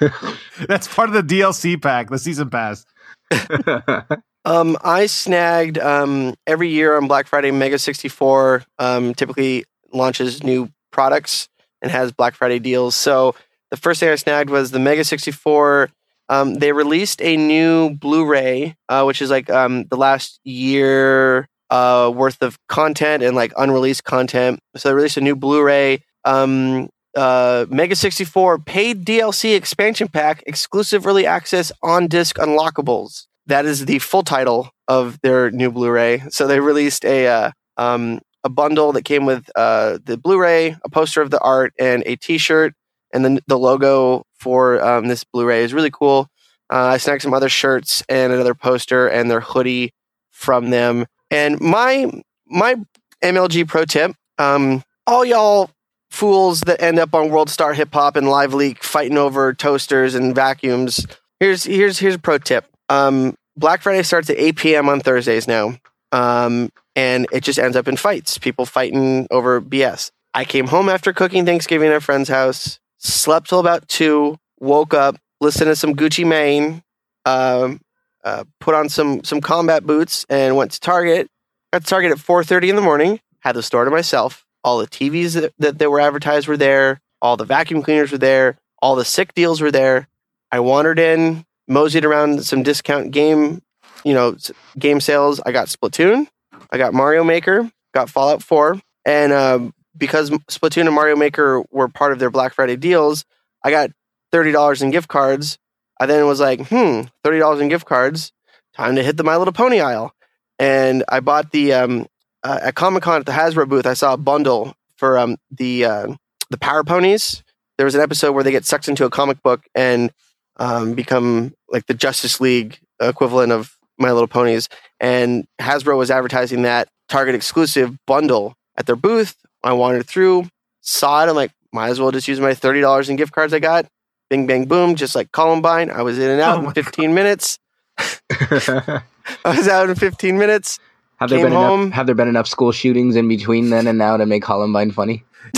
That's 0.66 0.88
part 0.88 1.08
of 1.08 1.14
the 1.14 1.22
DLC 1.22 1.80
pack, 1.80 2.10
the 2.10 2.18
season 2.18 2.50
pass. 2.50 2.84
Um, 4.46 4.76
I 4.84 5.06
snagged 5.06 5.76
um, 5.76 6.36
every 6.46 6.68
year 6.68 6.96
on 6.96 7.08
Black 7.08 7.26
Friday. 7.26 7.50
Mega 7.50 7.80
sixty 7.80 8.06
four 8.06 8.62
um, 8.78 9.12
typically 9.12 9.64
launches 9.92 10.44
new 10.44 10.70
products 10.92 11.48
and 11.82 11.90
has 11.90 12.12
Black 12.12 12.36
Friday 12.36 12.60
deals. 12.60 12.94
So 12.94 13.34
the 13.72 13.76
first 13.76 13.98
thing 13.98 14.08
I 14.08 14.14
snagged 14.14 14.48
was 14.48 14.70
the 14.70 14.78
Mega 14.78 15.02
sixty 15.02 15.32
four. 15.32 15.90
Um, 16.28 16.54
they 16.54 16.70
released 16.70 17.20
a 17.22 17.36
new 17.36 17.90
Blu-ray, 17.90 18.76
uh, 18.88 19.02
which 19.02 19.20
is 19.20 19.30
like 19.30 19.50
um, 19.50 19.84
the 19.86 19.96
last 19.96 20.38
year 20.44 21.48
uh, 21.70 22.12
worth 22.14 22.40
of 22.40 22.56
content 22.68 23.24
and 23.24 23.34
like 23.34 23.52
unreleased 23.56 24.04
content. 24.04 24.60
So 24.76 24.88
they 24.88 24.94
released 24.94 25.16
a 25.16 25.22
new 25.22 25.34
Blu-ray. 25.34 26.04
Um, 26.24 26.88
uh, 27.16 27.66
Mega 27.70 27.96
64 27.96 28.60
paid 28.60 29.04
DLC 29.04 29.56
expansion 29.56 30.08
pack, 30.08 30.42
exclusive 30.46 31.06
early 31.06 31.26
access 31.26 31.72
on 31.82 32.06
disc 32.06 32.36
unlockables. 32.36 33.26
That 33.46 33.64
is 33.64 33.86
the 33.86 33.98
full 34.00 34.22
title 34.22 34.70
of 34.88 35.20
their 35.22 35.50
new 35.50 35.70
Blu-ray. 35.70 36.24
So 36.30 36.46
they 36.46 36.60
released 36.60 37.04
a 37.04 37.26
uh, 37.26 37.50
um, 37.76 38.20
a 38.44 38.48
bundle 38.48 38.92
that 38.92 39.02
came 39.02 39.26
with 39.26 39.48
uh, 39.56 39.98
the 40.04 40.16
Blu-ray, 40.16 40.76
a 40.84 40.88
poster 40.90 41.22
of 41.22 41.30
the 41.30 41.40
art, 41.40 41.72
and 41.78 42.02
a 42.06 42.16
T-shirt. 42.16 42.74
And 43.12 43.24
then 43.24 43.40
the 43.46 43.58
logo 43.58 44.24
for 44.38 44.82
um, 44.84 45.08
this 45.08 45.24
Blu-ray 45.24 45.64
is 45.64 45.74
really 45.74 45.90
cool. 45.90 46.28
Uh, 46.72 46.86
I 46.86 46.96
snagged 46.98 47.22
some 47.22 47.34
other 47.34 47.48
shirts 47.48 48.02
and 48.08 48.32
another 48.32 48.54
poster 48.54 49.06
and 49.06 49.30
their 49.30 49.40
hoodie 49.40 49.92
from 50.32 50.70
them. 50.70 51.06
And 51.30 51.60
my 51.60 52.10
my 52.46 52.76
MLG 53.22 53.66
pro 53.66 53.84
tip: 53.84 54.12
um, 54.38 54.82
all 55.06 55.24
y'all 55.24 55.70
fools 56.10 56.62
that 56.62 56.80
end 56.80 56.98
up 56.98 57.14
on 57.14 57.30
World 57.30 57.50
Star 57.50 57.74
Hip 57.74 57.92
Hop 57.92 58.16
and 58.16 58.28
Live 58.28 58.54
Leak 58.54 58.82
fighting 58.82 59.18
over 59.18 59.52
toasters 59.52 60.14
and 60.14 60.34
vacuums. 60.34 61.06
Here's 61.40 61.64
here's 61.64 61.98
here's 61.98 62.14
a 62.14 62.18
pro 62.18 62.38
tip. 62.38 62.66
Um, 62.88 63.36
Black 63.56 63.82
Friday 63.82 64.02
starts 64.02 64.30
at 64.30 64.38
8 64.38 64.56
p.m. 64.56 64.88
on 64.88 65.00
Thursdays 65.00 65.48
now, 65.48 65.78
um, 66.12 66.70
and 66.94 67.26
it 67.32 67.42
just 67.42 67.58
ends 67.58 67.76
up 67.76 67.88
in 67.88 67.96
fights. 67.96 68.38
People 68.38 68.66
fighting 68.66 69.26
over 69.30 69.60
BS. 69.60 70.10
I 70.34 70.44
came 70.44 70.66
home 70.66 70.88
after 70.88 71.12
cooking 71.12 71.46
Thanksgiving 71.46 71.88
at 71.88 71.96
a 71.96 72.00
friend's 72.00 72.28
house, 72.28 72.78
slept 72.98 73.48
till 73.48 73.60
about 73.60 73.88
two, 73.88 74.38
woke 74.60 74.92
up, 74.92 75.16
listened 75.40 75.68
to 75.68 75.76
some 75.76 75.94
Gucci 75.94 76.26
Mane, 76.26 76.82
um, 77.24 77.80
uh, 78.24 78.44
put 78.60 78.74
on 78.74 78.88
some 78.88 79.24
some 79.24 79.40
combat 79.40 79.84
boots, 79.84 80.26
and 80.28 80.56
went 80.56 80.72
to 80.72 80.80
Target. 80.80 81.28
Got 81.72 81.82
to 81.82 81.88
Target 81.88 82.12
at 82.12 82.18
4:30 82.18 82.70
in 82.70 82.76
the 82.76 82.82
morning. 82.82 83.20
Had 83.40 83.56
the 83.56 83.62
store 83.62 83.84
to 83.84 83.90
myself. 83.90 84.45
All 84.66 84.78
the 84.78 84.88
TVs 84.88 85.52
that, 85.60 85.78
that, 85.78 85.90
were 85.90 86.00
advertised 86.00 86.48
were 86.48 86.56
there. 86.56 87.00
All 87.22 87.36
the 87.36 87.44
vacuum 87.44 87.82
cleaners 87.82 88.10
were 88.10 88.18
there. 88.18 88.58
All 88.82 88.96
the 88.96 89.04
sick 89.04 89.32
deals 89.32 89.60
were 89.60 89.70
there. 89.70 90.08
I 90.50 90.58
wandered 90.58 90.98
in, 90.98 91.46
moseyed 91.68 92.04
around 92.04 92.44
some 92.44 92.64
discount 92.64 93.12
game, 93.12 93.62
you 94.04 94.12
know, 94.12 94.36
game 94.76 95.00
sales. 95.00 95.40
I 95.46 95.52
got 95.52 95.68
Splatoon. 95.68 96.26
I 96.72 96.78
got 96.78 96.94
Mario 96.94 97.22
Maker. 97.22 97.70
Got 97.94 98.10
Fallout 98.10 98.42
4. 98.42 98.80
And 99.04 99.32
um, 99.32 99.72
because 99.96 100.30
Splatoon 100.30 100.86
and 100.86 100.94
Mario 100.96 101.14
Maker 101.14 101.62
were 101.70 101.86
part 101.86 102.10
of 102.10 102.18
their 102.18 102.30
Black 102.30 102.52
Friday 102.52 102.74
deals, 102.74 103.24
I 103.62 103.70
got 103.70 103.90
$30 104.32 104.82
in 104.82 104.90
gift 104.90 105.06
cards. 105.06 105.58
I 106.00 106.06
then 106.06 106.26
was 106.26 106.40
like, 106.40 106.66
hmm, 106.66 107.02
$30 107.24 107.60
in 107.60 107.68
gift 107.68 107.86
cards. 107.86 108.32
Time 108.74 108.96
to 108.96 109.04
hit 109.04 109.16
the 109.16 109.22
My 109.22 109.36
Little 109.36 109.54
Pony 109.54 109.78
aisle. 109.78 110.12
And 110.58 111.04
I 111.08 111.20
bought 111.20 111.52
the, 111.52 111.72
um, 111.72 112.06
uh, 112.46 112.60
at 112.62 112.74
Comic 112.76 113.02
Con 113.02 113.18
at 113.20 113.26
the 113.26 113.32
Hasbro 113.32 113.68
booth, 113.68 113.86
I 113.86 113.94
saw 113.94 114.12
a 114.12 114.16
bundle 114.16 114.74
for 114.96 115.18
um, 115.18 115.36
the, 115.50 115.84
uh, 115.84 116.14
the 116.48 116.58
Power 116.58 116.84
Ponies. 116.84 117.42
There 117.76 117.84
was 117.84 117.94
an 117.96 118.00
episode 118.00 118.32
where 118.32 118.44
they 118.44 118.52
get 118.52 118.64
sucked 118.64 118.88
into 118.88 119.04
a 119.04 119.10
comic 119.10 119.42
book 119.42 119.64
and 119.74 120.12
um, 120.58 120.94
become 120.94 121.54
like 121.68 121.86
the 121.86 121.94
Justice 121.94 122.40
League 122.40 122.78
equivalent 123.00 123.50
of 123.52 123.76
My 123.98 124.12
Little 124.12 124.28
Ponies. 124.28 124.68
And 125.00 125.46
Hasbro 125.60 125.98
was 125.98 126.10
advertising 126.10 126.62
that 126.62 126.88
Target 127.08 127.34
exclusive 127.34 127.96
bundle 128.06 128.54
at 128.76 128.86
their 128.86 128.96
booth. 128.96 129.36
I 129.64 129.72
wandered 129.72 130.06
through, 130.06 130.48
saw 130.80 131.24
it. 131.24 131.28
I'm 131.28 131.34
like, 131.34 131.52
might 131.72 131.88
as 131.88 132.00
well 132.00 132.12
just 132.12 132.28
use 132.28 132.40
my 132.40 132.54
thirty 132.54 132.80
dollars 132.80 133.08
in 133.08 133.16
gift 133.16 133.32
cards 133.32 133.52
I 133.52 133.58
got. 133.58 133.86
Bing 134.30 134.46
bang 134.46 134.66
boom, 134.66 134.94
just 134.94 135.14
like 135.14 135.32
Columbine. 135.32 135.90
I 135.90 136.02
was 136.02 136.18
in 136.18 136.30
and 136.30 136.40
out 136.40 136.64
Oh 136.64 136.68
in 136.68 136.72
15 136.72 137.12
minutes. 137.14 137.58
I 138.30 139.02
was 139.44 139.68
out 139.68 139.88
in 139.88 139.94
15 139.96 140.38
minutes. 140.38 140.78
Have 141.16 141.30
there 141.30 141.42
been 141.42 141.52
home. 141.52 141.82
enough? 141.82 141.94
Have 141.94 142.06
there 142.06 142.14
been 142.14 142.28
enough 142.28 142.46
school 142.48 142.72
shootings 142.72 143.16
in 143.16 143.28
between 143.28 143.70
then 143.70 143.86
and 143.86 143.98
now 143.98 144.16
to 144.16 144.26
make 144.26 144.42
Columbine 144.42 144.90
funny? 144.90 145.24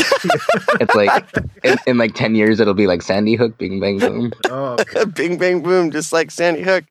it's 0.81 0.95
like 0.95 1.25
in, 1.65 1.77
in 1.87 1.99
like 1.99 2.15
ten 2.15 2.35
years 2.35 2.61
it'll 2.61 2.75
be 2.75 2.87
like 2.87 3.01
Sandy 3.03 3.35
Hook, 3.37 3.57
Bing 3.59 3.81
Bang 3.81 3.99
Boom. 3.99 4.33
Oh, 4.51 4.77
Bing 5.15 5.39
bang 5.39 5.63
boom, 5.63 5.91
just 5.91 6.13
like 6.13 6.31
Sandy 6.31 6.63
Hook. 6.63 6.85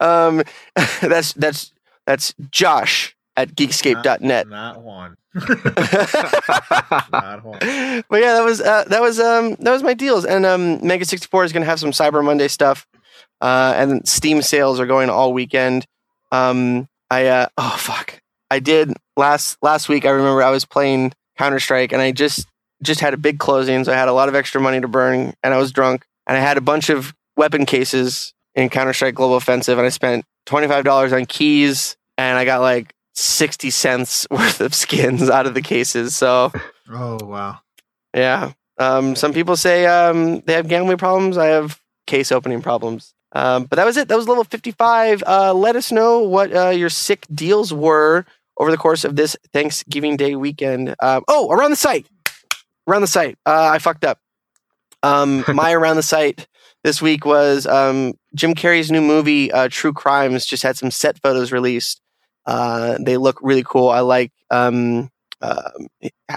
Um, 0.00 0.42
that's 1.02 1.32
that's 1.34 1.72
that's 2.06 2.34
Josh 2.50 3.14
at 3.36 3.54
Geekscape.net. 3.54 4.48
Not 4.48 4.82
one. 4.82 5.16
but 5.34 5.48
Not 7.12 7.44
one. 7.44 7.58
yeah, 7.62 8.02
that 8.10 8.42
was 8.44 8.60
uh, 8.60 8.84
that 8.84 9.00
was 9.02 9.20
um 9.20 9.56
that 9.60 9.70
was 9.70 9.82
my 9.82 9.94
deals. 9.94 10.24
And 10.24 10.46
um, 10.46 10.84
Mega 10.86 11.04
sixty 11.04 11.26
four 11.28 11.44
is 11.44 11.52
going 11.52 11.62
to 11.62 11.68
have 11.68 11.78
some 11.80 11.90
Cyber 11.90 12.24
Monday 12.24 12.48
stuff, 12.48 12.86
uh, 13.40 13.74
and 13.76 14.08
Steam 14.08 14.40
sales 14.42 14.80
are 14.80 14.86
going 14.86 15.10
all 15.10 15.32
weekend. 15.32 15.86
Um, 16.32 16.88
I 17.10 17.26
uh, 17.26 17.46
oh 17.56 17.76
fuck, 17.78 18.20
I 18.50 18.58
did 18.60 18.92
last 19.16 19.58
last 19.62 19.88
week. 19.88 20.04
I 20.04 20.10
remember 20.10 20.42
I 20.42 20.50
was 20.50 20.64
playing 20.64 21.12
Counter 21.36 21.60
Strike, 21.60 21.92
and 21.92 22.02
I 22.02 22.12
just 22.12 22.46
just 22.82 23.00
had 23.00 23.14
a 23.14 23.18
big 23.18 23.38
closing, 23.38 23.84
so 23.84 23.92
I 23.92 23.96
had 23.96 24.08
a 24.08 24.12
lot 24.12 24.28
of 24.28 24.34
extra 24.34 24.60
money 24.60 24.80
to 24.80 24.88
burn, 24.88 25.34
and 25.42 25.54
I 25.54 25.58
was 25.58 25.72
drunk, 25.72 26.04
and 26.26 26.36
I 26.36 26.40
had 26.40 26.56
a 26.58 26.60
bunch 26.62 26.90
of 26.90 27.14
weapon 27.36 27.66
cases 27.66 28.32
in 28.54 28.68
Counter 28.68 28.92
Strike 28.92 29.14
Global 29.14 29.36
Offensive, 29.36 29.78
and 29.78 29.86
I 29.86 29.90
spent 29.90 30.24
twenty 30.46 30.68
five 30.68 30.84
dollars 30.84 31.12
on 31.12 31.26
keys, 31.26 31.96
and 32.16 32.38
I 32.38 32.44
got 32.44 32.60
like 32.60 32.94
sixty 33.14 33.70
cents 33.70 34.26
worth 34.30 34.60
of 34.60 34.74
skins 34.74 35.30
out 35.30 35.46
of 35.46 35.54
the 35.54 35.62
cases. 35.62 36.14
So 36.14 36.52
Oh 36.90 37.18
wow. 37.24 37.58
yeah. 38.14 38.52
Um, 38.78 39.16
some 39.16 39.32
people 39.32 39.56
say 39.56 39.86
um, 39.86 40.40
they 40.42 40.52
have 40.52 40.68
gambling 40.68 40.98
problems. 40.98 41.36
I 41.36 41.46
have 41.46 41.80
case 42.06 42.30
opening 42.30 42.62
problems. 42.62 43.12
Um, 43.32 43.64
but 43.64 43.76
that 43.76 43.84
was 43.84 43.96
it. 43.96 44.08
That 44.08 44.16
was 44.16 44.28
level 44.28 44.44
55. 44.44 45.22
Uh, 45.26 45.54
let 45.54 45.76
us 45.76 45.92
know 45.92 46.20
what 46.20 46.54
uh, 46.54 46.70
your 46.70 46.88
sick 46.88 47.26
deals 47.32 47.72
were 47.72 48.24
over 48.56 48.70
the 48.70 48.76
course 48.76 49.04
of 49.04 49.16
this 49.16 49.36
Thanksgiving 49.52 50.16
Day 50.16 50.34
weekend. 50.34 50.94
Um, 51.00 51.24
oh, 51.28 51.50
around 51.50 51.70
the 51.70 51.76
site. 51.76 52.06
Around 52.88 53.02
the 53.02 53.06
site. 53.06 53.38
Uh, 53.46 53.70
I 53.72 53.78
fucked 53.78 54.04
up. 54.04 54.18
Um, 55.02 55.44
my 55.54 55.72
around 55.72 55.96
the 55.96 56.02
site 56.02 56.46
this 56.84 57.02
week 57.02 57.24
was 57.24 57.66
um, 57.66 58.14
Jim 58.34 58.54
Carrey's 58.54 58.90
new 58.90 59.02
movie, 59.02 59.52
uh, 59.52 59.68
True 59.70 59.92
Crimes, 59.92 60.46
just 60.46 60.62
had 60.62 60.76
some 60.76 60.90
set 60.90 61.20
photos 61.22 61.52
released. 61.52 62.00
Uh, 62.46 62.96
they 63.00 63.16
look 63.16 63.38
really 63.42 63.64
cool. 63.64 63.90
I 63.90 64.00
like 64.00 64.32
um, 64.50 65.10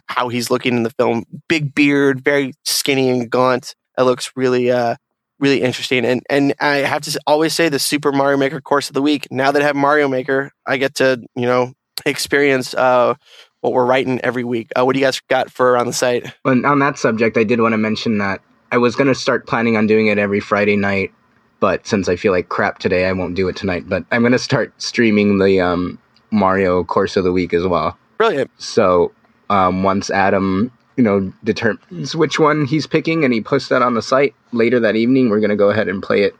how 0.07 0.29
he's 0.29 0.51
looking 0.51 0.75
in 0.75 0.83
the 0.83 0.89
film. 0.91 1.23
Big 1.47 1.73
beard, 1.73 2.23
very 2.23 2.53
skinny 2.65 3.09
and 3.09 3.29
gaunt. 3.29 3.75
It 3.97 4.03
looks 4.03 4.31
really, 4.35 4.71
uh, 4.71 4.95
really 5.41 5.61
interesting. 5.61 6.05
And 6.05 6.23
and 6.29 6.53
I 6.61 6.77
have 6.77 7.01
to 7.01 7.19
always 7.27 7.53
say 7.53 7.67
the 7.67 7.79
Super 7.79 8.11
Mario 8.11 8.37
Maker 8.37 8.61
course 8.61 8.89
of 8.89 8.93
the 8.93 9.01
week. 9.01 9.27
Now 9.31 9.51
that 9.51 9.61
I 9.61 9.65
have 9.65 9.75
Mario 9.75 10.07
Maker, 10.07 10.51
I 10.65 10.77
get 10.77 10.95
to 10.95 11.21
you 11.35 11.45
know 11.45 11.73
experience 12.05 12.73
uh, 12.73 13.15
what 13.59 13.73
we're 13.73 13.85
writing 13.85 14.21
every 14.21 14.43
week. 14.43 14.71
Uh, 14.77 14.85
what 14.85 14.93
do 14.93 14.99
you 14.99 15.05
guys 15.05 15.19
got 15.27 15.51
for 15.51 15.75
on 15.75 15.87
the 15.87 15.93
site? 15.93 16.31
Well, 16.45 16.65
on 16.65 16.79
that 16.79 16.97
subject, 16.97 17.37
I 17.37 17.43
did 17.43 17.59
want 17.59 17.73
to 17.73 17.77
mention 17.77 18.19
that 18.19 18.41
I 18.71 18.77
was 18.77 18.95
going 18.95 19.07
to 19.07 19.15
start 19.15 19.47
planning 19.47 19.75
on 19.75 19.87
doing 19.87 20.07
it 20.07 20.17
every 20.17 20.39
Friday 20.39 20.77
night, 20.77 21.11
but 21.59 21.85
since 21.85 22.07
I 22.07 22.15
feel 22.15 22.31
like 22.31 22.49
crap 22.49 22.79
today, 22.79 23.05
I 23.05 23.11
won't 23.11 23.35
do 23.35 23.49
it 23.49 23.55
tonight. 23.55 23.89
But 23.89 24.05
I'm 24.11 24.21
going 24.21 24.31
to 24.31 24.39
start 24.39 24.73
streaming 24.81 25.39
the 25.39 25.59
um, 25.59 25.99
Mario 26.31 26.83
course 26.83 27.17
of 27.17 27.23
the 27.23 27.31
week 27.31 27.53
as 27.53 27.67
well. 27.67 27.97
Brilliant. 28.17 28.49
So 28.61 29.11
um, 29.49 29.83
once 29.83 30.09
Adam, 30.09 30.71
you 31.01 31.05
know, 31.05 31.33
determines 31.43 32.15
which 32.15 32.37
one 32.39 32.63
he's 32.65 32.85
picking 32.85 33.23
and 33.25 33.33
he 33.33 33.41
puts 33.41 33.69
that 33.69 33.81
on 33.81 33.95
the 33.95 34.03
site 34.03 34.35
later 34.51 34.79
that 34.79 34.95
evening, 34.95 35.29
we're 35.29 35.39
going 35.39 35.49
to 35.49 35.55
go 35.55 35.71
ahead 35.71 35.87
and 35.87 36.03
play 36.03 36.21
it 36.21 36.35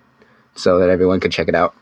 so 0.54 0.78
that 0.78 0.88
everyone 0.88 1.20
can 1.20 1.32
check 1.32 1.48
it 1.48 1.56
out. 1.56 1.74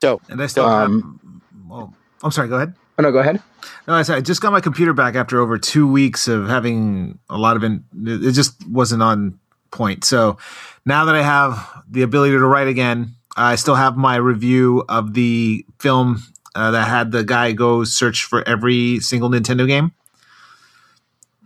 So, 0.00 0.18
And 0.30 0.40
I 0.42 0.46
still 0.46 0.64
Um, 0.64 1.20
have. 1.52 1.68
Well, 1.68 1.94
I'm 2.22 2.30
sorry. 2.30 2.48
Go 2.48 2.56
ahead. 2.56 2.74
Oh 2.98 3.02
no, 3.02 3.12
go 3.12 3.18
ahead. 3.18 3.42
No, 3.86 3.92
I 3.94 4.00
said 4.02 4.16
I 4.16 4.20
just 4.22 4.40
got 4.40 4.50
my 4.50 4.60
computer 4.62 4.94
back 4.94 5.14
after 5.14 5.40
over 5.40 5.58
two 5.58 5.86
weeks 5.86 6.26
of 6.26 6.48
having 6.48 7.18
a 7.28 7.36
lot 7.36 7.56
of. 7.56 7.64
In, 7.64 7.84
it 8.06 8.32
just 8.32 8.66
wasn't 8.66 9.02
on 9.02 9.38
point. 9.70 10.04
So 10.04 10.38
now 10.86 11.04
that 11.04 11.14
I 11.14 11.22
have 11.22 11.82
the 11.90 12.00
ability 12.02 12.32
to 12.32 12.46
write 12.46 12.68
again, 12.68 13.14
I 13.36 13.56
still 13.56 13.74
have 13.74 13.96
my 13.96 14.16
review 14.16 14.84
of 14.88 15.12
the 15.12 15.66
film 15.80 16.22
uh, 16.54 16.70
that 16.70 16.88
had 16.88 17.12
the 17.12 17.24
guy 17.24 17.52
go 17.52 17.84
search 17.84 18.24
for 18.24 18.46
every 18.48 19.00
single 19.00 19.28
Nintendo 19.28 19.66
game. 19.66 19.92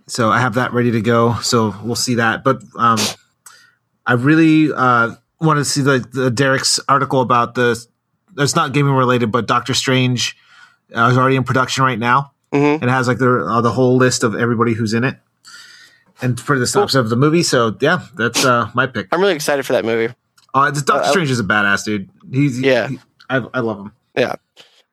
So 0.08 0.30
I 0.30 0.40
have 0.40 0.54
that 0.54 0.72
ready 0.72 0.90
to 0.92 1.00
go. 1.00 1.34
So 1.40 1.74
we'll 1.82 1.94
see 1.96 2.16
that. 2.16 2.42
But 2.44 2.62
um, 2.76 2.98
I 4.06 4.14
really 4.14 4.72
uh, 4.72 5.14
want 5.40 5.58
to 5.58 5.64
see 5.64 5.82
the, 5.82 5.98
the 6.12 6.30
Derek's 6.30 6.80
article 6.88 7.20
about 7.20 7.54
the. 7.54 7.82
It's 8.36 8.54
not 8.56 8.72
gaming 8.72 8.92
related, 8.94 9.30
but 9.32 9.46
Doctor 9.46 9.74
Strange 9.74 10.36
uh, 10.94 11.08
is 11.10 11.18
already 11.18 11.36
in 11.36 11.44
production 11.44 11.82
right 11.84 11.98
now 11.98 12.32
mhm. 12.52 12.74
and 12.74 12.84
it 12.84 12.88
has 12.88 13.08
like 13.08 13.18
the 13.18 13.44
uh, 13.44 13.60
the 13.60 13.70
whole 13.72 13.96
list 13.96 14.22
of 14.22 14.34
everybody 14.36 14.72
who's 14.74 14.94
in 14.94 15.04
it 15.04 15.16
and 16.22 16.40
for 16.40 16.58
the 16.58 16.66
stops 16.66 16.94
of 16.94 17.10
the 17.10 17.16
movie 17.16 17.42
so 17.42 17.76
yeah 17.80 18.06
that's 18.16 18.42
uh 18.44 18.70
my 18.74 18.86
pick 18.86 19.06
I'm 19.12 19.20
really 19.20 19.34
excited 19.34 19.66
for 19.66 19.74
that 19.74 19.84
movie. 19.84 20.14
uh 20.54 20.70
this 20.70 20.82
doctor 20.82 21.08
Uh, 21.08 21.10
strange 21.10 21.30
is 21.30 21.40
a 21.40 21.44
badass 21.44 21.84
dude 21.84 22.08
he's 22.32 22.58
Yeah. 22.58 22.88
he- 22.88 22.98
I, 23.28 23.44
I 23.52 23.60
love 23.60 23.78
him 23.80 23.92
Yeah, 24.16 24.36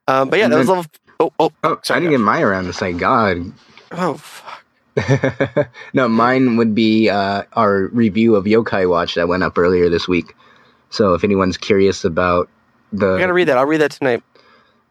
Um, 0.08 0.30
but 0.30 0.40
yeah, 0.40 0.46
And 0.46 0.54
that 0.54 0.58
was 0.58 0.68
then- 0.68 0.76
level. 0.78 0.92
Oh, 1.22 1.32
oh, 1.40 1.52
Oh, 1.64 1.78
Sorry, 1.84 1.98
I 1.98 2.00
didn't 2.02 2.12
get 2.12 2.20
my 2.20 2.42
around 2.42 2.66
the 2.66 2.74
site. 2.74 2.98
God. 2.98 3.54
oh, 3.94 4.16
fuck. 4.16 4.65
no, 5.94 6.08
mine 6.08 6.58
would 6.58 6.74
be 6.74 7.10
uh, 7.10 7.44
our 7.54 7.88
review 7.88 8.36
of 8.36 8.46
Yokai 8.46 8.90
Watch 8.90 9.16
that 9.16 9.28
went 9.28 9.44
up 9.44 9.58
earlier 9.58 9.90
this 9.90 10.08
week. 10.08 10.36
So 10.90 11.14
if 11.14 11.24
anyone's 11.24 11.58
curious 11.58 12.06
about 12.06 12.50
the 12.94 13.16
I 13.16 13.20
gotta 13.20 13.34
read 13.34 13.48
that. 13.48 13.58
I'll 13.58 13.66
read 13.66 13.82
that 13.82 13.92
tonight. 13.92 14.24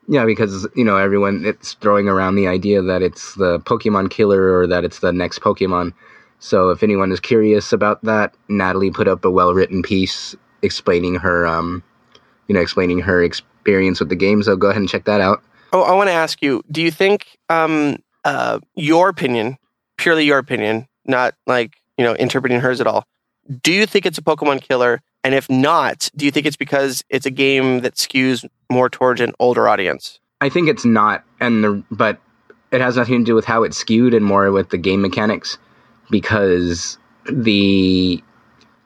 Yeah, 0.08 0.26
because 0.26 0.66
you 0.74 0.84
know 0.84 0.98
everyone 0.98 1.44
it's 1.46 1.74
throwing 1.74 2.08
around 2.08 2.34
the 2.34 2.46
idea 2.46 2.82
that 2.82 3.02
it's 3.02 3.34
the 3.36 3.58
Pokemon 3.60 4.10
killer 4.10 4.58
or 4.58 4.66
that 4.66 4.84
it's 4.84 5.00
the 5.00 5.12
next 5.12 5.40
Pokemon. 5.40 5.94
So 6.40 6.70
if 6.70 6.82
anyone 6.82 7.10
is 7.10 7.20
curious 7.20 7.72
about 7.72 8.02
that, 8.04 8.34
Natalie 8.48 8.90
put 8.90 9.08
up 9.08 9.24
a 9.24 9.30
well-written 9.30 9.82
piece 9.82 10.36
explaining 10.60 11.14
her, 11.14 11.46
um, 11.46 11.82
you 12.48 12.54
know, 12.54 12.60
explaining 12.60 12.98
her 12.98 13.22
experience 13.22 13.98
with 13.98 14.10
the 14.10 14.16
game. 14.16 14.42
So 14.42 14.54
go 14.54 14.68
ahead 14.68 14.80
and 14.80 14.88
check 14.88 15.04
that 15.04 15.22
out. 15.22 15.42
Oh, 15.72 15.82
I 15.82 15.94
want 15.94 16.08
to 16.08 16.12
ask 16.12 16.42
you: 16.42 16.62
Do 16.70 16.82
you 16.82 16.90
think, 16.90 17.38
um, 17.48 17.96
uh, 18.24 18.60
your 18.74 19.08
opinion, 19.08 19.56
purely 19.96 20.24
your 20.24 20.38
opinion, 20.38 20.86
not 21.04 21.34
like 21.46 21.76
you 21.96 22.04
know 22.04 22.14
interpreting 22.16 22.60
hers 22.60 22.80
at 22.80 22.86
all? 22.86 23.04
Do 23.62 23.72
you 23.72 23.86
think 23.86 24.06
it's 24.06 24.18
a 24.18 24.22
Pokemon 24.22 24.62
killer? 24.62 25.00
And 25.22 25.34
if 25.34 25.48
not, 25.48 26.10
do 26.16 26.24
you 26.26 26.30
think 26.30 26.44
it's 26.44 26.56
because 26.56 27.02
it's 27.08 27.24
a 27.24 27.30
game 27.30 27.80
that 27.80 27.94
skews 27.94 28.46
more 28.70 28.90
towards 28.90 29.20
an 29.20 29.32
older 29.38 29.68
audience? 29.68 30.18
I 30.40 30.50
think 30.50 30.68
it's 30.68 30.84
not, 30.84 31.24
and 31.40 31.64
the 31.64 31.82
but 31.90 32.20
it 32.70 32.80
has 32.80 32.96
nothing 32.96 33.20
to 33.20 33.24
do 33.24 33.34
with 33.34 33.44
how 33.44 33.62
it's 33.62 33.76
skewed 33.76 34.14
and 34.14 34.24
more 34.24 34.50
with 34.52 34.70
the 34.70 34.78
game 34.78 35.00
mechanics, 35.00 35.56
because 36.10 36.98
the 37.30 38.22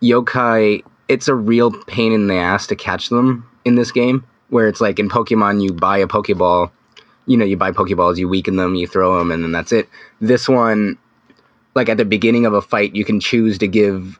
yokai 0.00 0.82
it's 1.08 1.26
a 1.26 1.34
real 1.34 1.72
pain 1.84 2.12
in 2.12 2.28
the 2.28 2.36
ass 2.36 2.66
to 2.68 2.76
catch 2.76 3.08
them 3.08 3.48
in 3.64 3.74
this 3.74 3.90
game. 3.90 4.24
Where 4.50 4.68
it's 4.68 4.80
like 4.80 4.98
in 4.98 5.10
Pokemon, 5.10 5.62
you 5.62 5.72
buy 5.72 5.98
a 5.98 6.06
Pokeball, 6.06 6.70
you 7.28 7.36
know, 7.36 7.44
you 7.44 7.56
buy 7.56 7.70
Pokeballs, 7.70 8.16
you 8.16 8.28
weaken 8.28 8.56
them, 8.56 8.74
you 8.74 8.86
throw 8.86 9.18
them, 9.18 9.30
and 9.30 9.44
then 9.44 9.52
that's 9.52 9.70
it. 9.72 9.88
This 10.20 10.48
one, 10.48 10.98
like 11.74 11.88
at 11.88 11.96
the 11.96 12.04
beginning 12.04 12.46
of 12.46 12.54
a 12.54 12.62
fight, 12.62 12.96
you 12.96 13.04
can 13.04 13.20
choose 13.20 13.58
to 13.58 13.68
give 13.68 14.18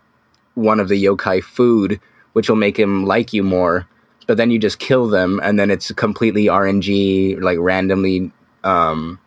one 0.54 0.78
of 0.78 0.88
the 0.88 1.04
yokai 1.04 1.42
food, 1.42 2.00
which 2.34 2.48
will 2.48 2.56
make 2.56 2.78
him 2.78 3.04
like 3.04 3.32
you 3.32 3.42
more 3.42 3.88
but 4.28 4.36
then 4.36 4.50
you 4.50 4.58
just 4.60 4.78
kill 4.78 5.08
them 5.08 5.40
and 5.42 5.58
then 5.58 5.72
it's 5.72 5.90
completely 5.92 6.44
rng 6.44 7.42
like 7.42 7.58
randomly 7.58 8.30
um, 8.62 9.18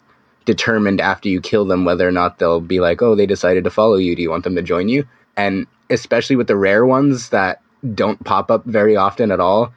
determined 0.46 1.02
after 1.02 1.28
you 1.28 1.42
kill 1.42 1.66
them 1.66 1.84
whether 1.84 2.08
or 2.08 2.12
not 2.12 2.40
they'll 2.40 2.62
be 2.62 2.80
like 2.80 3.02
oh 3.02 3.16
they 3.16 3.26
decided 3.26 3.66
to 3.66 3.70
follow 3.70 3.96
you 3.96 4.16
do 4.16 4.22
you 4.22 4.30
want 4.30 4.46
them 4.46 4.56
to 4.56 4.62
join 4.62 4.88
you 4.88 5.06
and 5.36 5.68
especially 5.90 6.38
with 6.38 6.48
the 6.48 6.56
rare 6.56 6.86
ones 6.86 7.30
that 7.30 7.62
don't 7.94 8.24
pop 8.24 8.50
up 8.50 8.64
very 8.66 8.96
often 8.96 9.32
at 9.32 9.42
all 9.42 9.74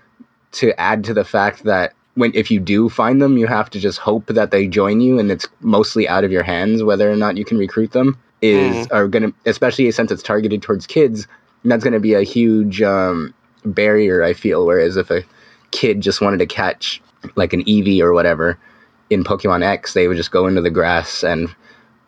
to 0.52 0.78
add 0.78 1.02
to 1.02 1.14
the 1.14 1.24
fact 1.24 1.64
that 1.64 1.94
when 2.14 2.32
if 2.34 2.50
you 2.50 2.60
do 2.60 2.88
find 2.88 3.20
them 3.20 3.36
you 3.36 3.46
have 3.46 3.70
to 3.70 3.80
just 3.80 3.98
hope 3.98 4.26
that 4.26 4.50
they 4.50 4.66
join 4.66 5.00
you 5.00 5.18
and 5.18 5.30
it's 5.30 5.48
mostly 5.60 6.08
out 6.08 6.24
of 6.24 6.32
your 6.32 6.42
hands 6.42 6.82
whether 6.82 7.10
or 7.10 7.16
not 7.16 7.36
you 7.36 7.44
can 7.44 7.58
recruit 7.58 7.92
them 7.92 8.18
is 8.42 8.86
are 8.88 9.08
going 9.08 9.22
to 9.22 9.34
especially 9.46 9.90
since 9.90 10.10
it's 10.10 10.22
targeted 10.22 10.62
towards 10.62 10.86
kids 10.86 11.26
that's 11.64 11.82
going 11.82 11.94
to 11.94 12.00
be 12.00 12.14
a 12.14 12.22
huge 12.22 12.82
um, 12.82 13.34
barrier 13.64 14.22
i 14.22 14.32
feel 14.32 14.66
whereas 14.66 14.96
if 14.96 15.10
a 15.10 15.22
kid 15.70 16.00
just 16.00 16.20
wanted 16.20 16.38
to 16.38 16.46
catch 16.46 17.00
like 17.36 17.52
an 17.52 17.64
eevee 17.64 18.00
or 18.00 18.12
whatever 18.12 18.58
in 19.10 19.24
pokemon 19.24 19.62
x 19.62 19.94
they 19.94 20.08
would 20.08 20.16
just 20.16 20.30
go 20.30 20.46
into 20.46 20.60
the 20.60 20.70
grass 20.70 21.24
and 21.24 21.54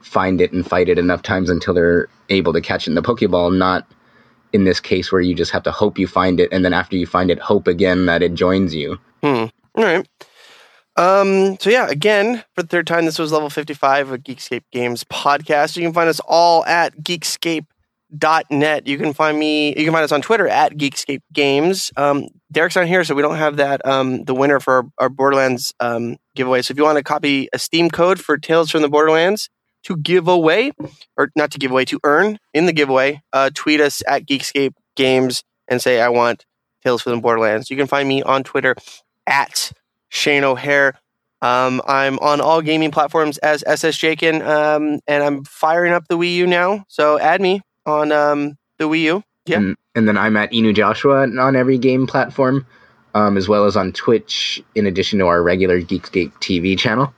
find 0.00 0.40
it 0.40 0.52
and 0.52 0.66
fight 0.66 0.88
it 0.88 0.98
enough 0.98 1.22
times 1.22 1.50
until 1.50 1.74
they're 1.74 2.08
able 2.28 2.52
to 2.52 2.60
catch 2.60 2.86
it 2.86 2.90
in 2.90 2.94
the 2.94 3.02
pokeball 3.02 3.56
not 3.56 3.86
in 4.52 4.64
this 4.64 4.78
case 4.78 5.10
where 5.10 5.20
you 5.20 5.34
just 5.34 5.50
have 5.50 5.62
to 5.64 5.72
hope 5.72 5.98
you 5.98 6.06
find 6.06 6.38
it 6.38 6.48
and 6.52 6.64
then 6.64 6.72
after 6.72 6.96
you 6.96 7.06
find 7.06 7.30
it 7.30 7.38
hope 7.40 7.66
again 7.66 8.06
that 8.06 8.22
it 8.22 8.34
joins 8.34 8.74
you 8.74 8.98
Hmm. 9.22 9.46
All 9.76 9.84
right. 9.84 10.08
Um, 10.96 11.58
so 11.60 11.68
yeah, 11.68 11.86
again, 11.88 12.42
for 12.54 12.62
the 12.62 12.68
third 12.68 12.86
time, 12.86 13.04
this 13.04 13.18
was 13.18 13.30
level 13.30 13.50
55 13.50 14.10
of 14.10 14.20
Geekscape 14.22 14.62
Games 14.72 15.04
podcast. 15.04 15.76
You 15.76 15.82
can 15.82 15.92
find 15.92 16.08
us 16.08 16.20
all 16.20 16.64
at 16.64 16.96
geekscape.net. 17.02 18.86
You 18.86 18.96
can 18.96 19.12
find 19.12 19.38
me, 19.38 19.68
you 19.76 19.84
can 19.84 19.92
find 19.92 20.04
us 20.04 20.12
on 20.12 20.22
Twitter 20.22 20.48
at 20.48 20.72
Geekscape 20.72 21.20
Games. 21.34 21.92
Um, 21.98 22.28
Derek's 22.50 22.76
not 22.76 22.86
here, 22.86 23.04
so 23.04 23.14
we 23.14 23.20
don't 23.20 23.36
have 23.36 23.58
that, 23.58 23.84
um, 23.86 24.24
the 24.24 24.34
winner 24.34 24.58
for 24.58 24.74
our, 24.74 24.84
our 24.98 25.08
Borderlands, 25.10 25.74
um, 25.80 26.16
giveaway. 26.34 26.62
So 26.62 26.72
if 26.72 26.78
you 26.78 26.84
want 26.84 26.96
to 26.96 27.04
copy 27.04 27.48
a 27.52 27.58
Steam 27.58 27.90
code 27.90 28.18
for 28.18 28.38
Tales 28.38 28.70
from 28.70 28.80
the 28.80 28.88
Borderlands 28.88 29.50
to 29.84 29.96
give 29.98 30.28
away, 30.28 30.72
or 31.18 31.28
not 31.36 31.50
to 31.50 31.58
give 31.58 31.70
away, 31.70 31.84
to 31.86 32.00
earn 32.04 32.38
in 32.54 32.64
the 32.64 32.72
giveaway, 32.72 33.20
uh, 33.34 33.50
tweet 33.54 33.82
us 33.82 34.02
at 34.08 34.26
Geekscape 34.26 34.72
Games 34.96 35.42
and 35.68 35.82
say, 35.82 36.00
I 36.00 36.08
want 36.08 36.46
Tales 36.82 37.02
from 37.02 37.16
the 37.16 37.20
Borderlands. 37.20 37.68
You 37.68 37.76
can 37.76 37.86
find 37.86 38.08
me 38.08 38.22
on 38.22 38.42
Twitter 38.44 38.74
at 39.26 39.72
Shane 40.08 40.44
O'Hare. 40.44 40.94
Um, 41.42 41.82
I'm 41.86 42.18
on 42.20 42.40
all 42.40 42.62
gaming 42.62 42.90
platforms 42.90 43.38
as 43.38 43.62
SS 43.66 43.98
Jakin, 43.98 44.42
um, 44.42 45.00
and 45.06 45.22
I'm 45.22 45.44
firing 45.44 45.92
up 45.92 46.08
the 46.08 46.16
Wii 46.16 46.34
U 46.36 46.46
now. 46.46 46.84
So 46.88 47.18
add 47.18 47.40
me 47.40 47.60
on 47.84 48.10
um, 48.12 48.56
the 48.78 48.84
Wii 48.88 49.00
U. 49.02 49.22
Yeah. 49.48 49.58
and, 49.58 49.76
and 49.94 50.08
then 50.08 50.18
i'm 50.18 50.36
at 50.36 50.50
inu 50.50 50.74
joshua 50.74 51.22
on 51.22 51.54
every 51.54 51.78
game 51.78 52.08
platform 52.08 52.66
um, 53.14 53.36
as 53.36 53.48
well 53.48 53.64
as 53.64 53.76
on 53.76 53.92
twitch 53.92 54.60
in 54.74 54.86
addition 54.86 55.20
to 55.20 55.26
our 55.28 55.40
regular 55.40 55.80
geekscape 55.80 56.32
tv 56.40 56.76
channel 56.76 57.14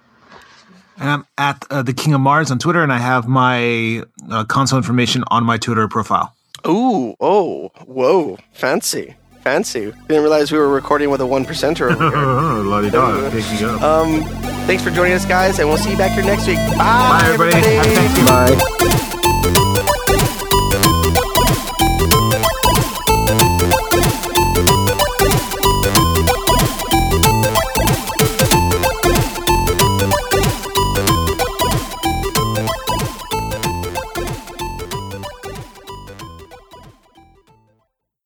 and 0.98 1.08
i'm 1.08 1.26
at 1.38 1.64
uh, 1.70 1.80
the 1.80 1.94
king 1.94 2.12
of 2.12 2.20
mars 2.20 2.50
on 2.50 2.58
twitter 2.58 2.82
and 2.82 2.92
i 2.92 2.98
have 2.98 3.26
my 3.26 4.02
uh, 4.30 4.44
console 4.44 4.76
information 4.76 5.24
on 5.28 5.42
my 5.42 5.56
twitter 5.56 5.88
profile 5.88 6.34
Ooh, 6.66 7.14
oh, 7.18 7.70
whoa, 7.86 8.36
fancy, 8.52 9.16
fancy. 9.48 9.92
Didn't 10.08 10.22
realize 10.22 10.52
we 10.52 10.58
were 10.58 10.68
recording 10.68 11.08
with 11.08 11.22
a 11.22 11.26
one 11.26 11.46
percenter 11.46 11.90
over 11.90 12.10
here. 12.10 12.18
La-di-da, 12.70 13.30
pick 13.30 13.44
me 13.50 13.64
up. 13.64 13.80
Um, 13.80 14.22
thanks 14.66 14.82
for 14.84 14.90
joining 14.90 15.14
us, 15.14 15.24
guys, 15.24 15.58
and 15.58 15.66
we'll 15.68 15.78
see 15.78 15.90
you 15.92 15.96
back 15.96 16.12
here 16.12 16.22
next 16.24 16.46
week. 16.46 16.58
Bye, 16.76 16.76
Bye, 16.76 17.20
everybody. 17.32 17.56
Happy 17.76 17.94
Thanksgiving. 17.94 18.26
bye 19.86 19.94